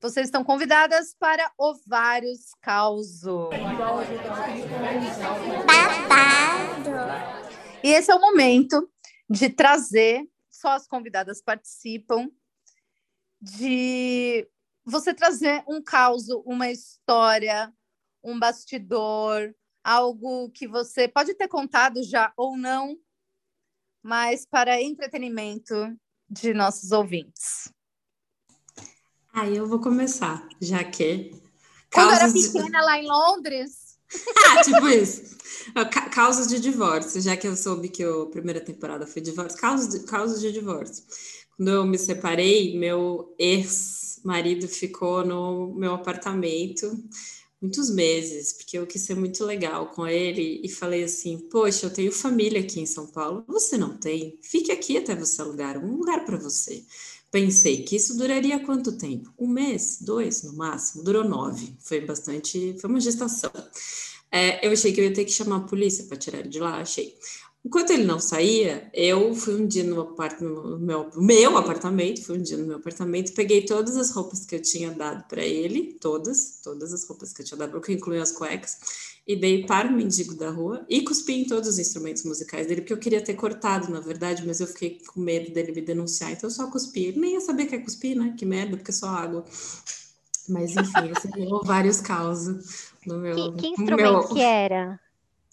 Vocês 0.00 0.26
estão 0.26 0.42
convidadas 0.42 1.14
para 1.18 1.52
Ovários 1.56 2.52
Causo. 2.60 3.50
Babado! 5.66 6.90
E 7.84 7.92
esse 7.92 8.10
é 8.10 8.14
o 8.14 8.20
momento 8.20 8.90
de 9.28 9.48
trazer, 9.48 10.28
só 10.50 10.70
as 10.70 10.88
convidadas 10.88 11.40
participam, 11.40 12.28
de 13.40 14.48
você 14.84 15.14
trazer 15.14 15.62
um 15.68 15.82
caos, 15.82 16.28
uma 16.44 16.70
história, 16.70 17.72
um 18.22 18.38
bastidor, 18.38 19.54
algo 19.82 20.50
que 20.50 20.66
você 20.68 21.08
pode 21.08 21.34
ter 21.34 21.48
contado 21.48 22.02
já 22.02 22.32
ou 22.36 22.56
não, 22.56 22.96
mas 24.02 24.46
para 24.46 24.80
entretenimento 24.80 25.74
de 26.28 26.54
nossos 26.54 26.92
ouvintes. 26.92 27.72
Aí 29.32 29.56
eu 29.56 29.66
vou 29.66 29.80
começar, 29.80 30.46
já 30.60 30.82
que. 30.82 31.30
Quando 31.92 32.12
era 32.12 32.32
pequena 32.32 32.78
de... 32.80 32.84
lá 32.84 32.98
em 32.98 33.06
Londres. 33.06 33.98
ah, 34.58 34.62
tipo 34.62 34.88
isso. 34.88 35.38
Causas 36.12 36.48
de 36.48 36.58
divórcio, 36.58 37.20
já 37.20 37.36
que 37.36 37.46
eu 37.46 37.56
soube 37.56 37.88
que 37.88 38.02
a 38.02 38.26
primeira 38.26 38.60
temporada 38.60 39.06
foi 39.06 39.22
divórcio. 39.22 39.58
Causas 39.58 39.88
de, 39.88 40.06
causas 40.06 40.40
de 40.40 40.52
divórcio. 40.52 41.04
Quando 41.56 41.68
eu 41.68 41.86
me 41.86 41.98
separei, 41.98 42.76
meu 42.78 43.34
ex-marido 44.20 44.68
ficou 44.68 45.24
no 45.24 45.74
meu 45.74 45.94
apartamento 45.94 46.86
muitos 47.60 47.90
meses, 47.90 48.52
porque 48.52 48.78
eu 48.78 48.86
quis 48.86 49.02
ser 49.02 49.14
muito 49.14 49.44
legal 49.44 49.88
com 49.88 50.06
ele 50.06 50.60
e 50.62 50.68
falei 50.68 51.04
assim: 51.04 51.38
Poxa, 51.50 51.86
eu 51.86 51.90
tenho 51.92 52.12
família 52.12 52.60
aqui 52.60 52.80
em 52.80 52.86
São 52.86 53.06
Paulo, 53.06 53.44
você 53.46 53.76
não 53.76 53.96
tem? 53.96 54.38
Fique 54.42 54.70
aqui 54.70 54.96
até 54.96 55.14
você 55.14 55.40
alugar 55.42 55.76
um 55.78 55.96
lugar 55.96 56.24
para 56.24 56.36
você. 56.36 56.84
Pensei 57.30 57.84
que 57.84 57.96
isso 57.96 58.16
duraria 58.16 58.58
quanto 58.64 58.96
tempo? 58.98 59.32
Um 59.38 59.46
mês, 59.46 59.98
dois 60.00 60.42
no 60.42 60.52
máximo, 60.54 61.04
durou 61.04 61.22
nove. 61.22 61.76
Foi 61.78 62.00
bastante, 62.00 62.76
foi 62.80 62.90
uma 62.90 63.00
gestação. 63.00 63.52
É, 64.32 64.66
eu 64.66 64.72
achei 64.72 64.92
que 64.92 65.00
eu 65.00 65.04
ia 65.04 65.14
ter 65.14 65.24
que 65.24 65.32
chamar 65.32 65.56
a 65.56 65.60
polícia 65.60 66.04
para 66.04 66.16
tirar 66.16 66.40
ele 66.40 66.48
de 66.48 66.58
lá, 66.58 66.80
achei. 66.80 67.16
Enquanto 67.62 67.90
ele 67.90 68.04
não 68.04 68.18
saía, 68.18 68.90
eu 68.94 69.34
fui 69.34 69.54
um 69.54 69.66
dia 69.66 69.84
no, 69.84 70.00
apart 70.00 70.40
no 70.40 70.78
meu, 70.78 71.10
meu 71.16 71.58
apartamento, 71.58 72.24
fui 72.24 72.38
um 72.38 72.42
dia 72.42 72.56
no 72.56 72.66
meu 72.66 72.76
apartamento, 72.76 73.34
peguei 73.34 73.66
todas 73.66 73.98
as 73.98 74.10
roupas 74.12 74.46
que 74.46 74.54
eu 74.54 74.62
tinha 74.62 74.90
dado 74.90 75.28
para 75.28 75.44
ele, 75.44 75.98
todas, 76.00 76.60
todas 76.64 76.90
as 76.94 77.06
roupas 77.06 77.34
que 77.34 77.42
eu 77.42 77.46
tinha 77.46 77.58
dado, 77.58 77.72
porque 77.72 77.92
incluí 77.92 78.18
as 78.18 78.32
cuecas, 78.32 78.78
e 79.26 79.36
dei 79.36 79.66
para 79.66 79.88
o 79.88 79.92
mendigo 79.92 80.34
da 80.34 80.50
rua 80.50 80.86
e 80.88 81.02
cuspi 81.02 81.34
em 81.34 81.44
todos 81.44 81.68
os 81.68 81.78
instrumentos 81.78 82.24
musicais 82.24 82.66
dele, 82.66 82.80
porque 82.80 82.94
eu 82.94 82.98
queria 82.98 83.22
ter 83.22 83.34
cortado, 83.34 83.92
na 83.92 84.00
verdade, 84.00 84.42
mas 84.46 84.60
eu 84.60 84.66
fiquei 84.66 84.98
com 85.06 85.20
medo 85.20 85.52
dele 85.52 85.72
me 85.72 85.82
denunciar, 85.82 86.32
então 86.32 86.48
eu 86.48 86.54
só 86.54 86.66
cuspi. 86.70 87.04
Ele 87.04 87.20
nem 87.20 87.34
ia 87.34 87.40
saber 87.42 87.66
que 87.66 87.74
é 87.74 87.78
cuspir, 87.78 88.16
né? 88.16 88.34
Que 88.38 88.46
merda, 88.46 88.76
porque 88.76 88.90
é 88.90 88.94
só 88.94 89.08
água. 89.08 89.44
Mas 90.48 90.74
enfim, 90.74 91.12
deu 91.34 91.60
vários 91.62 92.00
causos 92.00 92.90
no 93.06 93.18
meu. 93.18 93.54
Que, 93.54 93.62
que 93.62 93.66
instrumento 93.68 93.98
meu... 94.02 94.28
que 94.28 94.40
era? 94.40 94.98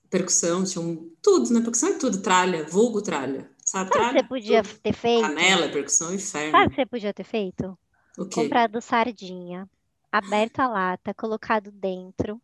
Percussão, 0.10 0.64
tinha 0.64 0.84
um, 0.84 1.12
tudo, 1.22 1.54
né? 1.54 1.62
Percussão 1.62 1.90
é 1.90 1.98
tudo, 1.98 2.22
tralha, 2.22 2.64
vulgo 2.66 3.02
tralha. 3.02 3.50
Sabe, 3.64 3.90
Sabe 3.90 3.92
tralha? 3.92 4.20
você 4.20 4.28
podia 4.28 4.64
tudo. 4.64 4.80
ter 4.80 4.94
feito? 4.94 5.22
Canela, 5.22 5.70
percussão, 5.70 6.14
inferno. 6.14 6.52
Sabe 6.52 6.66
o 6.66 6.70
que 6.70 6.76
você 6.76 6.86
podia 6.86 7.14
ter 7.14 7.24
feito? 7.24 7.78
O 8.18 8.26
quê? 8.26 8.44
Comprado 8.44 8.82
sardinha, 8.82 9.70
aberto 10.12 10.60
a 10.60 10.68
lata, 10.68 11.14
colocado 11.14 11.72
dentro 11.72 12.42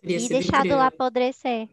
Teria 0.00 0.18
e 0.18 0.28
deixado 0.28 0.68
lá 0.68 0.86
apodrecer. 0.86 1.68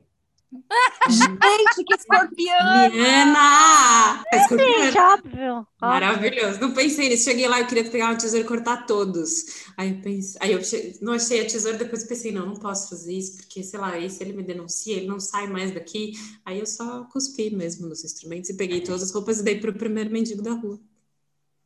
Gente, 1.09 1.83
que 1.85 1.93
escorpião! 1.95 2.89
Liana! 2.91 4.23
É 4.31 4.37
escorpiana. 4.37 4.85
Gente, 4.85 4.97
óbvio. 4.97 5.51
óbvio. 5.53 5.67
Maravilhoso. 5.81 6.59
Não 6.61 6.73
pensei 6.73 7.09
nisso. 7.09 7.23
Cheguei 7.25 7.47
lá, 7.47 7.59
eu 7.59 7.67
queria 7.67 7.89
pegar 7.89 8.05
uma 8.09 8.15
tesoura 8.17 8.45
e 8.45 8.47
cortar 8.47 8.85
todos. 8.85 9.45
Aí 9.77 9.89
eu 9.91 10.01
pensei, 10.01 10.39
aí 10.41 10.51
eu 10.53 10.63
che- 10.63 10.97
não 11.01 11.13
achei 11.13 11.41
a 11.41 11.45
tesoura, 11.45 11.77
depois 11.77 12.03
pensei, 12.05 12.31
não, 12.31 12.45
não 12.45 12.55
posso 12.55 12.89
fazer 12.89 13.13
isso, 13.13 13.37
porque, 13.37 13.63
sei 13.63 13.79
lá, 13.79 13.89
aí 13.91 14.09
se 14.09 14.23
ele 14.23 14.33
me 14.33 14.43
denuncia, 14.43 14.95
ele 14.97 15.07
não 15.07 15.19
sai 15.19 15.47
mais 15.47 15.73
daqui. 15.73 16.13
Aí 16.45 16.59
eu 16.59 16.65
só 16.65 17.03
cuspi 17.11 17.49
mesmo 17.55 17.87
nos 17.87 18.03
instrumentos 18.03 18.49
e 18.49 18.57
peguei 18.57 18.81
todas 18.81 19.03
as 19.03 19.11
roupas 19.11 19.39
e 19.39 19.43
dei 19.43 19.59
pro 19.59 19.73
primeiro 19.73 20.09
mendigo 20.11 20.41
da 20.41 20.53
rua. 20.53 20.79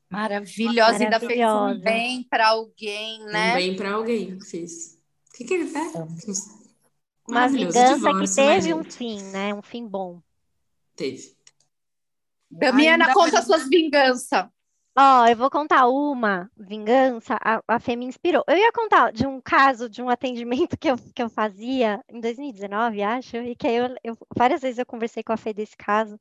Maravilhosa, 0.09 1.03
ainda 1.03 1.19
fez 1.19 1.39
um 1.51 1.79
bem 1.81 2.23
para 2.29 2.47
alguém, 2.47 3.25
né? 3.25 3.49
Também 3.51 3.75
pra 3.75 3.91
alguém 3.93 4.39
fiz. 4.39 4.97
O 5.33 5.37
que, 5.37 5.43
que 5.43 5.53
ele 5.53 5.69
tá? 5.69 5.81
Uma 7.27 7.47
vingança 7.47 8.13
que 8.13 8.19
né, 8.21 8.55
teve 8.55 8.73
um 8.73 8.83
fim, 8.83 9.21
né? 9.31 9.53
Um 9.53 9.61
fim 9.61 9.85
bom. 9.85 10.21
Teve. 10.95 11.35
Damiana, 12.49 13.05
Ainda 13.05 13.13
conta 13.13 13.37
bem. 13.37 13.41
suas 13.45 13.69
vinganças. 13.69 14.47
Ó, 14.99 15.27
eu 15.27 15.35
vou 15.35 15.49
contar 15.51 15.87
uma 15.87 16.49
vingança, 16.57 17.37
a, 17.39 17.61
a 17.67 17.79
Fê 17.79 17.95
me 17.95 18.05
inspirou. 18.05 18.43
Eu 18.47 18.57
ia 18.57 18.71
contar 18.71 19.11
de 19.11 19.27
um 19.27 19.39
caso, 19.39 19.87
de 19.87 20.01
um 20.01 20.09
atendimento 20.09 20.75
que 20.75 20.89
eu, 20.89 20.95
que 21.13 21.21
eu 21.21 21.29
fazia 21.29 22.03
em 22.09 22.19
2019, 22.19 23.03
acho, 23.03 23.37
e 23.37 23.55
que 23.55 23.67
aí 23.67 23.75
eu, 23.75 23.95
eu- 24.03 24.17
várias 24.35 24.61
vezes 24.61 24.79
eu 24.79 24.85
conversei 24.87 25.21
com 25.21 25.33
a 25.33 25.37
Fê 25.37 25.53
desse 25.53 25.77
caso. 25.77 26.17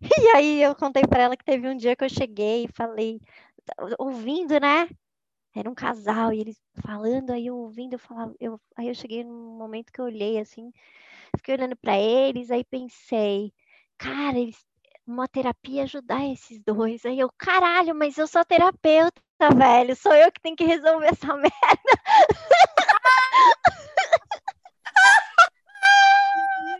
E 0.24 0.28
aí 0.36 0.62
eu 0.62 0.74
contei 0.74 1.02
pra 1.06 1.22
ela 1.22 1.36
que 1.36 1.44
teve 1.44 1.68
um 1.68 1.76
dia 1.76 1.96
que 1.96 2.04
eu 2.04 2.08
cheguei 2.08 2.64
e 2.64 2.72
falei, 2.72 3.20
ouvindo, 3.98 4.58
né? 4.60 4.88
Era 5.54 5.68
um 5.70 5.74
casal 5.74 6.32
e 6.32 6.40
eles 6.40 6.58
falando, 6.84 7.30
aí 7.30 7.46
eu 7.46 7.56
ouvindo, 7.56 7.92
eu 7.94 7.98
falava, 7.98 8.34
eu, 8.40 8.58
aí 8.76 8.88
eu 8.88 8.94
cheguei 8.94 9.22
num 9.22 9.56
momento 9.58 9.92
que 9.92 10.00
eu 10.00 10.06
olhei 10.06 10.38
assim, 10.38 10.72
fiquei 11.36 11.54
olhando 11.54 11.76
pra 11.76 11.98
eles, 11.98 12.50
aí 12.50 12.64
pensei, 12.64 13.52
cara, 13.98 14.38
eles 14.38 14.56
uma 15.06 15.26
terapia 15.26 15.78
ia 15.78 15.82
ajudar 15.82 16.24
esses 16.26 16.60
dois. 16.60 17.04
Aí 17.04 17.18
eu, 17.18 17.30
caralho, 17.36 17.94
mas 17.94 18.16
eu 18.16 18.26
sou 18.26 18.44
terapeuta, 18.44 19.20
velho. 19.56 19.96
Sou 19.96 20.14
eu 20.14 20.30
que 20.30 20.40
tenho 20.40 20.56
que 20.56 20.64
resolver 20.64 21.06
essa 21.06 21.34
merda. 21.36 21.52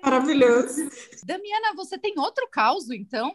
Maravilhoso. 0.02 0.88
Damiana, 1.24 1.74
você 1.74 1.98
tem 1.98 2.18
outro 2.18 2.48
caos, 2.48 2.90
então? 2.90 3.32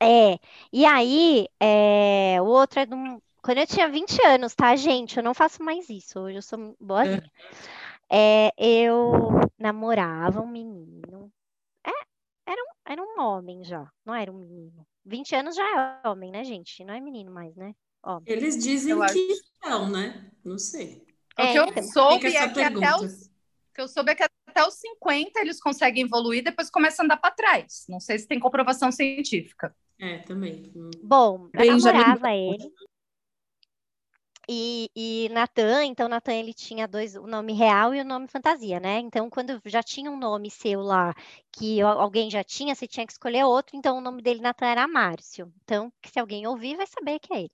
É. 0.00 0.38
E 0.72 0.84
aí, 0.84 1.46
é, 1.60 2.40
o 2.40 2.44
outro 2.46 2.80
é 2.80 2.86
de 2.86 2.94
um- 2.94 3.20
quando 3.42 3.58
eu 3.58 3.66
tinha 3.66 3.88
20 3.88 4.20
anos, 4.24 4.54
tá, 4.54 4.74
gente? 4.76 5.16
Eu 5.16 5.22
não 5.22 5.34
faço 5.34 5.62
mais 5.62 5.88
isso. 5.90 6.18
Hoje 6.20 6.38
eu 6.38 6.42
sou 6.42 6.76
boazinha. 6.80 7.22
É, 8.10 8.52
eu 8.58 9.30
namorava 9.58 10.40
um 10.40 10.46
menino. 10.46 11.32
É, 11.84 11.90
era 12.46 12.62
um, 12.62 12.92
era 12.92 13.02
um 13.02 13.20
homem 13.20 13.64
já, 13.64 13.90
não 14.04 14.14
era 14.14 14.30
um 14.30 14.38
menino. 14.38 14.86
20 15.04 15.34
anos 15.34 15.56
já 15.56 15.64
é 16.04 16.08
homem, 16.08 16.30
né, 16.30 16.44
gente? 16.44 16.84
Não 16.84 16.94
é 16.94 17.00
menino 17.00 17.32
mais, 17.32 17.54
né? 17.56 17.74
Homem. 18.04 18.24
Eles 18.26 18.56
dizem 18.62 18.92
Eu 18.92 19.02
acho. 19.02 19.14
que 19.14 19.38
não, 19.62 19.88
né? 19.88 20.30
Não 20.44 20.58
sei. 20.58 21.06
O 21.38 21.42
É, 21.42 21.52
que 21.52 21.58
eu 21.58 21.64
então. 21.66 21.82
soube 21.84 22.26
é 22.26 22.30
que 22.30 22.60
até 22.60 22.96
os, 22.96 23.26
o 23.26 23.74
que 23.74 23.80
eu 23.80 23.88
soube 23.88 24.10
é 24.10 24.14
que 24.14 24.22
até 24.22 24.66
os 24.66 24.74
50 24.74 25.40
eles 25.40 25.60
conseguem 25.60 26.04
evoluir, 26.04 26.44
depois 26.44 26.70
começa 26.70 27.02
a 27.02 27.04
andar 27.04 27.16
para 27.16 27.30
trás. 27.30 27.84
Não 27.88 28.00
sei 28.00 28.18
se 28.18 28.26
tem 28.28 28.38
comprovação 28.38 28.92
científica. 28.92 29.74
É, 29.98 30.18
também. 30.18 30.70
Bom, 31.02 31.48
eu 31.54 31.60
Benjamin 31.60 31.98
namorava 31.98 32.34
ele. 32.34 32.70
E, 34.48 34.90
e 34.96 35.28
Natan, 35.30 35.84
então 35.84 36.08
Natan 36.08 36.34
ele 36.34 36.52
tinha 36.52 36.86
dois, 36.88 37.14
o 37.16 37.26
nome 37.26 37.52
real 37.52 37.94
e 37.94 38.00
o 38.00 38.04
nome 38.04 38.26
fantasia, 38.28 38.80
né? 38.80 38.98
Então, 38.98 39.30
quando 39.30 39.60
já 39.64 39.82
tinha 39.82 40.10
um 40.10 40.18
nome 40.18 40.50
seu 40.50 40.80
lá 40.82 41.14
que 41.52 41.80
al- 41.80 42.00
alguém 42.00 42.28
já 42.30 42.42
tinha, 42.44 42.74
você 42.74 42.86
tinha 42.88 43.06
que 43.06 43.12
escolher 43.12 43.44
outro, 43.44 43.76
então 43.76 43.98
o 43.98 44.00
nome 44.00 44.20
dele 44.22 44.40
Natan 44.40 44.66
era 44.66 44.88
Márcio. 44.88 45.52
Então, 45.62 45.92
se 46.06 46.18
alguém 46.18 46.46
ouvir, 46.46 46.76
vai 46.76 46.86
saber 46.86 47.18
que 47.20 47.32
é 47.32 47.38
ele. 47.42 47.50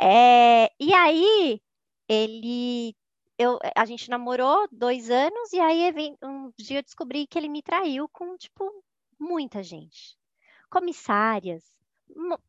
É, 0.00 0.72
e 0.80 0.92
aí, 0.94 1.60
ele. 2.08 2.94
Eu, 3.38 3.58
a 3.76 3.84
gente 3.84 4.08
namorou 4.10 4.66
dois 4.72 5.10
anos, 5.10 5.52
e 5.52 5.60
aí 5.60 5.92
um 6.22 6.50
dia 6.58 6.78
eu 6.78 6.82
descobri 6.82 7.26
que 7.26 7.38
ele 7.38 7.48
me 7.48 7.62
traiu 7.62 8.08
com, 8.08 8.36
tipo, 8.36 8.64
muita 9.18 9.62
gente. 9.62 10.16
Comissárias, 10.70 11.64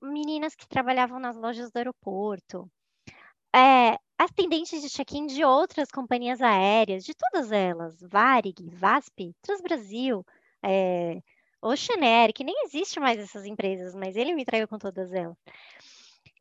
meninas 0.02 0.56
que 0.56 0.68
trabalhavam 0.68 1.20
nas 1.20 1.36
lojas 1.38 1.72
do 1.72 1.78
aeroporto, 1.78 2.70
é, 3.56 3.98
atendentes 4.18 4.82
de 4.82 4.90
check-in 4.90 5.28
de 5.28 5.44
outras 5.44 5.90
companhias 5.92 6.42
aéreas, 6.42 7.04
de 7.04 7.14
todas 7.14 7.52
elas, 7.52 8.00
Varig, 8.02 8.70
VASP, 8.70 9.36
Transbrasil, 9.42 10.26
é, 10.64 11.22
Oceanair, 11.62 12.34
que 12.34 12.44
nem 12.44 12.56
existe 12.66 13.00
mais 13.00 13.20
essas 13.20 13.46
empresas, 13.46 13.96
mas 13.96 14.16
ele 14.16 14.34
me 14.34 14.46
traiu 14.46 14.68
com 14.68 14.78
todas 14.78 15.12
elas. 15.12 15.38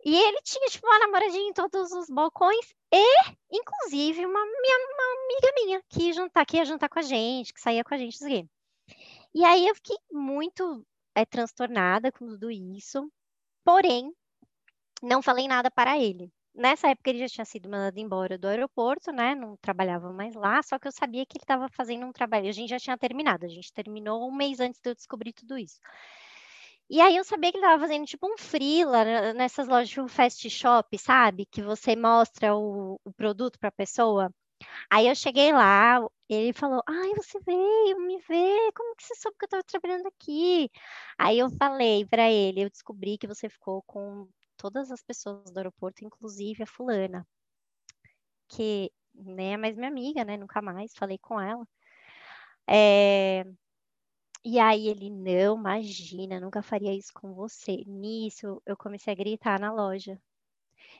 E 0.05 0.15
ele 0.15 0.41
tinha, 0.43 0.69
tipo, 0.69 0.87
uma 0.87 1.01
namoradinha 1.01 1.51
em 1.51 1.53
todos 1.53 1.91
os 1.91 2.09
balcões 2.09 2.65
e, 2.93 3.05
inclusive, 3.51 4.25
uma, 4.25 4.45
minha, 4.45 4.79
uma 4.95 5.25
amiga 5.25 5.53
minha 5.57 5.83
que 5.89 6.03
ia 6.05 6.13
jantar, 6.13 6.47
que 6.47 6.57
ia 6.57 6.89
com 6.89 6.99
a 6.99 7.03
gente, 7.03 7.53
que 7.53 7.61
saía 7.61 7.83
com 7.83 7.93
a 7.93 7.99
gente, 7.99 8.23
não. 8.23 8.49
E 9.35 9.45
aí 9.45 9.67
eu 9.67 9.75
fiquei 9.75 9.97
muito 10.13 10.87
é, 11.15 11.25
transtornada 11.25 12.13
com 12.13 12.27
tudo 12.27 12.51
isso, 12.51 13.11
porém, 13.65 14.15
não 15.03 15.21
falei 15.21 15.49
nada 15.49 15.71
para 15.71 15.99
ele. 15.99 16.33
Nessa 16.57 16.89
época 16.89 17.11
ele 17.11 17.19
já 17.19 17.29
tinha 17.29 17.45
sido 17.45 17.69
mandado 17.69 17.99
embora 17.99 18.39
do 18.39 18.49
aeroporto, 18.49 19.13
né? 19.13 19.35
Não 19.35 19.57
trabalhava 19.59 20.11
mais 20.13 20.35
lá, 20.35 20.63
só 20.63 20.79
que 20.79 20.89
eu 20.89 20.93
sabia 20.93 21.27
que 21.27 21.37
ele 21.37 21.45
estava 21.45 21.69
fazendo 21.69 22.07
um 22.07 22.13
trabalho. 22.13 22.49
A 22.49 22.53
gente 22.53 22.71
já 22.71 22.79
tinha 22.79 22.97
terminado, 22.97 23.45
a 23.45 23.49
gente 23.49 23.73
terminou 23.73 24.27
um 24.27 24.35
mês 24.35 24.59
antes 24.59 24.81
de 24.81 24.89
eu 24.91 24.95
descobrir 24.95 25.33
tudo 25.35 25.59
isso. 25.59 25.79
E 26.89 27.01
aí 27.01 27.17
eu 27.17 27.25
sabia 27.25 27.51
que 27.51 27.59
ele 27.59 27.65
estava 27.65 27.83
fazendo 27.83 28.07
tipo 28.07 28.27
um 28.33 28.39
freela 28.39 29.33
nessas 29.35 29.69
lojas 29.69 29.89
de 29.89 30.09
fast 30.09 30.49
shop, 30.49 30.97
sabe? 30.99 31.45
Que 31.47 31.63
você 31.63 31.97
mostra 31.97 32.55
o, 32.57 32.99
o 33.05 33.13
produto 33.13 33.59
para 33.59 33.69
a 33.69 33.73
pessoa. 33.73 34.33
Aí 34.91 35.09
eu 35.09 35.15
cheguei 35.15 35.53
lá, 35.53 36.01
ele 36.29 36.53
falou: 36.53 36.83
Ai, 36.89 37.15
você 37.17 37.41
veio 37.41 38.01
me 38.07 38.19
ver, 38.29 38.73
como 38.75 38.95
que 38.97 39.05
você 39.05 39.15
soube 39.17 39.37
que 39.39 39.45
eu 39.45 39.47
estava 39.47 39.65
trabalhando 39.65 40.07
aqui? 40.09 40.71
Aí 41.19 41.39
eu 41.39 41.51
falei 41.51 42.07
para 42.07 42.31
ele: 42.31 42.63
Eu 42.65 42.71
descobri 42.71 43.19
que 43.19 43.27
você 43.27 43.49
ficou 43.49 43.83
com 43.87 44.29
todas 44.57 44.91
as 44.91 45.03
pessoas 45.03 45.51
do 45.53 45.59
aeroporto, 45.59 46.05
inclusive 46.05 46.63
a 46.63 46.67
fulana, 46.67 47.27
que 48.49 48.91
nem 49.15 49.55
é 49.55 49.57
mais 49.57 49.77
minha 49.77 49.89
amiga, 49.89 50.25
né? 50.25 50.37
Nunca 50.37 50.61
mais 50.63 50.95
falei 50.95 51.19
com 51.19 51.41
ela. 51.41 51.67
É, 52.69 53.45
E 54.45 54.59
aí 54.59 54.89
ele, 54.89 55.11
não, 55.11 55.57
imagina, 55.59 56.41
nunca 56.41 56.63
faria 56.63 56.95
isso 56.95 57.13
com 57.15 57.35
você. 57.35 57.83
Nisso, 57.87 58.63
eu 58.65 58.77
comecei 58.77 59.13
a 59.13 59.17
gritar 59.17 59.59
na 59.61 59.73
loja. 59.73 60.21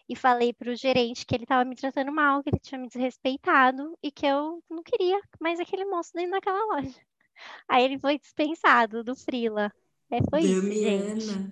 E 0.09 0.17
falei 0.17 0.53
pro 0.55 0.75
gerente 0.77 1.27
que 1.27 1.35
ele 1.35 1.45
estava 1.45 1.65
me 1.65 1.77
tratando 1.77 2.13
mal, 2.13 2.43
que 2.43 2.51
ele 2.51 2.61
tinha 2.61 2.79
me 2.81 2.89
desrespeitado 2.89 3.97
e 4.03 4.11
que 4.13 4.27
eu 4.27 4.63
não 4.71 4.83
queria 4.83 5.21
mais 5.41 5.61
aquele 5.61 5.85
moço 5.85 6.13
dentro 6.15 6.33
daquela 6.33 6.65
loja. 6.77 7.01
Aí 7.69 7.85
ele 7.85 7.99
foi 7.99 8.19
dispensado 8.19 9.05
do 9.05 9.17
Frila. 9.17 9.73
É, 10.11 10.19
foi 10.31 10.45
isso, 10.45 10.75
gente. 10.75 11.47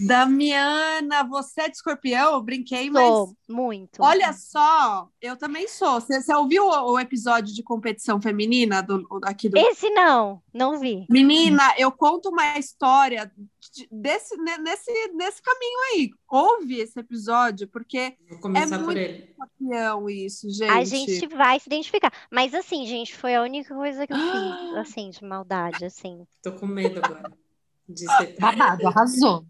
Damiana. 0.00 1.24
Você 1.24 1.62
é 1.62 1.68
de 1.68 1.76
escorpião? 1.76 2.32
Eu 2.34 2.42
brinquei, 2.42 2.90
mas 2.90 3.06
Sou 3.06 3.36
muito. 3.48 4.02
olha 4.02 4.32
só, 4.32 5.08
eu 5.20 5.36
também 5.36 5.68
sou. 5.68 6.00
Você, 6.00 6.20
você 6.20 6.34
ouviu 6.34 6.66
o, 6.66 6.92
o 6.92 6.98
episódio 7.00 7.54
de 7.54 7.62
competição 7.62 8.20
feminina 8.20 8.82
do, 8.82 9.06
aqui 9.24 9.48
do. 9.48 9.56
Esse 9.58 9.88
não, 9.90 10.42
não 10.52 10.78
vi. 10.78 11.06
Menina, 11.08 11.74
eu 11.78 11.90
conto 11.92 12.28
uma 12.30 12.58
história 12.58 13.30
de- 13.72 13.88
desse, 13.90 14.36
ne- 14.36 14.58
nesse, 14.58 14.90
nesse 15.14 15.42
caminho 15.42 15.78
aí. 15.92 16.10
Ouve 16.28 16.78
esse 16.80 16.98
episódio, 16.98 17.68
porque 17.68 18.16
Vou 18.28 18.38
começar 18.40 18.74
É 18.76 18.78
por 18.78 18.84
muito- 18.86 18.98
ele. 18.98 19.28
escorpião 19.30 20.10
isso, 20.10 20.50
gente. 20.50 20.70
A 20.70 20.84
gente 20.84 21.26
vai 21.28 21.60
se 21.60 21.68
identificar. 21.68 22.12
Mas 22.30 22.54
assim, 22.54 22.86
gente, 22.86 23.14
foi 23.14 23.34
a 23.34 23.42
única 23.42 23.74
coisa 23.74 24.06
que 24.06 24.12
eu 24.12 24.16
fiz, 24.18 24.76
assim, 24.76 25.10
de 25.10 25.24
maldade, 25.24 25.84
assim. 25.84 26.26
Tô 26.42 26.52
com 26.52 26.66
medo 26.66 27.00
agora 27.04 27.32
de 27.88 28.04
ser 28.16 28.36
Babado, 28.40 28.88
arrasou. 28.88 29.44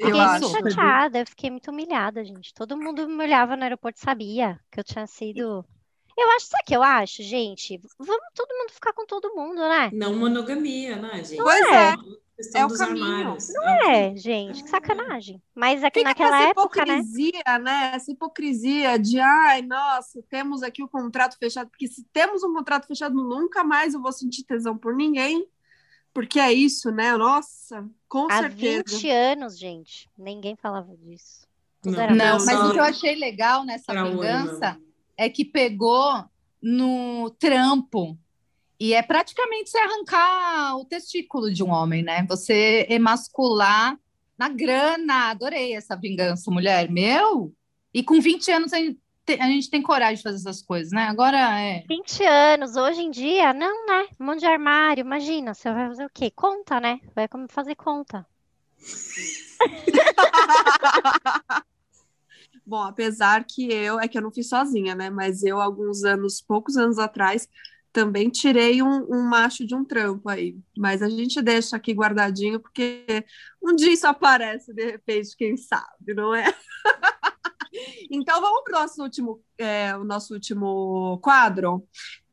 Eu 0.00 0.06
Fiquei 0.06 0.20
acho. 0.20 0.48
muito 0.50 0.70
chateada, 0.70 1.18
eu 1.18 1.26
fiquei 1.26 1.50
muito 1.50 1.70
humilhada, 1.70 2.24
gente. 2.24 2.54
Todo 2.54 2.76
mundo 2.76 3.08
me 3.08 3.22
olhava 3.24 3.56
no 3.56 3.62
aeroporto 3.62 3.98
e 3.98 4.02
sabia 4.02 4.58
que 4.70 4.80
eu 4.80 4.84
tinha 4.84 5.06
sido. 5.06 5.64
Eu 6.18 6.30
acho, 6.32 6.46
sabe 6.46 6.62
o 6.62 6.66
que 6.66 6.76
eu 6.76 6.82
acho, 6.82 7.22
gente? 7.22 7.80
Vamos 7.98 8.22
todo 8.34 8.48
mundo 8.58 8.72
ficar 8.72 8.92
com 8.92 9.06
todo 9.06 9.34
mundo, 9.34 9.60
né? 9.60 9.90
Não 9.92 10.14
monogamia, 10.16 10.96
né, 10.96 11.22
gente? 11.24 11.36
Pois 11.42 11.66
é. 11.68 11.94
Questão 12.36 12.60
É 12.62 12.66
o 12.66 12.76
caminho. 12.76 13.04
armários. 13.06 13.48
Não 13.52 13.64
É. 13.64 14.06
é, 14.12 14.16
gente, 14.16 14.62
que 14.62 14.70
sacanagem. 14.70 15.42
Mas 15.54 15.84
aqui 15.84 16.00
Fica 16.00 16.10
naquela 16.10 16.40
essa 16.40 16.50
época, 16.50 16.84
né? 16.86 16.94
hipocrisia, 16.94 17.58
né? 17.62 17.92
Essa 17.94 18.10
hipocrisia 18.12 18.98
de, 18.98 19.18
ai, 19.20 19.60
nossa, 19.62 20.22
temos 20.28 20.62
aqui 20.62 20.82
o 20.82 20.88
contrato 20.88 21.36
fechado, 21.38 21.68
porque 21.70 21.86
se 21.86 22.02
temos 22.12 22.42
um 22.42 22.52
contrato 22.54 22.86
fechado, 22.86 23.14
nunca 23.14 23.62
mais 23.62 23.92
eu 23.94 24.00
vou 24.00 24.12
sentir 24.12 24.44
tesão 24.44 24.76
por 24.76 24.94
ninguém, 24.96 25.46
porque 26.12 26.38
é 26.38 26.52
isso, 26.52 26.90
né? 26.90 27.16
Nossa, 27.16 27.88
com 28.08 28.26
Há 28.30 28.40
certeza. 28.40 28.84
20 28.86 29.10
anos, 29.10 29.58
gente, 29.58 30.08
ninguém 30.18 30.56
falava 30.56 30.94
disso. 30.96 31.48
Não, 31.84 32.00
era 32.00 32.14
Não, 32.14 32.44
mas 32.44 32.60
o 32.60 32.72
que 32.72 32.78
eu 32.78 32.84
achei 32.84 33.14
legal 33.14 33.64
nessa 33.64 33.92
pra 33.92 34.04
vingança 34.04 34.72
Urma. 34.72 34.80
é 35.16 35.28
que 35.28 35.44
pegou 35.44 36.24
no 36.62 37.30
trampo. 37.38 38.18
E 38.78 38.94
é 38.94 39.02
praticamente 39.02 39.70
você 39.70 39.78
arrancar 39.78 40.76
o 40.78 40.84
testículo 40.84 41.52
de 41.52 41.62
um 41.62 41.70
homem, 41.70 42.02
né? 42.02 42.24
Você 42.28 42.86
emascular 42.88 43.98
na 44.38 44.48
grana. 44.48 45.30
Adorei 45.30 45.74
essa 45.74 45.94
vingança, 45.94 46.50
mulher. 46.50 46.90
Meu! 46.90 47.52
E 47.92 48.02
com 48.02 48.20
20 48.20 48.50
anos 48.50 48.72
a 49.38 49.46
gente 49.46 49.70
tem 49.70 49.82
coragem 49.82 50.16
de 50.16 50.22
fazer 50.22 50.36
essas 50.36 50.62
coisas, 50.62 50.92
né? 50.92 51.04
Agora 51.04 51.38
é. 51.60 51.84
20 51.88 52.24
anos, 52.24 52.76
hoje 52.76 53.02
em 53.02 53.10
dia, 53.10 53.52
não, 53.52 53.86
né? 53.86 54.06
Um 54.18 54.26
monte 54.26 54.40
de 54.40 54.46
armário, 54.46 55.02
imagina, 55.02 55.54
você 55.54 55.72
vai 55.72 55.88
fazer 55.88 56.04
o 56.04 56.10
quê? 56.12 56.30
Conta, 56.30 56.80
né? 56.80 57.00
Vai 57.14 57.28
como 57.28 57.46
fazer 57.48 57.74
conta. 57.74 58.26
Bom, 62.64 62.82
apesar 62.82 63.44
que 63.44 63.72
eu, 63.72 63.98
é 63.98 64.06
que 64.06 64.16
eu 64.16 64.22
não 64.22 64.30
fiz 64.30 64.48
sozinha, 64.48 64.94
né? 64.94 65.10
Mas 65.10 65.42
eu, 65.42 65.60
alguns 65.60 66.04
anos, 66.04 66.40
poucos 66.40 66.76
anos 66.76 66.98
atrás, 66.98 67.48
também 67.92 68.30
tirei 68.30 68.82
um, 68.82 69.06
um, 69.10 69.28
macho 69.28 69.66
de 69.66 69.74
um 69.74 69.84
trampo 69.84 70.28
aí, 70.28 70.56
mas 70.78 71.02
a 71.02 71.08
gente 71.08 71.42
deixa 71.42 71.76
aqui 71.76 71.92
guardadinho, 71.92 72.60
porque 72.60 73.24
um 73.62 73.74
dia 73.74 73.92
isso 73.92 74.06
aparece, 74.06 74.72
de 74.72 74.84
repente, 74.84 75.36
quem 75.36 75.56
sabe, 75.56 76.14
não 76.14 76.34
é? 76.34 76.44
então 78.10 78.40
vamos 78.40 78.62
para 78.64 78.78
o 78.78 78.80
nosso 78.82 79.02
último, 79.02 79.40
é, 79.58 79.96
o 79.96 80.04
nosso 80.04 80.34
último 80.34 81.18
quadro. 81.22 81.86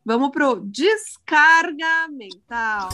Vamos 0.03 0.31
para 0.31 0.49
o 0.49 0.59
descarga 0.61 2.07
mental. 2.09 2.89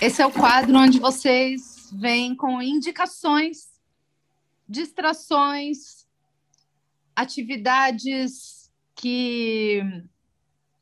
Esse 0.00 0.22
é 0.22 0.26
o 0.26 0.32
quadro 0.32 0.76
onde 0.76 1.00
vocês 1.00 1.90
vêm 1.92 2.34
com 2.34 2.62
indicações, 2.62 3.68
distrações, 4.68 6.06
atividades 7.16 8.70
que 8.94 9.82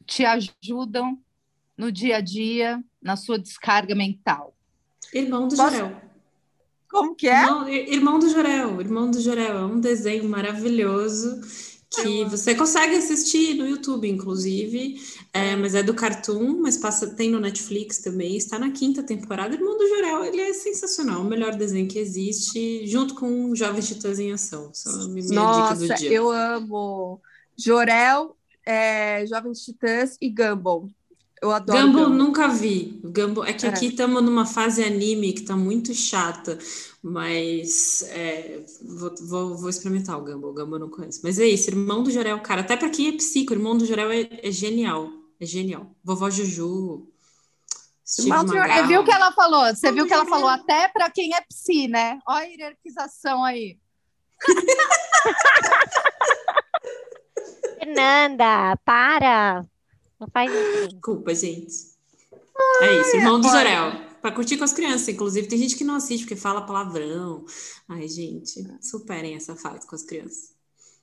te 0.05 0.25
ajudam 0.25 1.19
no 1.77 1.93
dia 1.93 2.17
a 2.17 2.21
dia, 2.21 2.83
na 3.01 3.17
sua 3.17 3.39
descarga 3.39 3.95
mental. 3.95 4.57
Irmão 5.13 5.49
do 5.49 5.57
Posso... 5.57 5.77
Jorel. 5.77 6.07
Como 6.99 7.15
que 7.15 7.29
é? 7.29 7.43
Irmão, 7.43 7.69
irmão 7.69 8.19
do 8.19 8.29
Jorel. 8.31 8.81
Irmão 8.81 9.11
do 9.11 9.21
Jorel 9.21 9.59
é 9.59 9.65
um 9.65 9.81
desenho 9.81 10.29
maravilhoso 10.29 11.41
que 11.91 12.25
você 12.25 12.55
consegue 12.55 12.97
assistir 12.97 13.55
no 13.55 13.67
YouTube, 13.67 14.09
inclusive, 14.09 15.01
é, 15.33 15.57
mas 15.57 15.75
é 15.75 15.83
do 15.83 15.95
Cartoon, 15.95 16.61
mas 16.61 16.77
passa 16.77 17.15
tem 17.15 17.31
no 17.31 17.41
Netflix 17.41 17.99
também, 17.99 18.37
está 18.37 18.59
na 18.59 18.71
quinta 18.71 19.03
temporada. 19.03 19.55
Irmão 19.55 19.79
do 19.79 19.89
Jorel, 19.89 20.25
ele 20.25 20.41
é 20.41 20.53
sensacional, 20.53 21.23
o 21.23 21.25
melhor 21.25 21.55
desenho 21.55 21.89
que 21.89 21.99
existe, 21.99 22.87
junto 22.87 23.15
com 23.15 23.55
Jovens 23.55 23.89
Titãs 23.89 24.19
em 24.19 24.33
Ação. 24.33 24.73
Nossa, 25.31 25.77
dica 25.77 25.95
do 25.95 26.01
dia. 26.01 26.13
eu 26.13 26.31
amo 26.31 27.21
Jorel, 27.57 28.37
é, 28.65 29.25
Jovens 29.27 29.61
Titãs 29.61 30.17
e 30.21 30.29
Gumball. 30.29 30.89
Eu 31.43 31.51
adoro. 31.51 31.79
Gumball, 31.79 32.05
Gumball. 32.05 32.19
nunca 32.19 32.49
vi. 32.49 33.01
Gumball, 33.05 33.45
é 33.45 33.53
que 33.53 33.67
é. 33.67 33.69
aqui 33.69 33.87
estamos 33.89 34.23
numa 34.23 34.47
fase 34.47 34.83
anime 34.83 35.33
que 35.33 35.41
está 35.41 35.55
muito 35.57 35.93
chata, 35.93 36.59
mas 37.03 38.03
é, 38.09 38.65
vou, 38.83 39.15
vou, 39.21 39.57
vou, 39.57 39.69
experimentar 39.69 40.19
o 40.19 40.25
Gumball. 40.25 40.51
O 40.51 40.55
Gumball 40.55 40.79
eu 40.79 40.81
não 40.81 40.91
conheço. 40.91 41.21
Mas 41.23 41.39
é 41.39 41.47
isso, 41.47 41.69
irmão 41.71 42.03
do 42.03 42.11
Jorel, 42.11 42.41
cara. 42.41 42.63
Até 42.63 42.77
para 42.77 42.89
quem 42.89 43.09
é 43.09 43.13
psico, 43.13 43.53
irmão 43.53 43.77
do 43.77 43.85
Jorel 43.85 44.11
é, 44.11 44.29
é 44.43 44.51
genial. 44.51 45.11
É 45.39 45.45
genial. 45.45 45.95
Vovó 46.03 46.31
Juju. 46.31 47.07
Steve 48.09 48.31
Você 48.31 48.83
viu 48.87 49.01
o 49.01 49.05
que 49.05 49.13
ela 49.13 49.33
falou? 49.33 49.67
Você 49.67 49.91
viu 49.93 50.05
o 50.05 50.07
que 50.07 50.15
ela 50.15 50.25
falou? 50.25 50.49
Até 50.49 50.89
para 50.89 51.11
quem 51.11 51.35
é 51.35 51.41
psi, 51.41 51.89
né? 51.89 52.21
Olha 52.27 52.47
a 52.47 52.49
hierarquização 52.49 53.45
aí. 53.45 53.77
Fernanda, 57.79 58.77
para. 58.85 59.67
Não 60.21 60.29
faz 60.33 60.51
isso. 60.53 60.89
Desculpa, 60.89 61.35
gente. 61.35 61.75
é 62.83 63.01
isso, 63.01 63.17
irmão 63.17 63.41
do 63.41 63.49
Zorel. 63.49 63.93
Pra 64.21 64.33
curtir 64.33 64.57
com 64.57 64.65
as 64.65 64.73
crianças, 64.73 65.09
inclusive. 65.09 65.47
Tem 65.47 65.59
gente 65.59 65.77
que 65.77 65.85
não 65.85 65.95
assiste 65.95 66.25
porque 66.25 66.37
fala 66.37 66.67
palavrão. 66.67 67.45
Ai, 67.89 68.09
gente, 68.09 68.67
superem 68.81 69.37
essa 69.37 69.55
fase 69.55 69.87
com 69.87 69.95
as 69.95 70.03
crianças. 70.03 70.57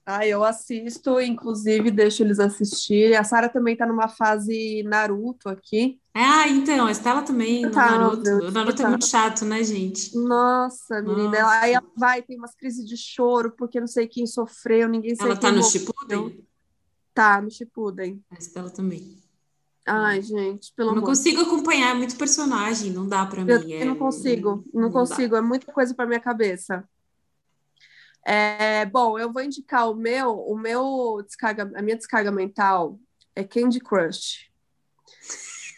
Ah, 0.06 0.28
eu 0.28 0.44
assisto, 0.44 1.22
inclusive 1.22 1.90
deixo 1.90 2.24
eles 2.24 2.38
assistirem. 2.38 3.16
A 3.16 3.24
Sara 3.24 3.48
também 3.48 3.76
tá 3.76 3.86
numa 3.86 4.10
fase 4.10 4.84
Naruto 4.84 5.48
aqui. 5.48 5.98
Ah, 6.14 6.48
então, 6.50 6.88
a 6.88 6.92
Estela 6.92 7.22
também 7.22 7.70
tá, 7.72 7.92
Naruto. 7.92 8.30
O 8.30 8.52
Naruto 8.52 8.78
tá. 8.78 8.84
é 8.84 8.90
muito 8.90 9.08
chato, 9.08 9.46
né, 9.46 9.64
gente? 9.64 10.14
Nossa, 10.18 11.02
menina. 11.02 11.42
Nossa. 11.42 11.60
Aí 11.62 11.74
ela 11.74 11.88
vai, 11.96 12.22
tem 12.22 12.38
umas 12.38 12.54
crises 12.54 12.86
de 12.86 12.98
choro, 12.98 13.54
porque 13.58 13.80
não 13.80 13.88
sei 13.88 14.06
quem 14.06 14.28
sofreu, 14.28 14.90
ninguém 14.90 15.16
sabe 15.16 15.30
Ela 15.30 15.40
tá 15.40 15.52
no 15.52 15.64
Shippuden? 15.64 16.46
Tá, 17.14 17.42
no 17.42 17.52
Shippuden. 17.52 18.24
A 18.32 18.36
Estela 18.36 18.70
também. 18.70 19.22
Ai, 19.86 20.22
gente, 20.22 20.72
pelo 20.76 20.92
eu 20.92 20.96
não 20.96 21.02
consigo 21.02 21.42
acompanhar, 21.42 21.92
é 21.92 21.94
muito 21.94 22.16
personagem, 22.16 22.92
não 22.92 23.08
dá 23.08 23.26
para 23.26 23.44
mim. 23.44 23.52
Eu 23.52 23.82
é... 23.82 23.86
não 23.86 23.98
consigo, 23.98 24.64
não, 24.74 24.84
não 24.84 24.92
consigo, 24.92 25.34
dá. 25.34 25.40
é 25.40 25.42
muita 25.42 25.72
coisa 25.72 25.94
para 25.94 26.06
minha 26.06 26.22
cabeça. 26.22 26.88
É, 28.26 28.86
bom, 28.86 29.20
eu 29.20 29.32
vou 29.32 29.44
indicar 29.44 29.90
o 29.90 29.96
meu, 29.96 30.40
o 30.40 30.58
meu 30.58 31.22
descarga, 31.26 31.70
a 31.76 31.82
minha 31.82 31.98
descarga 31.98 32.32
mental 32.32 32.98
é 33.36 33.44
Candy 33.44 33.82
Crush. 33.82 34.50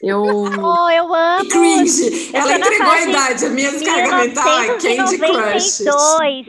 Eu... 0.02 0.22
Oh, 0.22 0.90
eu 0.90 1.14
amo! 1.14 1.50
Cringe! 1.50 2.32
Eu 2.34 2.42
Ela 2.42 2.58
entregou 2.58 2.92
a 2.92 3.02
idade, 3.02 3.46
a 3.46 3.50
minha 3.50 3.72
descarga 3.72 4.18
mental 4.18 4.60
é 4.60 4.78
Candy 4.78 5.18
Crush. 5.18 5.84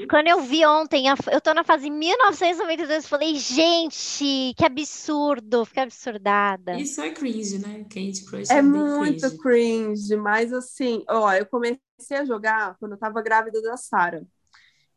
Quando 0.09 0.28
eu 0.28 0.40
vi 0.43 0.66
ontem, 0.66 1.05
eu 1.31 1.40
tô 1.40 1.55
na 1.55 1.64
fase 1.64 1.89
1992, 1.89 3.09
falei, 3.09 3.36
gente, 3.36 4.55
que 4.56 4.64
absurdo, 4.64 5.64
fiquei 5.64 5.85
absurdada. 5.85 6.78
Isso 6.78 7.01
é 7.01 7.10
cringe, 7.10 7.59
né? 7.59 7.86
Candy 7.89 8.24
Crush 8.24 8.51
é, 8.51 8.59
é 8.59 8.62
muito 8.62 9.23
cringe. 9.39 9.94
cringe, 9.94 10.16
mas 10.16 10.52
assim, 10.52 11.05
ó, 11.09 11.32
eu 11.32 11.47
comecei 11.47 11.78
a 12.10 12.24
jogar 12.24 12.77
quando 12.78 12.93
eu 12.93 12.98
tava 12.98 13.23
grávida 13.23 13.62
da 13.62 13.77
Sara. 13.77 14.27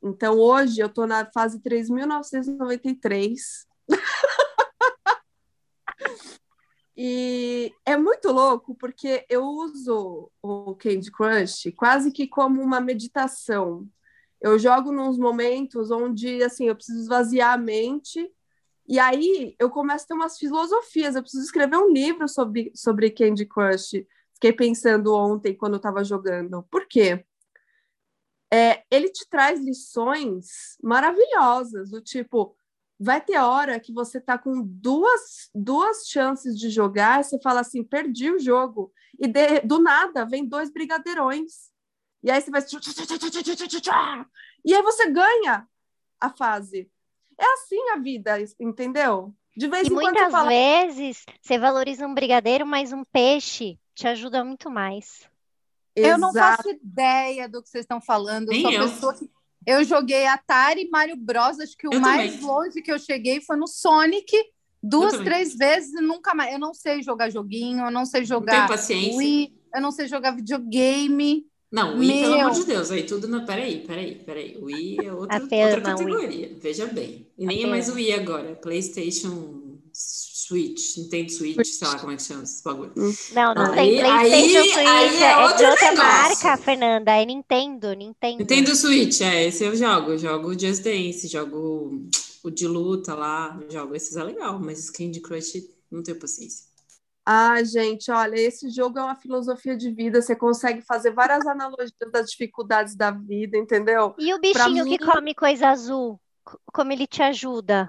Então 0.01 0.37
hoje 0.37 0.79
eu 0.79 0.89
tô 0.89 1.05
na 1.05 1.25
fase 1.25 1.61
3993. 1.61 3.67
E 7.01 7.73
é 7.85 7.95
muito 7.95 8.29
louco 8.29 8.75
porque 8.75 9.25
eu 9.29 9.45
uso 9.45 10.29
o 10.41 10.75
Candy 10.75 11.09
Crush 11.09 11.71
quase 11.77 12.11
que 12.11 12.27
como 12.27 12.61
uma 12.61 12.81
meditação. 12.81 13.87
Eu 14.41 14.59
jogo 14.59 14.91
nos 14.91 15.17
momentos 15.17 15.91
onde 15.91 16.43
assim 16.43 16.67
eu 16.67 16.75
preciso 16.75 16.99
esvaziar 16.99 17.53
a 17.53 17.57
mente 17.57 18.29
e 18.85 18.99
aí 18.99 19.55
eu 19.57 19.69
começo 19.69 20.03
a 20.03 20.07
ter 20.09 20.13
umas 20.13 20.37
filosofias. 20.37 21.15
Eu 21.15 21.21
preciso 21.21 21.45
escrever 21.45 21.77
um 21.77 21.89
livro 21.89 22.27
sobre, 22.27 22.69
sobre 22.75 23.09
Candy 23.11 23.45
Crush. 23.45 24.05
Fiquei 24.33 24.51
pensando 24.51 25.15
ontem 25.15 25.55
quando 25.55 25.75
eu 25.75 25.77
estava 25.77 26.03
jogando. 26.03 26.63
Por 26.63 26.85
quê? 26.85 27.23
É, 28.51 28.83
ele 28.91 29.07
te 29.07 29.25
traz 29.29 29.61
lições 29.61 30.75
maravilhosas, 30.83 31.91
do 31.91 32.01
tipo, 32.01 32.57
vai 32.99 33.21
ter 33.21 33.37
hora 33.37 33.79
que 33.79 33.93
você 33.93 34.19
tá 34.19 34.37
com 34.37 34.61
duas, 34.61 35.49
duas 35.55 36.07
chances 36.07 36.57
de 36.57 36.69
jogar, 36.69 37.23
você 37.23 37.39
fala 37.41 37.61
assim, 37.61 37.83
perdi 37.83 38.29
o 38.29 38.39
jogo. 38.39 38.91
E 39.17 39.27
de, 39.27 39.61
do 39.61 39.79
nada 39.79 40.25
vem 40.25 40.45
dois 40.45 40.69
brigadeirões. 40.71 41.69
E 42.21 42.29
aí 42.29 42.41
você 42.41 42.51
vai. 42.51 42.61
E 44.65 44.73
aí 44.73 44.81
você 44.81 45.09
ganha 45.09 45.67
a 46.19 46.29
fase. 46.29 46.91
É 47.37 47.53
assim 47.53 47.89
a 47.91 47.97
vida, 47.97 48.35
entendeu? 48.59 49.33
De 49.55 49.67
vez 49.67 49.87
e 49.87 49.91
em 49.91 49.95
quando. 49.95 50.13
Muitas 50.13 50.31
fala... 50.31 50.49
vezes 50.49 51.25
você 51.41 51.57
valoriza 51.57 52.05
um 52.05 52.13
brigadeiro, 52.13 52.65
mas 52.65 52.91
um 52.91 53.05
peixe 53.05 53.79
te 53.95 54.07
ajuda 54.07 54.43
muito 54.43 54.69
mais. 54.69 55.29
Exato. 55.95 56.13
Eu 56.13 56.17
não 56.17 56.33
faço 56.33 56.69
ideia 56.69 57.47
do 57.47 57.63
que 57.63 57.69
vocês 57.69 57.83
estão 57.83 58.01
falando. 58.01 58.51
Eu 58.51 58.61
sou 58.61 58.71
eu. 58.71 58.81
pessoa 58.81 59.13
que 59.13 59.29
eu 59.69 59.83
joguei 59.83 60.25
Atari 60.25 60.89
Mario 60.89 61.15
Bros. 61.15 61.59
Acho 61.59 61.77
que 61.77 61.87
o 61.87 61.93
eu 61.93 61.99
mais 61.99 62.33
também. 62.33 62.47
longe 62.47 62.81
que 62.81 62.91
eu 62.91 62.97
cheguei 62.97 63.39
foi 63.39 63.55
no 63.55 63.67
Sonic, 63.67 64.35
duas, 64.81 65.17
três 65.19 65.55
vezes 65.55 65.93
e 65.93 66.01
nunca 66.01 66.33
mais. 66.33 66.51
Eu 66.51 66.59
não 66.59 66.73
sei 66.73 67.03
jogar 67.03 67.29
joguinho, 67.29 67.85
eu 67.85 67.91
não 67.91 68.05
sei 68.05 68.25
jogar 68.25 68.61
não 68.61 68.67
paciência. 68.67 69.15
Wii, 69.15 69.53
eu 69.75 69.81
não 69.81 69.91
sei 69.91 70.07
jogar 70.07 70.31
videogame. 70.31 71.45
Não, 71.71 71.99
Wii, 71.99 72.07
Meu... 72.07 72.21
pelo 72.21 72.41
amor 72.41 72.51
de 72.53 72.65
Deus, 72.65 72.89
aí 72.89 73.03
tudo 73.03 73.27
na. 73.27 73.45
Peraí, 73.45 73.85
peraí, 73.85 74.15
peraí. 74.15 74.57
Wii 74.59 74.97
é 75.05 75.13
outra, 75.13 75.39
outra 75.39 75.81
categoria. 75.81 76.47
Wii. 76.47 76.57
Veja 76.59 76.87
bem. 76.87 77.27
E 77.37 77.45
nem 77.45 77.63
é 77.63 77.67
mais 77.67 77.89
o 77.89 77.93
Wii 77.93 78.13
agora, 78.13 78.55
PlayStation 78.55 79.77
Switch, 80.49 80.97
Nintendo 80.97 81.31
Switch, 81.31 81.63
sei 81.63 81.87
lá 81.87 81.99
como 81.99 82.11
é 82.11 82.15
que 82.15 82.23
chama 82.23 82.41
esse 82.41 82.63
bagulho. 82.63 82.91
Não, 82.95 83.53
não 83.53 83.71
tem 83.71 83.99
PlayStation 83.99 84.35
aí, 84.35 84.49
Switch, 84.49 84.77
aí 84.77 85.23
é, 85.23 85.31
é 85.31 85.53
de 85.53 85.63
outra 85.63 85.91
negócio. 85.91 85.95
marca, 85.95 86.57
Fernanda, 86.57 87.11
é 87.11 87.25
Nintendo, 87.25 87.93
Nintendo. 87.93 88.39
Nintendo 88.39 88.75
Switch, 88.75 89.21
é, 89.21 89.45
esse 89.45 89.63
eu 89.63 89.75
jogo, 89.75 90.17
jogo 90.17 90.47
o 90.49 90.59
Just 90.59 90.81
Dance, 90.81 91.27
jogo 91.27 92.07
o 92.43 92.49
de 92.49 92.67
luta 92.67 93.13
lá, 93.13 93.59
jogo 93.69 93.95
esses 93.95 94.17
é 94.17 94.23
legal, 94.23 94.59
mas 94.59 94.89
Candy 94.89 95.19
Crush 95.19 95.69
não 95.91 96.01
tenho 96.01 96.19
paciência. 96.19 96.67
Ah, 97.23 97.63
gente, 97.63 98.09
olha, 98.09 98.35
esse 98.35 98.71
jogo 98.71 98.97
é 98.97 99.03
uma 99.03 99.15
filosofia 99.15 99.77
de 99.77 99.91
vida, 99.91 100.19
você 100.19 100.35
consegue 100.35 100.81
fazer 100.81 101.11
várias 101.11 101.45
analogias 101.45 101.93
das 102.11 102.31
dificuldades 102.31 102.95
da 102.95 103.11
vida, 103.11 103.55
entendeu? 103.55 104.15
E 104.17 104.33
o 104.33 104.39
bichinho 104.39 104.83
mim... 104.83 104.97
que 104.97 105.05
come 105.05 105.35
coisa 105.35 105.67
azul, 105.67 106.19
como 106.73 106.91
ele 106.91 107.05
te 107.05 107.21
ajuda? 107.21 107.87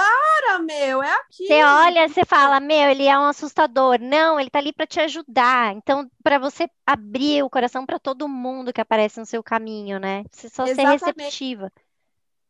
Para, 0.00 0.58
meu, 0.60 1.02
é 1.02 1.12
aqui. 1.12 1.46
Você 1.46 1.62
olha, 1.62 2.08
você 2.08 2.24
fala, 2.24 2.58
meu, 2.60 2.90
ele 2.90 3.06
é 3.06 3.18
um 3.18 3.24
assustador. 3.24 4.00
Não, 4.00 4.40
ele 4.40 4.50
tá 4.50 4.58
ali 4.58 4.72
para 4.72 4.86
te 4.86 5.00
ajudar. 5.00 5.74
Então, 5.74 6.10
para 6.22 6.38
você 6.38 6.68
abrir 6.86 7.42
o 7.42 7.50
coração 7.50 7.84
para 7.84 7.98
todo 7.98 8.28
mundo 8.28 8.72
que 8.72 8.80
aparece 8.80 9.20
no 9.20 9.26
seu 9.26 9.42
caminho, 9.42 9.98
né? 9.98 10.24
Você 10.30 10.48
só 10.48 10.64
Exatamente. 10.66 11.00
ser 11.00 11.06
receptiva. 11.12 11.72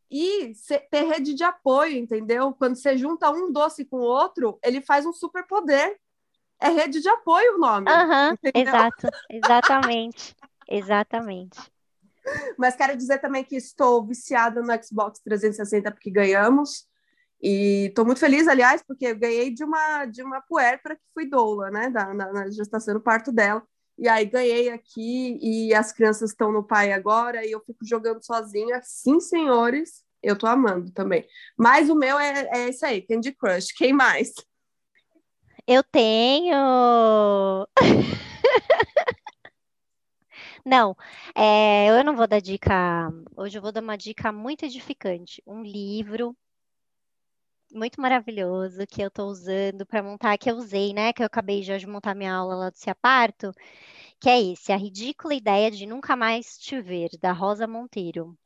E 0.09 0.53
ter 0.89 1.03
rede 1.03 1.33
de 1.33 1.43
apoio, 1.43 1.97
entendeu? 1.97 2.53
Quando 2.53 2.75
você 2.75 2.97
junta 2.97 3.31
um 3.31 3.51
doce 3.51 3.85
com 3.85 3.97
o 3.97 4.05
outro, 4.05 4.59
ele 4.63 4.81
faz 4.81 5.05
um 5.05 5.13
superpoder. 5.13 5.97
É 6.59 6.69
rede 6.69 7.01
de 7.01 7.09
apoio 7.09 7.55
o 7.55 7.57
nome. 7.57 7.87
Uhum, 7.89 8.37
exato, 8.53 9.07
exatamente, 9.29 10.35
exatamente. 10.69 11.59
Mas 12.57 12.75
quero 12.75 12.95
dizer 12.95 13.19
também 13.19 13.43
que 13.43 13.55
estou 13.55 14.05
viciada 14.05 14.61
no 14.61 14.83
Xbox 14.83 15.19
360 15.21 15.89
porque 15.91 16.11
ganhamos. 16.11 16.90
E 17.41 17.87
estou 17.87 18.05
muito 18.05 18.19
feliz, 18.19 18.47
aliás, 18.47 18.83
porque 18.83 19.07
eu 19.07 19.17
ganhei 19.17 19.51
de 19.51 19.63
uma, 19.63 20.05
de 20.05 20.21
uma 20.21 20.41
puérpera 20.41 20.95
que 20.95 21.01
fui 21.13 21.27
doula, 21.27 21.71
né? 21.71 21.89
Da, 21.89 22.13
na, 22.13 22.31
na 22.31 22.49
gestação, 22.49 22.93
no 22.93 23.01
parto 23.01 23.31
dela. 23.31 23.63
E 23.97 24.07
aí 24.07 24.25
ganhei 24.25 24.69
aqui 24.69 25.37
e 25.41 25.73
as 25.73 25.91
crianças 25.91 26.31
estão 26.31 26.51
no 26.51 26.63
pai 26.63 26.91
agora 26.91 27.45
e 27.45 27.51
eu 27.51 27.59
fico 27.61 27.85
jogando 27.85 28.23
sozinha. 28.23 28.81
Sim, 28.83 29.19
senhores, 29.19 30.03
eu 30.21 30.37
tô 30.37 30.47
amando 30.47 30.91
também. 30.91 31.25
Mas 31.57 31.89
o 31.89 31.95
meu 31.95 32.19
é, 32.19 32.47
é 32.51 32.69
isso 32.69 32.85
aí, 32.85 33.01
Candy 33.01 33.31
Crush. 33.31 33.73
Quem 33.75 33.93
mais? 33.93 34.33
Eu 35.67 35.83
tenho. 35.83 36.55
Não, 40.65 40.95
é, 41.35 41.89
eu 41.89 42.03
não 42.03 42.15
vou 42.15 42.27
dar 42.27 42.39
dica. 42.39 43.11
Hoje 43.35 43.57
eu 43.57 43.61
vou 43.61 43.71
dar 43.71 43.81
uma 43.81 43.97
dica 43.97 44.31
muito 44.31 44.63
edificante. 44.63 45.41
Um 45.45 45.63
livro 45.63 46.37
muito 47.71 48.01
maravilhoso 48.01 48.85
que 48.87 49.01
eu 49.01 49.07
estou 49.07 49.29
usando 49.29 49.85
para 49.85 50.03
montar, 50.03 50.37
que 50.37 50.49
eu 50.49 50.55
usei, 50.55 50.93
né? 50.93 51.13
Que 51.13 51.21
eu 51.23 51.25
acabei 51.25 51.63
já 51.63 51.77
de 51.77 51.87
montar 51.87 52.15
minha 52.15 52.33
aula 52.33 52.55
lá 52.55 52.69
do 52.69 52.77
Ciaparto, 52.77 53.51
que 54.19 54.29
é 54.29 54.41
esse, 54.41 54.71
A 54.71 54.77
Ridícula 54.77 55.33
Ideia 55.33 55.71
de 55.71 55.85
Nunca 55.85 56.15
Mais 56.15 56.57
Te 56.57 56.81
Ver, 56.81 57.09
da 57.19 57.31
Rosa 57.31 57.67
Monteiro. 57.67 58.37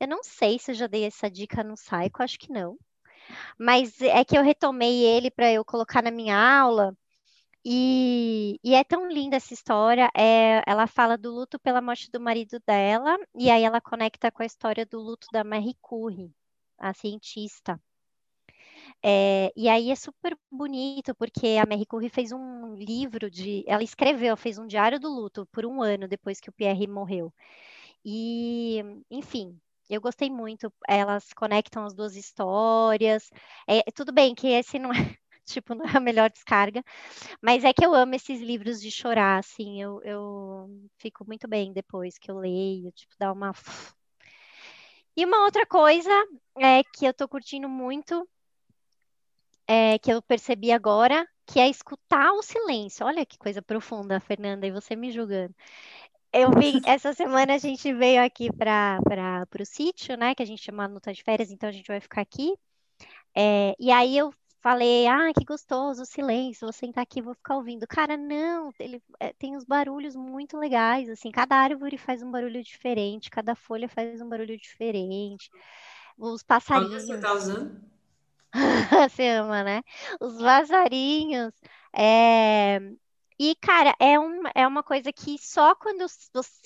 Eu 0.00 0.08
não 0.08 0.22
sei 0.22 0.58
se 0.58 0.70
eu 0.70 0.74
já 0.74 0.86
dei 0.86 1.04
essa 1.04 1.30
dica 1.30 1.64
no 1.64 1.76
Saico, 1.76 2.22
acho 2.22 2.38
que 2.38 2.52
não. 2.52 2.78
Mas 3.58 4.00
é 4.00 4.24
que 4.24 4.36
eu 4.38 4.42
retomei 4.42 5.04
ele 5.04 5.30
para 5.30 5.52
eu 5.52 5.64
colocar 5.64 6.02
na 6.02 6.10
minha 6.10 6.36
aula. 6.36 6.96
E, 7.64 8.58
e, 8.64 8.74
é 8.74 8.84
tão 8.84 9.08
linda 9.08 9.36
essa 9.36 9.52
história. 9.54 10.10
É, 10.16 10.62
ela 10.66 10.86
fala 10.86 11.18
do 11.18 11.30
luto 11.32 11.58
pela 11.58 11.80
morte 11.82 12.10
do 12.10 12.20
marido 12.20 12.60
dela, 12.66 13.18
e 13.34 13.50
aí 13.50 13.62
ela 13.64 13.80
conecta 13.80 14.30
com 14.30 14.42
a 14.42 14.46
história 14.46 14.86
do 14.86 15.00
luto 15.00 15.26
da 15.32 15.44
Marie 15.44 15.76
Curie, 15.80 16.32
a 16.78 16.94
cientista. 16.94 17.80
É, 19.02 19.52
e 19.56 19.68
aí 19.68 19.90
é 19.90 19.94
super 19.96 20.36
bonito, 20.50 21.14
porque 21.14 21.56
a 21.62 21.66
Marie 21.66 21.86
Curie 21.86 22.08
fez 22.08 22.32
um 22.32 22.74
livro 22.74 23.30
de. 23.30 23.64
Ela 23.66 23.82
escreveu, 23.82 24.36
fez 24.36 24.58
um 24.58 24.66
diário 24.66 24.98
do 25.00 25.08
luto 25.08 25.46
por 25.52 25.64
um 25.66 25.82
ano 25.82 26.08
depois 26.08 26.40
que 26.40 26.50
o 26.50 26.52
Pierre 26.52 26.86
morreu. 26.86 27.32
E, 28.04 28.82
enfim, 29.10 29.58
eu 29.90 30.00
gostei 30.00 30.30
muito. 30.30 30.72
Elas 30.88 31.32
conectam 31.34 31.84
as 31.84 31.94
duas 31.94 32.16
histórias. 32.16 33.30
É, 33.68 33.82
tudo 33.92 34.12
bem 34.12 34.34
que 34.34 34.48
esse 34.48 34.78
não 34.78 34.92
é. 34.92 34.94
Tipo, 35.48 35.74
não 35.74 35.86
é 35.86 35.96
a 35.96 36.00
melhor 36.00 36.30
descarga, 36.30 36.84
mas 37.42 37.64
é 37.64 37.72
que 37.72 37.84
eu 37.84 37.94
amo 37.94 38.14
esses 38.14 38.40
livros 38.40 38.80
de 38.80 38.90
chorar, 38.90 39.38
assim, 39.38 39.82
eu, 39.82 40.02
eu 40.02 40.68
fico 40.98 41.24
muito 41.26 41.48
bem 41.48 41.72
depois 41.72 42.18
que 42.18 42.30
eu 42.30 42.38
leio, 42.38 42.92
tipo, 42.92 43.14
dá 43.18 43.32
uma 43.32 43.52
e 45.18 45.24
uma 45.24 45.42
outra 45.42 45.66
coisa 45.66 46.12
é 46.56 46.84
que 46.84 47.04
eu 47.04 47.12
tô 47.12 47.26
curtindo 47.26 47.68
muito, 47.68 48.24
é, 49.66 49.98
que 49.98 50.12
eu 50.12 50.22
percebi 50.22 50.70
agora, 50.70 51.26
que 51.44 51.58
é 51.58 51.68
escutar 51.68 52.30
o 52.34 52.40
silêncio. 52.40 53.04
Olha 53.04 53.26
que 53.26 53.36
coisa 53.36 53.60
profunda, 53.60 54.20
Fernanda, 54.20 54.64
e 54.64 54.70
você 54.70 54.94
me 54.94 55.10
julgando. 55.10 55.52
Eu 56.32 56.52
vi, 56.52 56.80
essa 56.86 57.12
semana 57.14 57.54
a 57.54 57.58
gente 57.58 57.92
veio 57.92 58.22
aqui 58.22 58.48
para 58.52 59.00
o 59.60 59.64
sítio, 59.64 60.16
né? 60.16 60.36
Que 60.36 60.42
a 60.44 60.46
gente 60.46 60.62
chama 60.62 60.86
Nuta 60.86 61.12
de 61.12 61.24
Férias, 61.24 61.50
então 61.50 61.68
a 61.68 61.72
gente 61.72 61.88
vai 61.88 61.98
ficar 61.98 62.20
aqui. 62.20 62.54
É, 63.34 63.74
e 63.76 63.90
aí 63.90 64.16
eu 64.16 64.32
falei, 64.60 65.06
ah, 65.06 65.32
que 65.36 65.44
gostoso, 65.44 66.04
silêncio, 66.04 66.66
vou 66.66 66.72
sentar 66.72 67.02
aqui, 67.02 67.22
vou 67.22 67.34
ficar 67.34 67.56
ouvindo. 67.56 67.86
Cara, 67.86 68.16
não, 68.16 68.72
ele 68.78 69.02
é, 69.20 69.32
tem 69.32 69.56
uns 69.56 69.64
barulhos 69.64 70.16
muito 70.16 70.56
legais, 70.56 71.08
assim, 71.08 71.30
cada 71.30 71.56
árvore 71.56 71.96
faz 71.96 72.22
um 72.22 72.30
barulho 72.30 72.62
diferente, 72.62 73.30
cada 73.30 73.54
folha 73.54 73.88
faz 73.88 74.20
um 74.20 74.28
barulho 74.28 74.56
diferente. 74.58 75.50
Os 76.16 76.42
passarinhos. 76.42 77.04
Qual 77.06 77.16
você 77.16 77.20
tá 77.20 77.32
usando? 77.32 77.80
você 79.10 79.28
ama, 79.28 79.62
né? 79.62 79.82
Os 80.20 80.38
passarinhos. 80.38 81.52
É... 81.92 82.80
E, 83.40 83.54
cara, 83.54 83.94
é, 84.00 84.18
um, 84.18 84.42
é 84.52 84.66
uma 84.66 84.82
coisa 84.82 85.12
que 85.12 85.38
só 85.38 85.72
quando 85.76 86.00
eu, 86.00 86.08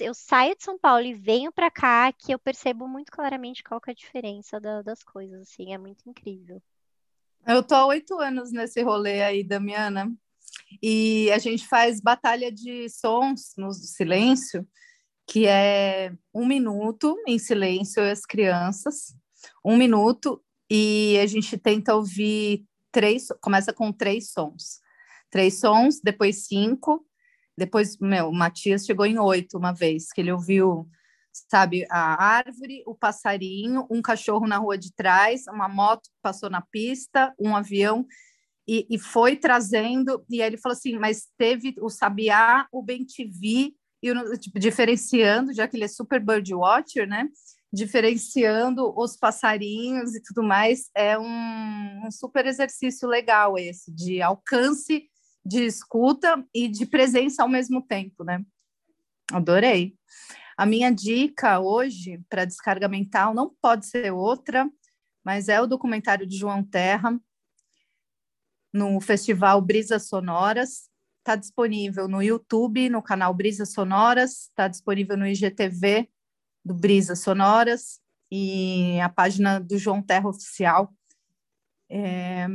eu 0.00 0.14
saio 0.14 0.56
de 0.56 0.64
São 0.64 0.78
Paulo 0.78 1.04
e 1.04 1.12
venho 1.12 1.52
para 1.52 1.70
cá 1.70 2.10
que 2.12 2.32
eu 2.32 2.38
percebo 2.38 2.88
muito 2.88 3.12
claramente 3.12 3.62
qual 3.62 3.78
que 3.78 3.90
é 3.90 3.92
a 3.92 3.94
diferença 3.94 4.58
da, 4.58 4.80
das 4.80 5.02
coisas, 5.02 5.42
assim, 5.42 5.74
é 5.74 5.78
muito 5.78 6.08
incrível. 6.08 6.62
Eu 7.44 7.62
tô 7.62 7.74
há 7.74 7.86
oito 7.86 8.18
anos 8.20 8.52
nesse 8.52 8.82
rolê 8.82 9.20
aí, 9.20 9.42
Damiana, 9.42 10.12
e 10.80 11.28
a 11.32 11.38
gente 11.38 11.66
faz 11.66 12.00
batalha 12.00 12.52
de 12.52 12.88
sons 12.88 13.52
no 13.56 13.72
silêncio, 13.72 14.66
que 15.26 15.46
é 15.48 16.12
um 16.32 16.46
minuto 16.46 17.16
em 17.26 17.40
silêncio 17.40 18.00
as 18.00 18.24
crianças, 18.24 19.16
um 19.64 19.76
minuto, 19.76 20.40
e 20.70 21.18
a 21.20 21.26
gente 21.26 21.58
tenta 21.58 21.96
ouvir 21.96 22.64
três, 22.92 23.26
começa 23.40 23.72
com 23.72 23.92
três 23.92 24.30
sons. 24.30 24.80
Três 25.28 25.58
sons, 25.58 26.00
depois 26.00 26.46
cinco, 26.46 27.04
depois, 27.58 27.98
meu, 27.98 28.28
o 28.28 28.34
Matias 28.34 28.86
chegou 28.86 29.04
em 29.04 29.18
oito 29.18 29.58
uma 29.58 29.72
vez, 29.72 30.12
que 30.12 30.20
ele 30.20 30.30
ouviu 30.30 30.88
sabe? 31.32 31.86
A 31.90 32.22
árvore, 32.22 32.82
o 32.86 32.94
passarinho, 32.94 33.86
um 33.90 34.02
cachorro 34.02 34.46
na 34.46 34.58
rua 34.58 34.76
de 34.76 34.92
trás, 34.94 35.44
uma 35.48 35.68
moto 35.68 36.08
passou 36.22 36.50
na 36.50 36.60
pista, 36.60 37.34
um 37.40 37.56
avião, 37.56 38.06
e, 38.68 38.86
e 38.90 38.98
foi 38.98 39.36
trazendo. 39.36 40.24
E 40.30 40.40
aí 40.40 40.48
ele 40.48 40.58
falou 40.58 40.76
assim: 40.76 40.98
mas 40.98 41.28
teve 41.38 41.74
o 41.80 41.88
sabiá, 41.88 42.66
o 42.70 42.82
bem-te-vi, 42.82 43.74
e 44.02 44.38
tipo, 44.38 44.58
diferenciando, 44.58 45.52
já 45.52 45.68
que 45.68 45.76
ele 45.76 45.84
é 45.84 45.88
super 45.88 46.20
birdwatcher, 46.20 47.06
né? 47.06 47.28
Diferenciando 47.72 48.92
os 48.98 49.16
passarinhos 49.16 50.14
e 50.14 50.22
tudo 50.22 50.42
mais, 50.42 50.90
é 50.94 51.18
um, 51.18 52.06
um 52.06 52.10
super 52.10 52.44
exercício 52.46 53.08
legal 53.08 53.56
esse, 53.56 53.90
de 53.92 54.20
alcance, 54.20 55.08
de 55.44 55.64
escuta 55.64 56.44
e 56.54 56.68
de 56.68 56.84
presença 56.84 57.42
ao 57.42 57.48
mesmo 57.48 57.80
tempo, 57.80 58.24
né? 58.24 58.44
Adorei. 59.32 59.94
A 60.56 60.66
minha 60.66 60.90
dica 60.90 61.60
hoje 61.60 62.20
para 62.28 62.44
descarga 62.44 62.88
mental 62.88 63.34
não 63.34 63.54
pode 63.60 63.86
ser 63.86 64.12
outra, 64.12 64.70
mas 65.24 65.48
é 65.48 65.60
o 65.60 65.66
documentário 65.66 66.26
de 66.26 66.36
João 66.36 66.62
Terra 66.62 67.18
no 68.72 69.00
festival 69.00 69.60
Brisas 69.60 70.08
Sonoras. 70.08 70.90
Está 71.20 71.36
disponível 71.36 72.08
no 72.08 72.22
YouTube, 72.22 72.88
no 72.88 73.02
canal 73.02 73.32
Brisas 73.32 73.72
Sonoras, 73.72 74.48
está 74.48 74.66
disponível 74.68 75.16
no 75.16 75.26
IGTV 75.26 76.08
do 76.64 76.74
Brisas 76.74 77.20
Sonoras 77.20 78.00
e 78.30 79.00
a 79.00 79.08
página 79.08 79.60
do 79.60 79.78
João 79.78 80.02
Terra 80.02 80.28
Oficial. 80.28 80.92
É 81.88 82.46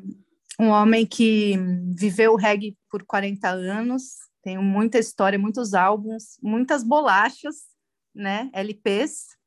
um 0.60 0.70
homem 0.70 1.06
que 1.06 1.56
viveu 1.96 2.34
o 2.34 2.36
reggae 2.36 2.76
por 2.90 3.04
40 3.04 3.48
anos, 3.48 4.16
tem 4.42 4.58
muita 4.58 4.98
história, 4.98 5.38
muitos 5.38 5.74
álbuns, 5.74 6.38
muitas 6.42 6.84
bolachas 6.84 7.77
né, 8.18 8.50
LPs, 8.54 9.38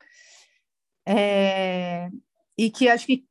é, 1.06 2.08
e 2.56 2.70
que 2.70 2.88
acho 2.88 3.06
que 3.06 3.26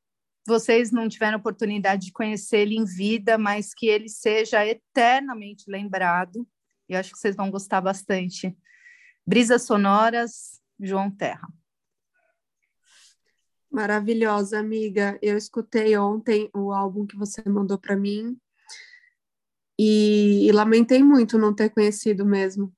vocês 0.45 0.91
não 0.91 1.07
tiveram 1.07 1.37
oportunidade 1.37 2.07
de 2.07 2.11
conhecer 2.11 2.59
ele 2.59 2.75
em 2.75 2.85
vida, 2.85 3.37
mas 3.37 3.73
que 3.73 3.87
ele 3.87 4.09
seja 4.09 4.65
eternamente 4.65 5.69
lembrado, 5.69 6.47
e 6.87 6.95
acho 6.95 7.11
que 7.11 7.19
vocês 7.19 7.35
vão 7.35 7.51
gostar 7.51 7.81
bastante. 7.81 8.57
Brisas 9.25 9.63
Sonoras, 9.63 10.59
João 10.79 11.11
Terra. 11.11 11.47
Maravilhosa, 13.71 14.59
amiga. 14.59 15.19
Eu 15.21 15.37
escutei 15.37 15.95
ontem 15.95 16.49
o 16.55 16.73
álbum 16.73 17.05
que 17.05 17.15
você 17.15 17.43
mandou 17.47 17.77
para 17.77 17.95
mim 17.95 18.35
e, 19.77 20.47
e, 20.47 20.51
lamentei 20.51 21.03
muito 21.03 21.37
não 21.37 21.53
ter 21.53 21.69
conhecido 21.69 22.25
mesmo. 22.25 22.73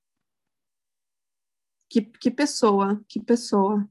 Que, 1.91 1.99
que 1.99 2.31
pessoa, 2.31 3.03
que 3.05 3.19
pessoa. 3.19 3.85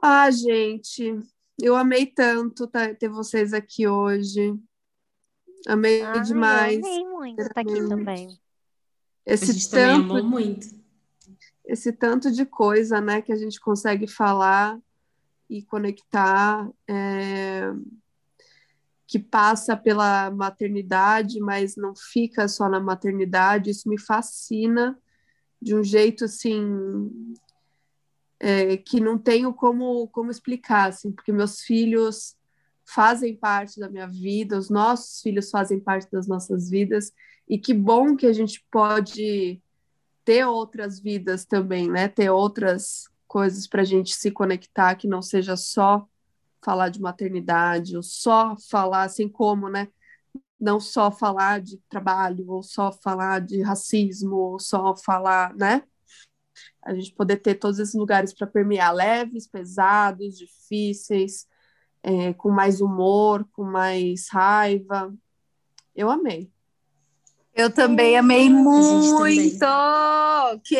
Ah, 0.00 0.30
gente, 0.30 1.20
eu 1.60 1.76
amei 1.76 2.06
tanto 2.06 2.66
tá, 2.66 2.94
ter 2.94 3.10
vocês 3.10 3.52
aqui 3.52 3.86
hoje. 3.86 4.58
Amei 5.68 6.00
ah, 6.00 6.16
demais. 6.16 6.78
Eu 6.78 6.86
amei 6.86 7.04
muito 7.04 7.42
estar 7.42 7.60
aqui 7.60 7.86
também. 7.86 8.40
Esse 9.26 9.50
a 9.50 9.52
gente 9.52 9.70
tanto, 9.70 10.08
também 10.08 10.18
amou 10.18 10.30
muito. 10.30 10.66
Esse 11.62 11.92
tanto 11.92 12.30
de 12.30 12.46
coisa, 12.46 13.02
né, 13.02 13.20
que 13.20 13.32
a 13.32 13.36
gente 13.36 13.60
consegue 13.60 14.06
falar 14.06 14.80
e 15.46 15.62
conectar, 15.62 16.66
é, 16.88 17.70
que 19.06 19.18
passa 19.18 19.76
pela 19.76 20.30
maternidade, 20.30 21.38
mas 21.38 21.76
não 21.76 21.94
fica 21.94 22.48
só 22.48 22.66
na 22.66 22.80
maternidade. 22.80 23.68
Isso 23.68 23.86
me 23.90 24.00
fascina 24.00 24.98
de 25.60 25.74
um 25.74 25.84
jeito 25.84 26.24
assim 26.24 27.34
é, 28.38 28.78
que 28.78 29.00
não 29.00 29.18
tenho 29.18 29.52
como, 29.52 30.08
como 30.08 30.30
explicar, 30.30 30.88
assim, 30.88 31.12
porque 31.12 31.30
meus 31.30 31.60
filhos 31.60 32.34
fazem 32.84 33.36
parte 33.36 33.78
da 33.78 33.88
minha 33.88 34.08
vida, 34.08 34.58
os 34.58 34.70
nossos 34.70 35.20
filhos 35.20 35.50
fazem 35.50 35.78
parte 35.78 36.10
das 36.10 36.26
nossas 36.26 36.70
vidas, 36.70 37.12
e 37.48 37.58
que 37.58 37.74
bom 37.74 38.16
que 38.16 38.26
a 38.26 38.32
gente 38.32 38.64
pode 38.70 39.60
ter 40.24 40.44
outras 40.44 40.98
vidas 40.98 41.44
também, 41.44 41.90
né? 41.90 42.08
Ter 42.08 42.30
outras 42.30 43.08
coisas 43.28 43.66
para 43.66 43.82
a 43.82 43.84
gente 43.84 44.14
se 44.14 44.30
conectar, 44.30 44.94
que 44.94 45.06
não 45.06 45.22
seja 45.22 45.56
só 45.56 46.06
falar 46.62 46.88
de 46.88 47.00
maternidade, 47.00 47.96
ou 47.96 48.02
só 48.02 48.56
falar 48.70 49.04
assim 49.04 49.28
como, 49.28 49.68
né? 49.68 49.88
Não 50.60 50.78
só 50.78 51.10
falar 51.10 51.60
de 51.60 51.78
trabalho, 51.88 52.48
ou 52.50 52.62
só 52.62 52.92
falar 52.92 53.40
de 53.40 53.62
racismo, 53.62 54.36
ou 54.36 54.60
só 54.60 54.94
falar, 54.96 55.54
né? 55.56 55.82
a 56.82 56.94
gente 56.94 57.12
poder 57.14 57.36
ter 57.38 57.54
todos 57.56 57.78
esses 57.78 57.94
lugares 57.94 58.32
para 58.32 58.46
permear 58.46 58.94
leves, 58.94 59.46
pesados, 59.46 60.38
difíceis, 60.38 61.46
é, 62.02 62.32
com 62.34 62.50
mais 62.50 62.80
humor, 62.80 63.46
com 63.52 63.64
mais 63.64 64.28
raiva. 64.30 65.14
Eu 65.94 66.10
amei. 66.10 66.50
Eu 67.54 67.70
também 67.72 68.16
amei 68.16 68.48
muito! 68.48 69.22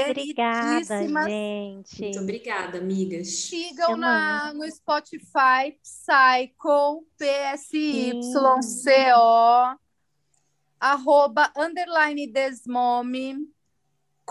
Obrigada, 0.09 1.03
gente. 1.29 2.03
Muito 2.03 2.21
obrigada, 2.21 2.79
amigas. 2.79 3.29
Sigam 3.29 3.97
na, 3.97 4.53
no 4.55 4.65
Spotify 4.71 5.77
Psycho, 5.83 7.05
P-S-Y-C-O, 7.19 8.21
arroba, 10.79 11.53
underline 11.57 12.27
desmome 12.27 13.51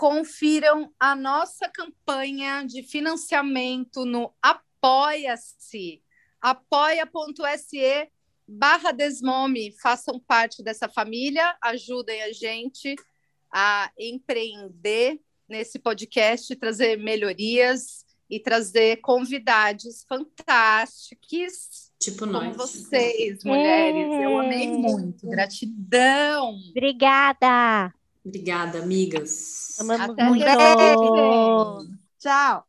confiram 0.00 0.90
a 0.98 1.14
nossa 1.14 1.68
campanha 1.68 2.64
de 2.64 2.82
financiamento 2.82 4.06
no 4.06 4.32
Apoia-se, 4.40 6.02
apoia.se 6.40 8.10
barra 8.50 8.92
Desmome, 8.92 9.72
façam 9.80 10.18
parte 10.18 10.62
dessa 10.62 10.88
família, 10.88 11.56
ajudem 11.62 12.22
a 12.22 12.32
gente 12.32 12.94
a 13.52 13.90
empreender 13.98 15.20
nesse 15.48 15.78
podcast, 15.78 16.54
trazer 16.56 16.96
melhorias 16.96 18.04
e 18.28 18.38
trazer 18.38 19.00
convidados 19.00 20.04
fantásticos. 20.08 21.90
Tipo 21.98 22.20
como 22.20 22.32
nós. 22.32 22.56
vocês, 22.56 23.44
mulheres. 23.44 24.12
É. 24.12 24.24
Eu 24.24 24.38
amei 24.38 24.68
muito. 24.68 25.28
Gratidão. 25.28 26.56
Obrigada. 26.70 27.92
Obrigada, 28.24 28.78
amigas. 28.78 29.76
Amamos 29.80 30.10
Até 30.10 30.24
muito. 30.24 30.44
breve. 30.44 31.98
Tchau. 32.18 32.66